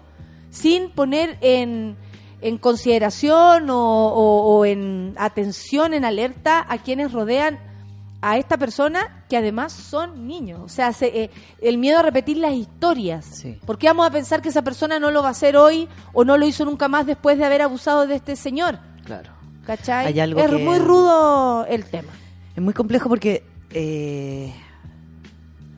sin 0.49 0.89
poner 0.89 1.37
en, 1.39 1.95
en 2.41 2.57
consideración 2.57 3.69
o, 3.69 4.07
o- 4.09 4.57
o 4.59 4.65
en 4.65 5.13
atención, 5.17 5.93
en 5.93 6.03
alerta 6.03 6.65
a 6.67 6.79
quienes 6.79 7.13
rodean 7.13 7.59
a 8.27 8.37
esta 8.39 8.57
persona 8.57 9.23
que 9.29 9.37
además 9.37 9.71
son 9.71 10.25
niños. 10.27 10.59
O 10.63 10.67
sea, 10.69 10.91
se- 10.93 11.23
eh, 11.25 11.29
el 11.61 11.77
miedo 11.77 11.99
a 11.99 12.01
repetir 12.01 12.37
las 12.37 12.53
historias. 12.53 13.23
Sí. 13.23 13.59
¿Por 13.67 13.77
qué 13.77 13.85
vamos 13.85 14.07
a 14.07 14.09
pensar 14.09 14.41
que 14.41 14.49
esa 14.49 14.63
persona 14.63 14.97
no 14.97 15.11
lo 15.11 15.21
va 15.21 15.27
a 15.27 15.31
hacer 15.31 15.55
hoy 15.57 15.87
o 16.11 16.23
no 16.25 16.35
lo 16.37 16.47
hizo 16.47 16.65
nunca 16.65 16.87
más 16.87 17.05
después 17.05 17.37
de 17.37 17.45
haber 17.45 17.61
abusado 17.61 18.07
de 18.07 18.15
este 18.15 18.35
señor? 18.35 18.79
Claro. 19.05 19.29
¿Cachai? 19.67 20.07
Hay 20.07 20.19
algo 20.19 20.39
es 20.39 20.49
que- 20.49 20.57
muy 20.57 20.79
rudo 20.79 21.65
el 21.67 21.85
tema. 21.85 22.11
Es 22.55 22.63
muy 22.63 22.73
complejo 22.73 23.09
porque, 23.09 23.43
eh, 23.69 24.51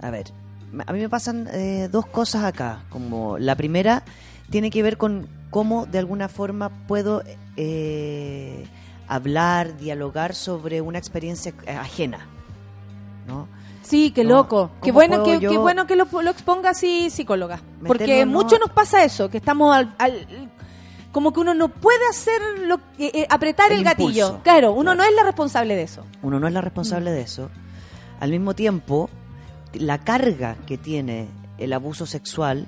a 0.02 0.10
ver, 0.10 0.28
a 0.86 0.94
mí 0.94 1.00
me 1.00 1.10
pasan 1.10 1.50
eh, 1.52 1.90
dos 1.92 2.06
cosas 2.06 2.46
acá. 2.46 2.84
Como 2.90 3.38
la 3.40 3.56
primera 3.56 4.04
tiene 4.50 4.70
que 4.70 4.84
ver 4.84 4.98
con 4.98 5.28
cómo 5.50 5.86
de 5.86 6.00
alguna 6.00 6.30
forma 6.30 6.70
puedo 6.88 7.24
eh, 7.58 8.66
hablar, 9.08 9.78
dialogar 9.78 10.34
sobre 10.36 10.80
una 10.82 10.98
experiencia 10.98 11.54
eh, 11.66 11.72
ajena, 11.72 12.28
¿no? 13.28 13.48
Sí, 13.84 14.12
qué 14.12 14.24
No, 14.24 14.32
loco. 14.38 14.72
Qué 14.82 14.90
¿cómo 14.92 14.94
bueno 14.94 15.24
que, 15.24 15.40
qué 15.40 15.58
bueno 15.58 15.88
que 15.88 15.96
lo, 15.96 16.06
lo 16.22 16.30
exponga 16.32 16.72
así 16.72 17.10
psicóloga. 17.10 17.62
Porque 17.86 18.26
mucho 18.26 18.58
nos 18.60 18.72
pasa 18.72 19.04
eso, 19.04 19.30
que 19.30 19.38
estamos 19.38 19.74
al, 19.76 19.96
al- 19.98 20.50
como 21.12 21.32
que 21.32 21.40
uno 21.40 21.54
no 21.54 21.70
puede 21.70 22.06
hacer 22.10 22.42
lo 22.66 22.80
que- 22.98 23.08
eh, 23.14 23.28
apretar 23.30 23.72
el, 23.72 23.80
El 23.80 23.84
gatillo. 23.86 24.40
Claro, 24.44 24.74
uno 24.74 24.94
no 24.94 25.04
es 25.04 25.14
la 25.16 25.24
responsable 25.24 25.76
de 25.76 25.84
eso. 25.84 26.04
Uno 26.22 26.40
no 26.40 26.48
es 26.48 26.54
la 26.54 26.62
responsable 26.62 27.12
de 27.12 27.22
eso. 27.22 27.50
Al 28.20 28.32
mismo 28.32 28.54
tiempo, 28.56 29.10
la 29.74 30.00
carga 30.00 30.56
que 30.66 30.78
tiene 30.78 31.28
el 31.58 31.72
abuso 31.74 32.06
sexual 32.06 32.68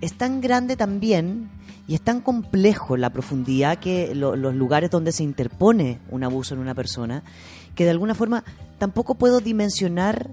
es 0.00 0.14
tan 0.16 0.40
grande 0.40 0.76
también 0.76 1.50
y 1.88 1.94
es 1.94 2.00
tan 2.00 2.20
complejo 2.20 2.96
la 2.96 3.10
profundidad 3.10 3.78
que 3.78 4.14
lo- 4.14 4.36
los 4.36 4.54
lugares 4.54 4.90
donde 4.90 5.10
se 5.10 5.24
interpone 5.24 5.98
un 6.10 6.22
abuso 6.22 6.54
en 6.54 6.60
una 6.60 6.74
persona 6.76 7.24
que 7.74 7.84
de 7.84 7.90
alguna 7.90 8.14
forma 8.14 8.44
tampoco 8.80 9.14
puedo 9.16 9.40
dimensionar 9.40 10.30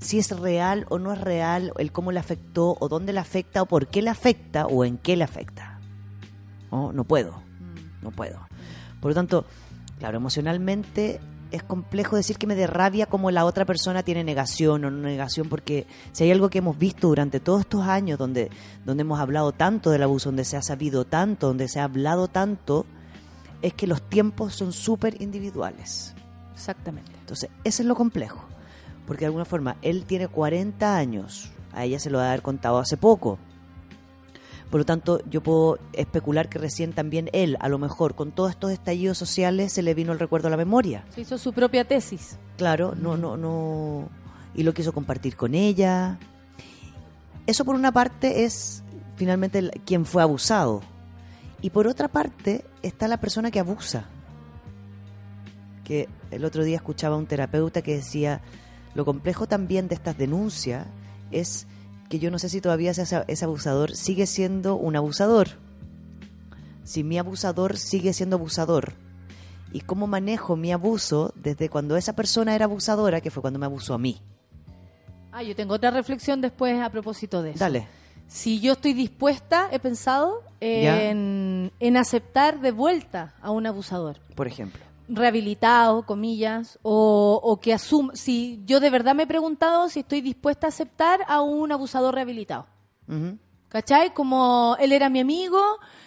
si 0.00 0.18
es 0.18 0.30
real 0.30 0.86
o 0.88 0.98
no 0.98 1.12
es 1.12 1.20
real, 1.20 1.72
el 1.78 1.92
cómo 1.92 2.10
le 2.10 2.18
afectó 2.18 2.74
o 2.80 2.88
dónde 2.88 3.12
le 3.12 3.20
afecta 3.20 3.60
o 3.62 3.66
por 3.66 3.86
qué 3.86 4.00
le 4.00 4.08
afecta 4.10 4.66
o 4.66 4.84
en 4.84 4.96
qué 4.96 5.14
le 5.14 5.24
afecta. 5.24 5.78
No, 6.72 6.90
no 6.92 7.04
puedo, 7.04 7.42
no 8.00 8.10
puedo. 8.10 8.48
Por 9.00 9.10
lo 9.10 9.14
tanto, 9.14 9.44
claro, 9.98 10.16
emocionalmente 10.16 11.20
es 11.50 11.62
complejo 11.62 12.16
decir 12.16 12.38
que 12.38 12.46
me 12.46 12.54
dé 12.54 12.66
rabia 12.66 13.04
como 13.04 13.30
la 13.30 13.44
otra 13.44 13.66
persona 13.66 14.02
tiene 14.02 14.24
negación 14.24 14.86
o 14.86 14.90
no 14.90 15.02
negación, 15.02 15.50
porque 15.50 15.86
si 16.12 16.24
hay 16.24 16.30
algo 16.30 16.48
que 16.48 16.58
hemos 16.58 16.78
visto 16.78 17.08
durante 17.08 17.40
todos 17.40 17.60
estos 17.60 17.82
años 17.82 18.18
donde, 18.18 18.50
donde 18.86 19.02
hemos 19.02 19.20
hablado 19.20 19.52
tanto 19.52 19.90
del 19.90 20.02
abuso, 20.02 20.30
donde 20.30 20.46
se 20.46 20.56
ha 20.56 20.62
sabido 20.62 21.04
tanto, 21.04 21.48
donde 21.48 21.68
se 21.68 21.78
ha 21.78 21.84
hablado 21.84 22.26
tanto, 22.26 22.86
es 23.60 23.74
que 23.74 23.86
los 23.86 24.00
tiempos 24.08 24.54
son 24.54 24.72
súper 24.72 25.20
individuales. 25.20 26.14
Exactamente. 26.54 27.12
Entonces, 27.20 27.50
ese 27.64 27.82
es 27.82 27.88
lo 27.88 27.94
complejo. 27.94 28.44
Porque 29.06 29.20
de 29.20 29.26
alguna 29.26 29.44
forma, 29.44 29.76
él 29.82 30.04
tiene 30.04 30.28
40 30.28 30.96
años. 30.96 31.50
A 31.72 31.84
ella 31.84 31.98
se 31.98 32.10
lo 32.10 32.18
va 32.18 32.24
a 32.26 32.28
haber 32.28 32.42
contado 32.42 32.78
hace 32.78 32.96
poco. 32.96 33.38
Por 34.70 34.80
lo 34.80 34.86
tanto, 34.86 35.20
yo 35.28 35.42
puedo 35.42 35.78
especular 35.92 36.48
que 36.48 36.58
recién 36.58 36.92
también 36.94 37.28
él, 37.32 37.56
a 37.60 37.68
lo 37.68 37.78
mejor, 37.78 38.14
con 38.14 38.32
todos 38.32 38.50
estos 38.50 38.70
estallidos 38.72 39.18
sociales, 39.18 39.72
se 39.72 39.82
le 39.82 39.92
vino 39.92 40.12
el 40.12 40.18
recuerdo 40.18 40.48
a 40.48 40.50
la 40.50 40.56
memoria. 40.56 41.04
Se 41.10 41.20
hizo 41.20 41.36
su 41.36 41.52
propia 41.52 41.84
tesis. 41.86 42.38
Claro, 42.56 42.94
no, 42.96 43.16
no, 43.18 43.36
no. 43.36 44.08
Y 44.54 44.62
lo 44.62 44.72
quiso 44.72 44.92
compartir 44.94 45.36
con 45.36 45.54
ella. 45.54 46.18
Eso 47.46 47.64
por 47.64 47.74
una 47.74 47.92
parte 47.92 48.44
es 48.44 48.82
finalmente 49.16 49.58
el- 49.58 49.70
quien 49.84 50.06
fue 50.06 50.22
abusado. 50.22 50.80
Y 51.60 51.70
por 51.70 51.86
otra 51.86 52.08
parte 52.08 52.64
está 52.82 53.08
la 53.08 53.18
persona 53.20 53.50
que 53.50 53.60
abusa. 53.60 54.04
Que 55.84 56.08
el 56.30 56.44
otro 56.44 56.64
día 56.64 56.76
escuchaba 56.76 57.16
a 57.16 57.18
un 57.18 57.26
terapeuta 57.26 57.82
que 57.82 57.96
decía, 57.96 58.40
lo 58.94 59.04
complejo 59.04 59.46
también 59.46 59.88
de 59.88 59.94
estas 59.94 60.18
denuncias 60.18 60.86
es 61.30 61.66
que 62.08 62.18
yo 62.18 62.30
no 62.30 62.38
sé 62.38 62.50
si 62.50 62.60
todavía 62.60 62.90
ese, 62.90 63.44
abusador 63.44 63.96
sigue 63.96 64.26
siendo 64.26 64.76
un 64.76 64.96
abusador. 64.96 65.48
Si 66.84 67.04
mi 67.04 67.18
abusador 67.18 67.78
sigue 67.78 68.12
siendo 68.12 68.36
abusador. 68.36 68.92
Y 69.72 69.80
cómo 69.80 70.06
manejo 70.06 70.54
mi 70.54 70.72
abuso 70.72 71.32
desde 71.36 71.70
cuando 71.70 71.96
esa 71.96 72.12
persona 72.12 72.54
era 72.54 72.66
abusadora, 72.66 73.22
que 73.22 73.30
fue 73.30 73.40
cuando 73.40 73.58
me 73.58 73.64
abusó 73.64 73.94
a 73.94 73.98
mí. 73.98 74.20
Ah, 75.32 75.42
yo 75.42 75.56
tengo 75.56 75.72
otra 75.72 75.90
reflexión 75.90 76.42
después 76.42 76.78
a 76.78 76.90
propósito 76.90 77.42
de 77.42 77.52
eso. 77.52 77.60
Dale. 77.60 77.88
Si 78.26 78.60
yo 78.60 78.74
estoy 78.74 78.92
dispuesta, 78.92 79.68
he 79.72 79.78
pensado, 79.78 80.42
en, 80.60 81.72
en 81.80 81.96
aceptar 81.96 82.60
de 82.60 82.72
vuelta 82.72 83.34
a 83.40 83.50
un 83.50 83.66
abusador. 83.66 84.18
Por 84.34 84.46
ejemplo. 84.46 84.91
Rehabilitado, 85.14 86.04
comillas, 86.04 86.78
o, 86.82 87.40
o 87.42 87.60
que 87.60 87.72
asuma, 87.72 88.16
si 88.16 88.62
yo 88.64 88.80
de 88.80 88.90
verdad 88.90 89.14
me 89.14 89.24
he 89.24 89.26
preguntado 89.26 89.88
si 89.88 90.00
estoy 90.00 90.20
dispuesta 90.20 90.66
a 90.66 90.68
aceptar 90.68 91.20
a 91.28 91.40
un 91.42 91.70
abusador 91.72 92.14
rehabilitado. 92.14 92.66
¿Cachai? 93.68 94.14
Como 94.14 94.76
él 94.80 94.92
era 94.92 95.08
mi 95.08 95.20
amigo, 95.20 95.60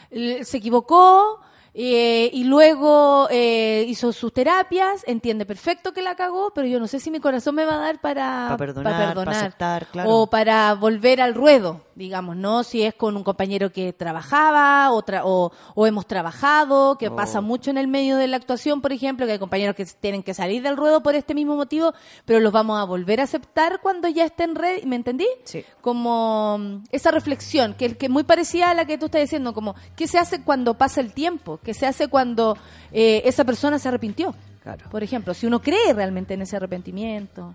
se 0.09 0.57
equivocó 0.57 1.39
eh, 1.77 2.29
y 2.31 2.45
luego 2.45 3.27
eh, 3.29 3.83
hizo 3.89 4.13
sus 4.13 4.31
terapias, 4.31 5.03
entiende 5.07 5.45
perfecto 5.45 5.91
que 5.91 6.01
la 6.01 6.15
cagó, 6.15 6.51
pero 6.55 6.67
yo 6.67 6.79
no 6.79 6.87
sé 6.87 7.01
si 7.01 7.11
mi 7.11 7.19
corazón 7.19 7.55
me 7.55 7.65
va 7.65 7.73
a 7.75 7.79
dar 7.79 7.99
para, 7.99 8.47
Pa' 8.49 8.57
perdonar, 8.57 9.13
pa' 9.13 9.31
aceptar, 9.31 9.87
claro. 9.87 10.09
o 10.09 10.27
para 10.27 10.73
volver 10.75 11.19
al 11.21 11.33
ruedo, 11.35 11.81
digamos, 11.95 12.37
¿no? 12.37 12.63
Si 12.63 12.81
es 12.81 12.93
con 12.93 13.17
un 13.17 13.23
compañero 13.25 13.71
que 13.73 13.91
trabajaba 13.91 14.91
o, 14.93 15.03
tra- 15.03 15.21
o, 15.25 15.51
o 15.75 15.85
hemos 15.87 16.05
trabajado, 16.07 16.97
que 16.97 17.09
Oh. 17.09 17.15
pasa 17.15 17.41
mucho 17.41 17.69
en 17.71 17.77
el 17.77 17.87
medio 17.87 18.15
de 18.17 18.27
la 18.27 18.37
actuación, 18.37 18.81
por 18.81 18.93
ejemplo, 18.93 19.25
que 19.25 19.33
hay 19.33 19.39
compañeros 19.39 19.75
que 19.75 19.85
tienen 19.85 20.23
que 20.23 20.33
salir 20.33 20.61
del 20.63 20.77
ruedo 20.77 21.03
por 21.03 21.13
este 21.15 21.33
mismo 21.35 21.55
motivo, 21.55 21.93
pero 22.25 22.39
los 22.39 22.51
vamos 22.53 22.79
a 22.79 22.83
volver 22.85 23.19
a 23.19 23.23
aceptar 23.23 23.79
cuando 23.81 24.07
ya 24.07 24.23
estén 24.25 24.55
ready, 24.55 24.85
¿me 24.85 24.95
entendí? 24.95 25.27
Sí. 25.43 25.63
Como 25.81 26.57
mm, 26.57 26.83
esa 26.91 27.11
reflexión, 27.11 27.73
que, 27.73 27.95
que 27.97 28.09
muy 28.09 28.23
parecida 28.23 28.69
a 28.69 28.73
la 28.73 28.85
que 28.85 28.97
tú 28.97 29.05
estás 29.05 29.21
diciendo, 29.21 29.53
como, 29.53 29.75
¿qué 29.95 30.07
se 30.07 30.17
hace 30.17 30.41
cuando 30.41 30.73
pasa 30.75 31.01
el 31.01 31.13
tiempo? 31.13 31.59
¿Qué 31.65 31.73
se 31.73 31.85
hace 31.87 32.07
cuando 32.07 32.57
eh, 32.93 33.23
esa 33.25 33.43
persona 33.43 33.77
se 33.79 33.89
arrepintió? 33.89 34.33
Claro. 34.63 34.89
Por 34.89 35.03
ejemplo, 35.03 35.33
si 35.33 35.45
uno 35.47 35.61
cree 35.61 35.93
realmente 35.93 36.33
en 36.35 36.43
ese 36.43 36.55
arrepentimiento. 36.55 37.53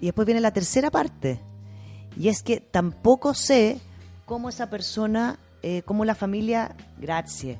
Y 0.00 0.06
después 0.06 0.26
viene 0.26 0.40
la 0.42 0.50
tercera 0.52 0.90
parte. 0.90 1.40
Y 2.18 2.28
es 2.28 2.42
que 2.42 2.60
tampoco 2.60 3.32
sé 3.32 3.78
cómo 4.26 4.48
esa 4.50 4.68
persona, 4.68 5.38
eh, 5.62 5.82
cómo 5.86 6.04
la 6.04 6.14
familia, 6.14 6.74
gracias, 6.98 7.58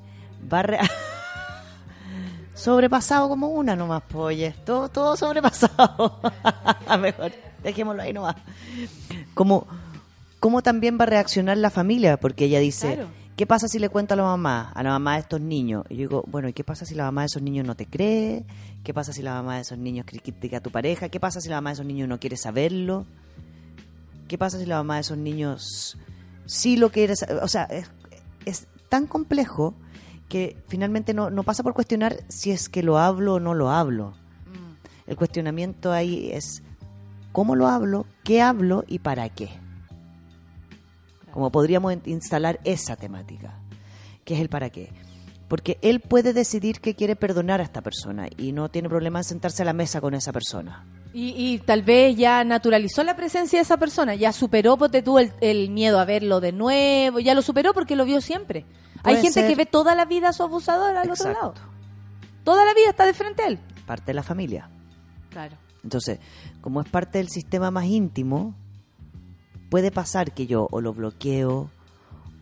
va 0.52 0.58
a 0.60 0.62
re- 0.64 0.78
sobrepasado 2.54 3.28
como 3.28 3.48
una 3.48 3.74
nomás, 3.76 4.02
pues, 4.08 4.54
todo, 4.64 4.88
todo 4.88 5.16
sobrepasado. 5.16 6.20
Mejor, 7.00 7.32
dejémoslo 7.62 8.02
ahí 8.02 8.12
nomás. 8.12 8.36
Como, 9.34 9.66
¿Cómo 10.40 10.62
también 10.62 10.98
va 10.98 11.04
a 11.04 11.06
reaccionar 11.06 11.56
la 11.56 11.70
familia? 11.70 12.16
Porque 12.18 12.44
ella 12.44 12.60
dice, 12.60 12.94
Claro. 12.94 13.08
¿Qué 13.36 13.46
pasa 13.46 13.68
si 13.68 13.78
le 13.78 13.88
cuento 13.88 14.14
a 14.14 14.16
la 14.16 14.22
mamá, 14.22 14.72
a 14.74 14.82
la 14.82 14.90
mamá 14.90 15.14
de 15.14 15.20
estos 15.20 15.40
niños? 15.40 15.84
Y 15.88 15.96
yo 15.96 16.00
digo, 16.00 16.24
bueno, 16.26 16.48
¿y 16.48 16.52
qué 16.52 16.64
pasa 16.64 16.84
si 16.84 16.94
la 16.94 17.04
mamá 17.04 17.22
de 17.22 17.26
esos 17.26 17.42
niños 17.42 17.66
no 17.66 17.74
te 17.74 17.86
cree? 17.86 18.44
¿Qué 18.82 18.94
pasa 18.94 19.12
si 19.12 19.22
la 19.22 19.34
mamá 19.34 19.56
de 19.56 19.62
esos 19.62 19.78
niños 19.78 20.06
critica 20.06 20.58
a 20.58 20.60
tu 20.60 20.70
pareja? 20.70 21.08
¿Qué 21.08 21.20
pasa 21.20 21.40
si 21.40 21.48
la 21.48 21.56
mamá 21.56 21.70
de 21.70 21.74
esos 21.74 21.86
niños 21.86 22.08
no 22.08 22.20
quiere 22.20 22.36
saberlo? 22.36 23.06
¿Qué 24.28 24.38
pasa 24.38 24.58
si 24.58 24.66
la 24.66 24.76
mamá 24.76 24.96
de 24.96 25.00
esos 25.02 25.18
niños 25.18 25.98
sí 26.46 26.76
lo 26.76 26.90
quiere 26.90 27.16
saber? 27.16 27.42
O 27.42 27.48
sea, 27.48 27.64
es, 27.64 27.90
es 28.44 28.66
tan 28.88 29.06
complejo 29.06 29.74
que 30.28 30.56
finalmente 30.68 31.14
no, 31.14 31.30
no 31.30 31.42
pasa 31.42 31.62
por 31.62 31.74
cuestionar 31.74 32.24
si 32.28 32.50
es 32.50 32.68
que 32.68 32.82
lo 32.82 32.98
hablo 32.98 33.34
o 33.34 33.40
no 33.40 33.54
lo 33.54 33.70
hablo. 33.70 34.14
El 35.06 35.16
cuestionamiento 35.16 35.92
ahí 35.92 36.30
es 36.32 36.62
cómo 37.32 37.56
lo 37.56 37.68
hablo, 37.68 38.06
qué 38.22 38.40
hablo 38.40 38.84
y 38.88 39.00
para 39.00 39.28
qué. 39.28 39.50
Como 41.34 41.50
podríamos 41.50 41.92
in- 41.92 42.02
instalar 42.06 42.60
esa 42.62 42.94
temática, 42.94 43.58
que 44.24 44.34
es 44.34 44.40
el 44.40 44.48
para 44.48 44.70
qué. 44.70 44.92
Porque 45.48 45.78
él 45.82 45.98
puede 45.98 46.32
decidir 46.32 46.80
que 46.80 46.94
quiere 46.94 47.16
perdonar 47.16 47.60
a 47.60 47.64
esta 47.64 47.80
persona 47.82 48.28
y 48.38 48.52
no 48.52 48.68
tiene 48.68 48.88
problema 48.88 49.18
en 49.18 49.24
sentarse 49.24 49.62
a 49.62 49.64
la 49.64 49.72
mesa 49.72 50.00
con 50.00 50.14
esa 50.14 50.32
persona. 50.32 50.86
Y, 51.12 51.34
y 51.36 51.58
tal 51.58 51.82
vez 51.82 52.16
ya 52.16 52.44
naturalizó 52.44 53.02
la 53.02 53.16
presencia 53.16 53.58
de 53.58 53.62
esa 53.64 53.76
persona, 53.76 54.14
ya 54.14 54.32
superó, 54.32 54.76
ponte 54.76 55.02
tú, 55.02 55.18
el, 55.18 55.32
el 55.40 55.70
miedo 55.70 55.98
a 55.98 56.04
verlo 56.04 56.38
de 56.40 56.52
nuevo, 56.52 57.18
ya 57.18 57.34
lo 57.34 57.42
superó 57.42 57.74
porque 57.74 57.96
lo 57.96 58.04
vio 58.04 58.20
siempre. 58.20 58.64
Hay 59.02 59.16
gente 59.16 59.32
ser. 59.40 59.48
que 59.48 59.56
ve 59.56 59.66
toda 59.66 59.96
la 59.96 60.04
vida 60.04 60.28
a 60.28 60.32
su 60.32 60.44
abusador 60.44 60.96
al 60.96 61.08
Exacto. 61.08 61.30
otro 61.30 61.40
lado. 61.42 61.54
Toda 62.44 62.64
la 62.64 62.74
vida 62.74 62.90
está 62.90 63.06
de 63.06 63.12
frente 63.14 63.42
a 63.42 63.48
él. 63.48 63.58
Parte 63.86 64.04
de 64.06 64.14
la 64.14 64.22
familia. 64.22 64.70
Claro. 65.30 65.56
Entonces, 65.82 66.20
como 66.60 66.80
es 66.80 66.88
parte 66.88 67.18
del 67.18 67.28
sistema 67.28 67.70
más 67.72 67.86
íntimo, 67.86 68.54
puede 69.74 69.90
pasar 69.90 70.30
que 70.30 70.46
yo 70.46 70.68
o 70.70 70.80
lo 70.80 70.94
bloqueo, 70.94 71.68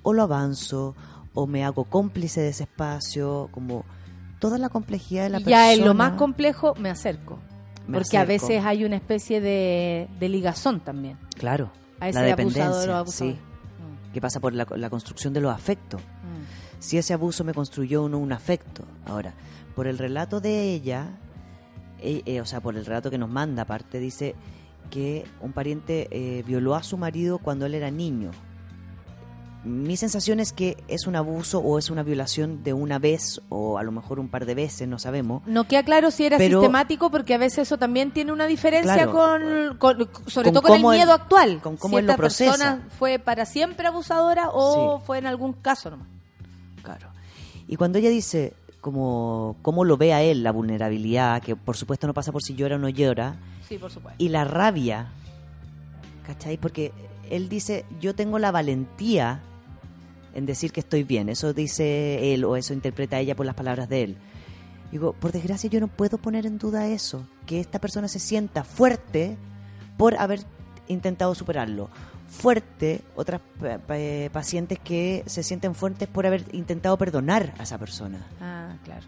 o 0.03 0.13
lo 0.13 0.23
avanzo, 0.23 0.95
o 1.33 1.47
me 1.47 1.65
hago 1.65 1.85
cómplice 1.85 2.43
de 2.43 2.51
ese 2.51 2.65
espacio, 2.65 3.49
como 3.53 3.87
toda 4.39 4.59
la 4.59 4.69
complejidad 4.69 5.23
de 5.23 5.31
la 5.31 5.41
Y 5.41 5.45
persona. 5.45 5.67
ya 5.69 5.73
en 5.73 5.83
lo 5.87 5.95
más 5.95 6.13
complejo 6.19 6.75
me 6.75 6.91
acerco. 6.91 7.39
Me 7.89 7.97
porque 7.97 8.19
a 8.19 8.27
veces 8.27 8.63
hay 8.67 8.85
una 8.85 8.97
especie 8.97 9.41
de, 9.41 10.11
de 10.21 10.29
ligazón 10.29 10.81
también. 10.81 11.17
Claro, 11.39 11.71
a 12.01 12.11
ese 12.11 12.19
la 12.21 12.27
dependencia, 12.27 12.67
abusador 12.67 12.91
o 12.91 12.97
abusadora. 12.97 13.37
sí, 13.37 13.41
que 14.13 14.21
pasa 14.21 14.39
por 14.39 14.53
la, 14.53 14.67
la 14.77 14.91
construcción 14.91 15.33
de 15.33 15.41
los 15.41 15.55
afectos. 15.55 16.03
Mm. 16.03 16.81
Si 16.81 16.99
ese 16.99 17.15
abuso 17.15 17.45
me 17.45 17.55
construyó 17.55 18.03
uno 18.03 18.19
un 18.19 18.35
afecto. 18.35 18.85
Ahora, 19.07 19.33
por 19.75 19.87
el 19.87 19.97
relato 19.97 20.43
de 20.43 20.75
ella, 20.75 21.07
eh, 21.99 22.21
eh, 22.27 22.43
o 22.43 22.45
sea, 22.45 22.61
por 22.61 22.77
el 22.77 22.85
relato 22.85 23.11
que 23.11 23.17
nos 23.17 23.31
manda 23.31 23.63
aparte, 23.63 24.01
dice 24.01 24.35
que 24.91 25.25
un 25.41 25.53
pariente 25.53 26.09
eh, 26.11 26.43
violó 26.47 26.75
a 26.75 26.83
su 26.83 26.97
marido 26.99 27.39
cuando 27.39 27.67
él 27.67 27.75
era 27.75 27.91
niño. 27.91 28.31
Mi 29.65 29.97
sensación 29.97 30.41
es 30.41 30.53
que 30.53 30.77
es 30.89 31.07
un 31.07 31.15
abuso 31.15 31.61
o 31.61 31.79
es 31.79 31.89
una 31.89 32.03
violación 32.03 32.65
de 32.65 32.73
una 32.73 32.99
vez 32.99 33.41
o 33.49 33.79
a 33.79 33.85
lo 33.85 33.93
mejor 33.93 34.19
un 34.19 34.29
par 34.29 34.45
de 34.45 34.57
veces, 34.57 34.89
no 34.89 34.99
sabemos. 34.99 35.47
No 35.47 35.69
queda 35.69 35.85
claro 35.85 36.11
si 36.11 36.25
era 36.27 36.37
Pero- 36.37 36.59
sistemático 36.61 37.13
porque 37.13 37.35
a 37.35 37.39
veces 37.39 37.59
eso 37.61 37.79
también 37.79 38.11
tiene 38.11 38.33
una 38.33 38.47
diferencia 38.49 38.95
Claro. 39.09 39.13
con, 39.13 39.77
con- 39.79 40.09
sobre 40.27 40.47
Con 40.53 40.55
todo 40.55 40.63
con 40.63 40.73
el 40.81 40.85
él- 40.85 40.91
miedo 40.99 41.13
actual. 41.13 41.61
con 41.63 41.77
cómo 41.77 41.95
si 41.95 42.01
él 42.01 42.07
lo 42.09 42.17
procesa. 42.17 42.51
persona 42.51 42.89
fue 42.99 43.21
para 43.21 43.47
siempre 43.47 43.87
abusadora 43.87 44.49
o 44.53 44.99
fue 44.99 45.19
en 45.19 45.27
algún 45.27 45.53
caso 45.53 45.91
nomás. 45.91 46.09
Claro. 46.83 47.07
Y 47.69 47.77
cuando 47.77 47.99
ella 47.99 48.11
dice 48.11 48.55
como 48.83 49.57
cómo 49.63 49.85
lo 49.87 49.97
ve 49.97 50.13
a 50.13 50.21
él 50.23 50.43
la 50.43 50.53
vulnerabilidad, 50.53 51.41
que 51.41 51.57
por 51.57 51.77
supuesto 51.79 52.07
no 52.07 52.13
pasa 52.13 52.33
por 52.33 52.43
si 52.43 52.55
llora 52.55 52.77
o 52.77 52.79
no 52.79 52.91
llora, 52.91 53.37
Sí, 53.67 53.79
por 53.79 53.91
supuesto. 53.91 54.23
y 54.23 54.29
la 54.29 54.45
rabia, 54.45 55.07
¿cachai? 56.27 56.59
Porque 56.59 56.93
él 57.31 57.49
dice, 57.49 57.87
yo 58.01 58.15
tengo 58.15 58.39
la 58.39 58.51
valentía 58.51 59.41
en 60.35 60.45
decir 60.47 60.73
que 60.73 60.81
estoy 60.81 61.05
bien, 61.05 61.29
eso 61.29 61.53
dice 61.55 62.35
él 62.35 62.45
o 62.45 62.57
eso 62.57 62.75
interpreta 62.75 63.19
ella 63.19 63.35
por 63.37 63.47
las 63.47 63.55
palabras 63.55 63.89
de 63.89 64.03
él. 64.03 64.17
Digo, 64.91 65.15
por 65.15 65.33
desgracia 65.33 65.71
yo 65.71 65.81
no 65.81 65.89
puedo 65.89 66.19
poner 66.19 66.45
en 66.45 66.59
duda 66.59 66.87
eso, 66.89 67.27
que 67.47 67.61
esta 67.61 67.81
persona 67.81 68.09
se 68.09 68.19
sienta 68.19 68.65
fuerte 68.65 69.37
por 69.97 70.17
haber 70.17 70.41
intentado 70.89 71.35
superarlo. 71.35 71.89
Fuerte, 72.33 73.03
otras 73.15 73.41
pa- 73.61 73.99
pacientes 74.33 74.79
que 74.79 75.23
se 75.27 75.43
sienten 75.43 75.75
fuertes 75.75 76.09
por 76.09 76.27
haber 76.27 76.45
intentado 76.53 76.97
perdonar 76.97 77.53
a 77.59 77.63
esa 77.63 77.79
persona. 77.79 78.27
Ah, 78.41 78.75
claro. 78.85 79.07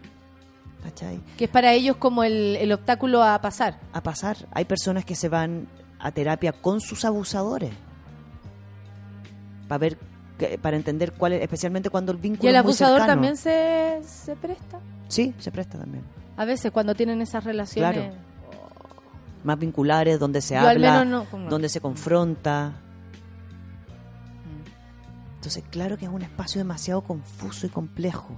¿Cachai? 0.83 1.19
Que 1.37 1.45
es 1.45 1.49
para 1.49 1.73
ellos 1.73 1.95
como 1.97 2.23
el, 2.23 2.55
el 2.57 2.71
obstáculo 2.71 3.23
a 3.23 3.41
pasar. 3.41 3.79
a 3.93 4.01
pasar. 4.03 4.37
Hay 4.51 4.65
personas 4.65 5.03
que 5.05 5.15
se 5.15 5.27
van 5.29 5.67
a 5.99 6.11
terapia 6.11 6.51
con 6.53 6.79
sus 6.81 7.03
abusadores 7.05 7.71
para 9.67 9.79
ver, 9.79 9.97
para 10.61 10.77
entender 10.77 11.13
cuál 11.13 11.33
es, 11.33 11.41
especialmente 11.41 11.89
cuando 11.89 12.11
el 12.11 12.19
vínculo 12.19 12.45
Y 12.47 12.49
el 12.49 12.55
es 12.55 12.63
muy 12.63 12.69
abusador 12.69 12.99
cercano. 12.99 13.13
también 13.13 13.37
se, 13.37 14.01
se 14.03 14.35
presta. 14.35 14.79
Sí, 15.07 15.33
se 15.39 15.51
presta 15.51 15.79
también. 15.79 16.03
A 16.37 16.45
veces 16.45 16.71
cuando 16.71 16.93
tienen 16.93 17.21
esas 17.21 17.43
relaciones. 17.43 17.93
Claro. 17.95 18.13
Más 19.43 19.57
vinculares, 19.59 20.19
donde 20.19 20.41
se 20.41 20.53
Yo 20.55 20.61
habla, 20.67 21.03
no- 21.05 21.25
donde 21.49 21.69
se 21.69 21.79
confronta. 21.81 22.73
Entonces, 25.45 25.63
claro 25.69 25.95
que 25.95 26.05
es 26.05 26.11
un 26.11 26.23
espacio 26.23 26.57
demasiado 26.57 27.01
confuso 27.01 27.67
y 27.67 27.69
complejo. 27.69 28.33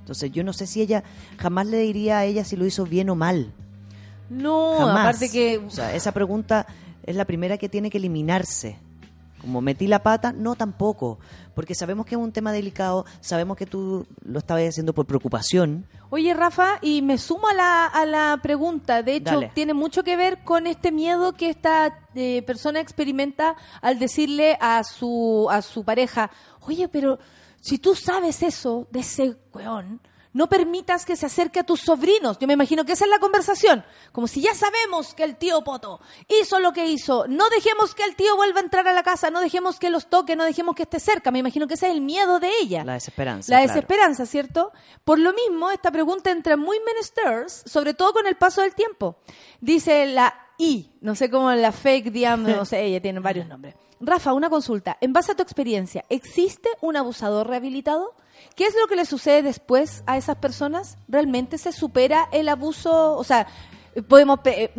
Entonces, 0.00 0.30
yo 0.30 0.44
no 0.44 0.52
sé 0.52 0.66
si 0.66 0.82
ella, 0.82 1.02
jamás 1.38 1.66
le 1.68 1.78
diría 1.78 2.18
a 2.18 2.26
ella 2.26 2.44
si 2.44 2.54
lo 2.54 2.66
hizo 2.66 2.84
bien 2.84 3.08
o 3.08 3.14
mal. 3.14 3.54
No, 4.28 4.74
Jamás. 4.76 5.00
aparte 5.00 5.30
que 5.30 5.56
O 5.56 5.70
sea, 5.70 5.94
esa 5.94 6.12
pregunta 6.12 6.66
es 7.02 7.16
la 7.16 7.24
primera 7.24 7.56
que 7.56 7.70
tiene 7.70 7.88
que 7.88 7.96
eliminarse. 7.96 8.76
Como 9.46 9.60
metí 9.60 9.86
la 9.86 10.02
pata, 10.02 10.32
no 10.32 10.56
tampoco. 10.56 11.20
Porque 11.54 11.76
sabemos 11.76 12.04
que 12.04 12.16
es 12.16 12.20
un 12.20 12.32
tema 12.32 12.50
delicado, 12.50 13.06
sabemos 13.20 13.56
que 13.56 13.64
tú 13.64 14.04
lo 14.24 14.40
estabas 14.40 14.64
haciendo 14.64 14.92
por 14.92 15.06
preocupación. 15.06 15.86
Oye, 16.10 16.34
Rafa, 16.34 16.78
y 16.82 17.00
me 17.00 17.16
sumo 17.16 17.46
a 17.46 17.54
la, 17.54 17.86
a 17.86 18.04
la 18.04 18.40
pregunta. 18.42 19.04
De 19.04 19.14
hecho, 19.14 19.34
Dale. 19.34 19.52
tiene 19.54 19.72
mucho 19.72 20.02
que 20.02 20.16
ver 20.16 20.42
con 20.42 20.66
este 20.66 20.90
miedo 20.90 21.34
que 21.34 21.48
esta 21.48 21.96
eh, 22.16 22.42
persona 22.42 22.80
experimenta 22.80 23.54
al 23.80 24.00
decirle 24.00 24.58
a 24.60 24.82
su, 24.82 25.46
a 25.48 25.62
su 25.62 25.84
pareja, 25.84 26.28
oye, 26.62 26.88
pero 26.88 27.20
si 27.60 27.78
tú 27.78 27.94
sabes 27.94 28.42
eso 28.42 28.88
de 28.90 29.00
ese 29.00 29.36
weón, 29.54 30.00
no 30.36 30.50
permitas 30.50 31.06
que 31.06 31.16
se 31.16 31.24
acerque 31.24 31.60
a 31.60 31.64
tus 31.64 31.80
sobrinos. 31.80 32.38
Yo 32.38 32.46
me 32.46 32.52
imagino 32.52 32.84
que 32.84 32.92
esa 32.92 33.06
es 33.06 33.10
la 33.10 33.18
conversación. 33.18 33.82
Como 34.12 34.28
si 34.28 34.42
ya 34.42 34.54
sabemos 34.54 35.14
que 35.14 35.24
el 35.24 35.36
tío 35.36 35.64
Poto 35.64 35.98
hizo 36.28 36.60
lo 36.60 36.74
que 36.74 36.84
hizo. 36.88 37.26
No 37.26 37.48
dejemos 37.48 37.94
que 37.94 38.04
el 38.04 38.16
tío 38.16 38.36
vuelva 38.36 38.60
a 38.60 38.64
entrar 38.64 38.86
a 38.86 38.92
la 38.92 39.02
casa, 39.02 39.30
no 39.30 39.40
dejemos 39.40 39.78
que 39.78 39.88
los 39.88 40.08
toque, 40.08 40.36
no 40.36 40.44
dejemos 40.44 40.74
que 40.74 40.82
esté 40.82 41.00
cerca. 41.00 41.30
Me 41.30 41.38
imagino 41.38 41.66
que 41.66 41.72
ese 41.72 41.86
es 41.86 41.94
el 41.94 42.02
miedo 42.02 42.38
de 42.38 42.50
ella. 42.60 42.84
La 42.84 42.92
desesperanza. 42.92 43.50
La 43.50 43.60
claro. 43.60 43.72
desesperanza, 43.72 44.26
¿cierto? 44.26 44.72
Por 45.04 45.18
lo 45.18 45.32
mismo, 45.32 45.70
esta 45.70 45.90
pregunta 45.90 46.30
entra 46.30 46.58
muy 46.58 46.80
menesters, 46.80 47.62
sobre 47.64 47.94
todo 47.94 48.12
con 48.12 48.26
el 48.26 48.36
paso 48.36 48.60
del 48.60 48.74
tiempo. 48.74 49.16
Dice 49.62 50.04
la 50.04 50.34
I, 50.58 50.90
no 51.00 51.14
sé 51.14 51.30
cómo 51.30 51.50
la 51.52 51.72
fake 51.72 52.10
diam, 52.10 52.42
no 52.42 52.66
sé, 52.66 52.84
ella 52.84 53.00
tiene 53.00 53.20
varios 53.20 53.46
nombres. 53.46 53.74
Rafa, 54.00 54.34
una 54.34 54.50
consulta. 54.50 54.98
En 55.00 55.14
base 55.14 55.32
a 55.32 55.34
tu 55.34 55.42
experiencia, 55.42 56.04
¿existe 56.10 56.68
un 56.82 56.96
abusador 56.96 57.48
rehabilitado? 57.48 58.14
¿Qué 58.56 58.64
es 58.64 58.74
lo 58.80 58.88
que 58.88 58.96
le 58.96 59.04
sucede 59.04 59.42
después 59.42 60.02
a 60.06 60.16
esas 60.16 60.36
personas? 60.36 60.96
¿Realmente 61.08 61.58
se 61.58 61.70
supera 61.72 62.26
el 62.32 62.48
abuso? 62.48 63.14
O 63.16 63.22
sea, 63.22 63.46
podemos... 64.08 64.40
eh, 64.46 64.70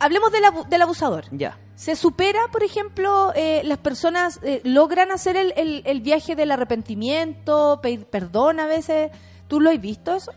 hablemos 0.00 0.32
del, 0.32 0.44
abu- 0.46 0.64
del 0.68 0.82
abusador. 0.82 1.24
Ya. 1.30 1.56
¿Se 1.76 1.96
supera, 1.96 2.40
por 2.50 2.62
ejemplo, 2.64 3.32
eh, 3.36 3.62
las 3.64 3.78
personas 3.78 4.40
eh, 4.42 4.60
logran 4.64 5.10
hacer 5.12 5.36
el, 5.36 5.52
el- 5.56 5.82
el 5.86 6.00
viaje 6.00 6.34
del 6.34 6.50
arrepentimiento, 6.50 7.80
pedir 7.82 8.06
perdón 8.06 8.58
a 8.58 8.66
veces? 8.66 9.10
¿Tú 9.48 9.60
lo 9.60 9.70
has 9.70 9.80
visto 9.80 10.14
eso? 10.14 10.32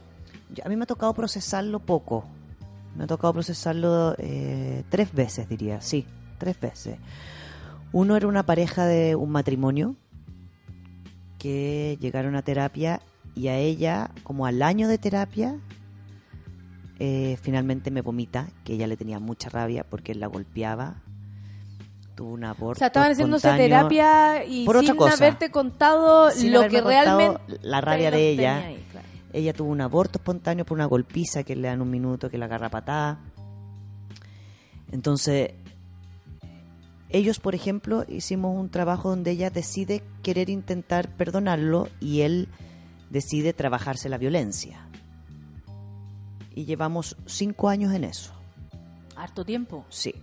Yo- 0.53 0.63
A 0.65 0.69
mí 0.69 0.75
me 0.75 0.83
ha 0.83 0.87
tocado 0.87 1.13
procesarlo 1.13 1.79
poco. 1.79 2.25
Me 2.95 3.05
ha 3.05 3.07
tocado 3.07 3.33
procesarlo 3.33 4.13
eh, 4.19 4.83
tres 4.89 5.11
veces, 5.13 5.47
diría. 5.49 5.81
Sí, 5.81 6.05
tres 6.37 6.59
veces. 6.59 6.97
Uno 7.91 8.15
era 8.17 8.27
una 8.27 8.43
pareja 8.45 8.85
de 8.85 9.15
un 9.15 9.29
matrimonio 9.31 9.95
que 11.43 11.97
llegaron 11.99 12.37
a 12.37 12.41
terapia 12.41 13.01
y 13.35 13.49
a 13.49 13.57
ella, 13.57 14.11
como 14.23 14.45
al 14.45 14.61
año 14.61 14.87
de 14.87 14.97
terapia, 14.97 15.57
eh, 16.99 17.37
finalmente 17.41 17.91
me 17.91 17.99
vomita, 18.01 18.47
que 18.63 18.75
ella 18.75 18.87
le 18.87 18.95
tenía 18.95 19.19
mucha 19.19 19.49
rabia 19.49 19.83
porque 19.83 20.13
él 20.13 20.21
la 20.21 20.27
golpeaba. 20.27 21.01
Tuvo 22.15 22.31
un 22.31 22.45
aborto. 22.45 22.77
O 22.77 22.79
sea, 22.79 22.87
estaban 22.87 23.11
haciéndose 23.11 23.51
terapia 23.57 24.45
y 24.45 24.63
Por 24.65 24.77
otra 24.77 24.87
sin 24.87 24.95
cosa. 24.95 25.15
haberte 25.15 25.51
contado 25.51 26.31
Sin 26.31 26.53
lo 26.53 26.61
que 26.61 26.81
contado 26.81 26.87
realmente... 26.87 27.41
la 27.61 27.81
rabia 27.81 28.09
de 28.09 28.29
ella. 28.29 28.57
ahí, 28.59 28.85
claro. 28.89 29.07
Ella 29.33 29.51
tuvo 29.51 29.69
un 29.69 29.81
aborto 29.81 30.19
espontáneo 30.19 30.63
por 30.63 30.75
una 30.77 30.85
golpiza 30.85 31.43
que 31.43 31.57
le 31.57 31.67
dan 31.67 31.81
un 31.81 31.89
minuto, 31.89 32.29
que 32.29 32.37
la 32.37 32.45
agarra 32.45 32.69
patada. 32.69 33.19
Entonces, 34.93 35.55
ellos, 37.13 37.39
por 37.39 37.55
ejemplo, 37.55 38.03
hicimos 38.09 38.59
un 38.59 38.69
trabajo 38.69 39.09
donde 39.09 39.31
ella 39.31 39.49
decide 39.49 40.03
querer 40.21 40.49
intentar 40.49 41.09
perdonarlo 41.15 41.87
y 42.01 42.21
él 42.21 42.49
decide 43.09 43.53
trabajarse 43.53 44.09
la 44.09 44.17
violencia. 44.17 44.87
Y 46.55 46.65
llevamos 46.65 47.15
cinco 47.25 47.69
años 47.69 47.93
en 47.93 48.03
eso. 48.03 48.33
Harto 49.15 49.45
tiempo. 49.45 49.85
Sí. 49.89 50.13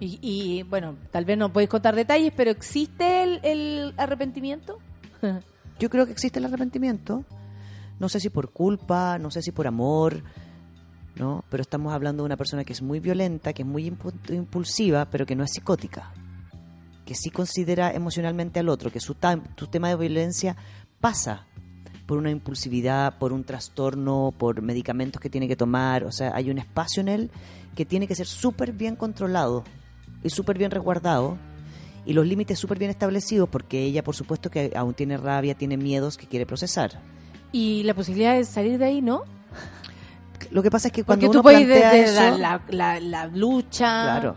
Y, 0.00 0.18
y, 0.20 0.62
bueno, 0.62 0.96
tal 1.10 1.24
vez 1.24 1.38
no 1.38 1.52
podéis 1.52 1.70
contar 1.70 1.94
detalles, 1.94 2.32
pero 2.36 2.50
¿existe 2.50 3.22
el, 3.22 3.40
el 3.42 3.94
arrepentimiento? 3.96 4.78
Yo 5.78 5.90
creo 5.90 6.06
que 6.06 6.12
existe 6.12 6.38
el 6.38 6.44
arrepentimiento. 6.46 7.24
No 7.98 8.08
sé 8.08 8.20
si 8.20 8.28
por 8.28 8.50
culpa, 8.52 9.18
no 9.18 9.30
sé 9.30 9.42
si 9.42 9.52
por 9.52 9.66
amor, 9.66 10.22
¿no? 11.16 11.44
Pero 11.48 11.62
estamos 11.62 11.92
hablando 11.94 12.22
de 12.22 12.26
una 12.26 12.36
persona 12.36 12.64
que 12.64 12.72
es 12.74 12.82
muy 12.82 13.00
violenta, 13.00 13.52
que 13.52 13.62
es 13.62 13.68
muy 13.68 13.90
impu- 13.90 14.34
impulsiva, 14.34 15.06
pero 15.06 15.24
que 15.24 15.34
no 15.34 15.44
es 15.44 15.50
psicótica. 15.52 16.12
Que 17.06 17.14
sí 17.14 17.30
considera 17.30 17.92
emocionalmente 17.94 18.60
al 18.60 18.68
otro, 18.68 18.90
que 18.92 19.00
su, 19.00 19.16
su 19.56 19.66
tema 19.68 19.88
de 19.88 19.96
violencia 19.96 20.56
pasa 21.00 21.46
por 22.04 22.18
una 22.18 22.30
impulsividad, 22.30 23.16
por 23.18 23.32
un 23.32 23.44
trastorno, 23.44 24.34
por 24.36 24.60
medicamentos 24.60 25.20
que 25.22 25.30
tiene 25.30 25.48
que 25.48 25.56
tomar. 25.56 26.04
O 26.04 26.12
sea, 26.12 26.32
hay 26.34 26.50
un 26.50 26.58
espacio 26.58 27.00
en 27.00 27.08
él 27.08 27.30
que 27.74 27.84
tiene 27.86 28.06
que 28.06 28.14
ser 28.14 28.26
súper 28.26 28.72
bien 28.72 28.94
controlado 28.96 29.64
y 30.22 30.30
súper 30.30 30.58
bien 30.58 30.70
resguardado. 30.70 31.38
y 32.04 32.12
los 32.12 32.24
límites 32.26 32.58
súper 32.60 32.78
bien 32.78 32.90
establecidos 32.90 33.48
porque 33.48 33.82
ella, 33.82 34.04
por 34.04 34.14
supuesto, 34.14 34.48
que 34.50 34.72
aún 34.76 34.94
tiene 34.94 35.16
rabia, 35.16 35.54
tiene 35.56 35.76
miedos 35.76 36.16
que 36.16 36.26
quiere 36.28 36.46
procesar. 36.46 37.00
Y 37.50 37.82
la 37.82 37.94
posibilidad 37.94 38.34
de 38.34 38.44
salir 38.44 38.78
de 38.78 38.84
ahí, 38.84 39.02
¿no? 39.02 39.22
Lo 40.52 40.62
que 40.62 40.70
pasa 40.70 40.88
es 40.88 40.92
que 40.92 41.02
cuando 41.02 41.26
Porque 41.26 41.32
tú 41.32 41.38
uno 41.38 41.42
puedes 41.42 41.66
plantea 41.66 41.92
desde 41.92 42.12
eso, 42.28 42.38
la, 42.38 42.60
la, 42.68 43.00
la- 43.00 43.00
la 43.00 43.26
lucha. 43.26 44.02
claro, 44.20 44.36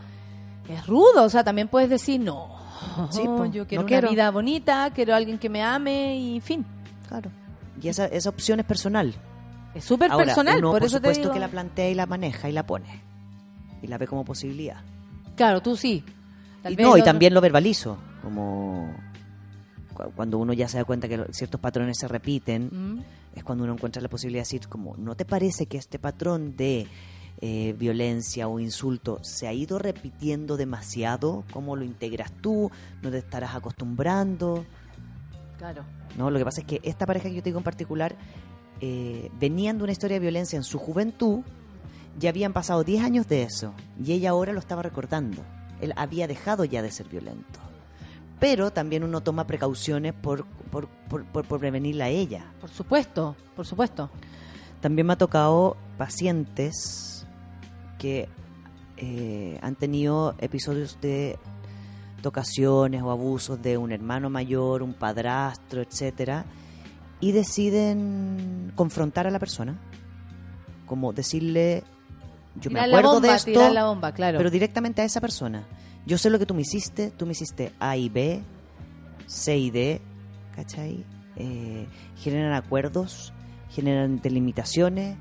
Es 0.68 0.88
rudo, 0.88 1.24
o 1.26 1.30
sea, 1.30 1.44
también 1.44 1.68
puedes 1.68 1.90
decir, 1.90 2.20
no, 2.20 2.58
Sí, 3.12 3.24
po, 3.24 3.46
yo 3.46 3.66
quiero 3.68 3.82
no 3.82 3.86
una 3.86 3.88
quiero. 3.88 4.10
vida 4.10 4.32
bonita, 4.32 4.92
quiero 4.94 5.14
a 5.14 5.18
alguien 5.18 5.38
que 5.38 5.50
me 5.50 5.64
ame 5.64 6.18
y 6.18 6.40
fin. 6.42 6.66
claro. 7.08 7.32
Y 7.82 7.88
esa, 7.88 8.06
esa 8.08 8.30
opción 8.30 8.60
es 8.60 8.66
personal. 8.66 9.14
Es 9.74 9.86
súper 9.86 10.12
personal, 10.12 10.58
uno, 10.58 10.72
por 10.72 10.80
por 10.80 10.88
eso 10.88 10.98
supuesto 10.98 11.22
te 11.22 11.28
digo. 11.28 11.34
que 11.34 11.40
la 11.40 11.48
plantea 11.48 11.90
y 11.90 11.94
la 11.96 12.06
maneja 12.06 12.50
y 12.50 12.52
la 12.52 12.66
pone. 12.66 13.02
Y 13.82 13.88
la 13.88 13.98
ve 13.98 14.06
como 14.08 14.26
posibilidad. 14.26 14.82
Claro, 15.38 15.62
tú 15.62 15.78
sí. 15.78 16.04
Tal 16.62 16.74
Y 16.74 16.76
vez 16.76 16.86
no, 16.86 16.98
y 16.98 17.02
también 17.04 17.34
lo 17.34 17.40
verbalizo, 17.40 17.98
como 18.22 18.94
cu- 19.94 20.12
cuando 20.16 20.38
uno 20.40 20.52
ya 20.52 20.68
se 20.68 20.78
da 20.78 20.84
cuenta 20.84 21.08
que 21.08 21.24
ciertos 21.32 21.62
patrones 21.62 21.98
se 21.98 22.08
repiten, 22.10 22.70
Mm. 22.70 23.00
es 23.38 23.44
cuando 23.46 23.64
uno 23.64 23.74
encuentra 23.74 24.02
la 24.02 24.10
posibilidad 24.10 24.40
de 24.42 24.46
decir 24.48 24.68
como, 24.68 24.98
¿no 24.98 25.16
te 25.16 25.24
parece 25.24 25.68
que 25.68 25.78
este 25.78 26.00
patrón 26.00 26.58
de 26.58 26.86
eh, 27.42 27.74
violencia 27.78 28.48
o 28.48 28.60
insulto 28.60 29.20
se 29.24 29.48
ha 29.48 29.54
ido 29.54 29.80
repitiendo 29.80 30.58
demasiado? 30.58 31.44
¿Cómo 31.52 31.76
lo 31.76 31.84
integras 31.84 32.32
tú? 32.42 32.70
¿No 33.02 33.12
te 33.12 33.18
estarás 33.20 33.56
acostumbrando? 33.56 34.66
Claro. 35.58 35.84
¿no? 36.18 36.30
Lo 36.32 36.40
que 36.40 36.46
pasa 36.46 36.62
es 36.62 36.68
que 36.68 36.82
esta 36.84 37.06
pareja 37.06 37.30
que 37.30 37.36
yo 37.36 37.42
te 37.44 37.50
digo 37.50 37.60
en 37.60 37.64
particular 37.64 38.16
eh, 38.82 39.30
venían 39.40 39.78
de 39.78 39.84
una 39.84 39.92
historia 39.92 40.16
de 40.16 40.22
violencia 40.22 40.58
en 40.58 40.64
su 40.64 40.80
juventud, 40.80 41.42
ya 42.18 42.30
habían 42.30 42.54
pasado 42.54 42.84
10 42.84 43.04
años 43.04 43.28
de 43.28 43.44
eso, 43.44 43.74
y 44.04 44.12
ella 44.14 44.32
ahora 44.32 44.52
lo 44.54 44.60
estaba 44.60 44.82
recordando. 44.82 45.42
Él 45.82 45.94
había 45.96 46.28
dejado 46.28 46.66
ya 46.66 46.82
de 46.82 46.92
ser 46.92 47.08
violento. 47.08 47.60
Pero 48.40 48.72
también 48.72 49.04
uno 49.04 49.22
toma 49.22 49.46
precauciones 49.48 50.14
por, 50.14 50.46
por, 50.72 50.88
por, 51.10 51.26
por- 51.26 51.46
por 51.46 51.60
prevenirla 51.60 52.06
a 52.06 52.10
ella. 52.10 52.46
Por 52.62 52.70
supuesto, 52.70 53.36
por 53.56 53.66
supuesto. 53.66 54.10
También 54.82 55.08
me 55.08 55.14
ha 55.14 55.18
tocado 55.18 55.76
pacientes 55.98 57.09
que 58.00 58.28
eh, 58.98 59.60
han 59.62 59.76
tenido 59.76 60.34
episodios 60.40 60.98
de 61.00 61.38
tocaciones 62.24 63.04
o 63.04 63.12
abusos 63.12 63.62
de 63.62 63.78
un 63.78 63.92
hermano 63.92 64.32
mayor, 64.32 64.82
un 64.82 64.94
padrastro, 64.94 65.82
etcétera, 65.82 66.46
y 67.20 67.32
deciden 67.32 68.72
confrontar 68.76 69.28
a 69.28 69.32
la 69.32 69.40
persona, 69.40 69.80
como 70.88 71.14
decirle, 71.14 71.84
yo 72.60 72.72
me 72.72 72.80
acuerdo 72.80 73.14
bomba, 73.14 73.28
de 73.30 73.36
esto, 73.36 73.74
la 73.74 73.86
bomba, 73.86 74.12
claro. 74.14 74.38
pero 74.38 74.50
directamente 74.50 75.02
a 75.02 75.06
esa 75.06 75.22
persona. 75.22 75.68
Yo 76.06 76.18
sé 76.18 76.30
lo 76.30 76.40
que 76.40 76.46
tú 76.46 76.56
me 76.56 76.62
hiciste, 76.62 77.12
tú 77.12 77.26
me 77.26 77.34
hiciste 77.34 77.74
A 77.80 77.96
y 77.96 78.10
B, 78.10 78.42
C 79.28 79.58
y 79.58 79.70
D, 79.70 80.02
¿cachai? 80.56 81.06
Eh, 81.36 81.88
generan 82.18 82.54
acuerdos, 82.54 83.34
generan 83.70 84.20
delimitaciones 84.20 85.16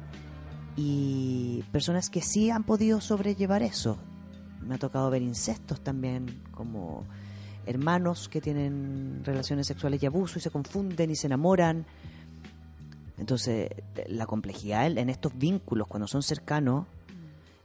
y 0.81 1.65
personas 1.73 2.09
que 2.09 2.23
sí 2.23 2.51
han 2.51 2.63
podido 2.63 3.01
sobrellevar 3.01 3.65
eso. 3.65 3.99
Me 4.63 4.77
ha 4.77 4.79
tocado 4.79 5.11
ver 5.11 5.23
incestos 5.23 5.81
también, 5.81 6.41
como 6.53 7.05
hermanos 7.67 8.29
que 8.29 8.41
tienen 8.41 9.23
relaciones 9.25 9.67
sexuales 9.67 10.01
y 10.01 10.07
abuso 10.07 10.39
y 10.39 10.43
se 10.43 10.51
confunden 10.51 11.11
y 11.11 11.17
se 11.17 11.27
enamoran. 11.27 11.85
Entonces, 13.19 13.71
la 14.07 14.27
complejidad 14.27 14.87
en 14.87 15.11
estos 15.11 15.37
vínculos, 15.37 15.89
cuando 15.89 16.07
son 16.07 16.23
cercanos, 16.23 16.87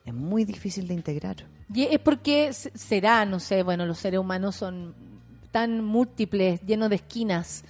es 0.06 0.14
muy 0.14 0.44
difícil 0.44 0.88
de 0.88 0.95
integrar. 0.95 1.35
Y 1.72 1.84
es 1.84 1.99
porque 1.99 2.52
será, 2.52 3.26
no 3.26 3.40
sé, 3.40 3.61
bueno, 3.61 3.85
los 3.85 3.99
seres 3.99 4.19
humanos 4.19 4.56
son 4.56 4.95
tan 5.52 5.85
múltiples, 5.85 6.61
llenos 6.61 6.90
de 6.90 6.95
esquinas 6.95 7.64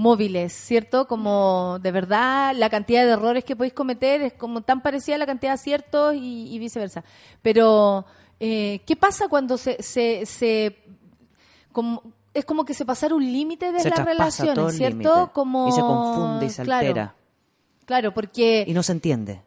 móviles, 0.00 0.52
¿cierto? 0.52 1.06
Como 1.06 1.78
de 1.80 1.92
verdad 1.92 2.54
la 2.56 2.70
cantidad 2.70 3.04
de 3.04 3.10
errores 3.12 3.44
que 3.44 3.54
podéis 3.54 3.74
cometer 3.74 4.22
es 4.22 4.32
como 4.32 4.62
tan 4.62 4.80
parecida 4.80 5.16
a 5.16 5.18
la 5.18 5.26
cantidad 5.26 5.50
de 5.52 5.54
aciertos 5.54 6.14
y, 6.14 6.48
y 6.54 6.58
viceversa. 6.58 7.04
Pero, 7.42 8.06
eh, 8.40 8.80
¿qué 8.86 8.96
pasa 8.96 9.28
cuando 9.28 9.56
se... 9.58 9.82
se, 9.82 10.24
se 10.26 10.76
como, 11.72 12.02
es 12.32 12.44
como 12.44 12.64
que 12.64 12.74
se 12.74 12.84
pasara 12.84 13.14
un 13.14 13.24
límite 13.24 13.72
de 13.72 13.80
se 13.80 13.90
las 13.90 14.04
relaciones, 14.04 14.72
el 14.72 14.76
¿cierto? 14.76 15.30
Como, 15.32 15.68
y 15.68 15.72
se 15.72 15.80
confunde 15.80 16.46
y 16.46 16.50
se 16.50 16.62
claro, 16.62 16.86
altera 16.86 17.14
Claro, 17.84 18.14
porque 18.14 18.64
y 18.68 18.72
no 18.72 18.82
se 18.84 18.92
entiende. 18.92 19.42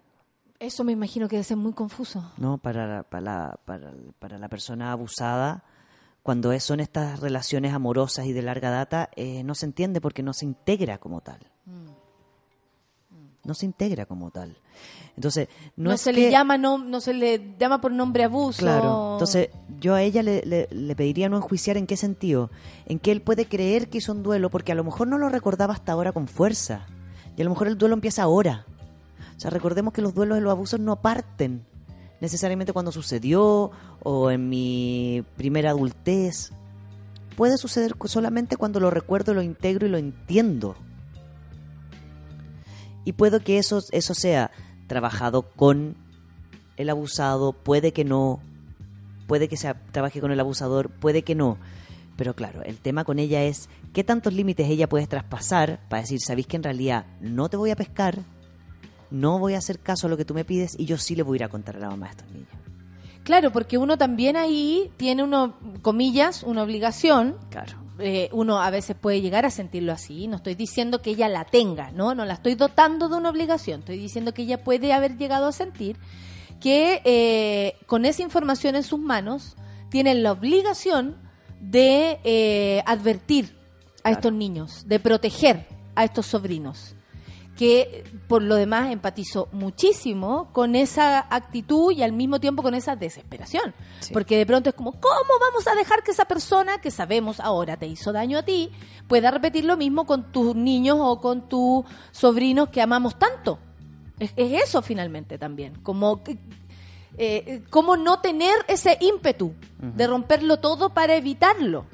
eso 0.59 0.83
me 0.83 0.91
imagino 0.91 1.27
que 1.29 1.37
debe 1.37 1.45
ser 1.45 1.55
muy 1.57 1.71
confuso. 1.73 2.21
¿no? 2.37 2.57
Para, 2.57 3.03
para, 3.03 3.57
para, 3.65 3.93
para 4.19 4.37
la 4.37 4.49
persona 4.49 4.91
abusada, 4.91 5.63
cuando 6.23 6.57
son 6.59 6.79
estas 6.79 7.19
relaciones 7.19 7.73
amorosas 7.73 8.25
y 8.25 8.33
de 8.33 8.41
larga 8.41 8.69
data, 8.71 9.09
eh, 9.15 9.43
no 9.43 9.55
se 9.55 9.65
entiende 9.65 9.99
porque 10.01 10.23
no 10.23 10.33
se 10.33 10.45
integra 10.45 10.97
como 10.97 11.21
tal. 11.21 11.39
No 13.43 13.53
se 13.53 13.65
integra 13.65 14.05
como 14.05 14.31
tal. 14.31 14.55
Entonces, 15.17 15.49
no, 15.75 15.89
No, 15.89 15.95
es 15.95 16.01
se 16.01 16.13
que- 16.13 16.21
le 16.21 16.31
llama 16.31 16.57
no, 16.57 16.77
no 16.77 17.01
se 17.01 17.13
le 17.13 17.55
llama 17.59 17.81
por 17.81 17.91
nombre 17.91 18.23
abuso. 18.23 18.59
Claro. 18.59 19.11
Entonces, 19.15 19.49
yo 19.81 19.93
a 19.95 20.01
ella 20.01 20.23
le, 20.23 20.41
le- 20.45 20.69
le 20.71 20.95
pediría 20.95 21.27
no 21.27 21.35
enjuiciar 21.35 21.75
en 21.75 21.85
qué 21.85 21.97
sentido. 21.97 22.49
En 22.85 22.99
que 22.99 23.11
él 23.11 23.21
puede 23.21 23.45
creer 23.45 23.89
que 23.89 23.97
hizo 23.97 24.13
un 24.13 24.23
duelo 24.23 24.49
porque 24.49 24.71
a 24.71 24.75
lo 24.75 24.85
mejor 24.85 25.09
no 25.09 25.17
lo 25.17 25.27
recordaba 25.27 25.73
hasta 25.73 25.91
ahora 25.91 26.13
con 26.13 26.29
fuerza. 26.29 26.87
Y 27.35 27.41
a 27.41 27.43
lo 27.43 27.49
mejor 27.49 27.67
el 27.67 27.77
duelo 27.77 27.95
empieza 27.95 28.23
ahora. 28.23 28.65
O 29.35 29.39
sea, 29.41 29.49
recordemos 29.51 29.93
que 29.93 30.01
los 30.01 30.13
duelos 30.13 30.37
y 30.37 30.41
los 30.41 30.51
abusos 30.51 30.79
no 30.79 31.01
parten 31.01 31.65
necesariamente 32.23 32.71
cuando 32.71 32.93
sucedió 32.93 33.71
o 34.01 34.31
en 34.31 34.47
mi 34.47 35.25
primera 35.35 35.71
adultez. 35.71 36.53
Puede 37.35 37.57
suceder 37.57 37.95
solamente 38.05 38.55
cuando 38.55 38.79
lo 38.79 38.89
recuerdo, 38.89 39.33
lo 39.33 39.41
integro 39.41 39.85
y 39.85 39.89
lo 39.89 39.97
entiendo. 39.97 40.77
Y 43.03 43.11
puedo 43.11 43.41
que 43.41 43.57
eso, 43.57 43.81
eso 43.91 44.13
sea 44.13 44.51
trabajado 44.87 45.41
con 45.41 45.97
el 46.77 46.89
abusado, 46.89 47.51
puede 47.51 47.91
que 47.91 48.05
no, 48.05 48.39
puede 49.27 49.49
que 49.49 49.57
se 49.57 49.73
trabaje 49.91 50.21
con 50.21 50.31
el 50.31 50.39
abusador, 50.39 50.89
puede 50.91 51.23
que 51.23 51.35
no. 51.35 51.57
Pero 52.15 52.35
claro, 52.35 52.63
el 52.63 52.77
tema 52.77 53.03
con 53.03 53.19
ella 53.19 53.43
es 53.43 53.67
qué 53.91 54.05
tantos 54.05 54.31
límites 54.31 54.69
ella 54.69 54.87
puede 54.87 55.07
traspasar 55.07 55.81
para 55.89 56.03
decir, 56.03 56.21
sabéis 56.21 56.47
que 56.47 56.55
en 56.55 56.63
realidad 56.63 57.05
no 57.19 57.49
te 57.49 57.57
voy 57.57 57.71
a 57.71 57.75
pescar, 57.75 58.19
no 59.13 59.37
voy 59.37 59.53
a 59.53 59.59
hacer 59.59 59.79
caso 59.79 60.07
a 60.07 60.09
lo 60.09 60.17
que 60.17 60.25
tú 60.25 60.33
me 60.33 60.43
pides 60.43 60.75
y 60.77 60.85
yo 60.85 60.97
sí 60.97 61.15
le 61.15 61.21
voy 61.23 61.35
a 61.35 61.37
ir 61.37 61.43
a 61.43 61.49
contar 61.49 61.77
a 61.77 61.79
la 61.79 61.89
mamá 61.89 62.07
de 62.07 62.11
estos 62.11 62.31
niños. 62.31 62.49
Claro, 63.23 63.51
porque 63.51 63.77
uno 63.77 63.97
también 63.97 64.35
ahí 64.35 64.91
tiene 64.97 65.23
uno, 65.23 65.53
comillas, 65.81 66.43
una 66.43 66.63
obligación. 66.63 67.37
Claro. 67.51 67.77
Eh, 67.99 68.27
uno 68.33 68.59
a 68.59 68.69
veces 68.71 68.97
puede 68.99 69.21
llegar 69.21 69.45
a 69.45 69.51
sentirlo 69.51 69.93
así. 69.93 70.27
No 70.27 70.37
estoy 70.37 70.55
diciendo 70.55 71.01
que 71.01 71.11
ella 71.11 71.29
la 71.29 71.45
tenga, 71.45 71.91
¿no? 71.91 72.15
No 72.15 72.25
la 72.25 72.33
estoy 72.33 72.55
dotando 72.55 73.07
de 73.07 73.15
una 73.15 73.29
obligación. 73.29 73.81
Estoy 73.81 73.99
diciendo 73.99 74.33
que 74.33 74.41
ella 74.41 74.63
puede 74.63 74.91
haber 74.91 75.15
llegado 75.15 75.45
a 75.45 75.51
sentir 75.51 75.95
que 76.59 77.01
eh, 77.05 77.75
con 77.85 78.05
esa 78.05 78.23
información 78.23 78.75
en 78.75 78.83
sus 78.83 78.99
manos 78.99 79.55
tienen 79.89 80.23
la 80.23 80.31
obligación 80.31 81.15
de 81.61 82.19
eh, 82.23 82.81
advertir 82.87 83.55
a 84.03 84.11
estos 84.11 84.33
niños, 84.33 84.85
de 84.87 84.99
proteger 84.99 85.67
a 85.95 86.03
estos 86.03 86.25
sobrinos 86.25 86.95
que 87.57 88.03
por 88.27 88.41
lo 88.41 88.55
demás 88.55 88.91
empatizo 88.91 89.47
muchísimo 89.51 90.49
con 90.53 90.75
esa 90.75 91.19
actitud 91.29 91.91
y 91.91 92.01
al 92.01 92.11
mismo 92.11 92.39
tiempo 92.39 92.63
con 92.63 92.73
esa 92.73 92.95
desesperación. 92.95 93.73
Porque 94.11 94.37
de 94.37 94.45
pronto 94.45 94.69
es 94.69 94.75
como, 94.75 94.91
¿cómo 94.93 95.39
vamos 95.39 95.67
a 95.67 95.75
dejar 95.75 96.01
que 96.03 96.11
esa 96.11 96.25
persona 96.25 96.79
que 96.81 96.89
sabemos 96.89 97.39
ahora 97.39 97.77
te 97.77 97.85
hizo 97.85 98.11
daño 98.11 98.39
a 98.39 98.43
ti 98.43 98.71
pueda 99.07 99.29
repetir 99.29 99.65
lo 99.65 99.77
mismo 99.77 100.05
con 100.05 100.31
tus 100.31 100.55
niños 100.55 100.97
o 100.99 101.21
con 101.21 101.47
tus 101.47 101.85
sobrinos 102.11 102.69
que 102.69 102.81
amamos 102.81 103.19
tanto? 103.19 103.59
Es, 104.19 104.33
es 104.35 104.63
eso 104.63 104.81
finalmente 104.81 105.37
también, 105.37 105.75
como... 105.83 106.23
que- 106.23 106.37
eh, 107.15 107.61
¿Cómo 107.69 107.95
no 107.95 108.21
tener 108.21 108.55
ese 108.67 108.97
ímpetu 108.99 109.53
de 109.77 110.07
romperlo 110.07 110.57
todo 110.57 110.89
para 110.95 111.15
evitarlo? 111.15 111.85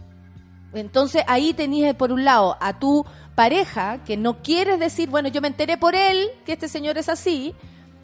Entonces 0.73 1.23
ahí 1.27 1.53
tenías 1.53 1.93
por 1.95 2.11
un 2.13 2.23
lado 2.23 2.55
a 2.61 2.79
tu 2.79 3.05
pareja 3.39 3.99
que 4.03 4.17
no 4.17 4.43
quieres 4.43 4.81
decir, 4.81 5.07
bueno, 5.07 5.29
yo 5.29 5.39
me 5.39 5.47
enteré 5.47 5.77
por 5.77 5.95
él 5.95 6.27
que 6.45 6.51
este 6.51 6.67
señor 6.67 6.97
es 6.97 7.07
así, 7.07 7.55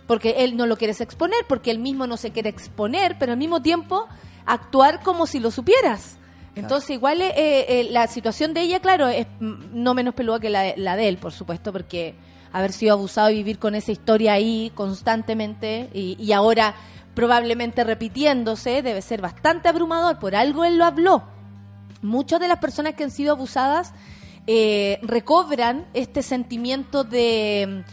porque 0.07 0.35
él 0.37 0.55
no 0.55 0.65
lo 0.65 0.77
quieres 0.77 1.01
exponer, 1.01 1.39
porque 1.49 1.71
él 1.71 1.79
mismo 1.79 2.07
no 2.07 2.15
se 2.15 2.31
quiere 2.31 2.47
exponer, 2.47 3.17
pero 3.19 3.33
al 3.33 3.37
mismo 3.37 3.61
tiempo 3.61 4.07
actuar 4.45 5.01
como 5.03 5.27
si 5.27 5.41
lo 5.41 5.51
supieras. 5.51 6.15
Entonces 6.55 6.91
igual 6.91 7.21
eh, 7.21 7.33
eh, 7.35 7.87
la 7.91 8.07
situación 8.07 8.53
de 8.53 8.61
ella, 8.61 8.79
claro, 8.79 9.09
es 9.09 9.27
no 9.41 9.93
menos 9.93 10.13
peluda 10.13 10.39
que 10.39 10.49
la, 10.49 10.73
la 10.77 10.95
de 10.95 11.09
él, 11.09 11.17
por 11.17 11.33
supuesto, 11.33 11.73
porque 11.73 12.15
haber 12.53 12.71
sido 12.71 12.93
abusado 12.93 13.29
y 13.29 13.35
vivir 13.35 13.59
con 13.59 13.75
esa 13.75 13.91
historia 13.91 14.31
ahí 14.31 14.71
constantemente 14.73 15.89
y, 15.93 16.15
y 16.17 16.31
ahora 16.31 16.75
probablemente 17.13 17.83
repitiéndose 17.83 18.81
debe 18.81 19.01
ser 19.01 19.19
bastante 19.19 19.67
abrumador. 19.67 20.17
Por 20.17 20.33
algo 20.33 20.63
él 20.63 20.77
lo 20.77 20.85
habló 20.85 21.35
muchas 22.05 22.39
de 22.39 22.47
las 22.47 22.59
personas 22.59 22.93
que 22.93 23.03
han 23.03 23.11
sido 23.11 23.33
abusadas 23.33 23.93
eh, 24.47 24.99
recobran 25.01 25.88
este 25.93 26.22
sentimiento 26.22 27.03
de, 27.03 27.84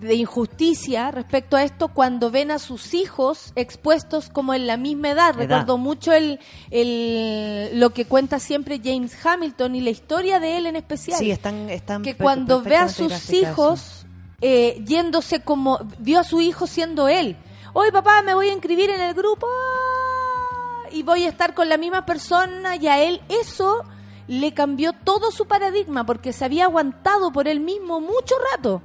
de 0.00 0.14
injusticia 0.14 1.10
respecto 1.10 1.56
a 1.56 1.62
esto 1.62 1.88
cuando 1.88 2.30
ven 2.30 2.50
a 2.50 2.58
sus 2.58 2.94
hijos 2.94 3.52
expuestos 3.54 4.28
como 4.30 4.54
en 4.54 4.66
la 4.66 4.76
misma 4.76 5.10
edad. 5.10 5.30
Edad. 5.30 5.38
Recuerdo 5.38 5.78
mucho 5.78 6.12
el, 6.12 6.40
el 6.70 7.78
lo 7.78 7.90
que 7.90 8.06
cuenta 8.06 8.38
siempre 8.38 8.80
James 8.82 9.14
Hamilton 9.24 9.76
y 9.76 9.80
la 9.82 9.90
historia 9.90 10.40
de 10.40 10.56
él 10.56 10.66
en 10.66 10.76
especial. 10.76 11.18
Sí, 11.18 11.30
están, 11.30 11.68
están 11.70 12.02
que 12.02 12.16
cuando 12.16 12.62
ve 12.62 12.76
a 12.76 12.88
sus 12.88 13.30
hijos 13.30 14.06
eh, 14.40 14.82
yéndose 14.86 15.40
como 15.40 15.78
vio 15.98 16.20
a 16.20 16.24
su 16.24 16.40
hijo 16.40 16.66
siendo 16.66 17.08
él. 17.08 17.36
Hoy 17.72 17.90
papá 17.92 18.22
me 18.22 18.34
voy 18.34 18.48
a 18.48 18.52
inscribir 18.52 18.90
en 18.90 19.00
el 19.00 19.14
grupo 19.14 19.46
ah, 19.46 20.88
y 20.90 21.02
voy 21.02 21.24
a 21.24 21.28
estar 21.28 21.54
con 21.54 21.68
la 21.68 21.76
misma 21.76 22.06
persona 22.06 22.76
y 22.76 22.88
a 22.88 23.02
él 23.02 23.20
eso 23.28 23.84
le 24.28 24.52
cambió 24.54 24.92
todo 24.92 25.30
su 25.30 25.46
paradigma 25.46 26.04
porque 26.04 26.32
se 26.32 26.44
había 26.44 26.64
aguantado 26.64 27.32
por 27.32 27.48
él 27.48 27.60
mismo 27.60 28.00
mucho 28.00 28.34
rato 28.52 28.82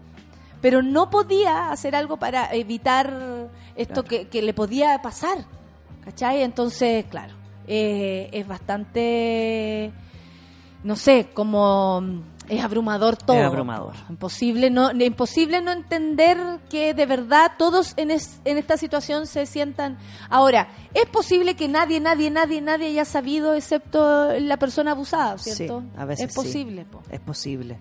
pero 0.66 0.82
no 0.82 1.12
podía 1.12 1.72
hacer 1.72 1.96
algo 1.96 2.18
para 2.18 2.52
evitar 2.52 3.50
esto 3.76 4.04
que, 4.04 4.28
que 4.30 4.42
le 4.42 4.52
podía 4.52 5.00
pasar. 5.00 5.46
¿Cachai? 6.04 6.42
Entonces, 6.42 7.06
claro, 7.06 7.36
eh, 7.68 8.30
es 8.32 8.48
bastante, 8.48 9.92
no 10.84 10.96
sé, 10.96 11.30
como 11.36 12.02
es 12.50 12.64
abrumador 12.64 13.18
todo. 13.18 13.38
Es 13.38 13.44
abrumador. 13.46 13.94
Imposible 14.10 14.70
no, 14.70 14.92
imposible 14.92 15.62
no 15.62 15.72
entender 15.72 16.38
que 16.70 16.94
de 16.94 17.06
verdad 17.06 17.52
todos 17.58 17.94
en, 17.98 18.12
es- 18.12 18.40
en 18.46 18.58
esta 18.58 18.78
situación 18.78 19.28
se 19.28 19.46
sientan. 19.46 19.98
Ahora, 20.30 20.68
es 20.94 21.06
posible 21.08 21.56
que 21.56 21.68
nadie, 21.68 22.00
nadie, 22.00 22.30
nadie, 22.32 22.62
nadie 22.62 22.88
haya 22.88 23.06
sabido 23.06 23.54
excepto 23.54 24.32
la 24.40 24.58
persona 24.58 24.92
abusada, 24.92 25.38
¿cierto? 25.38 25.82
Sí, 25.82 25.88
a 25.98 26.06
veces 26.06 26.28
es 26.28 26.34
sí. 26.34 26.36
posible. 26.40 26.86
po. 26.86 27.02
Es 27.10 27.20
posible. 27.20 27.78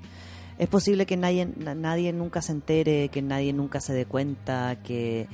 Es 0.59 0.69
posible 0.69 1.05
que 1.07 1.16
nadie, 1.16 1.47
na- 1.57 1.74
nadie 1.74 2.12
nunca 2.12 2.41
se 2.41 2.53
entere, 2.53 3.09
que 3.09 3.23
nadie 3.23 3.53
nunca 3.53 3.81
se 3.81 3.93
dé 3.93 4.07
cuenta, 4.07 4.77
que, 4.85 5.27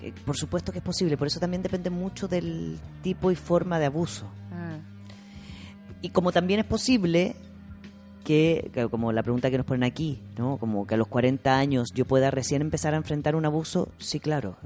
que 0.00 0.12
por 0.24 0.36
supuesto 0.36 0.72
que 0.72 0.78
es 0.78 0.84
posible. 0.84 1.16
Por 1.16 1.26
eso 1.26 1.38
también 1.38 1.62
depende 1.62 1.90
mucho 1.90 2.28
del 2.28 2.78
tipo 3.02 3.30
y 3.30 3.34
forma 3.36 3.78
de 3.78 3.86
abuso. 3.86 4.24
Ah. 4.52 4.78
Y 6.00 6.10
como 6.10 6.32
también 6.32 6.60
es 6.60 6.66
posible 6.66 7.36
que, 8.28 8.70
como 8.90 9.10
la 9.10 9.22
pregunta 9.22 9.50
que 9.50 9.56
nos 9.56 9.64
ponen 9.66 9.84
aquí, 9.84 10.20
¿no? 10.36 10.58
Como 10.58 10.86
que 10.86 10.94
a 10.94 10.98
los 10.98 11.08
40 11.08 11.56
años 11.56 11.88
yo 11.94 12.04
pueda 12.04 12.30
recién 12.30 12.60
empezar 12.60 12.92
a 12.92 12.98
enfrentar 12.98 13.34
un 13.34 13.46
abuso, 13.46 13.88
sí, 13.98 14.20
claro. 14.20 14.56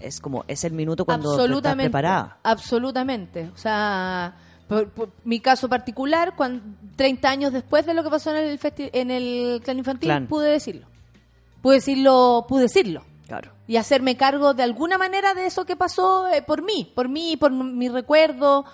Es 0.00 0.20
como, 0.20 0.44
es 0.46 0.62
el 0.64 0.72
minuto 0.72 1.04
cuando 1.04 1.30
estás 1.32 1.40
absolutamente, 1.44 1.84
preparada. 1.90 2.38
Absolutamente. 2.44 3.50
O 3.52 3.58
sea, 3.58 4.34
por, 4.68 4.88
por 4.90 5.10
mi 5.24 5.40
caso 5.40 5.68
particular, 5.68 6.34
cuando, 6.36 6.62
30 6.96 7.28
años 7.28 7.52
después 7.52 7.84
de 7.84 7.94
lo 7.94 8.04
que 8.04 8.10
pasó 8.10 8.30
en 8.30 8.36
el, 8.48 8.58
festi- 8.60 8.90
en 8.92 9.10
el 9.10 9.60
clan 9.64 9.78
infantil, 9.78 10.06
Clan. 10.08 10.26
pude 10.28 10.48
decirlo. 10.50 10.86
Pude 11.60 11.74
decirlo, 11.74 12.46
pude 12.48 12.62
decirlo. 12.62 13.02
Claro. 13.26 13.50
Y 13.66 13.76
hacerme 13.76 14.16
cargo 14.16 14.54
de 14.54 14.62
alguna 14.62 14.96
manera 14.98 15.34
de 15.34 15.46
eso 15.46 15.64
que 15.66 15.76
pasó 15.76 16.28
eh, 16.28 16.42
por 16.42 16.62
mí, 16.62 16.90
por 16.94 17.08
mí, 17.08 17.36
por 17.36 17.50
mi 17.52 17.88
recuerdo, 17.88 18.64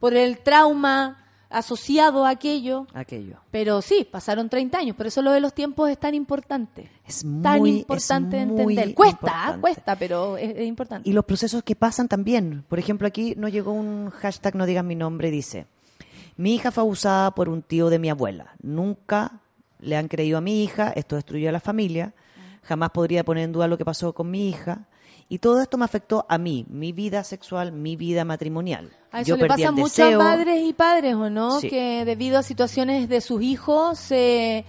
por 0.00 0.14
el 0.14 0.38
trauma 0.38 1.21
asociado 1.52 2.24
a 2.24 2.30
aquello. 2.30 2.86
Aquello. 2.94 3.36
Pero 3.50 3.82
sí, 3.82 4.06
pasaron 4.10 4.48
30 4.48 4.78
años, 4.78 4.96
por 4.96 5.06
eso 5.06 5.22
lo 5.22 5.30
de 5.32 5.40
los 5.40 5.52
tiempos 5.54 5.90
es 5.90 5.98
tan 5.98 6.14
importante. 6.14 6.90
Es 7.06 7.24
tan 7.42 7.58
muy- 7.58 7.78
importante 7.80 8.40
es 8.40 8.46
muy 8.46 8.74
entender. 8.74 8.94
Cuesta, 8.94 9.18
¿ah? 9.22 9.34
importante. 9.34 9.60
cuesta, 9.60 9.96
pero 9.96 10.36
es, 10.36 10.56
es 10.56 10.66
importante. 10.66 11.08
Y 11.08 11.12
los 11.12 11.24
procesos 11.24 11.62
que 11.62 11.76
pasan 11.76 12.08
también. 12.08 12.64
Por 12.68 12.78
ejemplo, 12.78 13.06
aquí 13.06 13.34
nos 13.36 13.52
llegó 13.52 13.72
un 13.72 14.10
hashtag, 14.10 14.54
no 14.56 14.66
digas 14.66 14.84
mi 14.84 14.94
nombre, 14.94 15.30
dice, 15.30 15.66
mi 16.36 16.54
hija 16.54 16.70
fue 16.70 16.82
abusada 16.82 17.30
por 17.32 17.48
un 17.48 17.62
tío 17.62 17.90
de 17.90 17.98
mi 17.98 18.08
abuela. 18.10 18.54
Nunca 18.62 19.40
le 19.80 19.96
han 19.96 20.08
creído 20.08 20.38
a 20.38 20.40
mi 20.40 20.62
hija, 20.62 20.92
esto 20.94 21.16
destruyó 21.16 21.48
a 21.48 21.52
la 21.52 21.60
familia, 21.60 22.14
jamás 22.62 22.90
podría 22.90 23.24
poner 23.24 23.44
en 23.44 23.52
duda 23.52 23.66
lo 23.68 23.76
que 23.76 23.84
pasó 23.84 24.12
con 24.14 24.30
mi 24.30 24.48
hija. 24.48 24.86
Y 25.32 25.38
todo 25.38 25.62
esto 25.62 25.78
me 25.78 25.86
afectó 25.86 26.26
a 26.28 26.36
mí, 26.36 26.66
mi 26.68 26.92
vida 26.92 27.24
sexual, 27.24 27.72
mi 27.72 27.96
vida 27.96 28.22
matrimonial. 28.22 28.90
A 29.10 29.22
eso 29.22 29.28
Yo 29.30 29.36
le 29.36 29.48
perdí 29.48 29.62
pasa 29.62 30.08
a 30.08 30.18
madres 30.18 30.60
y 30.62 30.74
padres, 30.74 31.14
¿o 31.14 31.30
no? 31.30 31.58
Sí. 31.58 31.70
Que 31.70 32.04
debido 32.04 32.38
a 32.38 32.42
situaciones 32.42 33.08
de 33.08 33.22
sus 33.22 33.40
hijos 33.40 33.98
se, 33.98 34.66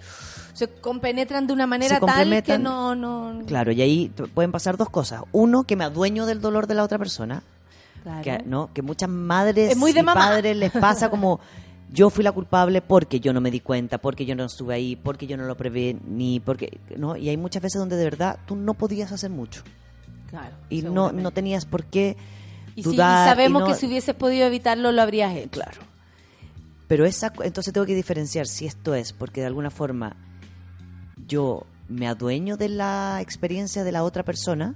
se 0.54 0.70
compenetran 0.70 1.48
de 1.48 1.52
una 1.52 1.68
manera 1.68 2.00
tal 2.00 2.42
que 2.44 2.58
no... 2.58 2.96
no 2.96 3.42
Claro, 3.46 3.74
y 3.74 3.82
ahí 3.82 4.10
pueden 4.34 4.54
pasar 4.54 4.78
dos 4.78 4.90
cosas. 4.90 5.24
Uno, 5.34 5.66
que 5.66 5.76
me 5.76 5.84
adueño 5.84 6.26
del 6.26 6.40
dolor 6.40 6.66
de 6.66 6.76
la 6.76 6.84
otra 6.84 6.98
persona. 6.98 7.44
Claro. 8.04 8.24
que, 8.24 8.44
¿no? 8.46 8.70
que 8.74 8.82
muchas 8.82 9.10
madres 9.10 9.72
Es 9.72 9.78
muy 9.78 9.92
de 9.92 10.00
y 10.00 10.04
mamá. 10.04 10.30
padres 10.30 10.56
les 10.56 10.72
pasa 10.72 11.10
como 11.10 11.42
yo 11.92 12.10
fui 12.10 12.24
la 12.24 12.32
culpable 12.32 12.82
porque 12.82 13.20
yo 13.20 13.34
no 13.34 13.42
me 13.42 13.52
di 13.52 13.60
cuenta, 13.60 13.98
porque 13.98 14.26
yo 14.26 14.34
no 14.34 14.46
estuve 14.46 14.76
ahí, 14.76 14.96
porque 14.96 15.28
yo 15.28 15.36
no 15.36 15.44
lo 15.44 15.58
preví, 15.58 16.40
porque 16.40 16.80
no 16.96 17.18
y 17.18 17.28
hay 17.28 17.36
muchas 17.36 17.62
veces 17.62 17.80
donde 17.80 17.98
de 17.98 18.06
verdad 18.06 18.40
tú 18.46 18.56
no 18.56 18.76
podías 18.76 19.12
hacer 19.12 19.30
mucho 19.30 19.62
Claro, 20.34 20.56
y 20.70 20.82
no 20.82 21.12
no 21.12 21.30
tenías 21.30 21.66
por 21.66 21.86
qué 21.86 22.18
Y, 22.76 22.82
si- 22.82 22.90
y 22.90 22.94
dudar 22.94 23.30
sabemos 23.30 23.62
no- 23.62 23.68
que 23.68 23.76
si 23.76 23.86
hubieses 23.86 24.16
podido 24.16 24.48
evitarlo, 24.48 24.92
lo 24.92 25.00
habrías 25.04 25.36
hecho. 25.36 25.52
Claro. 25.52 25.82
Pero 26.88 27.06
esa, 27.06 27.32
entonces 27.44 27.72
tengo 27.72 27.86
que 27.86 27.94
diferenciar 27.94 28.48
si 28.48 28.66
esto 28.66 28.96
es 28.96 29.14
porque 29.14 29.42
de 29.42 29.48
alguna 29.48 29.70
forma 29.70 30.16
yo 31.28 31.68
me 31.88 32.08
adueño 32.08 32.58
de 32.58 32.70
la 32.70 33.20
experiencia 33.22 33.84
de 33.84 33.92
la 33.92 34.04
otra 34.04 34.24
persona, 34.24 34.74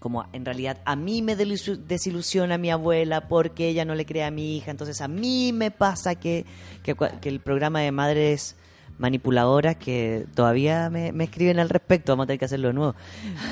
como 0.00 0.24
en 0.32 0.44
realidad 0.46 0.78
a 0.86 0.96
mí 0.96 1.20
me 1.22 1.36
desilusiona 1.36 2.56
mi 2.56 2.70
abuela 2.70 3.28
porque 3.28 3.68
ella 3.68 3.84
no 3.84 3.94
le 3.94 4.06
cree 4.06 4.24
a 4.24 4.30
mi 4.30 4.56
hija, 4.56 4.70
entonces 4.70 5.00
a 5.02 5.08
mí 5.08 5.52
me 5.52 5.70
pasa 5.70 6.14
que, 6.14 6.46
que 6.82 7.28
el 7.28 7.40
programa 7.40 7.80
de 7.80 7.92
madres 7.92 8.56
manipuladoras 9.02 9.76
que 9.76 10.24
todavía 10.34 10.88
me, 10.88 11.12
me 11.12 11.24
escriben 11.24 11.58
al 11.58 11.68
respecto, 11.68 12.12
vamos 12.12 12.24
a 12.24 12.26
tener 12.28 12.38
que 12.38 12.44
hacerlo 12.46 12.68
de 12.68 12.74
nuevo, 12.74 12.94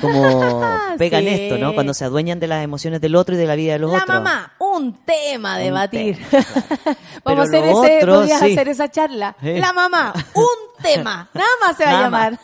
como 0.00 0.62
pegan 0.98 1.24
Sí. 1.24 1.28
esto, 1.28 1.58
¿no? 1.58 1.74
Cuando 1.74 1.92
se 1.92 2.04
adueñan 2.06 2.40
de 2.40 2.46
las 2.46 2.64
emociones 2.64 3.00
del 3.02 3.14
otro 3.16 3.34
y 3.34 3.38
de 3.38 3.46
la 3.46 3.56
vida 3.56 3.74
de 3.74 3.80
los 3.80 3.90
La 3.92 3.98
otros. 4.04 4.16
mamá, 4.16 4.52
un 4.60 4.94
tema 5.04 5.56
a 5.56 5.58
Un 5.58 5.64
debatir. 5.64 6.18
Vamos 7.24 7.40
a 7.40 7.42
hacer, 7.48 7.64
ese, 7.64 7.74
otro, 7.98 8.14
podrías 8.14 8.40
sí. 8.40 8.52
hacer 8.52 8.68
esa 8.68 8.90
charla. 8.90 9.36
La 9.42 9.72
mamá, 9.74 10.14
un 10.34 10.44
tema. 10.82 11.28
Nada 11.34 11.48
más 11.66 11.76
se 11.76 11.84
va 11.84 11.90
Nada 11.90 12.00
a 12.00 12.04
llamar. 12.04 12.38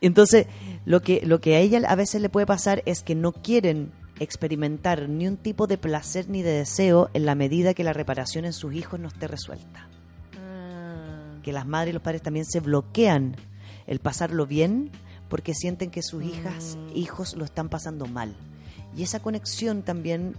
Entonces, 0.00 0.46
lo 0.84 1.02
que, 1.02 1.20
lo 1.24 1.40
que 1.40 1.56
a 1.56 1.58
ella 1.58 1.80
a 1.88 1.94
veces 1.96 2.22
le 2.22 2.28
puede 2.28 2.46
pasar 2.46 2.82
es 2.86 3.02
que 3.02 3.14
no 3.14 3.32
quieren 3.32 3.92
experimentar 4.18 5.08
ni 5.08 5.26
un 5.26 5.36
tipo 5.36 5.66
de 5.66 5.76
placer 5.76 6.28
ni 6.28 6.42
de 6.42 6.52
deseo 6.52 7.10
en 7.12 7.26
la 7.26 7.34
medida 7.34 7.74
que 7.74 7.84
la 7.84 7.92
reparación 7.92 8.44
en 8.44 8.52
sus 8.52 8.72
hijos 8.74 8.98
no 9.00 9.08
esté 9.08 9.26
resuelta. 9.28 9.88
Que 11.46 11.52
las 11.52 11.64
madres 11.64 11.90
y 11.90 11.92
los 11.92 12.02
padres 12.02 12.22
también 12.22 12.44
se 12.44 12.58
bloquean 12.58 13.36
el 13.86 14.00
pasarlo 14.00 14.46
bien 14.46 14.90
porque 15.28 15.54
sienten 15.54 15.92
que 15.92 16.02
sus 16.02 16.24
hijas, 16.24 16.76
hijos 16.92 17.36
lo 17.36 17.44
están 17.44 17.68
pasando 17.68 18.06
mal. 18.06 18.34
Y 18.96 19.04
esa 19.04 19.20
conexión 19.20 19.82
también 19.82 20.34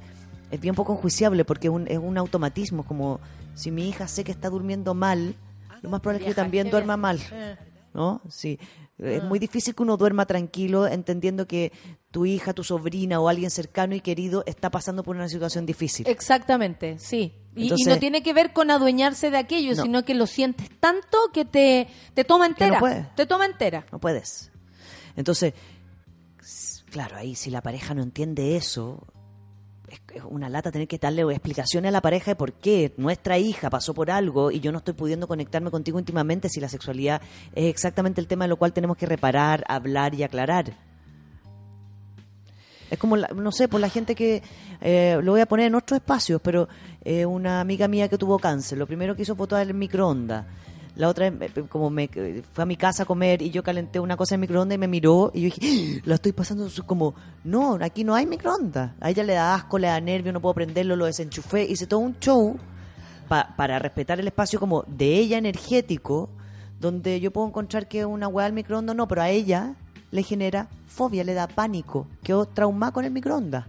es 0.51 0.59
bien 0.59 0.75
poco 0.75 0.91
enjuiciable 0.91 1.45
porque 1.45 1.67
es 1.67 1.73
un, 1.73 1.87
es 1.87 1.97
un 1.97 2.17
automatismo, 2.17 2.85
como 2.85 3.21
si 3.55 3.71
mi 3.71 3.87
hija 3.87 4.09
sé 4.09 4.25
que 4.25 4.33
está 4.33 4.49
durmiendo 4.49 4.93
mal, 4.93 5.35
lo 5.81 5.89
más 5.89 6.01
probable 6.01 6.19
es 6.19 6.23
que 6.25 6.31
yo 6.31 6.35
también 6.35 6.69
duerma 6.69 6.97
mal. 6.97 7.21
Eh. 7.31 7.55
¿no? 7.93 8.21
Sí. 8.29 8.59
Es 8.99 9.23
Ah. 9.23 9.25
muy 9.25 9.39
difícil 9.39 9.73
que 9.75 9.83
uno 9.83 9.95
duerma 9.95 10.25
tranquilo 10.25 10.87
entendiendo 10.87 11.47
que 11.47 11.71
tu 12.11 12.25
hija, 12.25 12.51
tu 12.53 12.63
sobrina 12.63 13.19
o 13.21 13.29
alguien 13.29 13.49
cercano 13.49 13.95
y 13.95 14.01
querido 14.01 14.43
está 14.45 14.69
pasando 14.71 15.03
por 15.03 15.15
una 15.15 15.29
situación 15.29 15.65
difícil. 15.65 16.05
Exactamente, 16.07 16.97
sí. 16.99 17.33
Y, 17.57 17.85
no 17.85 17.97
tiene 17.99 18.21
que 18.23 18.33
ver 18.33 18.53
con 18.53 18.69
adueñarse 18.71 19.31
de 19.31 19.37
aquello, 19.37 19.75
No. 19.75 19.83
sino 19.83 20.03
que 20.05 20.13
lo 20.13 20.27
sientes 20.27 20.69
tanto 20.79 21.17
que 21.33 21.43
te, 21.45 21.87
te 22.13 22.23
toma 22.23 22.45
Que 22.45 22.49
no 22.49 22.65
entera. 22.65 22.79
puedes. 22.79 23.15
te 23.15 23.25
toma 23.25 23.45
entera. 23.45 23.85
No 23.91 23.99
puedes. 23.99 24.51
Entonces, 25.15 25.53
claro, 26.91 27.17
ahí 27.17 27.35
si 27.35 27.49
la 27.49 27.61
pareja 27.61 27.93
no 27.93 28.03
entiende 28.03 28.55
eso, 28.55 29.05
es 29.89 29.99
es 30.15 30.23
una 30.29 30.49
lata 30.49 30.71
tener 30.71 30.87
que 30.87 30.97
darle 30.97 31.21
explicaciones 31.23 31.89
a 31.89 31.91
la 31.91 32.01
pareja 32.01 32.31
de 32.31 32.35
por 32.35 32.53
qué 32.53 32.93
nuestra 32.97 33.37
hija 33.37 33.69
pasó 33.69 33.93
por 33.93 34.11
algo 34.11 34.51
y 34.51 34.59
yo 34.59 34.71
no 34.71 34.79
estoy 34.79 34.93
pudiendo 34.93 35.27
conectarme 35.27 35.71
contigo 35.71 35.97
íntimamente 35.99 36.49
si 36.49 36.59
la 36.59 36.67
sexualidad 36.69 37.21
es 37.55 37.65
exactamente 37.65 38.19
el 38.21 38.27
tema 38.27 38.45
de 38.45 38.49
lo 38.49 38.57
cual 38.57 38.73
tenemos 38.73 38.97
que 38.97 39.05
reparar, 39.05 39.63
hablar 39.67 40.13
y 40.15 40.23
aclarar. 40.23 40.73
Es 42.89 42.97
como, 42.97 43.17
la- 43.17 43.27
no 43.35 43.51
sé, 43.51 43.67
por 43.67 43.81
la 43.81 43.89
gente 43.89 44.15
que, 44.15 44.41
eh, 44.79 45.19
lo 45.21 45.33
voy 45.33 45.41
a 45.41 45.45
poner 45.45 45.65
en 45.67 45.75
otros 45.75 45.97
espacios, 45.99 46.39
pero 46.41 46.69
eh, 47.09 47.25
una 47.25 47.61
amiga 47.61 47.87
mía 47.87 48.09
que 48.09 48.17
tuvo 48.17 48.37
cáncer, 48.37 48.77
lo 48.77 48.85
primero 48.85 49.15
que 49.15 49.21
hizo 49.21 49.33
fue 49.35 49.43
botar 49.45 49.61
el 49.65 49.73
microondas. 49.73 50.45
La 50.95 51.07
otra, 51.09 51.27
eh, 51.27 51.51
como 51.69 51.89
me 51.89 52.09
eh, 52.13 52.41
fue 52.51 52.63
a 52.63 52.65
mi 52.65 52.75
casa 52.75 53.03
a 53.03 53.05
comer 53.05 53.41
y 53.41 53.49
yo 53.51 53.61
calenté 53.63 53.99
una 53.99 54.17
cosa 54.17 54.33
en 54.35 54.41
microondas 54.41 54.75
y 54.75 54.79
me 54.79 54.87
miró 54.87 55.31
y 55.33 55.41
yo 55.41 55.45
dije, 55.55 55.61
"Ah, 55.63 56.01
la 56.05 56.15
estoy 56.15 56.31
pasando 56.33 56.67
como, 56.85 57.13
no, 57.43 57.77
aquí 57.81 58.03
no 58.03 58.15
hay 58.15 58.25
microondas. 58.25 58.91
A 58.99 59.09
ella 59.11 59.23
le 59.23 59.33
da 59.33 59.53
asco, 59.55 59.77
le 59.77 59.87
da 59.87 60.01
nervio, 60.01 60.33
no 60.33 60.41
puedo 60.41 60.55
prenderlo, 60.55 60.95
lo 60.95 61.05
desenchufé. 61.05 61.63
Hice 61.63 61.85
todo 61.87 61.99
un 61.99 62.17
show 62.19 62.57
pa- 63.29 63.53
para 63.55 63.77
respetar 63.79 64.19
el 64.19 64.27
espacio 64.27 64.59
como 64.59 64.83
de 64.87 65.17
ella 65.17 65.37
energético, 65.37 66.29
donde 66.79 67.19
yo 67.19 67.31
puedo 67.31 67.47
encontrar 67.47 67.87
que 67.87 68.03
una 68.05 68.27
hueá 68.27 68.47
al 68.47 68.53
microondas 68.53 68.95
no, 68.95 69.07
pero 69.07 69.21
a 69.21 69.29
ella 69.29 69.75
le 70.11 70.23
genera 70.23 70.67
fobia, 70.87 71.23
le 71.23 71.33
da 71.35 71.47
pánico, 71.47 72.07
quedó 72.23 72.45
traumada 72.47 72.91
con 72.91 73.05
el 73.05 73.11
microondas. 73.11 73.65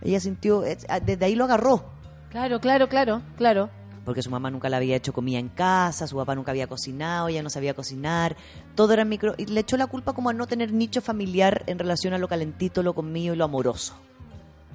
Ella 0.00 0.20
sintió, 0.20 0.62
ah, 0.88 1.00
desde 1.00 1.24
ahí 1.24 1.34
lo 1.34 1.44
agarró. 1.44 1.93
Claro, 2.34 2.58
claro, 2.58 2.88
claro, 2.88 3.22
claro. 3.36 3.70
porque 4.04 4.20
su 4.20 4.28
mamá 4.28 4.50
nunca 4.50 4.68
le 4.68 4.74
había 4.74 4.96
hecho 4.96 5.12
comida 5.12 5.38
en 5.38 5.48
casa, 5.48 6.08
su 6.08 6.16
papá 6.16 6.34
nunca 6.34 6.50
había 6.50 6.66
cocinado, 6.66 7.28
ella 7.28 7.44
no 7.44 7.48
sabía 7.48 7.74
cocinar, 7.74 8.34
todo 8.74 8.92
era 8.92 9.04
micro... 9.04 9.36
Y 9.38 9.46
le 9.46 9.60
echó 9.60 9.76
la 9.76 9.86
culpa 9.86 10.14
como 10.14 10.30
a 10.30 10.32
no 10.32 10.48
tener 10.48 10.72
nicho 10.72 11.00
familiar 11.00 11.62
en 11.68 11.78
relación 11.78 12.12
a 12.12 12.18
lo 12.18 12.26
calentito, 12.26 12.82
lo 12.82 12.92
conmigo 12.92 13.34
y 13.34 13.36
lo 13.36 13.44
amoroso. 13.44 13.94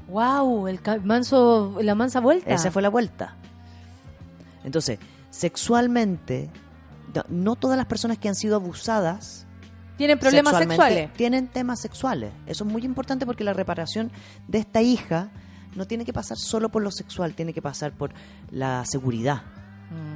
Wow, 0.07 0.69
el 0.69 0.79
manso, 1.03 1.77
la 1.81 1.95
mansa 1.95 2.21
vuelta. 2.21 2.49
Esa 2.53 2.71
fue 2.71 2.81
la 2.81 2.87
vuelta. 2.87 3.35
Entonces, 4.63 4.97
sexualmente, 5.29 6.49
no, 7.13 7.25
no 7.27 7.55
todas 7.57 7.75
las 7.75 7.87
personas 7.87 8.19
que 8.19 8.29
han 8.29 8.35
sido 8.35 8.55
abusadas 8.55 9.45
Tienen 9.97 10.17
problemas 10.17 10.57
sexuales. 10.57 11.11
tienen 11.11 11.49
temas 11.49 11.81
sexuales. 11.81 12.31
Eso 12.47 12.63
es 12.63 12.71
muy 12.71 12.85
importante 12.85 13.25
porque 13.25 13.43
la 13.43 13.51
reparación 13.51 14.13
de 14.47 14.59
esta 14.59 14.81
hija 14.81 15.29
no 15.75 15.85
tiene 15.85 16.05
que 16.05 16.13
pasar 16.13 16.37
solo 16.37 16.69
por 16.69 16.81
lo 16.81 16.91
sexual, 16.91 17.33
tiene 17.35 17.53
que 17.53 17.61
pasar 17.61 17.91
por 17.93 18.11
la 18.51 18.83
seguridad. 18.85 19.43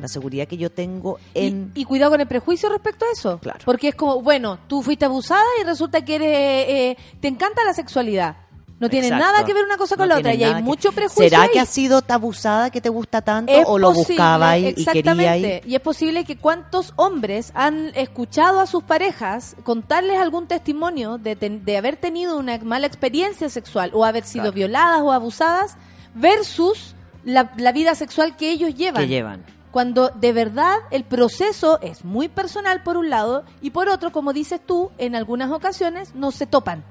La 0.01 0.07
seguridad 0.07 0.47
que 0.47 0.55
yo 0.55 0.71
tengo 0.71 1.17
en... 1.33 1.71
Y, 1.73 1.81
y 1.81 1.85
cuidado 1.85 2.11
con 2.11 2.21
el 2.21 2.27
prejuicio 2.27 2.69
respecto 2.69 3.05
a 3.05 3.11
eso. 3.11 3.39
Claro. 3.39 3.59
Porque 3.65 3.87
es 3.87 3.95
como, 3.95 4.21
bueno, 4.21 4.59
tú 4.67 4.83
fuiste 4.83 5.05
abusada 5.05 5.43
y 5.59 5.63
resulta 5.63 6.05
que 6.05 6.13
eres, 6.13 6.27
eh, 6.27 6.91
eh, 6.91 6.97
te 7.19 7.27
encanta 7.27 7.63
la 7.63 7.73
sexualidad. 7.73 8.37
No 8.83 8.89
tiene 8.89 9.07
Exacto. 9.07 9.25
nada 9.31 9.45
que 9.45 9.53
ver 9.53 9.63
una 9.63 9.77
cosa 9.77 9.95
con 9.97 10.07
No 10.07 10.13
la 10.15 10.19
otra. 10.19 10.33
Y 10.35 10.43
hay 10.43 10.55
que- 10.55 10.61
mucho 10.61 10.91
prejuicio. 10.91 11.23
¿Será 11.23 11.43
ahí. 11.43 11.49
que 11.53 11.59
has 11.59 11.69
sido 11.69 12.01
abusada 12.07 12.69
que 12.69 12.81
te 12.81 12.89
gusta 12.89 13.21
tanto 13.21 13.51
Es 13.51 13.63
o 13.67 13.79
lo 13.79 13.93
posible, 13.93 14.13
buscaba 14.15 14.57
y, 14.57 14.67
y 14.67 14.73
quería 14.73 14.91
exactamente. 14.91 15.61
y... 15.65 15.71
Y 15.71 15.75
es 15.75 15.81
posible 15.81 16.25
que 16.25 16.37
cuántos 16.37 16.93
hombres 16.97 17.51
han 17.55 17.91
escuchado 17.95 18.59
a 18.59 18.67
sus 18.67 18.83
parejas 18.83 19.55
contarles 19.63 20.17
algún 20.19 20.47
testimonio 20.47 21.17
de, 21.17 21.35
ten- 21.35 21.65
de 21.65 21.77
haber 21.77 21.95
tenido 21.97 22.37
una 22.37 22.57
mala 22.59 22.85
experiencia 22.87 23.49
sexual 23.49 23.89
o 23.93 24.05
haber 24.05 24.23
sido 24.25 24.43
Claro. 24.43 24.55
violadas 24.55 25.01
o 25.01 25.11
abusadas 25.11 25.77
versus 26.13 26.95
la, 27.23 27.51
la 27.57 27.71
vida 27.71 27.95
sexual 27.95 28.35
que 28.35 28.51
ellos 28.51 28.75
llevan. 28.75 29.01
que 29.03 29.07
llevan. 29.07 29.43
Cuando 29.71 30.09
de 30.09 30.33
verdad 30.33 30.75
el 30.91 31.03
proceso 31.03 31.79
es 31.81 32.05
muy 32.05 32.27
personal 32.27 32.83
por 32.83 32.95
un 32.95 33.09
lado 33.09 33.43
y 33.61 33.71
por 33.71 33.89
otro, 33.89 34.11
como 34.11 34.31
dices 34.31 34.61
tú, 34.63 34.91
en 34.99 35.15
algunas 35.15 35.49
ocasiones 35.51 36.13
no 36.13 36.29
se 36.31 36.45
topan. 36.45 36.83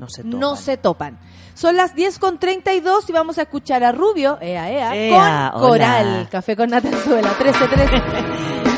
No 0.00 0.08
se 0.08 0.24
No 0.24 0.40
toman. 0.40 0.56
se 0.56 0.76
topan. 0.76 1.18
Son 1.54 1.76
las 1.76 1.94
10 1.94 2.18
con 2.18 2.38
32 2.38 3.08
y 3.08 3.12
vamos 3.12 3.38
a 3.38 3.42
escuchar 3.42 3.84
a 3.84 3.92
Rubio, 3.92 4.38
ea, 4.40 4.70
ea, 4.70 4.96
Ea, 4.96 5.50
con 5.52 5.62
hola. 5.62 5.68
Coral. 5.68 6.28
Café 6.30 6.56
con 6.56 6.70
Natanzuela, 6.70 7.30
13-13. 7.38 8.64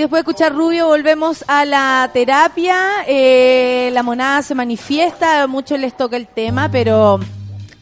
y 0.00 0.04
después 0.04 0.24
de 0.24 0.30
escuchar 0.30 0.54
Rubio 0.54 0.86
volvemos 0.86 1.44
a 1.46 1.66
la 1.66 2.08
terapia. 2.10 2.74
Eh, 3.06 3.90
la 3.92 4.02
monada 4.02 4.40
se 4.40 4.54
manifiesta, 4.54 5.42
a 5.42 5.46
muchos 5.46 5.78
les 5.78 5.94
toca 5.94 6.16
el 6.16 6.26
tema, 6.26 6.70
pero 6.70 7.20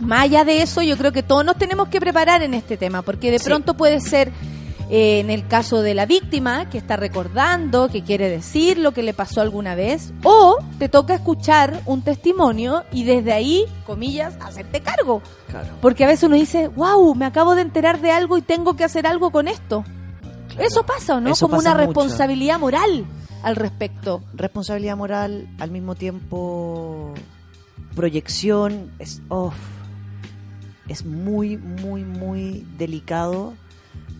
más 0.00 0.22
allá 0.24 0.44
de 0.44 0.62
eso 0.62 0.82
yo 0.82 0.96
creo 0.96 1.12
que 1.12 1.22
todos 1.22 1.44
nos 1.44 1.56
tenemos 1.56 1.86
que 1.88 2.00
preparar 2.00 2.42
en 2.42 2.54
este 2.54 2.76
tema, 2.76 3.02
porque 3.02 3.30
de 3.30 3.38
Sí. 3.38 3.44
pronto 3.44 3.74
puede 3.74 4.00
ser 4.00 4.32
eh, 4.90 5.20
en 5.20 5.30
el 5.30 5.46
caso 5.46 5.80
de 5.82 5.94
la 5.94 6.06
víctima 6.06 6.68
que 6.70 6.78
está 6.78 6.96
recordando, 6.96 7.88
que 7.88 8.02
quiere 8.02 8.28
decir 8.28 8.78
lo 8.78 8.90
que 8.92 9.02
le 9.04 9.12
pasó 9.14 9.40
alguna 9.40 9.76
vez, 9.76 10.12
o 10.24 10.56
te 10.80 10.88
toca 10.88 11.14
escuchar 11.14 11.82
un 11.86 12.02
testimonio 12.02 12.82
y 12.90 13.04
desde 13.04 13.32
ahí, 13.32 13.64
comillas, 13.86 14.34
hacerte 14.40 14.80
cargo. 14.80 15.22
Claro. 15.48 15.68
Porque 15.80 16.02
a 16.04 16.08
veces 16.08 16.24
uno 16.24 16.34
dice, 16.36 16.66
wow, 16.66 17.14
me 17.14 17.26
acabo 17.26 17.54
de 17.54 17.62
enterar 17.62 18.00
de 18.00 18.10
algo 18.10 18.38
y 18.38 18.42
tengo 18.42 18.74
que 18.74 18.82
hacer 18.82 19.06
algo 19.06 19.30
con 19.30 19.46
esto. 19.46 19.84
Eso 20.59 20.85
pasa, 20.85 21.16
¿o 21.16 21.20
no? 21.20 21.30
Eso 21.30 21.47
Como 21.48 21.60
una 21.60 21.70
mucho. 21.74 21.86
responsabilidad 21.86 22.59
moral 22.59 23.06
al 23.43 23.56
respecto. 23.56 24.22
Responsabilidad 24.35 24.97
moral, 24.97 25.48
al 25.59 25.70
mismo 25.70 25.94
tiempo 25.94 27.14
proyección, 27.94 28.90
es, 28.98 29.22
uf, 29.28 29.55
es 30.89 31.05
muy, 31.05 31.56
muy, 31.56 32.05
muy 32.05 32.66
delicado 32.78 33.55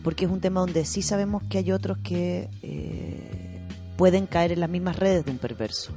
porque 0.03 0.25
es 0.25 0.31
un 0.31 0.39
tema 0.39 0.61
donde 0.61 0.85
sí 0.85 1.01
sabemos 1.01 1.43
que 1.49 1.57
hay 1.59 1.71
otros 1.71 1.97
que 1.99 2.49
eh, 2.61 3.67
pueden 3.97 4.27
caer 4.27 4.51
en 4.51 4.61
las 4.61 4.69
mismas 4.69 4.95
redes 4.95 5.25
de 5.25 5.31
un 5.31 5.37
perverso. 5.37 5.91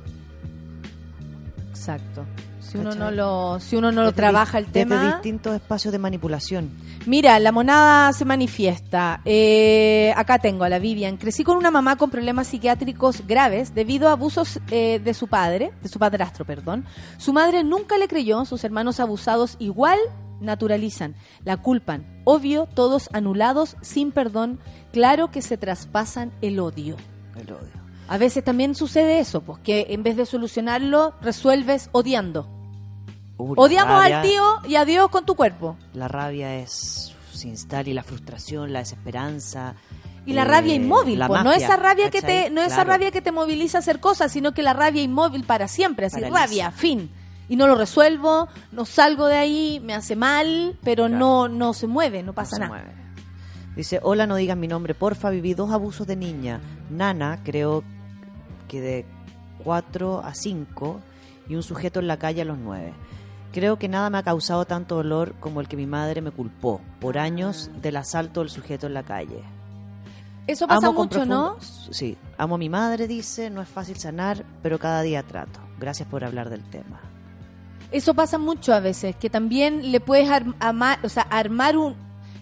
Exacto. 1.70 2.24
Si 2.62 2.78
uno 2.78 2.90
¿Cachai? 2.90 3.00
no 3.00 3.10
lo, 3.10 3.60
si 3.60 3.76
uno 3.76 3.90
no 3.92 4.04
lo 4.04 4.12
trabaja 4.12 4.56
el 4.58 4.66
di- 4.66 4.70
desde 4.72 4.88
tema. 4.88 5.12
distintos 5.14 5.54
espacios 5.56 5.90
de 5.92 5.98
manipulación. 5.98 6.70
Mira, 7.06 7.38
la 7.40 7.50
monada 7.52 8.12
se 8.12 8.24
manifiesta. 8.24 9.20
Eh, 9.24 10.14
acá 10.16 10.38
tengo 10.38 10.62
a 10.64 10.68
la 10.68 10.78
Vivian. 10.78 11.16
Crecí 11.18 11.42
con 11.44 11.56
una 11.56 11.70
mamá 11.72 11.96
con 11.96 12.08
problemas 12.10 12.46
psiquiátricos 12.46 13.26
graves 13.26 13.74
debido 13.74 14.08
a 14.08 14.12
abusos 14.12 14.60
eh, 14.70 15.00
de 15.04 15.12
su 15.12 15.26
padre, 15.26 15.72
de 15.82 15.88
su 15.88 15.98
padrastro, 15.98 16.44
perdón. 16.44 16.84
Su 17.18 17.32
madre 17.32 17.64
nunca 17.64 17.98
le 17.98 18.06
creyó, 18.08 18.44
sus 18.44 18.62
hermanos 18.64 19.00
abusados 19.00 19.56
igual 19.58 19.98
naturalizan, 20.40 21.14
la 21.44 21.56
culpan. 21.56 22.04
Obvio, 22.24 22.66
todos 22.74 23.10
anulados, 23.12 23.76
sin 23.82 24.12
perdón. 24.12 24.60
Claro 24.92 25.30
que 25.30 25.42
se 25.42 25.56
traspasan 25.56 26.32
el 26.40 26.58
odio. 26.60 26.96
El 27.36 27.52
odio. 27.52 27.81
A 28.12 28.18
veces 28.18 28.44
también 28.44 28.74
sucede 28.74 29.20
eso, 29.20 29.40
pues 29.40 29.58
que 29.60 29.86
en 29.88 30.02
vez 30.02 30.18
de 30.18 30.26
solucionarlo, 30.26 31.14
resuelves 31.22 31.88
odiando. 31.92 32.46
Uh, 33.38 33.54
Odiamos 33.56 34.02
rabia- 34.02 34.20
al 34.20 34.28
tío 34.28 34.44
y 34.68 34.74
a 34.76 34.84
Dios 34.84 35.08
con 35.08 35.24
tu 35.24 35.34
cuerpo. 35.34 35.78
La 35.94 36.08
rabia 36.08 36.56
es 36.56 37.14
se 37.32 37.48
instala 37.48 37.88
y 37.88 37.94
la 37.94 38.02
frustración, 38.02 38.70
la 38.70 38.80
desesperanza. 38.80 39.76
Y 40.26 40.34
la 40.34 40.42
eh, 40.42 40.44
rabia 40.44 40.74
inmóvil, 40.74 41.20
la 41.20 41.26
pues, 41.26 41.42
no 41.42 41.52
esa 41.52 41.76
rabia 41.78 42.10
que 42.10 42.20
te, 42.20 42.48
esa 42.66 42.84
rabia 42.84 43.10
que 43.10 43.22
te 43.22 43.32
moviliza 43.32 43.78
a 43.78 43.80
hacer 43.80 43.98
cosas, 43.98 44.30
sino 44.30 44.52
que 44.52 44.62
la 44.62 44.74
rabia 44.74 45.02
inmóvil 45.02 45.44
para 45.44 45.66
siempre, 45.66 46.04
así 46.06 46.16
Paraliza. 46.16 46.38
rabia, 46.38 46.70
fin. 46.70 47.10
Y 47.48 47.56
no 47.56 47.66
lo 47.66 47.74
resuelvo, 47.76 48.46
no 48.72 48.84
salgo 48.84 49.26
de 49.26 49.36
ahí, 49.38 49.80
me 49.82 49.94
hace 49.94 50.16
mal, 50.16 50.78
pero 50.84 51.06
Claro. 51.06 51.18
no 51.18 51.48
no 51.48 51.72
se 51.72 51.86
mueve, 51.86 52.22
no 52.22 52.34
pasa 52.34 52.58
nada. 52.58 52.68
mueve. 52.68 52.92
Dice, 53.74 54.00
hola, 54.02 54.26
no 54.26 54.36
digas 54.36 54.56
mi 54.58 54.68
nombre, 54.68 54.94
porfa, 54.94 55.30
viví 55.30 55.54
dos 55.54 55.70
abusos 55.72 56.06
de 56.06 56.14
niña. 56.14 56.60
Nana, 56.90 57.40
creo 57.42 57.82
de 58.80 59.04
4 59.64 60.20
a 60.24 60.34
5, 60.34 61.00
y 61.48 61.54
un 61.56 61.62
sujeto 61.62 62.00
en 62.00 62.06
la 62.06 62.18
calle 62.18 62.42
a 62.42 62.44
los 62.44 62.58
9. 62.58 62.92
Creo 63.52 63.78
que 63.78 63.88
nada 63.88 64.08
me 64.10 64.18
ha 64.18 64.22
causado 64.22 64.64
tanto 64.64 64.96
dolor 64.96 65.34
como 65.40 65.60
el 65.60 65.68
que 65.68 65.76
mi 65.76 65.86
madre 65.86 66.22
me 66.22 66.30
culpó 66.30 66.80
por 67.00 67.18
años 67.18 67.70
del 67.82 67.96
asalto 67.96 68.40
del 68.40 68.48
sujeto 68.50 68.86
en 68.86 68.94
la 68.94 69.02
calle. 69.02 69.42
Eso 70.46 70.66
pasa 70.66 70.88
Amo 70.88 71.02
mucho, 71.04 71.24
¿no? 71.26 71.56
Sí, 71.60 72.16
amo 72.38 72.54
a 72.56 72.58
mi 72.58 72.68
madre, 72.68 73.06
dice, 73.06 73.50
no 73.50 73.60
es 73.62 73.68
fácil 73.68 73.96
sanar, 73.96 74.44
pero 74.62 74.78
cada 74.78 75.02
día 75.02 75.22
trato. 75.22 75.60
Gracias 75.78 76.08
por 76.08 76.24
hablar 76.24 76.48
del 76.50 76.62
tema. 76.70 77.00
Eso 77.92 78.14
pasa 78.14 78.38
mucho 78.38 78.72
a 78.72 78.80
veces, 78.80 79.14
que 79.16 79.28
también 79.28 79.92
le 79.92 80.00
puedes 80.00 80.28
ar- 80.30 80.54
amar, 80.58 80.98
o 81.04 81.08
sea, 81.08 81.24
armar 81.24 81.76
un... 81.76 81.94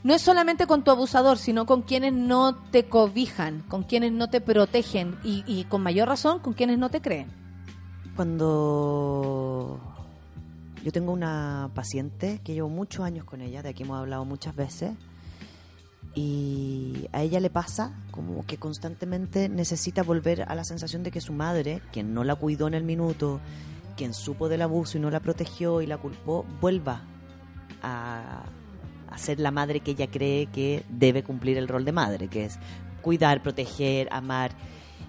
No 0.03 0.15
es 0.15 0.23
solamente 0.23 0.67
con 0.67 0.83
tu 0.83 0.91
abusador, 0.91 1.37
sino 1.37 1.67
con 1.67 1.83
quienes 1.83 2.15
no 2.15 2.55
te 2.55 2.87
cobijan, 2.87 3.61
con 3.69 3.83
quienes 3.83 4.13
no 4.13 4.31
te 4.31 4.41
protegen 4.41 5.19
y, 5.23 5.65
con 5.65 5.83
mayor 5.83 6.09
razón 6.09 6.41
con 6.41 6.55
quienes 6.55 6.79
no 6.79 6.89
te 6.89 7.03
creen. 7.03 7.29
Cuando 8.17 9.79
yo 10.83 10.91
tengo 10.91 11.13
una 11.13 11.71
paciente 11.75 12.41
que 12.43 12.55
llevo 12.55 12.71
muchos 12.71 13.05
años 13.05 13.25
con 13.25 13.43
ella, 13.43 13.63
de 13.63 13.71
aquí 13.71 13.83
hemos 13.83 13.99
hablado 13.99 14.25
muchas 14.25 14.57
veces, 14.57 14.93
y 16.15 17.09
a 17.13 17.23
ella 17.23 17.39
le 17.39 17.51
pasa 17.51 17.93
como 18.11 18.45
que 18.45 18.57
constantemente 18.57 19.49
necesita 19.49 20.03
volver 20.03 20.43
a 20.43 20.55
la 20.55 20.65
sensación 20.65 21.03
de 21.03 21.11
que 21.11 21.21
su 21.21 21.33
madre, 21.33 21.83
quien 21.93 22.15
no 22.15 22.25
la 22.25 22.35
cuidó 22.35 22.67
en 22.67 22.75
el 22.75 22.85
minuto, 22.85 23.39
quien 23.97 24.15
supo 24.15 24.49
del 24.49 24.63
abuso 24.63 24.97
y 24.97 25.01
no 25.01 25.11
la 25.11 25.21
protegió 25.21 25.83
y 25.83 25.87
la 25.87 25.99
culpó, 25.99 26.47
vuelva 26.61 27.03
a, 27.83 28.43
a 29.11 29.19
ser 29.19 29.41
la 29.41 29.51
madre 29.51 29.81
que 29.81 29.93
ella 29.93 30.09
cree 30.09 30.47
que 30.47 30.85
debe 30.89 31.23
cumplir 31.23 31.59
el 31.59 31.69
rol 31.69 31.85
de 31.85 31.93
madre, 31.93 32.29
que 32.29 32.45
es 32.45 32.59
cuidar, 33.03 33.43
proteger, 33.43 34.09
amar. 34.13 34.53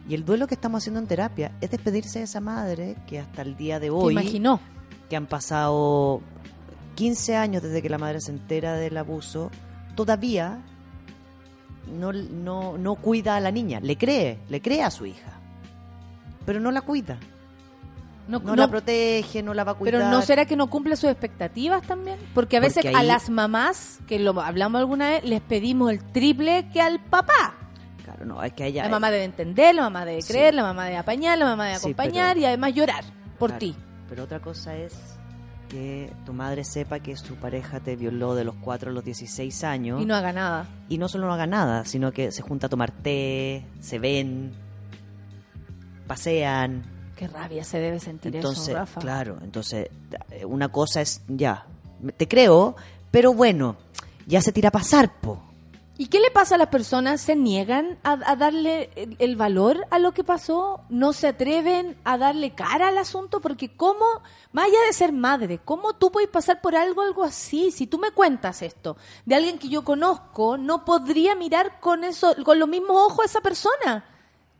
Y 0.10 0.16
el 0.16 0.26
duelo 0.26 0.48
que 0.48 0.56
estamos 0.56 0.82
haciendo 0.82 1.00
en 1.00 1.08
terapia 1.08 1.52
es 1.62 1.70
despedirse 1.70 2.20
de 2.20 2.26
esa 2.26 2.42
madre 2.42 2.96
que 3.08 3.20
hasta 3.20 3.42
el 3.44 3.56
día 3.56 3.80
de 3.80 3.88
¿Te 3.88 3.92
hoy 3.92 4.14
imaginó? 4.14 4.60
que 5.10 5.16
han 5.16 5.28
pasado 5.28 6.22
15 6.96 7.36
años 7.36 7.64
desde 7.64 7.82
que 7.82 7.90
la 7.90 7.98
madre 7.98 8.22
se 8.22 8.32
entera 8.32 8.74
del 8.76 8.98
abuso, 8.98 9.52
todavía 9.96 10.60
no, 11.92 12.14
no, 12.14 12.78
no 12.78 12.96
cuida 12.96 13.36
a 13.36 13.40
la 13.40 13.52
niña, 13.52 13.80
le 13.80 13.98
cree, 13.98 14.40
le 14.50 14.62
cree 14.62 14.84
a 14.84 14.92
su 14.92 15.06
hija, 15.06 15.40
pero 16.46 16.60
no 16.60 16.72
la 16.72 16.82
cuida, 16.82 17.20
No, 18.28 18.40
no, 18.40 18.46
no- 18.56 18.56
la 18.56 18.68
protege, 18.68 19.42
no 19.44 19.54
la 19.54 19.64
va 19.64 19.72
a 19.74 19.76
cuidar. 19.76 20.00
Pero 20.00 20.10
¿no 20.12 20.22
será 20.22 20.46
que 20.46 20.56
no 20.56 20.68
cumple 20.70 20.96
sus 20.96 21.10
expectativas 21.10 21.82
también? 21.84 22.18
Porque 22.34 22.58
a 22.58 22.60
veces 22.60 22.84
Porque 22.84 22.96
a 22.96 23.04
las 23.04 23.30
mamás, 23.30 24.00
que 24.08 24.20
lo 24.20 24.40
hablamos 24.42 24.80
alguna 24.80 25.10
vez, 25.10 25.24
les 25.24 25.42
pedimos 25.42 25.92
el 25.92 26.04
triple 26.12 26.68
que 26.72 26.82
al 26.82 27.00
papá. 27.00 27.56
Claro, 28.04 28.26
no, 28.26 28.44
es 28.44 28.54
que 28.54 28.66
ella... 28.68 28.84
La 28.84 28.90
mamá 28.90 29.12
debe 29.12 29.24
entender, 29.26 29.76
la 29.76 29.84
mamá 29.84 30.06
debe 30.06 30.22
Sí. 30.22 30.32
creer, 30.34 30.54
la 30.54 30.64
mamá 30.64 30.86
debe 30.86 30.98
apañar, 30.98 31.38
la 31.38 31.46
mamá 31.46 31.66
debe 31.66 31.78
Sí, 31.80 31.86
acompañar 31.88 32.30
pero- 32.36 32.42
y 32.42 32.46
además 32.46 32.74
llorar 32.74 33.04
por 33.38 33.50
Claro, 33.52 33.60
ti. 33.60 33.76
Pero 34.10 34.24
otra 34.24 34.40
cosa 34.40 34.76
es 34.76 34.94
que 35.70 36.12
tu 36.26 36.34
madre 36.34 36.64
sepa 36.66 37.00
que 37.00 37.16
su 37.16 37.36
pareja 37.36 37.80
te 37.80 37.96
violó 37.96 38.36
de 38.36 38.44
los 38.44 38.56
4 38.56 38.92
a 38.92 38.94
los 38.94 39.04
16 39.06 39.64
años 39.64 40.02
Y 40.02 40.06
no 40.06 40.16
haga 40.16 40.34
nada. 40.34 40.66
y 40.90 40.98
no 40.98 41.08
solo 41.08 41.28
no 41.28 41.34
haga 41.34 41.48
nada, 41.48 41.86
sino 41.86 42.12
que 42.12 42.32
se 42.32 42.42
junta 42.42 42.68
a 42.68 42.70
tomar 42.70 42.92
té, 42.92 43.66
se 43.80 43.98
ven, 44.00 44.52
pasean. 46.08 46.84
Qué 47.22 47.28
rabia 47.28 47.64
se 47.64 47.78
debe 47.78 48.00
sentir 48.00 48.36
Entonces, 48.36 48.70
eso, 48.70 48.78
Rafa. 48.78 49.00
claro, 49.00 49.38
entonces 49.44 49.90
una 50.44 50.70
cosa 50.70 51.02
es, 51.02 51.22
ya, 51.28 51.68
te 52.18 52.28
creo, 52.28 52.76
pero 53.12 53.32
bueno, 53.32 53.76
ya 54.26 54.42
se 54.42 54.52
tira 54.52 54.70
a 54.70 54.72
pasar, 54.72 55.20
po. 55.22 55.40
¿Y 56.00 56.08
qué 56.08 56.20
le 56.20 56.32
pasa 56.32 56.56
a 56.56 56.58
las 56.58 56.70
personas? 56.70 57.22
¿Se 57.22 57.36
niegan 57.36 58.00
a, 58.02 58.14
a 58.26 58.36
darle 58.36 58.90
el, 58.96 59.18
el 59.20 59.36
valor 59.36 59.86
a 59.92 60.00
lo 60.00 60.14
que 60.14 60.24
pasó? 60.24 60.82
¿No 60.90 61.14
se 61.14 61.28
atreven 61.28 61.96
a 62.06 62.18
darle 62.18 62.56
cara 62.56 62.88
al 62.88 62.98
asunto? 62.98 63.40
Porque 63.40 63.70
cómo, 63.70 64.04
más 64.52 64.66
allá 64.66 64.80
de 64.88 64.94
ser 64.94 65.12
madre, 65.12 65.60
¿cómo 65.64 65.94
tú 65.94 66.12
puedes 66.12 66.28
pasar 66.28 66.60
por 66.60 66.76
algo, 66.76 67.04
algo 67.04 67.24
así? 67.24 67.70
Si 67.70 67.86
tú 67.86 68.00
me 68.00 68.10
cuentas 68.10 68.64
esto 68.64 68.98
de 69.28 69.36
alguien 69.36 69.60
que 69.60 69.70
yo 69.70 69.84
conozco, 69.84 70.58
no 70.58 70.86
podría 70.86 71.36
mirar 71.36 71.80
con 71.80 72.04
eso, 72.04 72.34
con 72.44 72.58
los 72.58 72.68
mismos 72.68 72.98
ojos 72.98 73.20
a 73.20 73.26
esa 73.26 73.42
persona. 73.42 74.06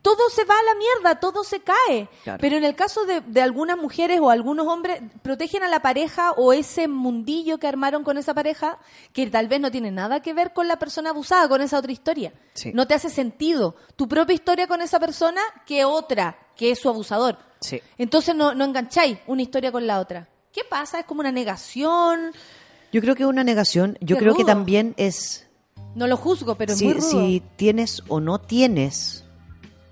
Todo 0.02 0.30
se 0.30 0.44
va 0.46 0.56
a 0.56 0.64
la 0.64 0.76
mierda, 0.76 1.20
todo 1.20 1.44
se 1.44 1.62
cae. 1.62 2.10
Claro. 2.24 2.40
Pero 2.42 2.58
en 2.58 2.64
el 2.64 2.76
caso 2.76 3.06
de, 3.06 3.22
de 3.22 3.42
algunas 3.42 3.78
mujeres 3.78 4.20
o 4.20 4.30
algunos 4.30 4.68
hombres, 4.68 5.02
protegen 5.22 5.64
a 5.64 5.68
la 5.68 5.82
pareja 5.82 6.32
o 6.32 6.54
ese 6.54 6.88
mundillo 6.88 7.60
que 7.60 7.68
armaron 7.68 8.04
con 8.04 8.18
esa 8.18 8.34
pareja, 8.34 8.80
que 9.14 9.28
tal 9.28 9.48
vez 9.48 9.60
no 9.60 9.70
tiene 9.70 9.92
nada 9.92 10.22
que 10.22 10.34
ver 10.34 10.54
con 10.54 10.68
la 10.68 10.80
persona 10.80 11.12
abusada, 11.12 11.48
con 11.48 11.62
esa 11.62 11.78
otra 11.78 11.92
historia. 11.92 12.34
Sí. 12.54 12.72
No 12.74 12.88
te 12.88 12.96
hace 12.96 13.10
sentido 13.10 13.76
tu 13.96 14.08
propia 14.08 14.34
historia 14.34 14.68
con 14.68 14.82
esa 14.82 15.00
persona 15.00 15.42
que 15.66 15.86
otra, 15.86 16.38
que 16.56 16.72
es 16.72 16.80
su 16.80 16.90
abusador. 16.90 17.38
Sí. 17.60 17.80
Entonces 17.98 18.36
no, 18.36 18.56
no 18.56 18.66
engancháis 18.66 19.20
una 19.28 19.44
historia 19.44 19.72
con 19.72 19.86
la 19.86 20.00
otra. 20.00 20.28
¿Qué 20.52 20.64
pasa? 20.68 21.00
¿Es 21.00 21.06
como 21.06 21.20
una 21.22 21.32
negación? 21.32 22.32
Yo 22.92 23.02
creo 23.02 23.16
que 23.16 23.24
es 23.24 23.30
una 23.30 23.44
negación, 23.44 23.98
yo 24.02 24.18
Qué 24.18 24.24
creo 24.24 24.36
que 24.36 24.44
también 24.44 24.94
es 24.98 25.48
No 25.96 26.08
lo 26.08 26.18
juzgo, 26.18 26.56
pero 26.56 26.74
es 26.74 26.80
si, 26.80 26.86
muy 26.86 26.96
rudo. 26.96 27.10
si 27.10 27.44
tienes 27.56 28.04
o 28.10 28.20
no 28.20 28.40
tienes 28.42 29.24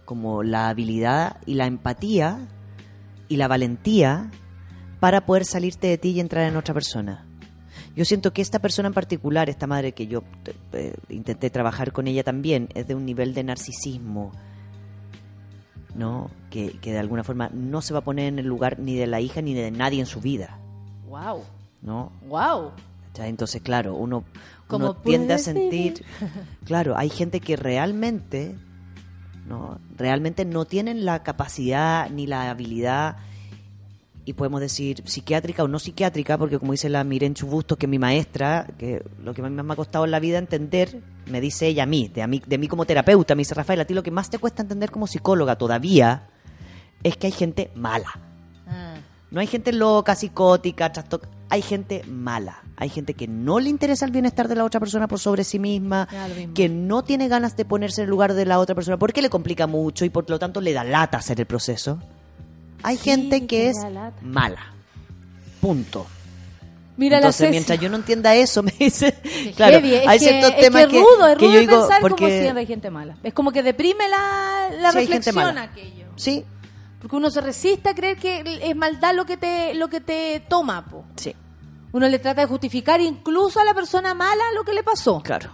como 0.09 0.41
la 0.41 0.69
habilidad 0.69 1.37
y 1.45 1.53
la 1.53 1.67
empatía 1.67 2.39
y 3.27 3.35
la 3.37 3.47
valentía 3.47 4.31
para 4.99 5.27
poder 5.27 5.45
salirte 5.45 5.85
de 5.85 5.99
ti 5.99 6.09
y 6.09 6.19
entrar 6.19 6.49
en 6.49 6.57
otra 6.57 6.73
persona. 6.73 7.27
Yo 7.95 8.05
siento 8.05 8.33
que 8.33 8.41
esta 8.41 8.57
persona 8.57 8.87
en 8.87 8.95
particular, 8.95 9.51
esta 9.51 9.67
madre 9.67 9.91
que 9.91 10.07
yo 10.07 10.23
eh, 10.73 10.95
intenté 11.09 11.51
trabajar 11.51 11.91
con 11.91 12.07
ella 12.07 12.23
también, 12.23 12.69
es 12.73 12.87
de 12.87 12.95
un 12.95 13.05
nivel 13.05 13.35
de 13.35 13.43
narcisismo, 13.43 14.31
¿no? 15.93 16.31
Que, 16.49 16.79
que 16.79 16.91
de 16.91 16.97
alguna 16.97 17.23
forma 17.23 17.51
no 17.53 17.83
se 17.83 17.93
va 17.93 17.99
a 17.99 18.03
poner 18.03 18.29
en 18.29 18.39
el 18.39 18.47
lugar 18.47 18.79
ni 18.79 18.95
de 18.95 19.05
la 19.05 19.21
hija 19.21 19.43
ni 19.43 19.53
de 19.53 19.69
nadie 19.69 19.99
en 19.99 20.07
su 20.07 20.21
vida, 20.21 20.57
Wow, 21.07 21.43
¿no? 21.83 22.11
wow. 22.27 22.71
Entonces, 23.15 23.61
claro, 23.61 23.95
uno, 23.95 24.23
¿Cómo 24.65 24.85
uno 24.85 24.95
tiende 24.95 25.35
a 25.35 25.37
sentir, 25.37 26.03
claro, 26.65 26.97
hay 26.97 27.09
gente 27.09 27.41
que 27.41 27.55
realmente, 27.57 28.55
no, 29.49 29.79
realmente 29.97 30.45
no 30.45 30.63
tienen 30.65 31.03
la 31.05 31.23
capacidad 31.23 32.09
ni 32.09 32.27
la 32.27 32.49
habilidad 32.49 33.17
y 34.25 34.33
podemos 34.33 34.61
decir 34.61 35.01
psiquiátrica 35.05 35.63
o 35.63 35.67
no 35.67 35.79
psiquiátrica, 35.79 36.37
porque 36.37 36.59
como 36.59 36.71
dice 36.73 36.87
la 36.87 37.03
Miren 37.03 37.33
Chubusto, 37.33 37.75
que 37.77 37.87
es 37.87 37.89
mi 37.89 37.97
maestra, 37.97 38.67
que 38.77 39.03
lo 39.23 39.33
que 39.33 39.41
más 39.41 39.49
me 39.51 39.73
ha 39.73 39.75
costado 39.75 40.05
en 40.05 40.11
la 40.11 40.19
vida 40.19 40.37
entender, 40.37 41.01
me 41.25 41.41
dice 41.41 41.65
ella 41.67 41.83
a 41.83 41.85
mí, 41.87 42.09
de, 42.13 42.21
a 42.21 42.27
mí, 42.27 42.39
de 42.45 42.57
mí 42.59 42.67
como 42.67 42.85
terapeuta, 42.85 43.33
me 43.33 43.41
dice 43.41 43.55
Rafael, 43.55 43.79
a 43.79 43.85
ti 43.85 43.95
lo 43.95 44.03
que 44.03 44.11
más 44.11 44.29
te 44.29 44.37
cuesta 44.37 44.61
entender 44.61 44.91
como 44.91 45.07
psicóloga 45.07 45.55
todavía 45.55 46.27
es 47.01 47.17
que 47.17 47.25
hay 47.27 47.33
gente 47.33 47.71
mala. 47.75 48.11
No 49.31 49.39
hay 49.39 49.47
gente 49.47 49.71
loca, 49.71 50.15
psicótica, 50.15 50.91
trasto- 50.91 51.21
hay 51.49 51.61
gente 51.63 52.03
mala. 52.07 52.61
Hay 52.81 52.87
gente 52.89 53.13
que 53.13 53.27
no 53.27 53.59
le 53.59 53.69
interesa 53.69 54.05
el 54.05 54.11
bienestar 54.11 54.47
de 54.47 54.55
la 54.55 54.63
otra 54.63 54.79
persona 54.79 55.05
por 55.07 55.19
sobre 55.19 55.43
sí 55.43 55.59
misma, 55.59 56.07
que 56.55 56.69
no 56.69 57.03
tiene 57.03 57.27
ganas 57.27 57.57
de 57.57 57.65
ponerse 57.65 58.01
en 58.01 58.05
el 58.05 58.09
lugar 58.09 58.33
de 58.33 58.45
la 58.45 58.57
otra 58.57 58.73
persona 58.73 58.97
porque 58.97 59.21
le 59.21 59.29
complica 59.29 59.67
mucho 59.67 60.05
y 60.05 60.09
por 60.09 60.29
lo 60.29 60.39
tanto 60.39 60.61
le 60.61 60.71
da 60.71 60.85
lata 60.85 61.17
hacer 61.17 61.39
el 61.41 61.45
proceso. 61.45 61.99
Hay 62.81 62.95
Sí, 62.95 63.03
gente 63.09 63.41
que 63.41 63.47
que 63.47 63.67
es 63.69 63.77
mala. 64.21 64.73
Punto. 65.59 66.07
Mira 66.95 67.17
Entonces, 67.17 67.47
la 67.47 67.51
mientras 67.51 67.79
yo 67.79 67.89
no 67.89 67.97
entienda 67.97 68.33
eso, 68.35 68.63
me 68.63 68.73
dice. 68.77 69.13
Claro, 69.55 69.73
Heavy, 69.77 69.95
es 69.95 70.07
hay 70.07 70.19
que, 70.19 70.25
ciertos 70.25 70.51
es 70.51 70.59
temas 70.61 70.87
que 70.87 70.97
es 70.97 71.03
rudo, 71.03 71.27
es 71.27 71.37
rudo 71.37 71.47
yo 71.47 71.53
de 71.53 71.59
digo, 71.59 71.79
pensar 71.81 72.01
como 72.01 72.17
siempre 72.17 72.59
hay 72.61 72.65
gente 72.65 72.89
mala. 72.89 73.17
Es 73.23 73.33
como 73.33 73.51
que 73.51 73.61
deprime 73.63 74.07
la, 74.09 74.69
la 74.79 74.91
Sí, 74.91 74.97
hay 74.99 75.05
reflexión 75.07 75.57
aquello. 75.57 76.05
Sí, 76.15 76.45
Porque 77.01 77.15
uno 77.15 77.29
se 77.29 77.41
resiste 77.41 77.89
a 77.89 77.93
creer 77.95 78.17
que 78.17 78.59
es 78.63 78.75
maldad 78.75 79.13
lo 79.15 79.25
que 79.25 79.37
te, 79.37 79.73
lo 79.75 79.89
que 79.89 79.99
te 80.01 80.41
toma, 80.49 80.85
po. 80.85 81.05
sí, 81.17 81.33
Uno 81.91 82.07
le 82.07 82.19
trata 82.19 82.41
de 82.41 82.47
justificar 82.47 83.01
incluso 83.01 83.59
a 83.59 83.65
la 83.65 83.73
persona 83.73 84.13
mala 84.13 84.43
lo 84.55 84.63
que 84.63 84.73
le 84.73 84.83
pasó. 84.83 85.21
claro. 85.23 85.51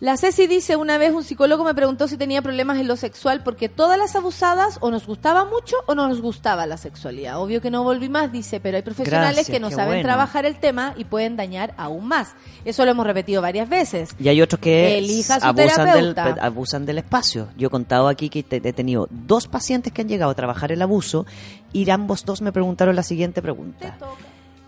La 0.00 0.18
Ceci 0.18 0.46
dice, 0.48 0.76
una 0.76 0.98
vez 0.98 1.12
un 1.14 1.22
psicólogo 1.24 1.64
me 1.64 1.72
preguntó 1.72 2.08
si 2.08 2.18
tenía 2.18 2.42
problemas 2.42 2.78
en 2.78 2.88
lo 2.88 2.96
sexual 2.96 3.42
porque 3.42 3.70
todas 3.70 3.96
las 3.96 4.14
abusadas 4.16 4.76
o 4.82 4.90
nos 4.90 5.06
gustaba 5.06 5.46
mucho 5.46 5.76
o 5.86 5.94
no 5.94 6.08
nos 6.08 6.20
gustaba 6.20 6.66
la 6.66 6.76
sexualidad. 6.76 7.40
Obvio 7.40 7.62
que 7.62 7.70
no 7.70 7.84
volví 7.84 8.10
más, 8.10 8.30
dice, 8.30 8.60
pero 8.60 8.76
hay 8.76 8.82
profesionales 8.82 9.36
Gracias, 9.36 9.54
que 9.54 9.60
no 9.60 9.70
saben 9.70 9.86
bueno. 9.86 10.02
trabajar 10.02 10.44
el 10.44 10.56
tema 10.58 10.92
y 10.98 11.04
pueden 11.04 11.36
dañar 11.36 11.72
aún 11.78 12.06
más. 12.06 12.34
Eso 12.66 12.84
lo 12.84 12.90
hemos 12.90 13.06
repetido 13.06 13.40
varias 13.40 13.68
veces. 13.68 14.10
Y 14.18 14.28
hay 14.28 14.42
otros 14.42 14.60
que 14.60 14.98
Elija 14.98 15.40
su 15.40 15.46
abusan 15.46 15.92
del, 15.92 16.14
abusan 16.40 16.84
del 16.86 16.98
espacio. 16.98 17.48
Yo 17.56 17.68
he 17.68 17.70
contado 17.70 18.08
aquí 18.08 18.28
que 18.28 18.42
te- 18.42 18.56
he 18.56 18.72
tenido 18.74 19.06
dos 19.10 19.46
pacientes 19.46 19.90
que 19.92 20.02
han 20.02 20.08
llegado 20.08 20.32
a 20.32 20.34
trabajar 20.34 20.70
el 20.70 20.82
abuso 20.82 21.24
y 21.72 21.88
ambos 21.88 22.26
dos 22.26 22.42
me 22.42 22.52
preguntaron 22.52 22.94
la 22.94 23.04
siguiente 23.04 23.40
pregunta. 23.40 23.96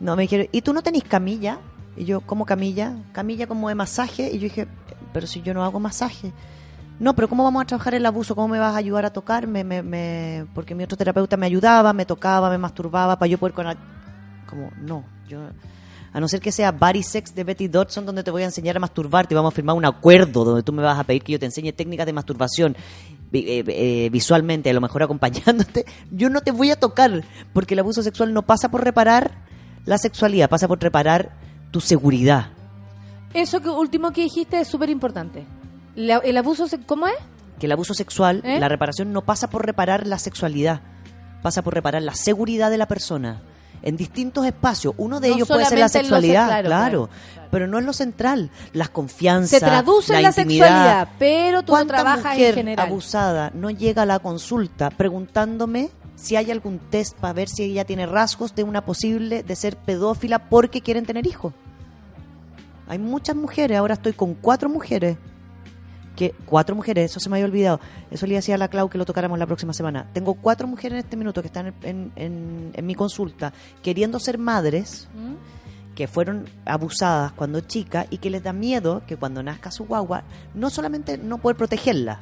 No, 0.00 0.16
me 0.16 0.22
dijeron, 0.22 0.46
¿y 0.52 0.62
tú 0.62 0.72
no 0.72 0.82
tenés 0.82 1.04
camilla? 1.04 1.58
Y 1.96 2.04
yo, 2.04 2.20
¿cómo 2.20 2.44
camilla? 2.44 2.94
Camilla 3.12 3.46
como 3.46 3.68
de 3.68 3.74
masaje. 3.74 4.28
Y 4.30 4.34
yo 4.38 4.44
dije, 4.44 4.68
pero 5.12 5.26
si 5.26 5.40
yo 5.42 5.54
no 5.54 5.64
hago 5.64 5.80
masaje. 5.80 6.32
No, 6.98 7.14
pero 7.14 7.28
¿cómo 7.28 7.44
vamos 7.44 7.62
a 7.62 7.66
trabajar 7.66 7.94
el 7.94 8.06
abuso? 8.06 8.34
¿Cómo 8.34 8.48
me 8.48 8.58
vas 8.58 8.74
a 8.74 8.78
ayudar 8.78 9.04
a 9.06 9.12
tocarme? 9.12 9.64
Me, 9.64 9.82
me... 9.82 10.46
Porque 10.54 10.74
mi 10.74 10.84
otro 10.84 10.96
terapeuta 10.96 11.36
me 11.36 11.46
ayudaba, 11.46 11.92
me 11.92 12.06
tocaba, 12.06 12.50
me 12.50 12.58
masturbaba 12.58 13.18
para 13.18 13.28
yo 13.28 13.38
poder 13.38 13.54
con... 13.54 13.66
Como, 14.48 14.70
no, 14.80 15.04
yo... 15.28 15.40
A 16.12 16.20
no 16.20 16.28
ser 16.28 16.40
que 16.40 16.50
sea 16.50 16.72
Body 16.72 17.02
Sex 17.02 17.34
de 17.34 17.44
Betty 17.44 17.68
Dodson, 17.68 18.06
donde 18.06 18.22
te 18.22 18.30
voy 18.30 18.40
a 18.40 18.46
enseñar 18.46 18.76
a 18.78 18.80
masturbarte 18.80 19.34
vamos 19.34 19.52
a 19.52 19.54
firmar 19.54 19.76
un 19.76 19.84
acuerdo 19.84 20.46
donde 20.46 20.62
tú 20.62 20.72
me 20.72 20.82
vas 20.82 20.98
a 20.98 21.04
pedir 21.04 21.22
que 21.22 21.32
yo 21.32 21.38
te 21.38 21.44
enseñe 21.44 21.72
técnicas 21.72 22.06
de 22.06 22.14
masturbación 22.14 22.74
vi- 23.30 23.44
eh, 23.46 23.64
eh, 23.68 24.08
visualmente, 24.10 24.70
a 24.70 24.72
lo 24.72 24.80
mejor 24.80 25.02
acompañándote. 25.02 25.84
Yo 26.10 26.30
no 26.30 26.40
te 26.40 26.52
voy 26.52 26.70
a 26.70 26.76
tocar, 26.76 27.22
porque 27.52 27.74
el 27.74 27.80
abuso 27.80 28.02
sexual 28.02 28.32
no 28.32 28.40
pasa 28.42 28.70
por 28.70 28.82
reparar 28.82 29.44
la 29.86 29.96
sexualidad, 29.98 30.50
pasa 30.50 30.68
por 30.68 30.82
reparar 30.82 31.30
tu 31.70 31.80
seguridad. 31.80 32.48
Eso 33.32 33.60
que 33.60 33.68
último 33.68 34.12
que 34.12 34.22
dijiste 34.22 34.60
es 34.60 34.68
súper 34.68 34.90
importante. 34.90 35.46
El 35.96 36.36
abuso, 36.36 36.66
¿cómo 36.84 37.06
es? 37.06 37.14
Que 37.58 37.66
el 37.66 37.72
abuso 37.72 37.94
sexual, 37.94 38.42
¿Eh? 38.44 38.60
la 38.60 38.68
reparación 38.68 39.12
no 39.12 39.22
pasa 39.24 39.48
por 39.48 39.64
reparar 39.64 40.06
la 40.06 40.18
sexualidad, 40.18 40.80
pasa 41.42 41.62
por 41.62 41.72
reparar 41.74 42.02
la 42.02 42.14
seguridad 42.14 42.70
de 42.70 42.78
la 42.78 42.86
persona. 42.86 43.40
En 43.82 43.96
distintos 43.96 44.44
espacios. 44.46 44.94
Uno 44.96 45.20
de 45.20 45.28
No 45.28 45.34
ellos 45.36 45.48
puede 45.48 45.64
ser 45.66 45.78
la 45.78 45.88
sexualidad, 45.88 46.48
claro, 46.48 46.68
claro, 46.68 47.08
claro, 47.08 47.35
pero 47.50 47.66
no 47.66 47.78
es 47.78 47.84
lo 47.84 47.92
central. 47.92 48.50
Las 48.72 48.88
confianzas. 48.90 49.50
Se 49.50 49.60
traduce 49.60 50.14
en 50.14 50.22
la 50.22 50.28
intimidad. 50.28 50.66
sexualidad, 50.66 51.08
pero 51.18 51.60
tú 51.62 51.66
no 51.72 51.78
¿Cuánta 51.78 51.94
trabajas 51.94 52.24
en 52.32 52.38
mujer 52.38 52.54
general. 52.54 52.86
abusada 52.88 53.50
no 53.54 53.70
llega 53.70 54.02
a 54.02 54.06
la 54.06 54.18
consulta 54.18 54.90
preguntándome 54.90 55.90
si 56.14 56.36
hay 56.36 56.50
algún 56.50 56.78
test 56.78 57.16
para 57.18 57.32
ver 57.34 57.48
si 57.48 57.62
ella 57.64 57.84
tiene 57.84 58.06
rasgos 58.06 58.54
de 58.54 58.62
una 58.62 58.84
posible 58.84 59.42
de 59.42 59.56
ser 59.56 59.76
pedófila 59.76 60.48
porque 60.48 60.80
quieren 60.80 61.04
tener 61.04 61.26
hijos? 61.26 61.52
Hay 62.88 62.98
muchas 62.98 63.34
mujeres, 63.36 63.76
ahora 63.78 63.94
estoy 63.94 64.12
con 64.12 64.34
cuatro 64.34 64.68
mujeres 64.68 65.16
que 66.14 66.34
cuatro 66.46 66.74
mujeres, 66.74 67.10
eso 67.10 67.20
se 67.20 67.28
me 67.28 67.36
había 67.36 67.44
olvidado, 67.44 67.78
eso 68.10 68.26
le 68.26 68.36
decía 68.36 68.54
a 68.54 68.58
la 68.58 68.68
Clau 68.68 68.88
que 68.88 68.96
lo 68.96 69.04
tocáramos 69.04 69.38
la 69.38 69.44
próxima 69.44 69.74
semana. 69.74 70.06
Tengo 70.14 70.32
cuatro 70.34 70.66
mujeres 70.66 70.92
en 70.92 70.98
este 71.04 71.16
minuto 71.18 71.42
que 71.42 71.48
están 71.48 71.74
en, 71.82 72.10
en- 72.16 72.70
en 72.72 72.86
mi 72.86 72.94
consulta 72.94 73.52
queriendo 73.82 74.18
ser 74.18 74.38
madres, 74.38 75.08
que 75.96 76.06
fueron 76.06 76.44
abusadas 76.64 77.32
cuando 77.32 77.60
chicas 77.60 78.06
y 78.10 78.18
que 78.18 78.30
les 78.30 78.44
da 78.44 78.52
miedo 78.52 79.02
que 79.08 79.16
cuando 79.16 79.42
nazca 79.42 79.72
su 79.72 79.84
guagua, 79.86 80.22
no 80.54 80.70
solamente 80.70 81.18
no 81.18 81.38
poder 81.38 81.56
protegerla, 81.56 82.20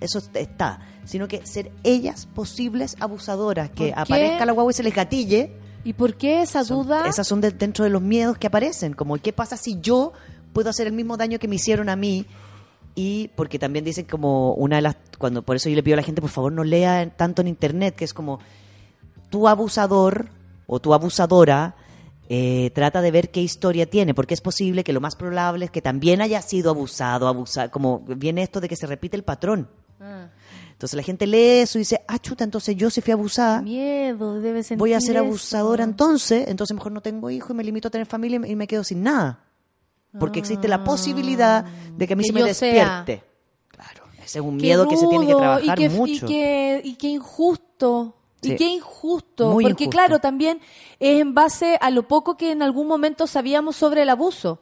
eso 0.00 0.18
está, 0.32 0.80
sino 1.04 1.28
que 1.28 1.44
ser 1.46 1.70
ellas 1.82 2.24
posibles 2.26 2.96
abusadoras, 3.00 3.68
que 3.70 3.92
aparezca 3.94 4.46
la 4.46 4.52
guagua 4.52 4.70
y 4.72 4.74
se 4.74 4.82
les 4.82 4.94
gatille. 4.94 5.52
¿Y 5.84 5.92
por 5.92 6.14
qué 6.14 6.40
esa 6.42 6.64
duda? 6.64 7.06
Esas 7.08 7.26
son 7.26 7.40
de- 7.40 7.50
dentro 7.50 7.84
de 7.84 7.90
los 7.90 8.00
miedos 8.02 8.38
que 8.38 8.46
aparecen, 8.46 8.94
como 8.94 9.16
¿qué 9.18 9.32
pasa 9.32 9.56
si 9.56 9.78
yo 9.80 10.12
puedo 10.52 10.70
hacer 10.70 10.86
el 10.86 10.92
mismo 10.94 11.16
daño 11.16 11.38
que 11.38 11.48
me 11.48 11.56
hicieron 11.56 11.88
a 11.88 11.96
mí? 11.96 12.26
Y 12.94 13.28
porque 13.36 13.58
también 13.58 13.84
dicen 13.84 14.04
como 14.06 14.54
una 14.54 14.76
de 14.76 14.82
las, 14.82 14.96
cuando 15.18 15.42
por 15.42 15.56
eso 15.56 15.68
yo 15.68 15.76
le 15.76 15.82
pido 15.82 15.94
a 15.94 15.98
la 15.98 16.02
gente, 16.02 16.20
por 16.20 16.30
favor 16.30 16.52
no 16.52 16.64
lea 16.64 17.10
tanto 17.16 17.42
en 17.42 17.48
internet, 17.48 17.94
que 17.94 18.04
es 18.04 18.14
como 18.14 18.38
tu 19.30 19.48
abusador 19.48 20.28
o 20.66 20.80
tu 20.80 20.94
abusadora 20.94 21.74
eh, 22.28 22.70
trata 22.74 23.00
de 23.00 23.10
ver 23.10 23.30
qué 23.30 23.40
historia 23.40 23.86
tiene, 23.88 24.14
porque 24.14 24.34
es 24.34 24.40
posible 24.40 24.82
que 24.84 24.92
lo 24.92 25.00
más 25.00 25.16
probable 25.16 25.66
es 25.66 25.70
que 25.70 25.80
también 25.82 26.20
haya 26.20 26.42
sido 26.42 26.70
abusado, 26.70 27.28
abusado, 27.28 27.70
como 27.70 28.00
viene 28.00 28.42
esto 28.42 28.60
de 28.60 28.68
que 28.68 28.76
se 28.76 28.86
repite 28.86 29.16
el 29.16 29.22
patrón. 29.24 29.68
Ah, 30.00 30.28
Entonces 30.72 30.96
la 30.96 31.02
gente 31.02 31.26
lee 31.26 31.60
eso 31.62 31.78
y 31.78 31.80
dice, 31.82 32.00
ah, 32.08 32.18
chuta, 32.18 32.44
entonces 32.44 32.76
yo 32.76 32.90
si 32.90 33.00
fui 33.00 33.12
abusada, 33.12 33.62
miedo, 33.62 34.40
debe 34.40 34.62
sentir 34.62 34.78
voy 34.80 34.92
a 34.92 35.00
ser 35.00 35.16
eso. 35.16 35.24
abusadora 35.24 35.84
entonces, 35.84 36.48
entonces 36.48 36.74
mejor 36.74 36.92
no 36.92 37.00
tengo 37.00 37.30
hijos 37.30 37.50
y 37.50 37.54
me 37.54 37.64
limito 37.64 37.88
a 37.88 37.90
tener 37.90 38.06
familia 38.06 38.40
y 38.46 38.54
me- 38.56 38.66
quedo 38.66 38.84
sin 38.84 39.02
nada. 39.02 39.42
Porque 40.18 40.38
existe 40.38 40.66
la 40.68 40.82
posibilidad 40.84 41.64
de 41.64 42.06
que 42.06 42.12
a 42.14 42.16
mí 42.16 42.22
Que 42.22 42.28
se 42.28 42.32
me 42.32 42.54
sea. 42.54 42.68
despierte. 43.04 43.22
Claro, 43.68 44.04
ese 44.24 44.38
es 44.38 44.44
un 44.44 44.56
Qué 44.56 44.62
miedo 44.66 44.88
que 44.88 44.96
se 44.96 45.06
tiene 45.06 45.26
que 45.26 45.34
trabajar 45.34 45.80
y 45.80 45.88
mucho. 45.90 46.26
Y 46.26 46.28
qué, 46.28 46.80
y 46.84 46.94
qué 46.94 47.08
injusto. 47.08 48.16
Sí. 48.46 48.52
Y 48.54 48.56
qué 48.56 48.68
injusto. 48.68 49.50
Muy 49.50 49.64
porque 49.64 49.84
injusto. 49.84 49.98
claro, 49.98 50.18
también 50.18 50.60
es 51.00 51.20
en 51.20 51.34
base 51.34 51.78
a 51.80 51.90
lo 51.90 52.08
poco 52.08 52.36
que 52.36 52.52
en 52.52 52.62
algún 52.62 52.86
momento 52.86 53.26
sabíamos 53.26 53.76
sobre 53.76 54.02
el 54.02 54.08
abuso. 54.08 54.60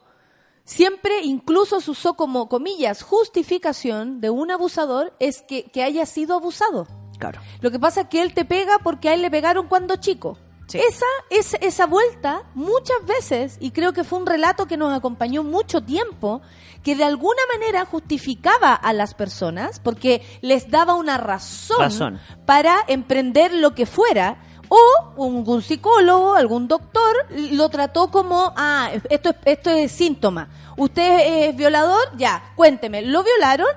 Siempre 0.63 1.21
incluso 1.21 1.79
se 1.79 1.91
usó 1.91 2.15
como, 2.15 2.49
comillas, 2.49 3.03
justificación 3.03 4.19
de 4.19 4.31
un 4.31 4.49
abusador 4.49 5.13
es 5.19 5.43
que, 5.43 5.65
que 5.65 5.83
haya 5.83 6.05
sido 6.05 6.35
abusado. 6.35 6.87
Claro. 7.19 7.39
Lo 7.61 7.71
que 7.71 7.79
pasa 7.79 8.01
es 8.01 8.07
que 8.07 8.21
él 8.21 8.33
te 8.33 8.45
pega 8.45 8.79
porque 8.83 9.09
a 9.09 9.13
él 9.13 9.21
le 9.21 9.29
pegaron 9.29 9.67
cuando 9.67 9.95
chico. 9.97 10.37
Sí. 10.67 10.79
Esa, 10.79 11.05
es, 11.29 11.55
esa 11.61 11.85
vuelta 11.85 12.41
muchas 12.55 12.97
veces, 13.05 13.57
y 13.59 13.71
creo 13.71 13.93
que 13.93 14.03
fue 14.03 14.17
un 14.19 14.25
relato 14.25 14.65
que 14.65 14.77
nos 14.77 14.95
acompañó 14.97 15.43
mucho 15.43 15.81
tiempo, 15.81 16.41
que 16.83 16.95
de 16.95 17.03
alguna 17.03 17.41
manera 17.53 17.85
justificaba 17.85 18.73
a 18.73 18.93
las 18.93 19.13
personas 19.13 19.79
porque 19.79 20.21
les 20.41 20.69
daba 20.71 20.95
una 20.95 21.17
razón, 21.17 21.77
Razón. 21.79 22.19
para 22.45 22.77
emprender 22.87 23.53
lo 23.53 23.73
que 23.75 23.85
fuera. 23.85 24.37
O 24.67 24.79
un, 25.17 25.47
un 25.47 25.61
psicólogo, 25.61 26.33
algún 26.33 26.67
doctor, 26.67 27.15
lo 27.51 27.69
trató 27.69 28.09
como, 28.09 28.51
ah, 28.57 28.89
esto 29.11 29.29
es, 29.29 29.35
esto 29.45 29.69
es 29.69 29.91
síntoma. 29.91 30.49
Usted 30.75 31.49
es 31.49 31.55
violador, 31.55 32.17
ya, 32.17 32.51
cuénteme, 32.55 33.03
¿lo 33.03 33.23
violaron? 33.23 33.67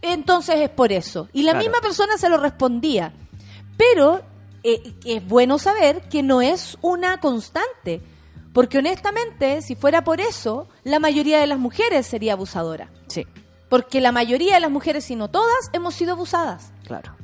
Entonces 0.00 0.56
es 0.60 0.70
por 0.70 0.90
eso. 0.90 1.28
Y 1.34 1.42
la 1.42 1.52
Claro. 1.52 1.64
misma 1.66 1.80
persona 1.82 2.16
se 2.16 2.30
lo 2.30 2.38
respondía. 2.38 3.12
Pero 3.76 4.22
eh, 4.62 4.94
es 5.04 5.26
bueno 5.26 5.58
saber 5.58 6.02
que 6.08 6.22
no 6.22 6.40
es 6.42 6.78
una 6.82 7.18
constante. 7.20 8.00
Porque 8.52 8.78
honestamente, 8.78 9.62
si 9.62 9.74
fuera 9.76 10.04
por 10.04 10.20
eso, 10.20 10.68
la 10.84 10.98
mayoría 10.98 11.38
de 11.40 11.46
las 11.46 11.58
mujeres 11.58 12.06
sería 12.06 12.34
abusadora. 12.34 12.90
Sí, 13.06 13.26
Porque 13.70 14.00
la 14.02 14.12
mayoría 14.12 14.54
de 14.54 14.60
las 14.60 14.70
mujeres, 14.70 15.04
si 15.04 15.16
no 15.16 15.28
todas, 15.28 15.70
hemos 15.72 15.94
sido 15.94 16.12
abusadas. 16.12 16.70
claro. 16.86 17.16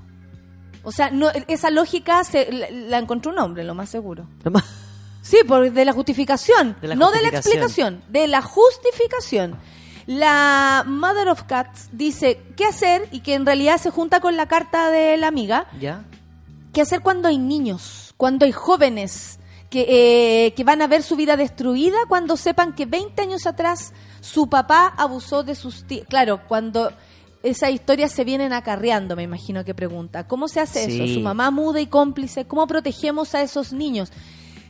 O 0.84 0.92
sea, 0.92 1.10
no, 1.10 1.28
esa 1.48 1.68
lógica 1.70 2.24
se, 2.24 2.50
la, 2.50 2.70
la 2.70 2.98
encontró 2.98 3.30
un 3.32 3.38
hombre, 3.40 3.62
lo 3.62 3.74
más 3.74 3.90
seguro. 3.90 4.26
Sí, 5.20 5.38
por, 5.46 5.70
de 5.70 5.84
la 5.84 5.92
justificación, 5.92 6.76
De 6.80 6.88
la 6.88 6.94
no 6.94 7.10
de 7.10 7.20
la 7.20 7.28
explicación, 7.28 8.02
de 8.08 8.26
la 8.26 8.40
justificación. 8.40 9.56
La 10.06 10.84
Mother 10.86 11.28
of 11.28 11.42
Cats 11.42 11.90
dice 11.92 12.40
qué 12.56 12.64
hacer 12.64 13.06
y 13.10 13.20
que 13.20 13.34
en 13.34 13.44
realidad 13.44 13.76
se 13.76 13.90
junta 13.90 14.20
con 14.20 14.38
la 14.38 14.46
carta 14.48 14.88
de 14.90 15.18
la 15.18 15.26
amiga. 15.26 15.66
¿Ya? 15.78 16.04
¿Qué 16.78 16.82
hacer 16.82 17.00
cuando 17.00 17.26
hay 17.26 17.38
niños, 17.38 18.14
cuando 18.16 18.44
hay 18.44 18.52
jóvenes 18.52 19.40
que, 19.68 20.46
eh, 20.46 20.54
que 20.54 20.62
van 20.62 20.80
a 20.80 20.86
ver 20.86 21.02
su 21.02 21.16
vida 21.16 21.36
destruida 21.36 21.96
cuando 22.08 22.36
sepan 22.36 22.72
que 22.72 22.86
20 22.86 23.20
años 23.20 23.48
atrás 23.48 23.92
su 24.20 24.46
papá 24.48 24.94
abusó 24.96 25.42
de 25.42 25.56
sus 25.56 25.88
tíos. 25.88 26.06
Claro, 26.08 26.42
cuando 26.46 26.92
esas 27.42 27.70
historias 27.72 28.12
se 28.12 28.22
vienen 28.22 28.52
acarreando, 28.52 29.16
me 29.16 29.24
imagino 29.24 29.64
que 29.64 29.74
pregunta. 29.74 30.28
¿Cómo 30.28 30.46
se 30.46 30.60
hace 30.60 30.84
Sí. 30.84 31.02
eso? 31.02 31.14
Su 31.14 31.18
mamá 31.20 31.50
muda 31.50 31.80
y 31.80 31.88
cómplice. 31.88 32.44
¿Cómo 32.44 32.64
protegemos 32.68 33.34
a 33.34 33.42
esos 33.42 33.72
niños? 33.72 34.12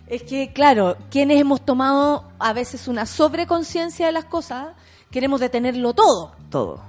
Es 0.07 0.23
que, 0.23 0.55
claro, 0.55 0.97
quienes 1.11 1.39
hemos 1.39 1.61
tomado 1.61 2.25
a 2.39 2.55
veces 2.55 2.89
una 2.89 3.05
sobreconciencia 3.05 4.07
de 4.07 4.13
las 4.13 4.25
cosas, 4.25 4.69
queremos 5.11 5.41
detenerlo 5.41 5.93
todo. 5.93 6.33
Todo. 6.49 6.81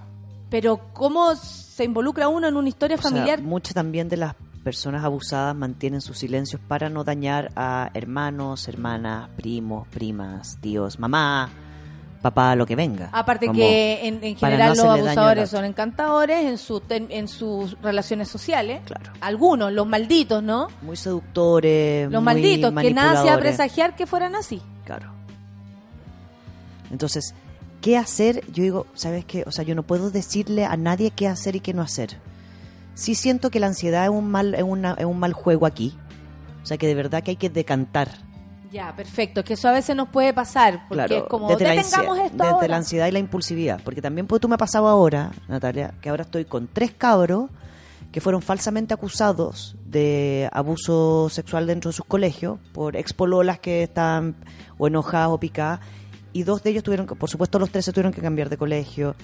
Pero 0.50 0.80
¿cómo 0.94 1.36
se 1.36 1.84
involucra 1.84 2.30
uno 2.30 2.48
en 2.48 2.56
una 2.56 2.70
historia 2.70 2.96
O 2.96 3.02
sea, 3.02 3.12
familiar? 3.12 3.41
muchas 3.41 3.74
también 3.74 4.08
de 4.08 4.16
las 4.16 4.36
personas 4.70 5.04
abusadas 5.04 5.56
mantienen 5.56 6.00
sus 6.00 6.20
silencios 6.20 6.62
para 6.68 6.90
no 6.90 7.04
dañar 7.04 7.52
a 7.56 7.90
hermanos, 7.96 8.68
hermanas, 8.68 9.28
primos, 9.36 9.88
primas, 9.88 10.58
tíos, 10.62 11.00
mamá, 11.00 11.50
papá, 12.22 12.54
lo 12.56 12.68
que 12.68 12.76
venga. 12.76 13.10
Aparte 13.12 13.48
Como 13.48 13.58
que 13.58 14.08
en, 14.08 14.24
en 14.24 14.36
general 14.36 14.78
no 14.78 14.84
los 14.84 15.00
abusadores 15.00 15.50
son 15.50 15.66
encantadores 15.66 16.46
en, 16.46 16.60
su 16.60 16.82
ten- 16.82 17.08
en 17.10 17.28
sus 17.28 17.82
relaciones 17.82 18.28
sociales. 18.28 18.82
Claro. 18.86 19.12
Algunos, 19.22 19.72
los 19.74 19.88
malditos, 19.88 20.44
¿no? 20.44 20.68
Muy 20.84 20.98
seductores, 20.98 22.12
Los 22.12 22.22
muy 22.22 22.26
malditos, 22.36 22.72
que 22.76 22.94
nada 22.94 23.08
hacía 23.10 23.24
manipuladores. 23.32 23.56
presagiar 23.58 23.96
que 23.96 24.06
fueran 24.06 24.36
así. 24.36 24.62
Claro. 24.86 25.12
Entonces, 26.91 27.34
¿qué 27.82 27.98
hacer? 27.98 28.44
Yo 28.52 28.62
digo, 28.62 28.86
¿sabes 28.94 29.26
qué? 29.26 29.44
O 29.48 29.52
sea, 29.52 29.64
yo 29.64 29.74
no 29.74 29.82
puedo 29.82 30.12
decirle 30.12 30.66
a 30.66 30.78
nadie 30.78 31.10
qué 31.10 31.28
hacer 31.28 31.56
y 31.56 31.60
qué 31.60 31.74
no 31.74 31.82
hacer. 31.82 32.18
Sí 32.94 33.16
siento 33.16 33.49
que 33.49 33.60
la 33.60 33.68
ansiedad 33.68 34.03
es 34.03 34.10
un 34.10 34.30
mal, 34.30 34.53
es 34.56 34.64
una- 34.64 34.94
es 34.94 35.06
un 35.06 35.20
mal 35.20 35.34
juego 35.34 35.66
aquí. 35.66 35.98
O 36.61 36.66
sea, 36.66 36.78
que 36.78 36.88
de 36.88 36.95
verdad 36.95 37.24
que 37.24 37.32
hay 37.32 37.38
que 37.38 37.49
decantar. 37.49 38.10
Ya, 38.72 38.95
perfecto. 38.95 39.44
Que 39.44 39.53
eso 39.53 39.68
a 39.68 39.72
veces 39.72 39.95
nos 39.95 40.10
puede 40.10 40.34
pasar. 40.34 40.82
Porque 40.88 41.06
Claro, 41.06 41.16
es 41.24 41.24
como, 41.30 41.48
desde 41.48 41.64
la, 41.64 41.70
detengamos 41.72 41.95
ansiedad, 42.10 42.26
esto 42.26 42.38
desde 42.38 42.49
ahora. 42.53 42.68
la 42.68 42.78
ansiedad 42.78 43.07
y 43.07 43.11
la 43.11 43.20
impulsividad. 43.20 43.82
Porque 43.84 44.02
también 44.02 44.28
pues, 44.28 44.41
tú 44.41 44.48
me 44.48 44.56
ha 44.56 44.57
pasado 44.60 44.88
ahora, 44.88 45.32
Natalia, 45.48 45.94
que 46.02 46.10
ahora 46.10 46.24
estoy 46.24 46.45
con 46.45 46.68
tres 46.68 46.91
cabros 46.91 47.49
que 48.11 48.22
fueron 48.22 48.41
falsamente 48.41 48.94
acusados 48.94 49.76
de 49.86 50.49
abuso 50.52 51.30
sexual 51.30 51.66
dentro 51.68 51.90
de 51.90 51.95
sus 51.95 52.06
colegios 52.06 52.60
por 52.74 52.95
expololas 52.95 53.60
que 53.60 53.84
estaban 53.84 54.36
o 54.78 54.88
enojadas 54.88 55.30
o 55.30 55.40
picadas. 55.40 55.80
Y 56.34 56.44
dos 56.44 56.61
de 56.61 56.70
ellos 56.72 56.84
tuvieron 56.84 57.07
que, 57.07 57.16
por 57.16 57.30
supuesto 57.30 57.57
los 57.57 57.72
tres 57.72 57.86
se 57.86 57.91
tuvieron 57.94 58.14
que 58.14 58.22
cambiar 58.22 58.49
de 58.49 58.57
colegio. 58.57 59.16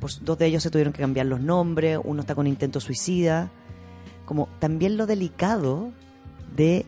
Pues, 0.00 0.20
dos 0.22 0.38
de 0.38 0.46
ellos 0.46 0.62
se 0.62 0.70
tuvieron 0.70 0.92
que 0.92 1.00
cambiar 1.00 1.26
los 1.26 1.40
nombres. 1.40 1.98
Uno 2.02 2.20
está 2.20 2.34
con 2.34 2.46
intento 2.46 2.80
suicida. 2.80 3.50
Como 4.24 4.48
también 4.58 4.96
lo 4.96 5.06
delicado 5.06 5.90
de 6.54 6.84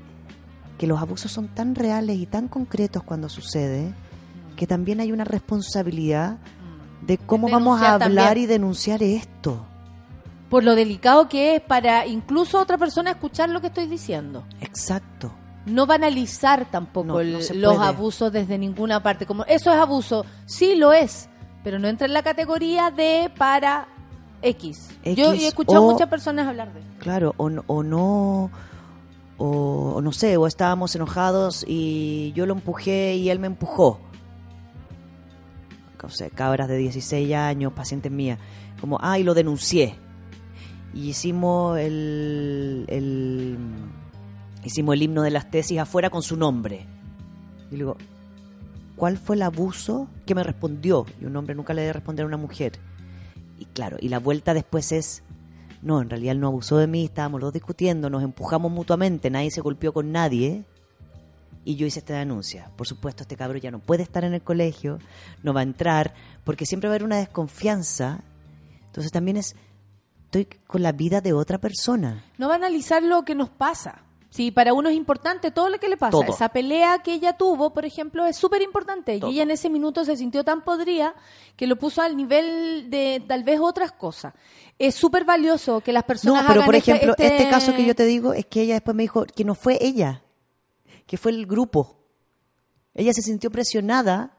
que 0.78 0.86
los 0.86 1.00
abusos 1.00 1.30
son 1.30 1.48
tan 1.48 1.74
reales 1.74 2.16
y 2.16 2.26
tan 2.26 2.48
concretos 2.48 3.02
cuando 3.02 3.28
sucede 3.28 3.92
que 4.56 4.66
también 4.66 5.00
hay 5.00 5.12
una 5.12 5.24
responsabilidad 5.24 6.38
de 7.02 7.18
cómo 7.18 7.48
vamos 7.48 7.80
a 7.80 7.94
hablar 7.94 8.28
también. 8.28 8.44
y 8.44 8.46
denunciar 8.46 9.02
esto. 9.02 9.64
Por 10.50 10.64
lo 10.64 10.74
delicado 10.74 11.28
que 11.28 11.56
es 11.56 11.60
para 11.62 12.06
incluso 12.06 12.60
otra 12.60 12.76
persona 12.76 13.12
escuchar 13.12 13.48
lo 13.48 13.60
que 13.60 13.68
estoy 13.68 13.86
diciendo. 13.86 14.44
Exacto. 14.60 15.32
No 15.66 15.86
banalizar 15.86 16.70
tampoco 16.70 17.06
No, 17.06 17.22
no 17.22 17.38
los 17.54 17.78
abusos 17.78 18.32
desde 18.32 18.58
ninguna 18.58 19.02
parte. 19.02 19.26
Como 19.26 19.44
eso 19.44 19.72
es 19.72 19.78
abuso, 19.78 20.24
sí 20.46 20.74
lo 20.76 20.92
es, 20.92 21.28
pero 21.64 21.78
no 21.78 21.88
entra 21.88 22.06
en 22.06 22.12
la 22.14 22.22
categoría 22.22 22.90
de 22.90 23.30
para 23.36 23.86
X. 24.42 24.90
Yo 25.04 25.32
X 25.32 25.42
he 25.44 25.46
escuchado 25.48 25.82
o- 25.86 25.92
muchas 25.92 26.08
personas 26.08 26.46
hablar 26.48 26.72
de. 26.72 26.80
Claro, 26.98 27.34
o, 27.36 27.50
no- 27.50 27.64
o 27.66 27.82
no, 27.82 28.50
o, 29.38 29.92
o 29.96 30.00
no 30.00 30.12
sé, 30.12 30.36
o 30.36 30.46
estábamos 30.46 30.94
enojados 30.94 31.64
y 31.66 32.32
yo 32.34 32.46
lo 32.46 32.54
empujé 32.54 33.16
y 33.16 33.30
él 33.30 33.38
me 33.38 33.46
empujó. 33.46 34.00
O 36.02 36.08
sea, 36.08 36.30
cabras 36.30 36.66
de 36.68 36.78
16 36.78 37.34
años, 37.34 37.72
pacientes 37.74 38.10
mías, 38.10 38.38
como, 38.80 38.98
ah, 39.02 39.18
y 39.18 39.22
lo 39.22 39.34
denuncié. 39.34 39.96
Y 40.94 41.10
hicimos 41.10 41.78
el, 41.78 42.86
el, 42.88 43.58
hicimos 44.64 44.94
el 44.94 45.02
himno 45.02 45.22
de 45.22 45.30
las 45.30 45.50
tesis 45.50 45.78
afuera 45.78 46.08
con 46.08 46.22
su 46.22 46.36
nombre. 46.36 46.86
Y 47.68 47.72
le 47.72 47.76
digo, 47.76 47.96
¿cuál 49.00 49.16
fue 49.16 49.34
el 49.34 49.40
abuso 49.40 50.08
que 50.26 50.34
me 50.34 50.44
respondió? 50.44 51.06
Y 51.22 51.24
un 51.24 51.34
hombre 51.34 51.54
nunca 51.54 51.72
le 51.72 51.80
debe 51.80 51.94
responder 51.94 52.24
a 52.24 52.26
una 52.26 52.36
mujer. 52.36 52.72
Y 53.58 53.64
claro, 53.64 53.96
y 53.98 54.10
la 54.10 54.18
vuelta 54.18 54.52
después 54.52 54.92
es, 54.92 55.22
no, 55.80 56.02
en 56.02 56.10
realidad 56.10 56.32
él 56.32 56.40
no 56.40 56.48
abusó 56.48 56.76
de 56.76 56.86
mí, 56.86 57.06
estábamos 57.06 57.40
los 57.40 57.50
discutiendo, 57.50 58.10
nos 58.10 58.22
empujamos 58.22 58.70
mutuamente, 58.70 59.30
nadie 59.30 59.50
se 59.50 59.62
golpeó 59.62 59.94
con 59.94 60.12
nadie. 60.12 60.66
Y 61.64 61.76
yo 61.76 61.86
hice 61.86 62.00
esta 62.00 62.18
denuncia. 62.18 62.70
Por 62.76 62.86
supuesto, 62.86 63.22
este 63.22 63.36
cabrón 63.36 63.62
ya 63.62 63.70
no 63.70 63.78
puede 63.78 64.02
estar 64.02 64.22
en 64.22 64.34
el 64.34 64.42
colegio, 64.42 64.98
no 65.42 65.54
va 65.54 65.60
a 65.60 65.62
entrar, 65.62 66.12
porque 66.44 66.66
siempre 66.66 66.88
va 66.88 66.92
a 66.92 66.96
haber 66.96 67.06
una 67.06 67.16
desconfianza. 67.16 68.20
Entonces 68.84 69.10
también 69.10 69.38
es, 69.38 69.56
estoy 70.26 70.44
con 70.66 70.82
la 70.82 70.92
vida 70.92 71.22
de 71.22 71.32
otra 71.32 71.56
persona. 71.56 72.22
No 72.36 72.48
banalizar 72.48 73.02
lo 73.02 73.24
que 73.24 73.34
nos 73.34 73.48
pasa. 73.48 74.02
Sí, 74.30 74.52
para 74.52 74.72
uno 74.74 74.88
es 74.88 74.94
importante 74.94 75.50
todo 75.50 75.68
lo 75.68 75.78
que 75.78 75.88
le 75.88 75.96
pasa. 75.96 76.12
Todo. 76.12 76.22
Esa 76.32 76.48
pelea 76.50 77.00
que 77.02 77.12
ella 77.12 77.32
tuvo, 77.36 77.72
por 77.72 77.84
ejemplo, 77.84 78.26
es 78.26 78.36
súper 78.36 78.62
importante. 78.62 79.16
Y 79.16 79.24
ella 79.24 79.42
en 79.42 79.50
ese 79.50 79.68
minuto 79.68 80.04
se 80.04 80.16
sintió 80.16 80.44
tan 80.44 80.62
podrida 80.62 81.14
que 81.56 81.66
lo 81.66 81.74
puso 81.76 82.00
al 82.00 82.16
nivel 82.16 82.88
de 82.90 83.22
tal 83.26 83.42
vez 83.42 83.58
otras 83.60 83.90
cosas. 83.90 84.32
Es 84.78 84.94
súper 84.94 85.24
valioso 85.24 85.80
que 85.80 85.92
las 85.92 86.04
personas 86.04 86.42
No, 86.44 86.48
pero 86.48 86.60
hagan 86.60 86.66
por 86.66 86.74
este- 86.76 86.92
ejemplo, 86.92 87.14
este... 87.18 87.26
este 87.36 87.50
caso 87.50 87.74
que 87.74 87.84
yo 87.84 87.94
te 87.96 88.04
digo 88.04 88.32
es 88.32 88.46
que 88.46 88.62
ella 88.62 88.74
después 88.74 88.94
me 88.94 89.02
dijo 89.02 89.24
que 89.26 89.44
no 89.44 89.56
fue 89.56 89.76
ella, 89.80 90.22
que 91.06 91.16
fue 91.18 91.32
el 91.32 91.44
grupo. 91.46 91.96
Ella 92.94 93.12
se 93.12 93.22
sintió 93.22 93.50
presionada 93.50 94.36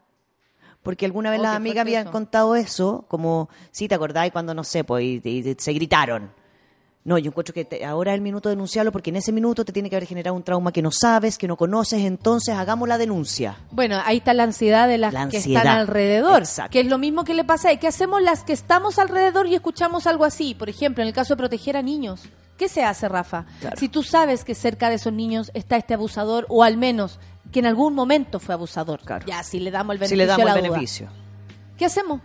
porque 0.83 1.05
alguna 1.05 1.29
vez 1.31 1.39
Oh, 1.41 1.43
las 1.43 1.55
amigas 1.55 1.81
habían 1.81 2.09
contado 2.11 2.55
eso, 2.55 3.05
como, 3.07 3.49
sí, 3.71 3.87
¿te 3.87 3.95
acordáis 3.95 4.31
cuando, 4.31 4.53
no 4.53 4.63
sé, 4.63 4.83
pues, 4.83 5.03
y, 5.03 5.21
y- 5.23 5.49
y 5.49 5.55
se 5.59 5.73
gritaron? 5.73 6.31
No, 7.03 7.17
yo 7.17 7.29
encuentro 7.31 7.51
que 7.51 7.65
te- 7.65 7.83
ahora 7.83 8.11
es 8.11 8.15
el 8.15 8.21
minuto 8.21 8.47
de 8.47 8.53
denunciarlo 8.55 8.91
porque 8.91 9.09
en 9.09 9.15
ese 9.15 9.31
minuto 9.31 9.65
te 9.65 9.73
tiene 9.73 9.89
que 9.89 9.95
haber 9.95 10.07
generado 10.07 10.35
un 10.35 10.43
trauma 10.43 10.71
que 10.71 10.83
no 10.83 10.91
sabes, 10.91 11.39
que 11.39 11.47
no 11.47 11.57
conoces, 11.57 12.01
entonces 12.01 12.53
hagamos 12.55 12.87
la 12.87 12.99
denuncia. 12.99 13.57
Bueno, 13.71 13.99
ahí 14.05 14.17
está 14.17 14.35
la 14.35 14.43
ansiedad 14.43 14.87
de 14.87 14.99
las 14.99 15.11
La 15.11 15.27
que 15.27 15.37
ansiedad. 15.37 15.63
están 15.63 15.77
alrededor. 15.79 16.39
Exacto. 16.41 16.71
Que 16.71 16.81
es 16.81 16.85
lo 16.85 16.99
mismo 16.99 17.23
que 17.23 17.33
le 17.33 17.43
pasa. 17.43 17.75
¿Qué 17.77 17.87
hacemos 17.87 18.21
las 18.21 18.43
que 18.43 18.53
estamos 18.53 18.99
alrededor 18.99 19.47
y 19.47 19.55
escuchamos 19.55 20.05
algo 20.05 20.25
así? 20.25 20.53
Por 20.53 20.69
ejemplo, 20.69 21.01
en 21.01 21.07
el 21.07 21.13
caso 21.15 21.33
de 21.33 21.37
proteger 21.37 21.75
a 21.75 21.81
niños. 21.81 22.21
¿Qué 22.55 22.69
se 22.69 22.83
hace, 22.83 23.09
Rafa? 23.09 23.45
Claro. 23.61 23.77
Si 23.79 23.89
tú 23.89 24.03
sabes 24.03 24.43
que 24.43 24.53
cerca 24.53 24.89
de 24.89 24.95
esos 24.97 25.11
niños 25.11 25.49
está 25.55 25.77
este 25.77 25.95
abusador, 25.95 26.45
o 26.49 26.63
al 26.63 26.77
menos 26.77 27.19
que 27.51 27.57
en 27.59 27.65
algún 27.65 27.95
momento 27.95 28.39
fue 28.39 28.53
abusador. 28.53 28.99
Claro. 29.03 29.25
Ya, 29.25 29.41
si 29.41 29.59
le 29.59 29.71
damos 29.71 29.95
el 29.95 30.07
Si 30.07 30.15
beneficio 30.15 30.17
le 30.17 30.25
damos 30.27 30.43
a 30.43 30.53
la 30.53 30.59
el 30.59 30.65
duda. 30.67 30.73
beneficio. 30.77 31.07
¿Qué 31.79 31.85
hacemos? 31.85 32.21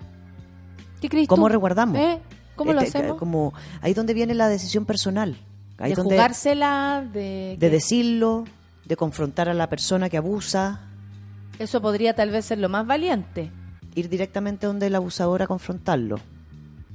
¿Qué 1.00 1.08
crees 1.08 1.28
¿Cómo 1.28 1.46
tú? 1.46 1.52
resguardamos? 1.52 1.98
¿Eh? 1.98 2.20
¿Cómo 2.56 2.72
lo 2.72 2.80
Este, 2.80 2.98
hacemos? 2.98 3.18
Como, 3.18 3.52
ahí 3.82 3.94
donde 3.94 4.14
viene 4.14 4.34
la 4.34 4.48
decisión 4.48 4.84
personal. 4.86 5.36
Ahí 5.78 5.90
de 5.90 5.96
donde, 5.96 6.14
jugársela, 6.16 7.06
de... 7.12 7.56
de 7.58 7.70
decirlo, 7.70 8.44
de 8.84 8.96
confrontar 8.96 9.48
a 9.48 9.54
la 9.54 9.68
persona 9.68 10.08
que 10.08 10.16
abusa, 10.16 10.80
Eso 11.58 11.80
podría 11.80 12.14
tal 12.14 12.30
vez 12.30 12.46
ser 12.46 12.58
lo 12.58 12.68
más 12.68 12.86
valiente. 12.86 13.50
ir 13.94 14.08
directamente 14.08 14.66
donde 14.66 14.86
el 14.88 14.94
abusador 14.94 15.42
a 15.42 15.46
confrontarlo. 15.46 16.16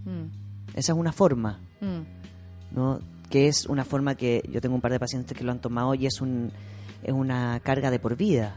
Mm, 0.05 0.77
Esa 0.77 0.91
es 0.93 0.97
una 0.97 1.11
forma, 1.11 1.59
mm. 1.79 2.75
¿no? 2.75 2.99
Que 3.29 3.47
es 3.47 3.65
una 3.67 3.85
forma 3.85 4.15
que 4.15 4.43
yo 4.51 4.61
tengo 4.61 4.75
un 4.75 4.81
par 4.81 4.91
de 4.91 4.99
pacientes 4.99 5.37
que 5.37 5.43
lo 5.43 5.51
han 5.51 5.59
tomado 5.61 5.93
y 5.95 6.05
es 6.05 6.19
un 6.21 6.51
es 7.03 7.13
una 7.13 7.59
carga 7.63 7.89
de 7.89 7.97
por 7.99 8.15
vida, 8.15 8.55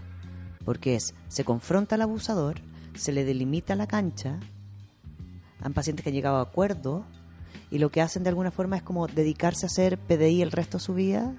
porque 0.64 0.96
es 0.96 1.14
se 1.28 1.44
confronta 1.44 1.94
al 1.94 2.02
abusador, 2.02 2.56
se 2.94 3.12
le 3.12 3.24
delimita 3.24 3.74
la 3.76 3.86
cancha. 3.86 4.38
Han 5.64 5.72
pacientes 5.72 6.04
que 6.04 6.10
han 6.10 6.14
llegado 6.14 6.36
a 6.36 6.42
acuerdo 6.42 7.04
y 7.70 7.78
lo 7.78 7.90
que 7.90 8.00
hacen 8.00 8.22
de 8.22 8.28
alguna 8.28 8.52
forma 8.52 8.76
es 8.76 8.82
como 8.82 9.08
dedicarse 9.08 9.66
a 9.66 9.68
hacer 9.68 9.98
PDI 9.98 10.42
el 10.42 10.52
resto 10.52 10.78
de 10.78 10.84
su 10.84 10.94
vida 10.94 11.34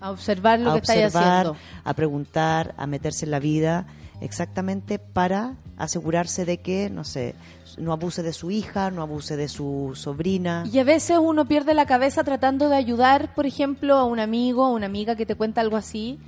A 0.00 0.12
observar 0.12 0.60
lo 0.60 0.70
a 0.70 0.74
que 0.74 0.80
estáis 0.80 1.06
observar, 1.06 1.46
haciendo. 1.46 1.58
a 1.82 1.94
preguntar, 1.94 2.74
a 2.76 2.86
meterse 2.86 3.24
en 3.24 3.32
la 3.32 3.40
vida, 3.40 3.86
exactamente 4.20 4.98
para 4.98 5.56
asegurarse 5.76 6.44
de 6.44 6.58
que, 6.58 6.90
no 6.90 7.04
sé, 7.04 7.34
no 7.78 7.92
abuse 7.92 8.22
de 8.22 8.32
su 8.32 8.50
hija, 8.50 8.90
no 8.90 9.02
abuse 9.02 9.36
de 9.36 9.48
su 9.48 9.92
sobrina. 9.94 10.64
Y 10.70 10.78
a 10.78 10.84
veces 10.84 11.18
uno 11.20 11.46
pierde 11.46 11.74
la 11.74 11.86
cabeza 11.86 12.22
tratando 12.22 12.68
de 12.68 12.76
ayudar, 12.76 13.34
por 13.34 13.46
ejemplo, 13.46 13.96
a 13.96 14.04
un 14.04 14.20
amigo 14.20 14.68
o 14.68 14.74
una 14.74 14.86
amiga 14.86 15.16
que 15.16 15.26
te 15.26 15.34
cuenta 15.34 15.60
algo 15.60 15.76
así. 15.76 16.18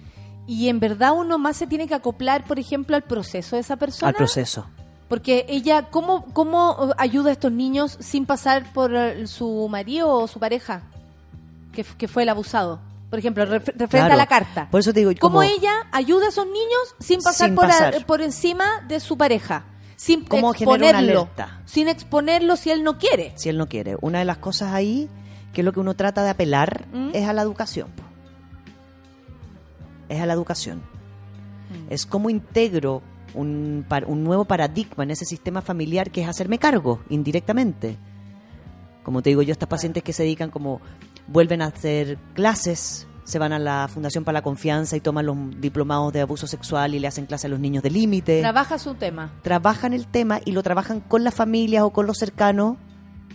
Y 0.47 0.69
en 0.69 0.81
verdad 0.81 1.13
uno 1.17 1.39
más 1.39 1.57
se 1.57 1.67
tiene 1.67 1.87
que 1.87 1.95
acoplar, 1.95 2.45
por 2.45 2.59
ejemplo, 2.59 2.97
al 2.97 3.03
proceso 3.03 3.57
de 3.57 3.61
esa 3.61 3.77
persona. 3.77 4.09
Al 4.09 4.15
proceso. 4.15 4.67
Porque 5.13 5.45
ella, 5.51 5.91
¿cómo, 5.91 6.25
¿cómo 6.33 6.95
ayuda 6.97 7.29
a 7.29 7.33
estos 7.33 7.53
niños 7.53 7.99
sin 8.01 8.25
pasar 8.25 8.73
por 8.73 8.93
su 9.27 9.69
marido 9.69 10.09
o 10.09 10.27
su 10.27 10.41
pareja? 10.41 10.85
Que, 11.71 11.85
que 11.85 12.09
fue 12.09 12.23
el 12.23 12.31
abusado. 12.31 12.81
Por 13.11 13.19
ejemplo, 13.19 13.45
ref- 13.45 13.67
referente 13.77 13.89
Claro. 13.91 14.15
a 14.15 14.17
la 14.17 14.27
carta. 14.27 14.69
Por 14.71 14.81
eso 14.81 14.91
te 14.95 15.01
digo, 15.01 15.13
¿Cómo 15.21 15.43
ella 15.43 15.71
ayuda 15.93 16.25
a 16.25 16.29
esos 16.31 16.47
niños 16.47 16.97
sin 16.99 17.21
pasar, 17.21 17.49
Sin 17.49 17.55
por, 17.55 17.67
a- 17.67 17.69
pasar. 17.69 18.07
por 18.07 18.23
encima 18.23 18.65
de 18.89 19.01
su 19.01 19.19
pareja? 19.19 19.65
Sin 19.97 20.25
¿Cómo 20.25 20.51
exponerlo. 20.55 21.29
Sin 21.67 21.89
exponerlo 21.89 22.57
si 22.57 22.71
él 22.71 22.83
no 22.83 22.97
quiere. 22.97 23.35
Si 23.37 23.51
él 23.51 23.59
no 23.59 23.69
quiere. 23.69 23.99
Una 24.01 24.21
de 24.21 24.25
las 24.25 24.39
cosas 24.39 24.73
ahí, 24.73 25.11
que 25.53 25.61
es 25.61 25.65
lo 25.67 25.75
que 25.75 25.81
uno 25.81 25.93
trata 25.93 26.23
de 26.25 26.31
apelar, 26.31 26.87
¿Mm? 26.91 27.11
es 27.13 27.29
a 27.29 27.35
la 27.35 27.43
educación. 27.43 27.89
Es 30.09 30.23
a 30.23 30.25
la 30.27 30.33
educación. 30.33 30.81
Es 31.91 32.07
cómo 32.07 32.31
integro 32.31 33.03
un, 33.35 33.87
un 34.07 34.25
nuevo 34.25 34.45
paradigma 34.45 35.05
en 35.05 35.11
ese 35.11 35.25
sistema 35.25 35.63
familiar 35.63 36.11
que 36.11 36.23
es 36.23 36.29
hacerme 36.29 36.59
cargo 36.59 37.01
indirectamente. 37.09 37.97
Como 39.03 39.23
te 39.23 39.31
digo 39.31 39.43
yo, 39.43 39.53
estas 39.53 39.69
pacientes 39.69 40.03
que 40.03 40.13
se 40.13 40.23
dedican 40.23 40.51
como 40.51 40.81
vuelven 41.27 41.63
a 41.63 41.67
hacer 41.67 42.19
clases, 42.35 43.07
se 43.25 43.39
van 43.39 43.53
a 43.53 43.59
la 43.59 43.89
Fundación 43.89 44.25
para 44.25 44.39
la 44.39 44.43
Confianza 44.43 44.97
y 44.97 45.01
toman 45.01 45.27
los 45.27 45.37
diplomados 45.61 46.13
de 46.13 46.21
abuso 46.21 46.47
sexual 46.47 46.95
y 46.95 46.99
le 46.99 47.09
hacen 47.09 47.27
clase 47.27 47.47
a 47.47 47.51
los 47.51 47.61
niños 47.61 47.83
de 47.83 47.91
límite. 47.91 48.41
Trabaja 48.41 48.79
su 48.79 48.95
tema. 48.95 49.33
trabajan 49.43 49.93
el 49.93 50.07
tema 50.07 50.41
y 50.45 50.53
lo 50.53 50.63
trabajan 50.63 51.01
con 51.01 51.25
las 51.25 51.35
familias 51.35 51.83
o 51.83 51.91
con 51.91 52.07
los 52.07 52.19
cercanos 52.19 52.77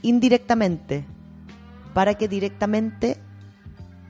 indirectamente 0.01 1.05
para 1.93 2.13
que 2.15 2.27
directamente 2.27 3.17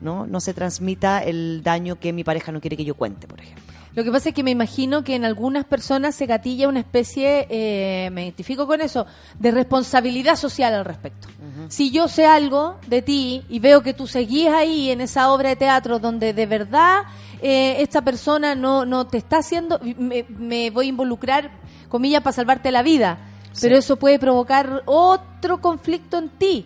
no 0.00 0.26
no 0.26 0.40
se 0.40 0.52
transmita 0.52 1.20
el 1.24 1.62
daño 1.62 1.98
que 1.98 2.12
mi 2.12 2.24
pareja 2.24 2.52
no 2.52 2.60
quiere 2.60 2.76
que 2.76 2.84
yo 2.84 2.94
cuente, 2.94 3.26
por 3.26 3.40
ejemplo. 3.40 3.77
Lo 3.94 4.04
que 4.04 4.12
pasa 4.12 4.28
es 4.28 4.34
que 4.34 4.42
me 4.42 4.50
imagino 4.50 5.02
que 5.02 5.14
en 5.14 5.24
algunas 5.24 5.64
personas 5.64 6.14
se 6.14 6.26
gatilla 6.26 6.68
una 6.68 6.80
especie, 6.80 7.46
eh, 7.50 8.10
me 8.10 8.24
identifico 8.24 8.66
con 8.66 8.80
eso, 8.80 9.06
de 9.38 9.50
responsabilidad 9.50 10.36
social 10.36 10.74
al 10.74 10.84
respecto. 10.84 11.28
Si 11.68 11.90
yo 11.90 12.08
sé 12.08 12.24
algo 12.24 12.76
de 12.86 13.02
ti 13.02 13.44
y 13.48 13.58
veo 13.58 13.82
que 13.82 13.94
tú 13.94 14.06
seguís 14.06 14.48
ahí 14.48 14.90
en 14.90 15.00
esa 15.00 15.32
obra 15.32 15.50
de 15.50 15.56
teatro 15.56 15.98
donde 15.98 16.32
de 16.32 16.46
verdad 16.46 17.02
eh, 17.42 17.76
esta 17.80 18.02
persona 18.02 18.54
no, 18.54 18.84
no 18.84 19.06
te 19.06 19.18
está 19.18 19.38
haciendo, 19.38 19.80
me, 19.98 20.24
me 20.28 20.70
voy 20.70 20.86
a 20.86 20.88
involucrar, 20.90 21.50
comillas, 21.88 22.22
para 22.22 22.34
salvarte 22.34 22.70
la 22.70 22.82
vida. 22.82 23.18
Pero 23.60 23.76
eso 23.76 23.96
puede 23.96 24.18
provocar 24.18 24.82
otro 24.86 25.60
conflicto 25.60 26.18
en 26.18 26.28
ti. 26.28 26.64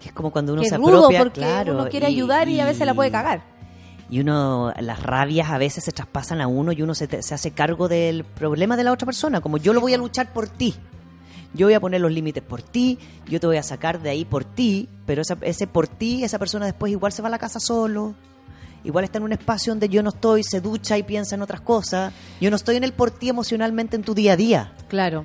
Que 0.00 0.08
es 0.08 0.14
como 0.14 0.30
cuando 0.30 0.52
uno 0.52 0.62
que 0.62 0.68
se 0.68 0.74
es 0.74 0.80
rudo 0.80 1.04
apropia, 1.04 1.18
porque 1.18 1.40
claro, 1.40 1.74
uno 1.74 1.88
quiere 1.88 2.06
ayudar 2.06 2.48
y, 2.48 2.60
a 2.60 2.66
veces 2.66 2.86
la 2.86 2.94
puede 2.94 3.10
cagar. 3.10 3.53
Y 4.10 4.20
uno, 4.20 4.72
las 4.80 5.02
rabias 5.02 5.50
a 5.50 5.58
veces 5.58 5.84
se 5.84 5.92
traspasan 5.92 6.40
a 6.40 6.46
uno 6.46 6.72
y 6.72 6.82
uno 6.82 6.94
se, 6.94 7.22
se 7.22 7.34
hace 7.34 7.50
cargo 7.52 7.88
del 7.88 8.24
problema 8.24 8.76
de 8.76 8.84
la 8.84 8.92
otra 8.92 9.06
persona. 9.06 9.40
Como 9.40 9.56
yo 9.56 9.72
lo 9.72 9.80
voy 9.80 9.94
a 9.94 9.98
luchar 9.98 10.32
por 10.32 10.48
ti. 10.48 10.74
Yo 11.54 11.66
voy 11.66 11.74
a 11.74 11.80
poner 11.80 12.00
los 12.00 12.10
límites 12.10 12.42
por 12.42 12.62
ti, 12.62 12.98
yo 13.28 13.38
te 13.38 13.46
voy 13.46 13.56
a 13.58 13.62
sacar 13.62 14.02
de 14.02 14.10
ahí 14.10 14.24
por 14.24 14.44
ti, 14.44 14.88
pero 15.06 15.22
esa- 15.22 15.38
ese 15.42 15.68
por 15.68 15.86
ti, 15.86 16.24
esa 16.24 16.38
persona 16.38 16.66
después 16.66 16.90
igual 16.90 17.12
se 17.12 17.22
va 17.22 17.28
a 17.28 17.30
la 17.30 17.38
casa 17.38 17.60
solo. 17.60 18.14
Igual 18.82 19.04
está 19.04 19.18
en 19.18 19.24
un 19.24 19.32
espacio 19.32 19.70
donde 19.72 19.88
yo 19.88 20.02
no 20.02 20.10
estoy, 20.10 20.42
se 20.42 20.60
ducha 20.60 20.98
y 20.98 21.04
piensa 21.04 21.36
en 21.36 21.42
otras 21.42 21.60
cosas. 21.60 22.12
Yo 22.40 22.50
no 22.50 22.56
estoy 22.56 22.76
en 22.76 22.84
el 22.84 22.92
por 22.92 23.10
ti 23.12 23.28
emocionalmente 23.28 23.94
en 23.96 24.02
tu 24.02 24.14
día 24.14 24.32
a 24.32 24.36
día. 24.36 24.72
Claro. 24.88 25.24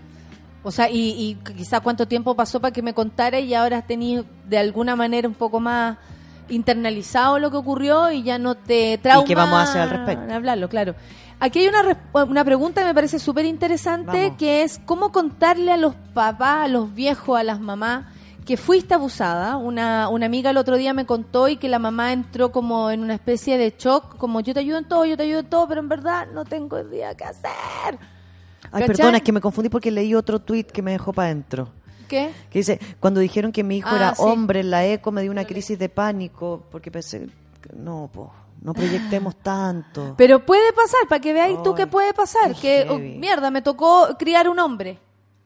O 0.63 0.71
sea, 0.71 0.89
y, 0.89 1.09
y 1.19 1.35
quizás 1.55 1.81
cuánto 1.81 2.07
tiempo 2.07 2.35
pasó 2.35 2.61
para 2.61 2.71
que 2.73 2.81
me 2.83 2.93
contara 2.93 3.39
y 3.39 3.53
ahora 3.55 3.79
has 3.79 3.87
tenido 3.87 4.23
de 4.47 4.57
alguna 4.59 4.95
manera 4.95 5.27
un 5.27 5.33
poco 5.33 5.59
más 5.59 5.97
internalizado 6.49 7.39
lo 7.39 7.51
que 7.51 7.57
ocurrió 7.57 8.11
y 8.11 8.23
ya 8.23 8.37
no 8.37 8.55
te 8.55 8.97
trauma. 8.97 9.23
¿Y 9.23 9.27
qué 9.27 9.35
vamos 9.35 9.59
a 9.59 9.63
hacer 9.63 9.81
al 9.81 9.89
respecto? 9.89 10.33
Hablarlo, 10.33 10.69
claro. 10.69 10.95
Aquí 11.39 11.59
hay 11.59 11.67
una, 11.69 11.81
res- 11.83 11.97
una 12.13 12.43
pregunta 12.43 12.81
que 12.81 12.87
me 12.87 12.93
parece 12.93 13.17
súper 13.19 13.45
interesante, 13.45 14.33
que 14.37 14.63
es 14.63 14.79
cómo 14.85 15.11
contarle 15.11 15.71
a 15.71 15.77
los 15.77 15.95
papás, 16.13 16.65
a 16.65 16.67
los 16.67 16.93
viejos, 16.93 17.39
a 17.39 17.43
las 17.43 17.59
mamás, 17.61 18.05
que 18.45 18.57
fuiste 18.57 18.93
abusada. 18.93 19.55
Una, 19.55 20.09
una 20.09 20.25
amiga 20.25 20.49
el 20.49 20.57
otro 20.57 20.75
día 20.75 20.93
me 20.93 21.05
contó 21.05 21.47
y 21.47 21.55
que 21.55 21.69
la 21.69 21.79
mamá 21.79 22.11
entró 22.11 22.51
como 22.51 22.91
en 22.91 23.01
una 23.01 23.13
especie 23.13 23.57
de 23.57 23.73
shock, 23.77 24.17
como 24.17 24.41
yo 24.41 24.53
te 24.53 24.59
ayudo 24.59 24.79
en 24.79 24.85
todo, 24.85 25.05
yo 25.05 25.15
te 25.15 25.23
ayudo 25.23 25.39
en 25.39 25.49
todo, 25.49 25.67
pero 25.67 25.79
en 25.79 25.87
verdad 25.87 26.27
no 26.33 26.43
tengo 26.43 26.77
idea 26.79 27.15
qué 27.15 27.23
hacer. 27.23 27.51
Ay, 28.63 28.81
¿Cachai? 28.81 28.87
perdona, 28.87 29.17
es 29.17 29.23
que 29.23 29.31
me 29.31 29.39
confundí 29.39 29.69
porque 29.69 29.91
leí 29.91 30.13
otro 30.15 30.39
tweet 30.39 30.65
que 30.65 30.81
me 30.81 30.91
dejó 30.91 31.13
para 31.13 31.27
adentro. 31.27 31.69
¿Qué? 32.09 32.33
Que 32.49 32.59
dice, 32.59 32.79
cuando 32.99 33.21
dijeron 33.21 33.53
que 33.53 33.63
mi 33.63 33.77
hijo 33.77 33.87
Ah, 33.89 33.95
era 33.95 34.15
sí. 34.15 34.21
hombre 34.25 34.59
en 34.59 34.69
la 34.71 34.85
eco 34.85 35.11
me 35.13 35.21
dio 35.21 35.31
una 35.31 35.45
crisis 35.45 35.79
de 35.79 35.87
pánico 35.87 36.65
porque 36.69 36.91
pensé, 36.91 37.27
no, 37.73 38.09
po, 38.11 38.33
no 38.61 38.73
proyectemos 38.73 39.37
tanto. 39.37 40.15
Pero 40.17 40.45
puede 40.45 40.73
pasar, 40.73 41.07
para 41.07 41.21
que 41.21 41.31
veáis 41.31 41.61
tú 41.63 41.73
que 41.75 41.87
puede 41.87 42.13
pasar. 42.13 42.53
Que, 42.55 42.85
oh, 42.89 42.97
mierda, 42.99 43.51
me 43.51 43.61
tocó 43.61 44.09
criar 44.17 44.49
un 44.49 44.59
hombre. 44.59 44.99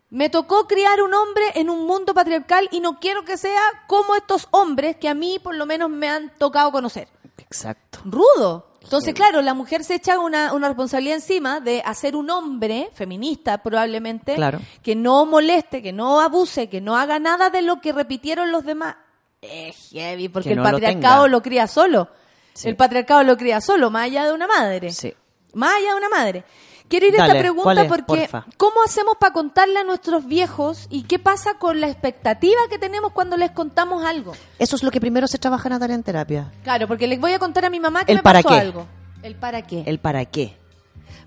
Me 0.10 0.30
tocó 0.30 0.68
criar 0.68 1.02
un 1.02 1.14
hombre 1.14 1.44
en 1.56 1.69
un 1.72 1.85
mundo 1.88 2.14
patriarcal 2.14 2.69
y 2.72 2.80
no 2.81 2.99
quiero 2.99 3.26
que 3.26 3.35
sea 3.35 3.61
como 3.88 4.15
estos 4.15 4.48
hombres 4.52 4.95
que 4.98 5.10
a 5.10 5.15
mí 5.15 5.40
por 5.41 5.56
lo 5.56 5.65
menos 5.65 5.90
me 5.90 6.07
han 6.07 6.31
tocado 6.38 6.72
conocer. 6.72 7.07
Exacto. 7.40 7.99
Rudo. 8.06 8.72
Entonces, 8.84 9.14
claro, 9.14 9.41
la 9.41 9.53
mujer 9.53 9.84
se 9.84 9.95
echa 9.95 10.19
una, 10.19 10.53
una 10.53 10.68
responsabilidad 10.68 11.15
encima 11.15 11.60
de 11.60 11.81
hacer 11.85 12.15
un 12.15 12.30
hombre, 12.30 12.89
feminista 12.93 13.57
probablemente, 13.64 14.35
Claro. 14.35 14.60
que 14.84 14.95
no 14.95 15.26
moleste, 15.26 15.81
que 15.81 15.91
no 15.93 16.19
abuse, 16.19 16.68
que 16.69 16.81
no 16.81 16.95
haga 16.97 17.18
nada 17.18 17.49
de 17.49 17.61
lo 17.61 17.80
que 17.81 17.93
repitieron 17.93 18.51
los 18.51 18.64
demás. 18.65 18.95
Es 19.41 19.89
heavy, 19.91 20.30
porque 20.30 20.49
Que 20.49 20.53
el 20.53 20.57
no 20.60 20.64
lo 20.64 20.72
patriarcado 20.72 21.23
tenga. 21.23 21.27
lo 21.38 21.41
cría 21.41 21.68
solo. 21.68 22.10
Sí. 22.53 22.69
El 22.69 22.76
patriarcado 22.76 23.23
lo 23.23 23.35
cría 23.35 23.60
solo, 23.61 23.89
más 23.89 24.03
allá 24.03 24.26
de 24.26 24.34
una 24.34 24.47
madre. 24.47 24.91
Sí. 24.91 25.14
Más 25.53 25.73
allá 25.76 25.91
de 25.91 25.97
una 25.97 26.10
madre. 26.10 26.43
Quiero 26.89 27.07
ir 27.07 27.19
a 27.19 27.26
esta 27.26 27.39
pregunta 27.39 27.88
porque 27.88 28.03
Porfa. 28.03 28.45
¿cómo 28.57 28.84
hacemos 28.85 29.15
para 29.19 29.34
contarle 29.34 29.80
a 29.80 29.84
nuestros 29.84 30.26
viejos 30.27 30.88
y 30.89 31.03
qué 31.03 31.18
pasa 31.19 31.55
con 31.55 31.81
la 31.81 31.88
expectativa 31.88 32.60
que 32.69 32.77
tenemos 32.77 33.11
cuando 33.14 33.38
les 33.38 33.51
contamos 33.51 34.05
algo? 34.05 34.34
Eso 34.60 34.76
es 34.76 34.84
lo 34.84 34.91
que 34.91 34.99
primero 35.01 35.27
se 35.27 35.38
trabaja 35.39 35.69
Natalia 35.69 35.95
en 35.95 36.03
terapia. 36.03 36.51
Claro, 36.64 36.88
porque 36.88 37.07
les 37.07 37.19
voy 37.19 37.34
a 37.34 37.39
contar 37.39 37.65
a 37.65 37.69
mi 37.69 37.80
mamá 37.80 38.05
que 38.05 38.11
El 38.11 38.19
me 38.19 38.23
para 38.23 38.41
pasó 38.43 38.53
qué. 38.55 38.61
algo. 38.61 38.85
El 39.23 39.35
para 39.35 39.61
qué. 39.64 39.84
El 39.85 39.99
para 39.99 40.26
qué. 40.26 40.55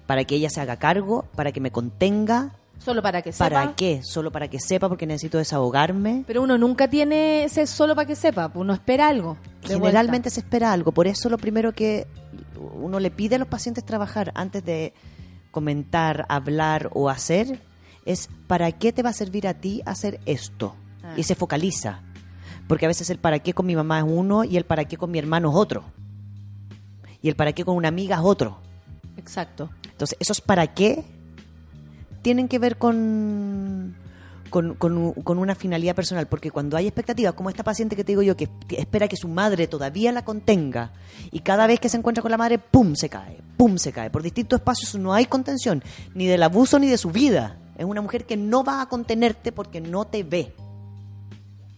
Para 0.06 0.24
que 0.24 0.36
ella 0.36 0.50
se 0.50 0.60
haga 0.60 0.76
cargo, 0.76 1.24
para 1.34 1.50
que 1.50 1.60
me 1.60 1.72
contenga. 1.72 2.52
Solo 2.78 3.02
para 3.02 3.22
que 3.22 3.32
sepa. 3.32 3.48
¿Para 3.50 3.74
qué? 3.74 4.02
Solo 4.04 4.30
para 4.30 4.48
que 4.48 4.60
sepa 4.60 4.88
porque 4.88 5.06
necesito 5.06 5.38
desahogarme. 5.38 6.22
Pero 6.26 6.42
uno 6.42 6.58
nunca 6.58 6.88
tiene 6.88 7.42
ese 7.44 7.66
solo 7.66 7.96
para 7.96 8.06
que 8.06 8.14
sepa, 8.14 8.50
pues 8.50 8.60
uno 8.60 8.72
espera 8.74 9.08
algo. 9.08 9.36
Generalmente 9.64 10.30
se 10.30 10.40
espera 10.40 10.72
algo. 10.72 10.92
Por 10.92 11.08
eso 11.08 11.28
lo 11.28 11.38
primero 11.38 11.72
que 11.72 12.06
uno 12.80 13.00
le 13.00 13.10
pide 13.10 13.34
a 13.34 13.38
los 13.38 13.48
pacientes 13.48 13.84
trabajar 13.84 14.30
antes 14.36 14.64
de 14.64 14.92
comentar, 15.56 16.26
hablar 16.28 16.90
o 16.92 17.08
hacer 17.08 17.58
es 18.04 18.28
¿para 18.46 18.70
qué 18.72 18.92
te 18.92 19.02
va 19.02 19.08
a 19.08 19.14
servir 19.14 19.48
a 19.48 19.54
ti 19.54 19.80
hacer 19.86 20.20
esto? 20.26 20.74
Ah. 21.02 21.14
Y 21.16 21.22
se 21.22 21.34
focaliza. 21.34 22.00
Porque 22.68 22.84
a 22.84 22.88
veces 22.88 23.08
el 23.08 23.16
para 23.18 23.38
qué 23.38 23.54
con 23.54 23.64
mi 23.64 23.74
mamá 23.74 24.00
es 24.00 24.04
uno 24.06 24.44
y 24.44 24.58
el 24.58 24.64
para 24.66 24.84
qué 24.84 24.98
con 24.98 25.10
mi 25.10 25.18
hermano 25.18 25.48
es 25.48 25.56
otro. 25.56 25.84
Y 27.22 27.28
el 27.30 27.36
para 27.36 27.52
qué 27.54 27.64
con 27.64 27.74
una 27.74 27.88
amiga 27.88 28.16
es 28.16 28.22
otro. 28.22 28.58
Exacto. 29.16 29.70
Entonces, 29.90 30.18
esos 30.20 30.42
para 30.42 30.66
qué 30.74 31.04
tienen 32.20 32.48
que 32.48 32.58
ver 32.58 32.76
con, 32.76 33.96
con, 34.50 34.74
con- 34.74 35.12
con 35.14 35.38
una 35.38 35.54
finalidad 35.54 35.94
personal, 35.94 36.26
porque 36.26 36.50
cuando 36.50 36.76
hay 36.76 36.86
expectativas, 36.86 37.32
como 37.34 37.48
esta 37.48 37.64
paciente 37.64 37.96
que 37.96 38.04
te 38.04 38.12
digo 38.12 38.22
yo, 38.22 38.36
que 38.36 38.48
espera 38.76 39.08
que 39.08 39.16
su 39.16 39.28
madre 39.28 39.66
todavía 39.68 40.12
la 40.12 40.22
contenga, 40.24 40.90
y 41.30 41.40
cada 41.40 41.66
vez 41.66 41.80
que 41.80 41.88
se 41.88 41.96
encuentra 41.96 42.20
con 42.22 42.30
la 42.30 42.36
madre, 42.36 42.58
¡pum! 42.58 42.94
se 42.94 43.08
cae, 43.08 43.38
¡pum! 43.56 43.78
se 43.78 43.92
cae. 43.92 44.10
Por 44.10 44.22
distintos 44.22 44.60
espacios 44.60 44.94
no 44.96 45.14
hay 45.14 45.26
contención, 45.26 45.82
ni 46.14 46.26
del 46.26 46.42
abuso 46.42 46.78
ni 46.78 46.88
de 46.88 46.98
su 46.98 47.10
vida. 47.10 47.56
Es 47.76 47.84
una 47.84 48.00
mujer 48.00 48.24
que 48.24 48.36
no 48.36 48.64
va 48.64 48.80
a 48.80 48.88
contenerte 48.88 49.52
porque 49.52 49.80
no 49.80 50.06
te 50.06 50.22
ve. 50.22 50.52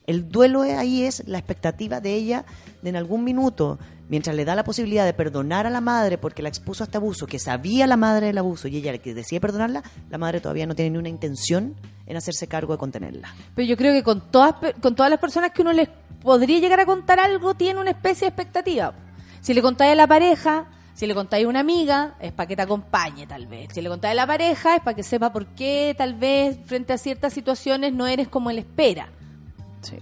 El 0.06 0.30
duelo 0.30 0.62
ahí 0.62 1.05
es 1.05 1.22
la 1.26 1.38
expectativa 1.38 2.00
de 2.00 2.14
ella 2.14 2.46
de 2.80 2.88
en 2.88 2.96
algún 2.96 3.24
minuto, 3.24 3.78
mientras 4.09 4.34
le 4.34 4.46
da 4.46 4.55
la 4.55 4.64
posibilidad 4.64 5.05
de 5.05 5.12
perdonar 5.12 5.66
a 5.66 5.70
la 5.70 5.82
madre 5.82 6.16
porque 6.16 6.42
la 6.42 6.48
expuso 6.48 6.82
a 6.82 6.86
este 6.86 6.96
abuso, 6.96 7.26
que 7.26 7.38
sabía 7.38 7.86
la 7.86 7.98
madre 7.98 8.28
del 8.28 8.38
abuso 8.38 8.68
y 8.68 8.76
ella 8.76 8.96
que 8.96 9.12
decide 9.12 9.38
perdonarla, 9.38 9.82
la 10.09 10.16
madre 10.16 10.40
todavía 10.40 10.66
no 10.66 10.74
tiene 10.74 10.92
ni 10.92 10.98
una 10.98 11.10
intención 11.10 11.74
en 12.06 12.16
hacerse 12.16 12.46
cargo 12.46 12.72
de 12.72 12.78
contenerla. 12.78 13.34
Pero 13.55 13.68
yo 13.68 13.76
creo 13.76 13.92
que 13.92 14.02
con 14.02 14.30
todas, 14.30 14.55
con 14.80 14.94
todas 14.94 15.10
las 15.10 15.20
personas 15.20 15.52
que 15.52 15.60
uno 15.60 15.74
les 15.74 15.90
podría 16.22 16.59
llegar 16.59 16.80
a 16.80 16.86
contar 16.86 17.20
algo, 17.20 17.52
tiene 17.52 17.78
una 17.78 17.90
especie 17.90 18.26
de 18.26 18.28
expectativa. 18.28 18.94
Si 19.42 19.52
le 19.52 19.60
contáis 19.60 19.92
a 19.92 19.94
la 19.94 20.06
pareja, 20.06 20.68
si 20.98 21.06
le 21.06 21.14
contáis 21.14 21.46
a 21.46 21.48
una 21.48 21.60
amiga, 21.60 22.16
es 22.18 22.32
para 22.32 22.48
que 22.48 22.56
te 22.56 22.62
acompañe 22.62 23.24
tal 23.24 23.46
vez. 23.46 23.68
Si 23.72 23.80
le 23.80 23.88
contáis 23.88 24.12
a 24.12 24.14
la 24.16 24.26
pareja, 24.26 24.74
es 24.74 24.82
para 24.82 24.96
que 24.96 25.04
sepa 25.04 25.32
por 25.32 25.46
qué 25.46 25.94
tal 25.96 26.14
vez 26.14 26.58
frente 26.66 26.92
a 26.92 26.98
ciertas 26.98 27.32
situaciones 27.32 27.92
no 27.92 28.08
eres 28.08 28.26
como 28.26 28.50
él 28.50 28.58
espera. 28.58 29.08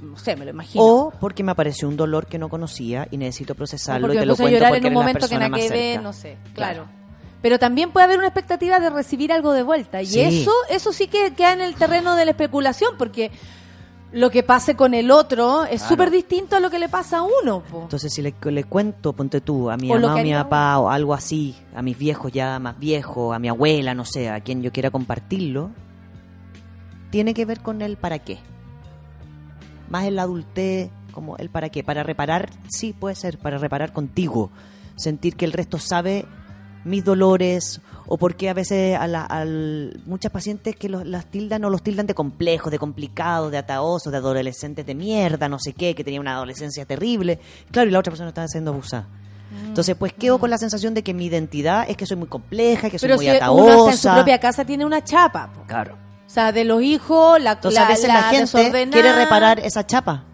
No 0.01 0.17
sé, 0.17 0.37
me 0.37 0.47
lo 0.47 0.53
imagino. 0.53 0.83
O 0.83 1.11
porque 1.21 1.43
me 1.43 1.53
apareció 1.53 1.87
un 1.87 1.99
dolor 1.99 2.27
que 2.27 2.39
no 2.39 2.49
conocía 2.49 3.09
y 3.11 3.19
necesito 3.19 3.53
O 3.53 3.57
procesarlo 3.57 4.07
porque 4.07 4.17
y 4.17 4.21
te 4.21 4.25
me 4.25 4.27
lo 4.27 4.37
cuento 4.37 4.55
llorar 4.57 4.71
porque 4.71 4.87
en 4.87 4.93
un 4.93 4.95
momento 4.95 5.29
que 5.29 5.35
nada 5.35 5.55
que 5.59 5.99
no 6.03 6.15
sé, 6.15 6.39
claro. 6.55 6.87
Pero 7.43 7.59
también 7.59 7.91
puede 7.91 8.05
haber 8.05 8.17
una 8.17 8.29
expectativa 8.29 8.81
de 8.81 8.89
recibir 8.89 9.33
algo 9.35 9.53
de 9.53 9.63
vuelta. 9.63 10.01
Y 10.01 10.07
Sí. 10.07 10.21
eso, 10.23 10.51
eso 10.71 10.95
sí 10.95 11.09
que 11.09 11.35
queda 11.35 11.53
en 11.53 11.61
el 11.61 11.75
terreno 11.75 12.17
de 12.17 12.25
la 12.25 12.31
especulación, 12.31 12.95
porque 12.97 13.31
lo 14.13 14.31
que 14.31 14.43
pase 14.43 14.77
con 14.77 14.95
el 14.95 15.11
otro 15.11 15.65
es 15.65 15.81
Claro. 15.81 15.89
súper 15.89 16.11
distinto 16.11 16.57
a 16.57 16.61
lo 16.61 16.71
que 16.71 16.79
le 16.79 16.89
pasa 16.89 17.19
a 17.19 17.23
uno. 17.23 17.63
po. 17.63 17.83
Entonces, 17.83 18.13
si 18.13 18.23
le, 18.23 18.35
le 18.51 18.65
cuento, 18.65 19.13
ponte 19.13 19.41
tú, 19.41 19.69
a 19.71 19.77
mi 19.77 19.91
O 19.91 19.95
mamá 19.99 20.15
o 20.15 20.23
mi 20.23 20.33
papá 20.33 20.79
o 20.79 20.89
algo 20.91 21.13
así, 21.13 21.55
a 21.75 21.83
mis 21.83 21.99
viejos 21.99 22.33
ya 22.33 22.59
más 22.59 22.79
viejos, 22.79 23.35
a 23.35 23.39
mi 23.39 23.49
abuela, 23.49 23.95
no 23.95 24.05
sé, 24.05 24.31
a 24.31 24.41
quien 24.41 24.63
yo 24.63 24.73
quiera 24.73 24.91
compartirlo, 24.91 25.71
tiene 27.11 27.35
que 27.35 27.45
ver 27.45 27.61
con 27.61 27.83
el 27.83 27.97
para 27.97 28.19
qué. 28.21 28.39
Más 29.89 30.05
el 30.05 30.19
adultez, 30.19 30.91
como 31.13 31.37
el 31.37 31.51
para 31.51 31.69
qué. 31.69 31.85
Para 31.85 32.03
reparar, 32.03 32.51
sí 32.69 32.93
puede 32.93 33.15
ser, 33.15 33.39
para 33.39 33.59
reparar 33.59 33.93
contigo. 33.93 34.51
Sentir 34.97 35.37
que 35.37 35.45
el 35.45 35.53
resto 35.53 35.79
sabe 35.79 36.27
mis 36.85 37.05
dolores 37.05 37.81
o 38.09 38.17
porque 38.19 38.49
a 38.49 38.55
veces 38.55 38.97
a, 38.99 39.07
la- 39.07 39.25
al- 39.25 40.01
muchas 40.07 40.31
pacientes 40.33 40.77
que 40.77 40.89
los, 40.89 41.07
las 41.07 41.27
tildan 41.27 41.65
o 41.65 41.71
los 41.71 41.83
tildan 41.83 42.07
de 42.07 42.15
complejos, 42.15 42.71
de 42.71 42.79
complicados, 42.79 43.51
de 43.51 43.59
ataosos, 43.59 44.11
de 44.13 44.19
adolescentes 44.19 44.87
de 44.87 44.95
mierda, 44.95 45.49
no 45.49 45.59
sé 45.59 45.73
qué, 45.73 45.95
que 45.95 46.05
tenía 46.05 46.21
una 46.21 46.35
adolescencia 46.35 46.85
terrible. 46.85 47.41
Claro, 47.71 47.89
y 47.89 47.93
la 47.93 47.99
otra 47.99 48.11
persona 48.11 48.29
estaba 48.29 48.49
siendo 48.49 48.71
abusada. 48.73 49.07
Entonces, 49.65 49.95
pues 49.97 50.13
quedo 50.13 50.39
con 50.39 50.51
la 50.51 50.59
sensación 50.59 50.93
de 50.95 51.03
que 51.03 51.15
mi 51.15 51.27
identidad 51.27 51.87
es 51.89 51.97
que 51.97 52.05
soy 52.05 52.17
muy 52.17 52.27
compleja, 52.29 52.91
que 52.91 52.99
soy 52.99 53.07
Pero 53.09 53.17
muy 53.17 53.25
si 53.27 53.31
uno 53.31 53.37
ataosa. 53.39 53.79
hasta 53.79 53.91
en 53.91 53.99
su 53.99 54.09
propia 54.19 54.41
casa 54.41 54.65
tiene 54.65 54.85
una 54.85 55.03
chapa. 55.05 55.53
po. 55.53 55.63
Claro. 55.67 55.95
O 56.27 56.31
sea, 56.31 56.51
de 56.53 56.65
los 56.65 56.83
hijos, 56.83 57.41
la, 57.41 57.53
Entonces, 57.53 57.81
la, 57.81 57.87
a 57.87 57.89
veces 57.89 58.09
la, 58.09 58.23
gente 58.25 58.41
desordenada. 58.41 58.91
quiere 58.91 59.13
reparar 59.13 59.61
esa 59.61 59.87
chapa. 59.87 60.25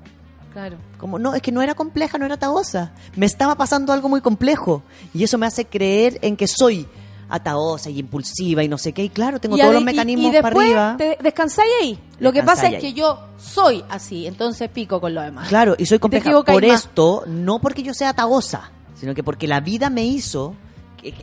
Claro. 0.53 0.77
Como, 0.99 1.19
no, 1.19 1.35
es 1.35 1.43
que 1.43 1.53
no 1.53 1.63
era 1.63 1.75
compleja, 1.75 2.17
no 2.19 2.25
era 2.25 2.35
ataosa. 2.35 2.93
Me 3.15 3.27
estaba 3.27 3.55
pasando 3.55 3.93
algo 3.93 4.09
muy 4.09 4.21
complejo. 4.23 4.83
Y 5.15 5.25
eso 5.25 5.37
me 5.39 5.47
hace 5.47 5.67
creer 5.67 6.19
en 6.23 6.37
que 6.37 6.47
soy 6.49 6.89
ataosa 7.33 7.89
y 7.91 7.99
impulsiva 7.99 8.63
y 8.63 8.69
no 8.69 8.77
sé 8.79 8.93
qué. 8.93 9.05
Y 9.05 9.09
claro, 9.09 9.41
tengo 9.41 9.57
Y 9.57 9.61
todos 9.61 9.75
los 9.75 9.83
mecanismos 9.83 10.27
y 10.27 10.31
después 10.33 10.53
para 10.55 10.91
arriba. 10.91 10.97
te 10.99 11.23
descansáis 11.23 11.71
ahí. 11.81 11.99
Lo 12.19 12.33
que 12.33 12.43
pasa 12.43 12.69
es 12.69 12.79
que 12.81 12.89
ahí. 12.89 12.93
yo 12.93 13.19
soy 13.39 13.83
así, 13.89 14.27
entonces 14.27 14.69
pico 14.69 15.01
con 15.01 15.15
lo 15.15 15.23
demás. 15.23 15.49
Claro, 15.49 15.75
y 15.79 15.87
soy 15.87 15.99
compleja 15.99 16.31
por 16.43 16.67
más. 16.67 16.85
esto, 16.85 17.25
no 17.27 17.59
porque 17.59 17.83
yo 17.83 17.95
sea 17.95 18.11
ataosa, 18.11 18.71
sino 19.01 19.15
que 19.15 19.23
porque 19.23 19.49
la 19.49 19.61
vida 19.61 19.89
me 19.91 20.05
hizo 20.05 20.55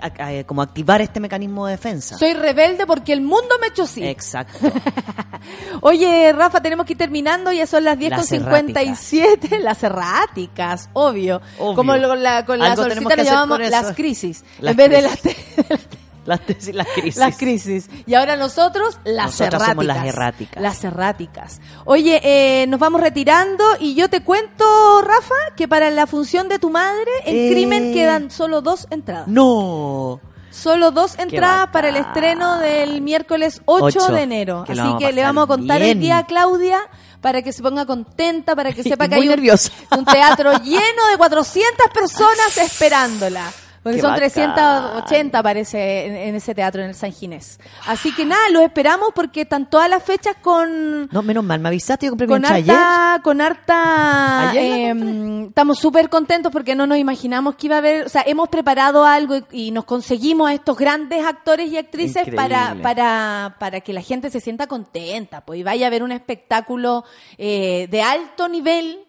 a- 0.01 0.43
como 0.45 0.61
activar 0.61 1.01
este 1.01 1.19
mecanismo 1.19 1.65
de 1.67 1.71
defensa. 1.73 2.17
Soy 2.17 2.33
rebelde 2.33 2.85
porque 2.85 3.13
el 3.13 3.21
mundo 3.21 3.55
me 3.61 3.67
echó 3.67 3.85
sí. 3.87 4.03
Exacto. 4.05 4.57
Oye, 5.81 6.31
Rafa, 6.33 6.61
tenemos 6.61 6.85
que 6.85 6.93
ir 6.93 6.97
terminando, 6.97 7.51
ya 7.51 7.65
son 7.65 7.83
las 7.83 7.97
Las 7.99 8.29
10.57, 8.31 9.59
las 9.61 9.81
erráticas, 9.83 10.89
obvio. 10.93 11.41
Obvio. 11.57 11.75
Como 11.75 11.95
lo- 11.95 12.15
la- 12.15 12.45
con 12.45 12.59
la 12.59 12.75
solcita 12.75 13.15
le 13.15 13.23
llamamos 13.23 13.59
con 13.59 13.69
las 13.69 13.95
crisis, 13.95 14.43
Las 14.59 14.71
en 14.71 14.77
vez 14.77 14.89
de 14.89 15.01
las, 15.01 15.19
Las, 16.29 16.87
crisis. 16.87 17.17
las 17.17 17.37
crisis. 17.37 17.89
Y 18.05 18.13
ahora 18.13 18.35
nosotros, 18.37 18.97
las 19.03 19.25
Nosotras 19.27 19.53
erráticas. 19.53 19.67
somos 19.69 19.85
las 19.85 20.05
erráticas. 20.05 20.61
Las 20.63 20.83
erráticas. 20.83 21.61
Oye, 21.85 22.21
eh, 22.23 22.67
nos 22.67 22.79
vamos 22.79 23.01
retirando 23.01 23.63
y 23.79 23.95
yo 23.95 24.09
te 24.09 24.21
cuento, 24.23 25.01
Rafa, 25.01 25.35
que 25.57 25.67
para 25.67 25.89
la 25.89 26.07
función 26.07 26.47
de 26.49 26.59
tu 26.59 26.69
madre, 26.69 27.09
en 27.25 27.35
Eh. 27.35 27.49
Crimen 27.51 27.93
quedan 27.93 28.31
solo 28.31 28.61
dos 28.61 28.87
entradas. 28.89 29.27
No. 29.27 30.19
Solo 30.51 30.91
dos 30.91 31.17
entradas 31.19 31.67
para 31.71 31.89
el 31.89 31.95
estreno 31.95 32.57
del 32.59 33.01
miércoles 33.01 33.61
8, 33.65 33.85
Ocho. 33.85 34.13
de 34.13 34.21
enero. 34.23 34.63
Que 34.65 34.73
Así 34.73 34.97
que 34.97 35.11
le 35.13 35.21
vamos 35.23 35.43
a 35.43 35.47
contar 35.47 35.77
bien. 35.79 35.91
el 35.97 35.99
día 35.99 36.17
a 36.17 36.25
Claudia 36.25 36.79
para 37.21 37.41
que 37.41 37.53
se 37.53 37.61
ponga 37.61 37.85
contenta, 37.85 38.55
para 38.55 38.71
que 38.73 38.81
sepa 38.83 39.07
que 39.07 39.15
Muy 39.15 39.29
hay 39.29 39.49
un 39.97 40.05
teatro 40.05 40.53
lleno 40.63 41.07
de 41.11 41.17
400 41.17 41.87
personas 41.93 42.57
esperándola. 42.57 43.51
Porque 43.83 43.97
Qué 43.97 44.01
son 44.01 44.11
bacán. 44.11 44.29
380 44.29 45.43
parece 45.43 46.05
en, 46.05 46.15
en 46.15 46.35
ese 46.35 46.53
teatro, 46.53 46.81
en 46.81 46.89
el 46.89 46.95
San 46.95 47.11
Ginés. 47.11 47.59
Así 47.87 48.13
que 48.13 48.25
nada, 48.25 48.49
los 48.49 48.63
esperamos 48.63 49.09
porque 49.15 49.41
están 49.41 49.69
todas 49.69 49.89
las 49.89 50.03
fechas 50.03 50.35
con, 50.41 51.07
No, 51.11 51.21
menos 51.21 51.43
mal, 51.43 51.59
me 51.59 51.69
avisaste, 51.69 52.05
yo 52.07 52.11
compré 52.11 52.27
con 52.27 52.37
entrada 52.37 52.55
ayer. 52.55 52.75
harta, 52.75 53.23
con 53.23 53.41
harta, 53.41 54.49
Ayer 54.49 54.95
eh, 54.97 55.45
estamos 55.47 55.79
súper 55.79 56.09
contentos 56.09 56.51
porque 56.51 56.75
no 56.75 56.87
nos 56.87 56.97
imaginamos 56.97 57.55
que 57.55 57.67
iba 57.67 57.75
a 57.75 57.79
haber, 57.79 58.05
o 58.05 58.09
sea, 58.09 58.23
hemos 58.25 58.49
preparado 58.49 59.05
algo 59.05 59.37
y, 59.37 59.67
y 59.67 59.71
nos 59.71 59.85
conseguimos 59.85 60.49
a 60.49 60.53
estos 60.53 60.77
grandes 60.77 61.25
actores 61.25 61.71
y 61.71 61.77
actrices 61.77 62.27
para, 62.35 62.75
para, 62.81 63.55
para 63.59 63.79
que 63.81 63.93
la 63.93 64.01
gente 64.01 64.29
se 64.29 64.39
sienta 64.39 64.67
contenta, 64.67 65.41
pues 65.41 65.59
y 65.59 65.63
vaya 65.63 65.87
a 65.87 65.89
ver 65.89 66.03
un 66.03 66.11
espectáculo 66.11 67.03
eh, 67.37 67.87
de 67.89 68.01
alto 68.01 68.47
nivel. 68.47 68.99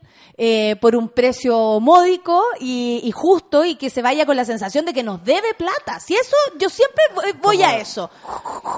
Eh, 0.43 0.77
por 0.81 0.97
un 0.97 1.11
precio 1.11 1.81
módico 1.81 2.43
y, 2.61 3.03
y 3.05 3.11
justo 3.13 3.63
y 3.67 3.75
que 3.75 3.91
se 3.91 4.01
vaya 4.01 4.25
con 4.25 4.37
la 4.37 4.47
sensación 4.47 4.87
de 4.87 4.95
que 4.95 5.03
nos 5.03 5.23
debe 5.23 5.53
plata. 5.53 6.01
Si 6.01 6.15
eso, 6.17 6.35
yo 6.59 6.71
siempre 6.71 7.05
voy- 7.43 7.63
a 7.63 7.77
eso. 7.77 8.09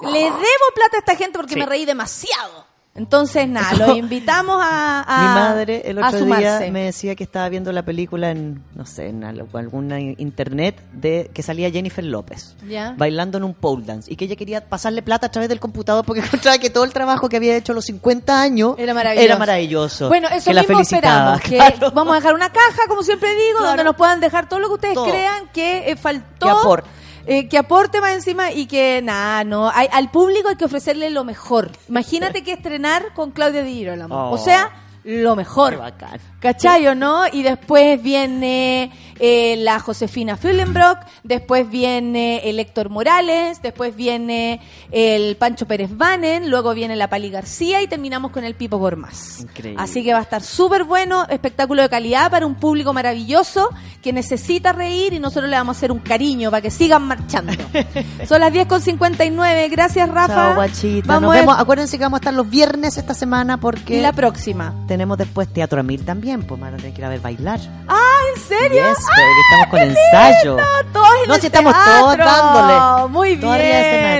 Le 0.02 0.18
debo 0.24 0.66
plata 0.74 0.97
a 0.97 0.98
esta 0.98 1.14
gente 1.14 1.39
porque 1.39 1.55
Sí. 1.55 1.60
me 1.60 1.66
reí 1.66 1.84
demasiado. 1.84 2.66
Entonces, 2.94 3.48
nada, 3.48 3.73
los 3.86 3.97
invitamos 3.97 4.59
a, 4.62 5.01
a- 5.09 5.23
Mi 5.23 5.40
madre 5.40 5.82
el 5.86 5.98
otro 5.98 6.27
día 6.27 6.60
me 6.70 6.85
decía 6.85 7.14
que 7.14 7.24
estaba 7.24 7.48
viendo 7.48 7.73
la 7.73 7.85
película 7.86 8.31
en, 8.31 8.62
no 8.74 8.85
sé, 8.85 9.09
en 9.09 9.24
al- 9.24 9.47
alguna 9.55 9.98
internet 9.98 10.78
de 10.93 11.31
que 11.32 11.43
salía 11.43 11.70
Jennifer 11.70 12.05
López 12.05 12.55
bailando 12.98 13.39
en 13.39 13.44
un 13.44 13.55
pole 13.55 13.86
dance 13.86 14.12
y 14.12 14.16
que 14.16 14.27
ella 14.27 14.36
quería 14.36 14.69
pasarle 14.69 15.01
plata 15.01 15.28
a 15.28 15.31
través 15.31 15.48
del 15.48 15.59
computador 15.59 16.05
porque 16.05 16.20
encontraba 16.24 16.59
que 16.59 16.69
todo 16.69 16.85
el 16.85 16.93
trabajo 16.93 17.31
que 17.31 17.36
había 17.39 17.56
hecho 17.56 17.73
a 17.73 17.74
los 17.77 17.86
50 17.86 18.43
años 18.43 18.74
Era 18.77 18.93
maravilloso. 18.93 19.24
era 19.24 19.39
maravilloso. 19.39 20.09
Bueno, 20.09 20.28
eso 20.28 20.51
que 20.51 20.55
la 20.55 20.60
mismo 20.60 20.77
felicitaba. 20.77 21.36
esperamos. 21.36 21.40
Que 21.70 21.77
claro. 21.78 21.94
Vamos 21.94 22.12
a 22.12 22.16
dejar 22.16 22.35
una 22.35 22.51
caja, 22.52 22.82
como 22.89 23.02
siempre 23.02 23.31
digo, 23.31 23.59
Claro. 23.60 23.69
donde 23.69 23.85
nos 23.85 23.97
puedan 23.97 24.20
dejar 24.20 24.51
todo 24.51 24.59
lo 24.60 24.69
que 24.69 24.74
ustedes 24.74 24.94
Todo. 24.94 25.06
crean 25.09 25.48
que 25.55 25.90
eh, 25.90 25.97
faltó. 25.97 26.47
Que. 26.47 27.01
Eh, 27.26 27.48
que 27.48 27.58
aporte 27.58 28.00
más 28.00 28.12
encima 28.12 28.50
y 28.52 28.66
que 28.66 29.00
nada, 29.02 29.44
no. 29.44 29.70
Hay, 29.70 29.88
al 29.92 30.10
público 30.10 30.48
hay 30.48 30.56
que 30.56 30.64
ofrecerle 30.64 31.10
lo 31.10 31.24
mejor. 31.24 31.70
Imagínate 31.88 32.42
que 32.42 32.52
estrenar 32.52 33.14
con 33.14 33.30
Claudia 33.30 33.62
Di 33.62 33.74
Girolamo. 33.74 34.14
Oh. 34.14 34.34
O 34.34 34.38
sea, 34.38 34.70
lo 35.04 35.36
mejor. 35.36 35.72
Qué 35.72 35.78
bacán. 35.78 36.20
¿Cachai 36.40 36.86
o 36.86 36.94
no? 36.94 37.24
Y 37.32 37.42
después 37.42 38.02
viene 38.02 38.90
eh, 39.24 39.54
la 39.58 39.78
Josefina 39.78 40.36
Fullenbrock, 40.36 40.98
después 41.22 41.70
viene 41.70 42.50
el 42.50 42.58
Héctor 42.58 42.88
Morales, 42.88 43.62
después 43.62 43.94
viene 43.94 44.60
el 44.90 45.36
Pancho 45.36 45.64
Pérez 45.66 45.96
Banen, 45.96 46.50
luego 46.50 46.74
viene 46.74 46.96
la 46.96 47.08
Pali 47.08 47.30
García 47.30 47.80
y 47.82 47.86
terminamos 47.86 48.32
con 48.32 48.42
el 48.42 48.56
Pipo 48.56 48.78
Gormaz. 48.78 49.42
Increíble. 49.42 49.80
Así 49.80 50.02
que 50.02 50.12
va 50.12 50.18
a 50.18 50.22
estar 50.22 50.42
súper 50.42 50.82
bueno, 50.82 51.24
espectáculo 51.28 51.82
de 51.82 51.88
calidad 51.88 52.32
para 52.32 52.46
un 52.46 52.56
público 52.56 52.92
maravilloso 52.92 53.70
que 54.02 54.12
necesita 54.12 54.72
reír 54.72 55.12
y 55.12 55.20
nosotros 55.20 55.48
le 55.48 55.56
vamos 55.56 55.76
a 55.76 55.78
hacer 55.78 55.92
un 55.92 56.00
cariño 56.00 56.50
para 56.50 56.60
que 56.60 56.72
sigan 56.72 57.02
marchando. 57.06 57.52
Son 58.28 58.40
las 58.40 58.52
10 58.52 58.66
con 58.66 58.80
59. 58.80 59.68
Gracias, 59.68 60.08
Rafa. 60.08 60.34
Chao, 60.34 60.54
guachita. 60.56 61.06
Vamos 61.06 61.22
Nos 61.22 61.32
vemos. 61.34 61.56
Acuérdense 61.60 61.96
que 61.96 62.02
vamos 62.02 62.16
a 62.16 62.20
estar 62.22 62.34
los 62.34 62.50
viernes 62.50 62.96
esta 62.98 63.14
semana 63.14 63.58
porque 63.60 63.98
Y 63.98 64.00
la 64.00 64.12
próxima. 64.12 64.74
tenemos 64.88 65.16
después 65.16 65.46
Teatro 65.52 65.78
Amir 65.78 66.04
también, 66.04 66.42
pues 66.42 66.60
van 66.60 66.74
a 66.74 66.76
tener 66.78 66.92
que 66.92 67.00
ir 67.00 67.04
a 67.04 67.08
ver 67.08 67.20
bailar. 67.20 67.60
Ah, 67.86 68.18
¿en 68.34 68.42
serio? 68.42 68.82
Yes, 68.88 69.06
estamos 69.16 69.66
con 69.70 69.80
ensayo. 69.80 70.56
lindo, 70.56 70.93
todos 70.93 71.09
en 71.22 71.28
No, 71.28 71.34
el 71.34 71.40
si 71.40 71.47
estamos 71.47 71.74
todos 71.84 72.16
dándole. 72.16 73.09
Muy 73.09 73.36
bien. 73.36 73.52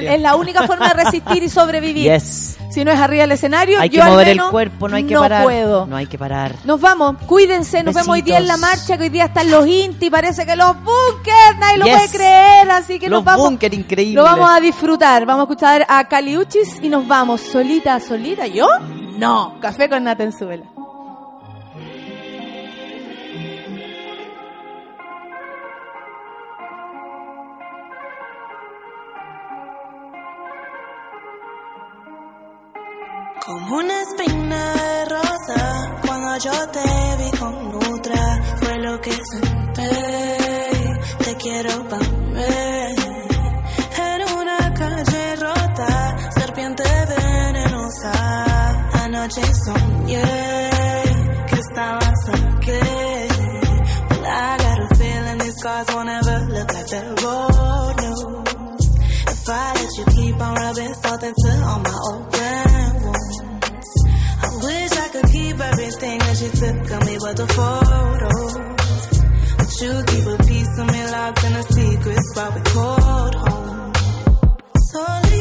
Es 0.09 0.20
la 0.20 0.35
única 0.36 0.66
forma 0.66 0.89
de 0.89 1.05
resistir 1.05 1.43
y 1.43 1.48
sobrevivir. 1.48 2.10
Yes. 2.12 2.59
Si 2.70 2.85
no 2.86 2.90
es 2.90 2.98
arriba 2.98 3.23
del 3.24 3.32
escenario, 3.32 3.78
Hay 3.78 3.90
que 3.90 3.98
yo 3.98 4.02
al 4.02 4.10
mover 4.12 4.28
el 4.28 4.36
menos 4.39 4.51
cuerpo, 4.51 4.89
no 4.89 4.97
hay 4.97 5.05
que 5.05 5.12
no 5.12 5.20
parar. 5.20 5.43
puedo. 5.44 5.85
No 5.86 5.94
hay 5.97 6.06
que 6.06 6.16
parar. 6.16 6.55
Nos 6.64 6.81
vamos, 6.81 7.16
cuídense, 7.27 7.82
nos 7.82 7.94
vemos 7.94 8.09
hoy 8.09 8.23
día 8.23 8.39
en 8.39 8.47
la 8.47 8.55
Besitos. 8.56 8.78
marcha, 8.78 8.97
que 8.97 9.02
hoy 9.05 9.09
día 9.10 9.24
están 9.27 9.51
los 9.51 9.66
Inti, 9.66 10.09
parece 10.09 10.47
que 10.47 10.56
los 10.56 10.74
bunkers, 10.77 11.59
nadie 11.59 11.77
lo 11.78 11.85
Yes. 11.85 11.97
puede 11.97 12.09
creer, 12.10 12.70
así 12.70 12.98
que 12.98 13.10
Los 13.10 13.19
nos 13.19 13.24
vamos. 13.27 13.44
búnker 13.51 13.74
increíbles. 13.74 14.14
Lo 14.14 14.24
vamos 14.24 14.51
a 14.51 14.59
disfrutar, 14.59 15.27
vamos 15.27 15.40
a 15.40 15.44
escuchar 15.52 15.85
a 15.86 16.09
Caliuchis 16.09 16.78
y 16.81 16.89
nos 16.89 17.06
vamos, 17.06 17.43
solita, 17.43 18.01
solita, 18.01 18.47
¿yo? 18.47 18.66
No, 19.19 19.59
café 19.60 19.90
con 19.90 20.05
Natenzuela. 20.05 20.64
Como 33.44 33.77
una 33.78 34.02
espina 34.02 34.73
de 34.74 35.05
rosa 35.06 36.01
cuando 36.06 36.39
yo 36.39 36.69
te 36.69 37.16
vi 37.19 37.31
con 37.39 37.74
otra 37.93 38.40
fue 38.60 38.78
lo 38.78 39.01
que 39.01 39.10
sentí. 39.10 39.82
Te 41.24 41.36
quiero 41.39 41.89
para. 41.89 42.06
En 43.98 44.23
una 44.39 44.74
calle 44.74 45.36
rota, 45.36 46.16
serpiente 46.39 46.85
venenosa. 47.09 48.12
Anoche 49.02 49.43
soñé 49.64 50.23
que 51.48 51.56
estabas 51.56 52.28
aquí. 52.28 52.81
Well, 54.09 54.24
I 54.24 54.56
got 54.56 54.78
a 54.78 54.94
feeling 54.94 55.39
these 55.39 55.56
scars 55.56 55.89
won't 55.93 56.09
ever 56.09 56.47
look 56.48 56.73
like 56.73 56.86
they're 56.86 57.14
old 57.27 58.01
news. 58.02 58.86
If 59.27 59.48
I 59.48 59.73
let 59.74 59.98
you 59.98 60.05
keep 60.14 60.40
on 60.40 60.55
rubbing 60.55 60.94
salt 60.94 61.23
into 61.24 61.64
all 61.66 61.81
my 61.81 61.98
open 62.12 62.31
everything 65.62 66.18
that 66.18 66.40
you 66.43 66.51
took 66.62 66.90
of 66.90 67.01
me, 67.06 67.16
but 67.20 67.36
the 67.36 67.47
photos. 67.59 68.52
But 69.59 69.70
you 69.80 69.93
keep 70.10 70.26
a 70.26 70.39
piece 70.48 70.78
of 70.78 70.86
me 70.93 71.02
locked 71.10 71.44
in 71.44 71.52
a 71.52 71.62
secret 71.62 72.18
spot 72.30 72.55
we 72.55 72.60
called 72.74 73.34
home. 73.34 73.93
Solita, 74.90 75.31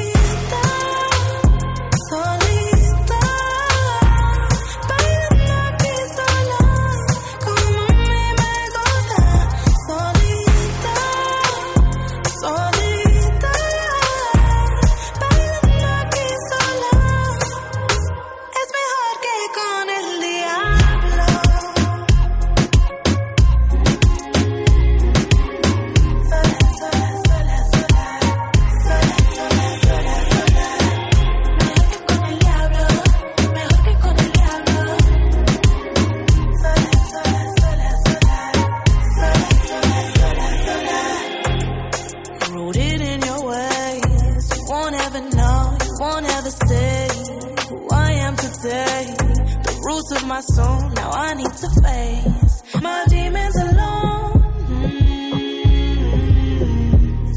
Of 50.11 50.25
my 50.27 50.41
soul, 50.41 50.89
now 50.89 51.09
I 51.09 51.33
need 51.35 51.53
to 51.53 51.69
face 51.83 52.63
my 52.81 53.05
demons 53.07 53.55
alone. 53.55 54.43
Mm. 54.67 56.01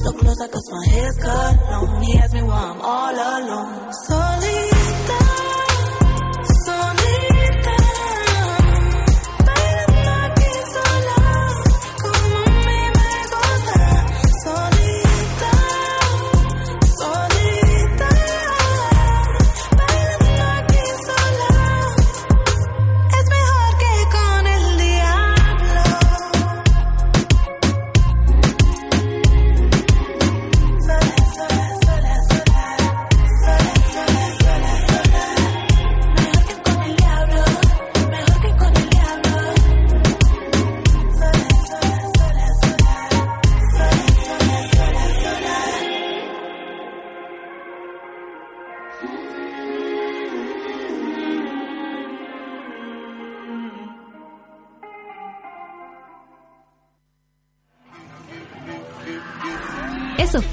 So 0.02 0.12
close, 0.18 0.40
I 0.40 0.48
cause 0.48 0.70
my 0.72 0.84
hair's 0.92 1.16
cut 1.22 1.56
long. 1.70 2.02
He 2.02 2.18
asked 2.18 2.34
me 2.34 2.42
why 2.42 2.74
I'm 2.74 2.80
all 2.80 3.14
alone. 3.14 3.92
Solita, 4.09 4.73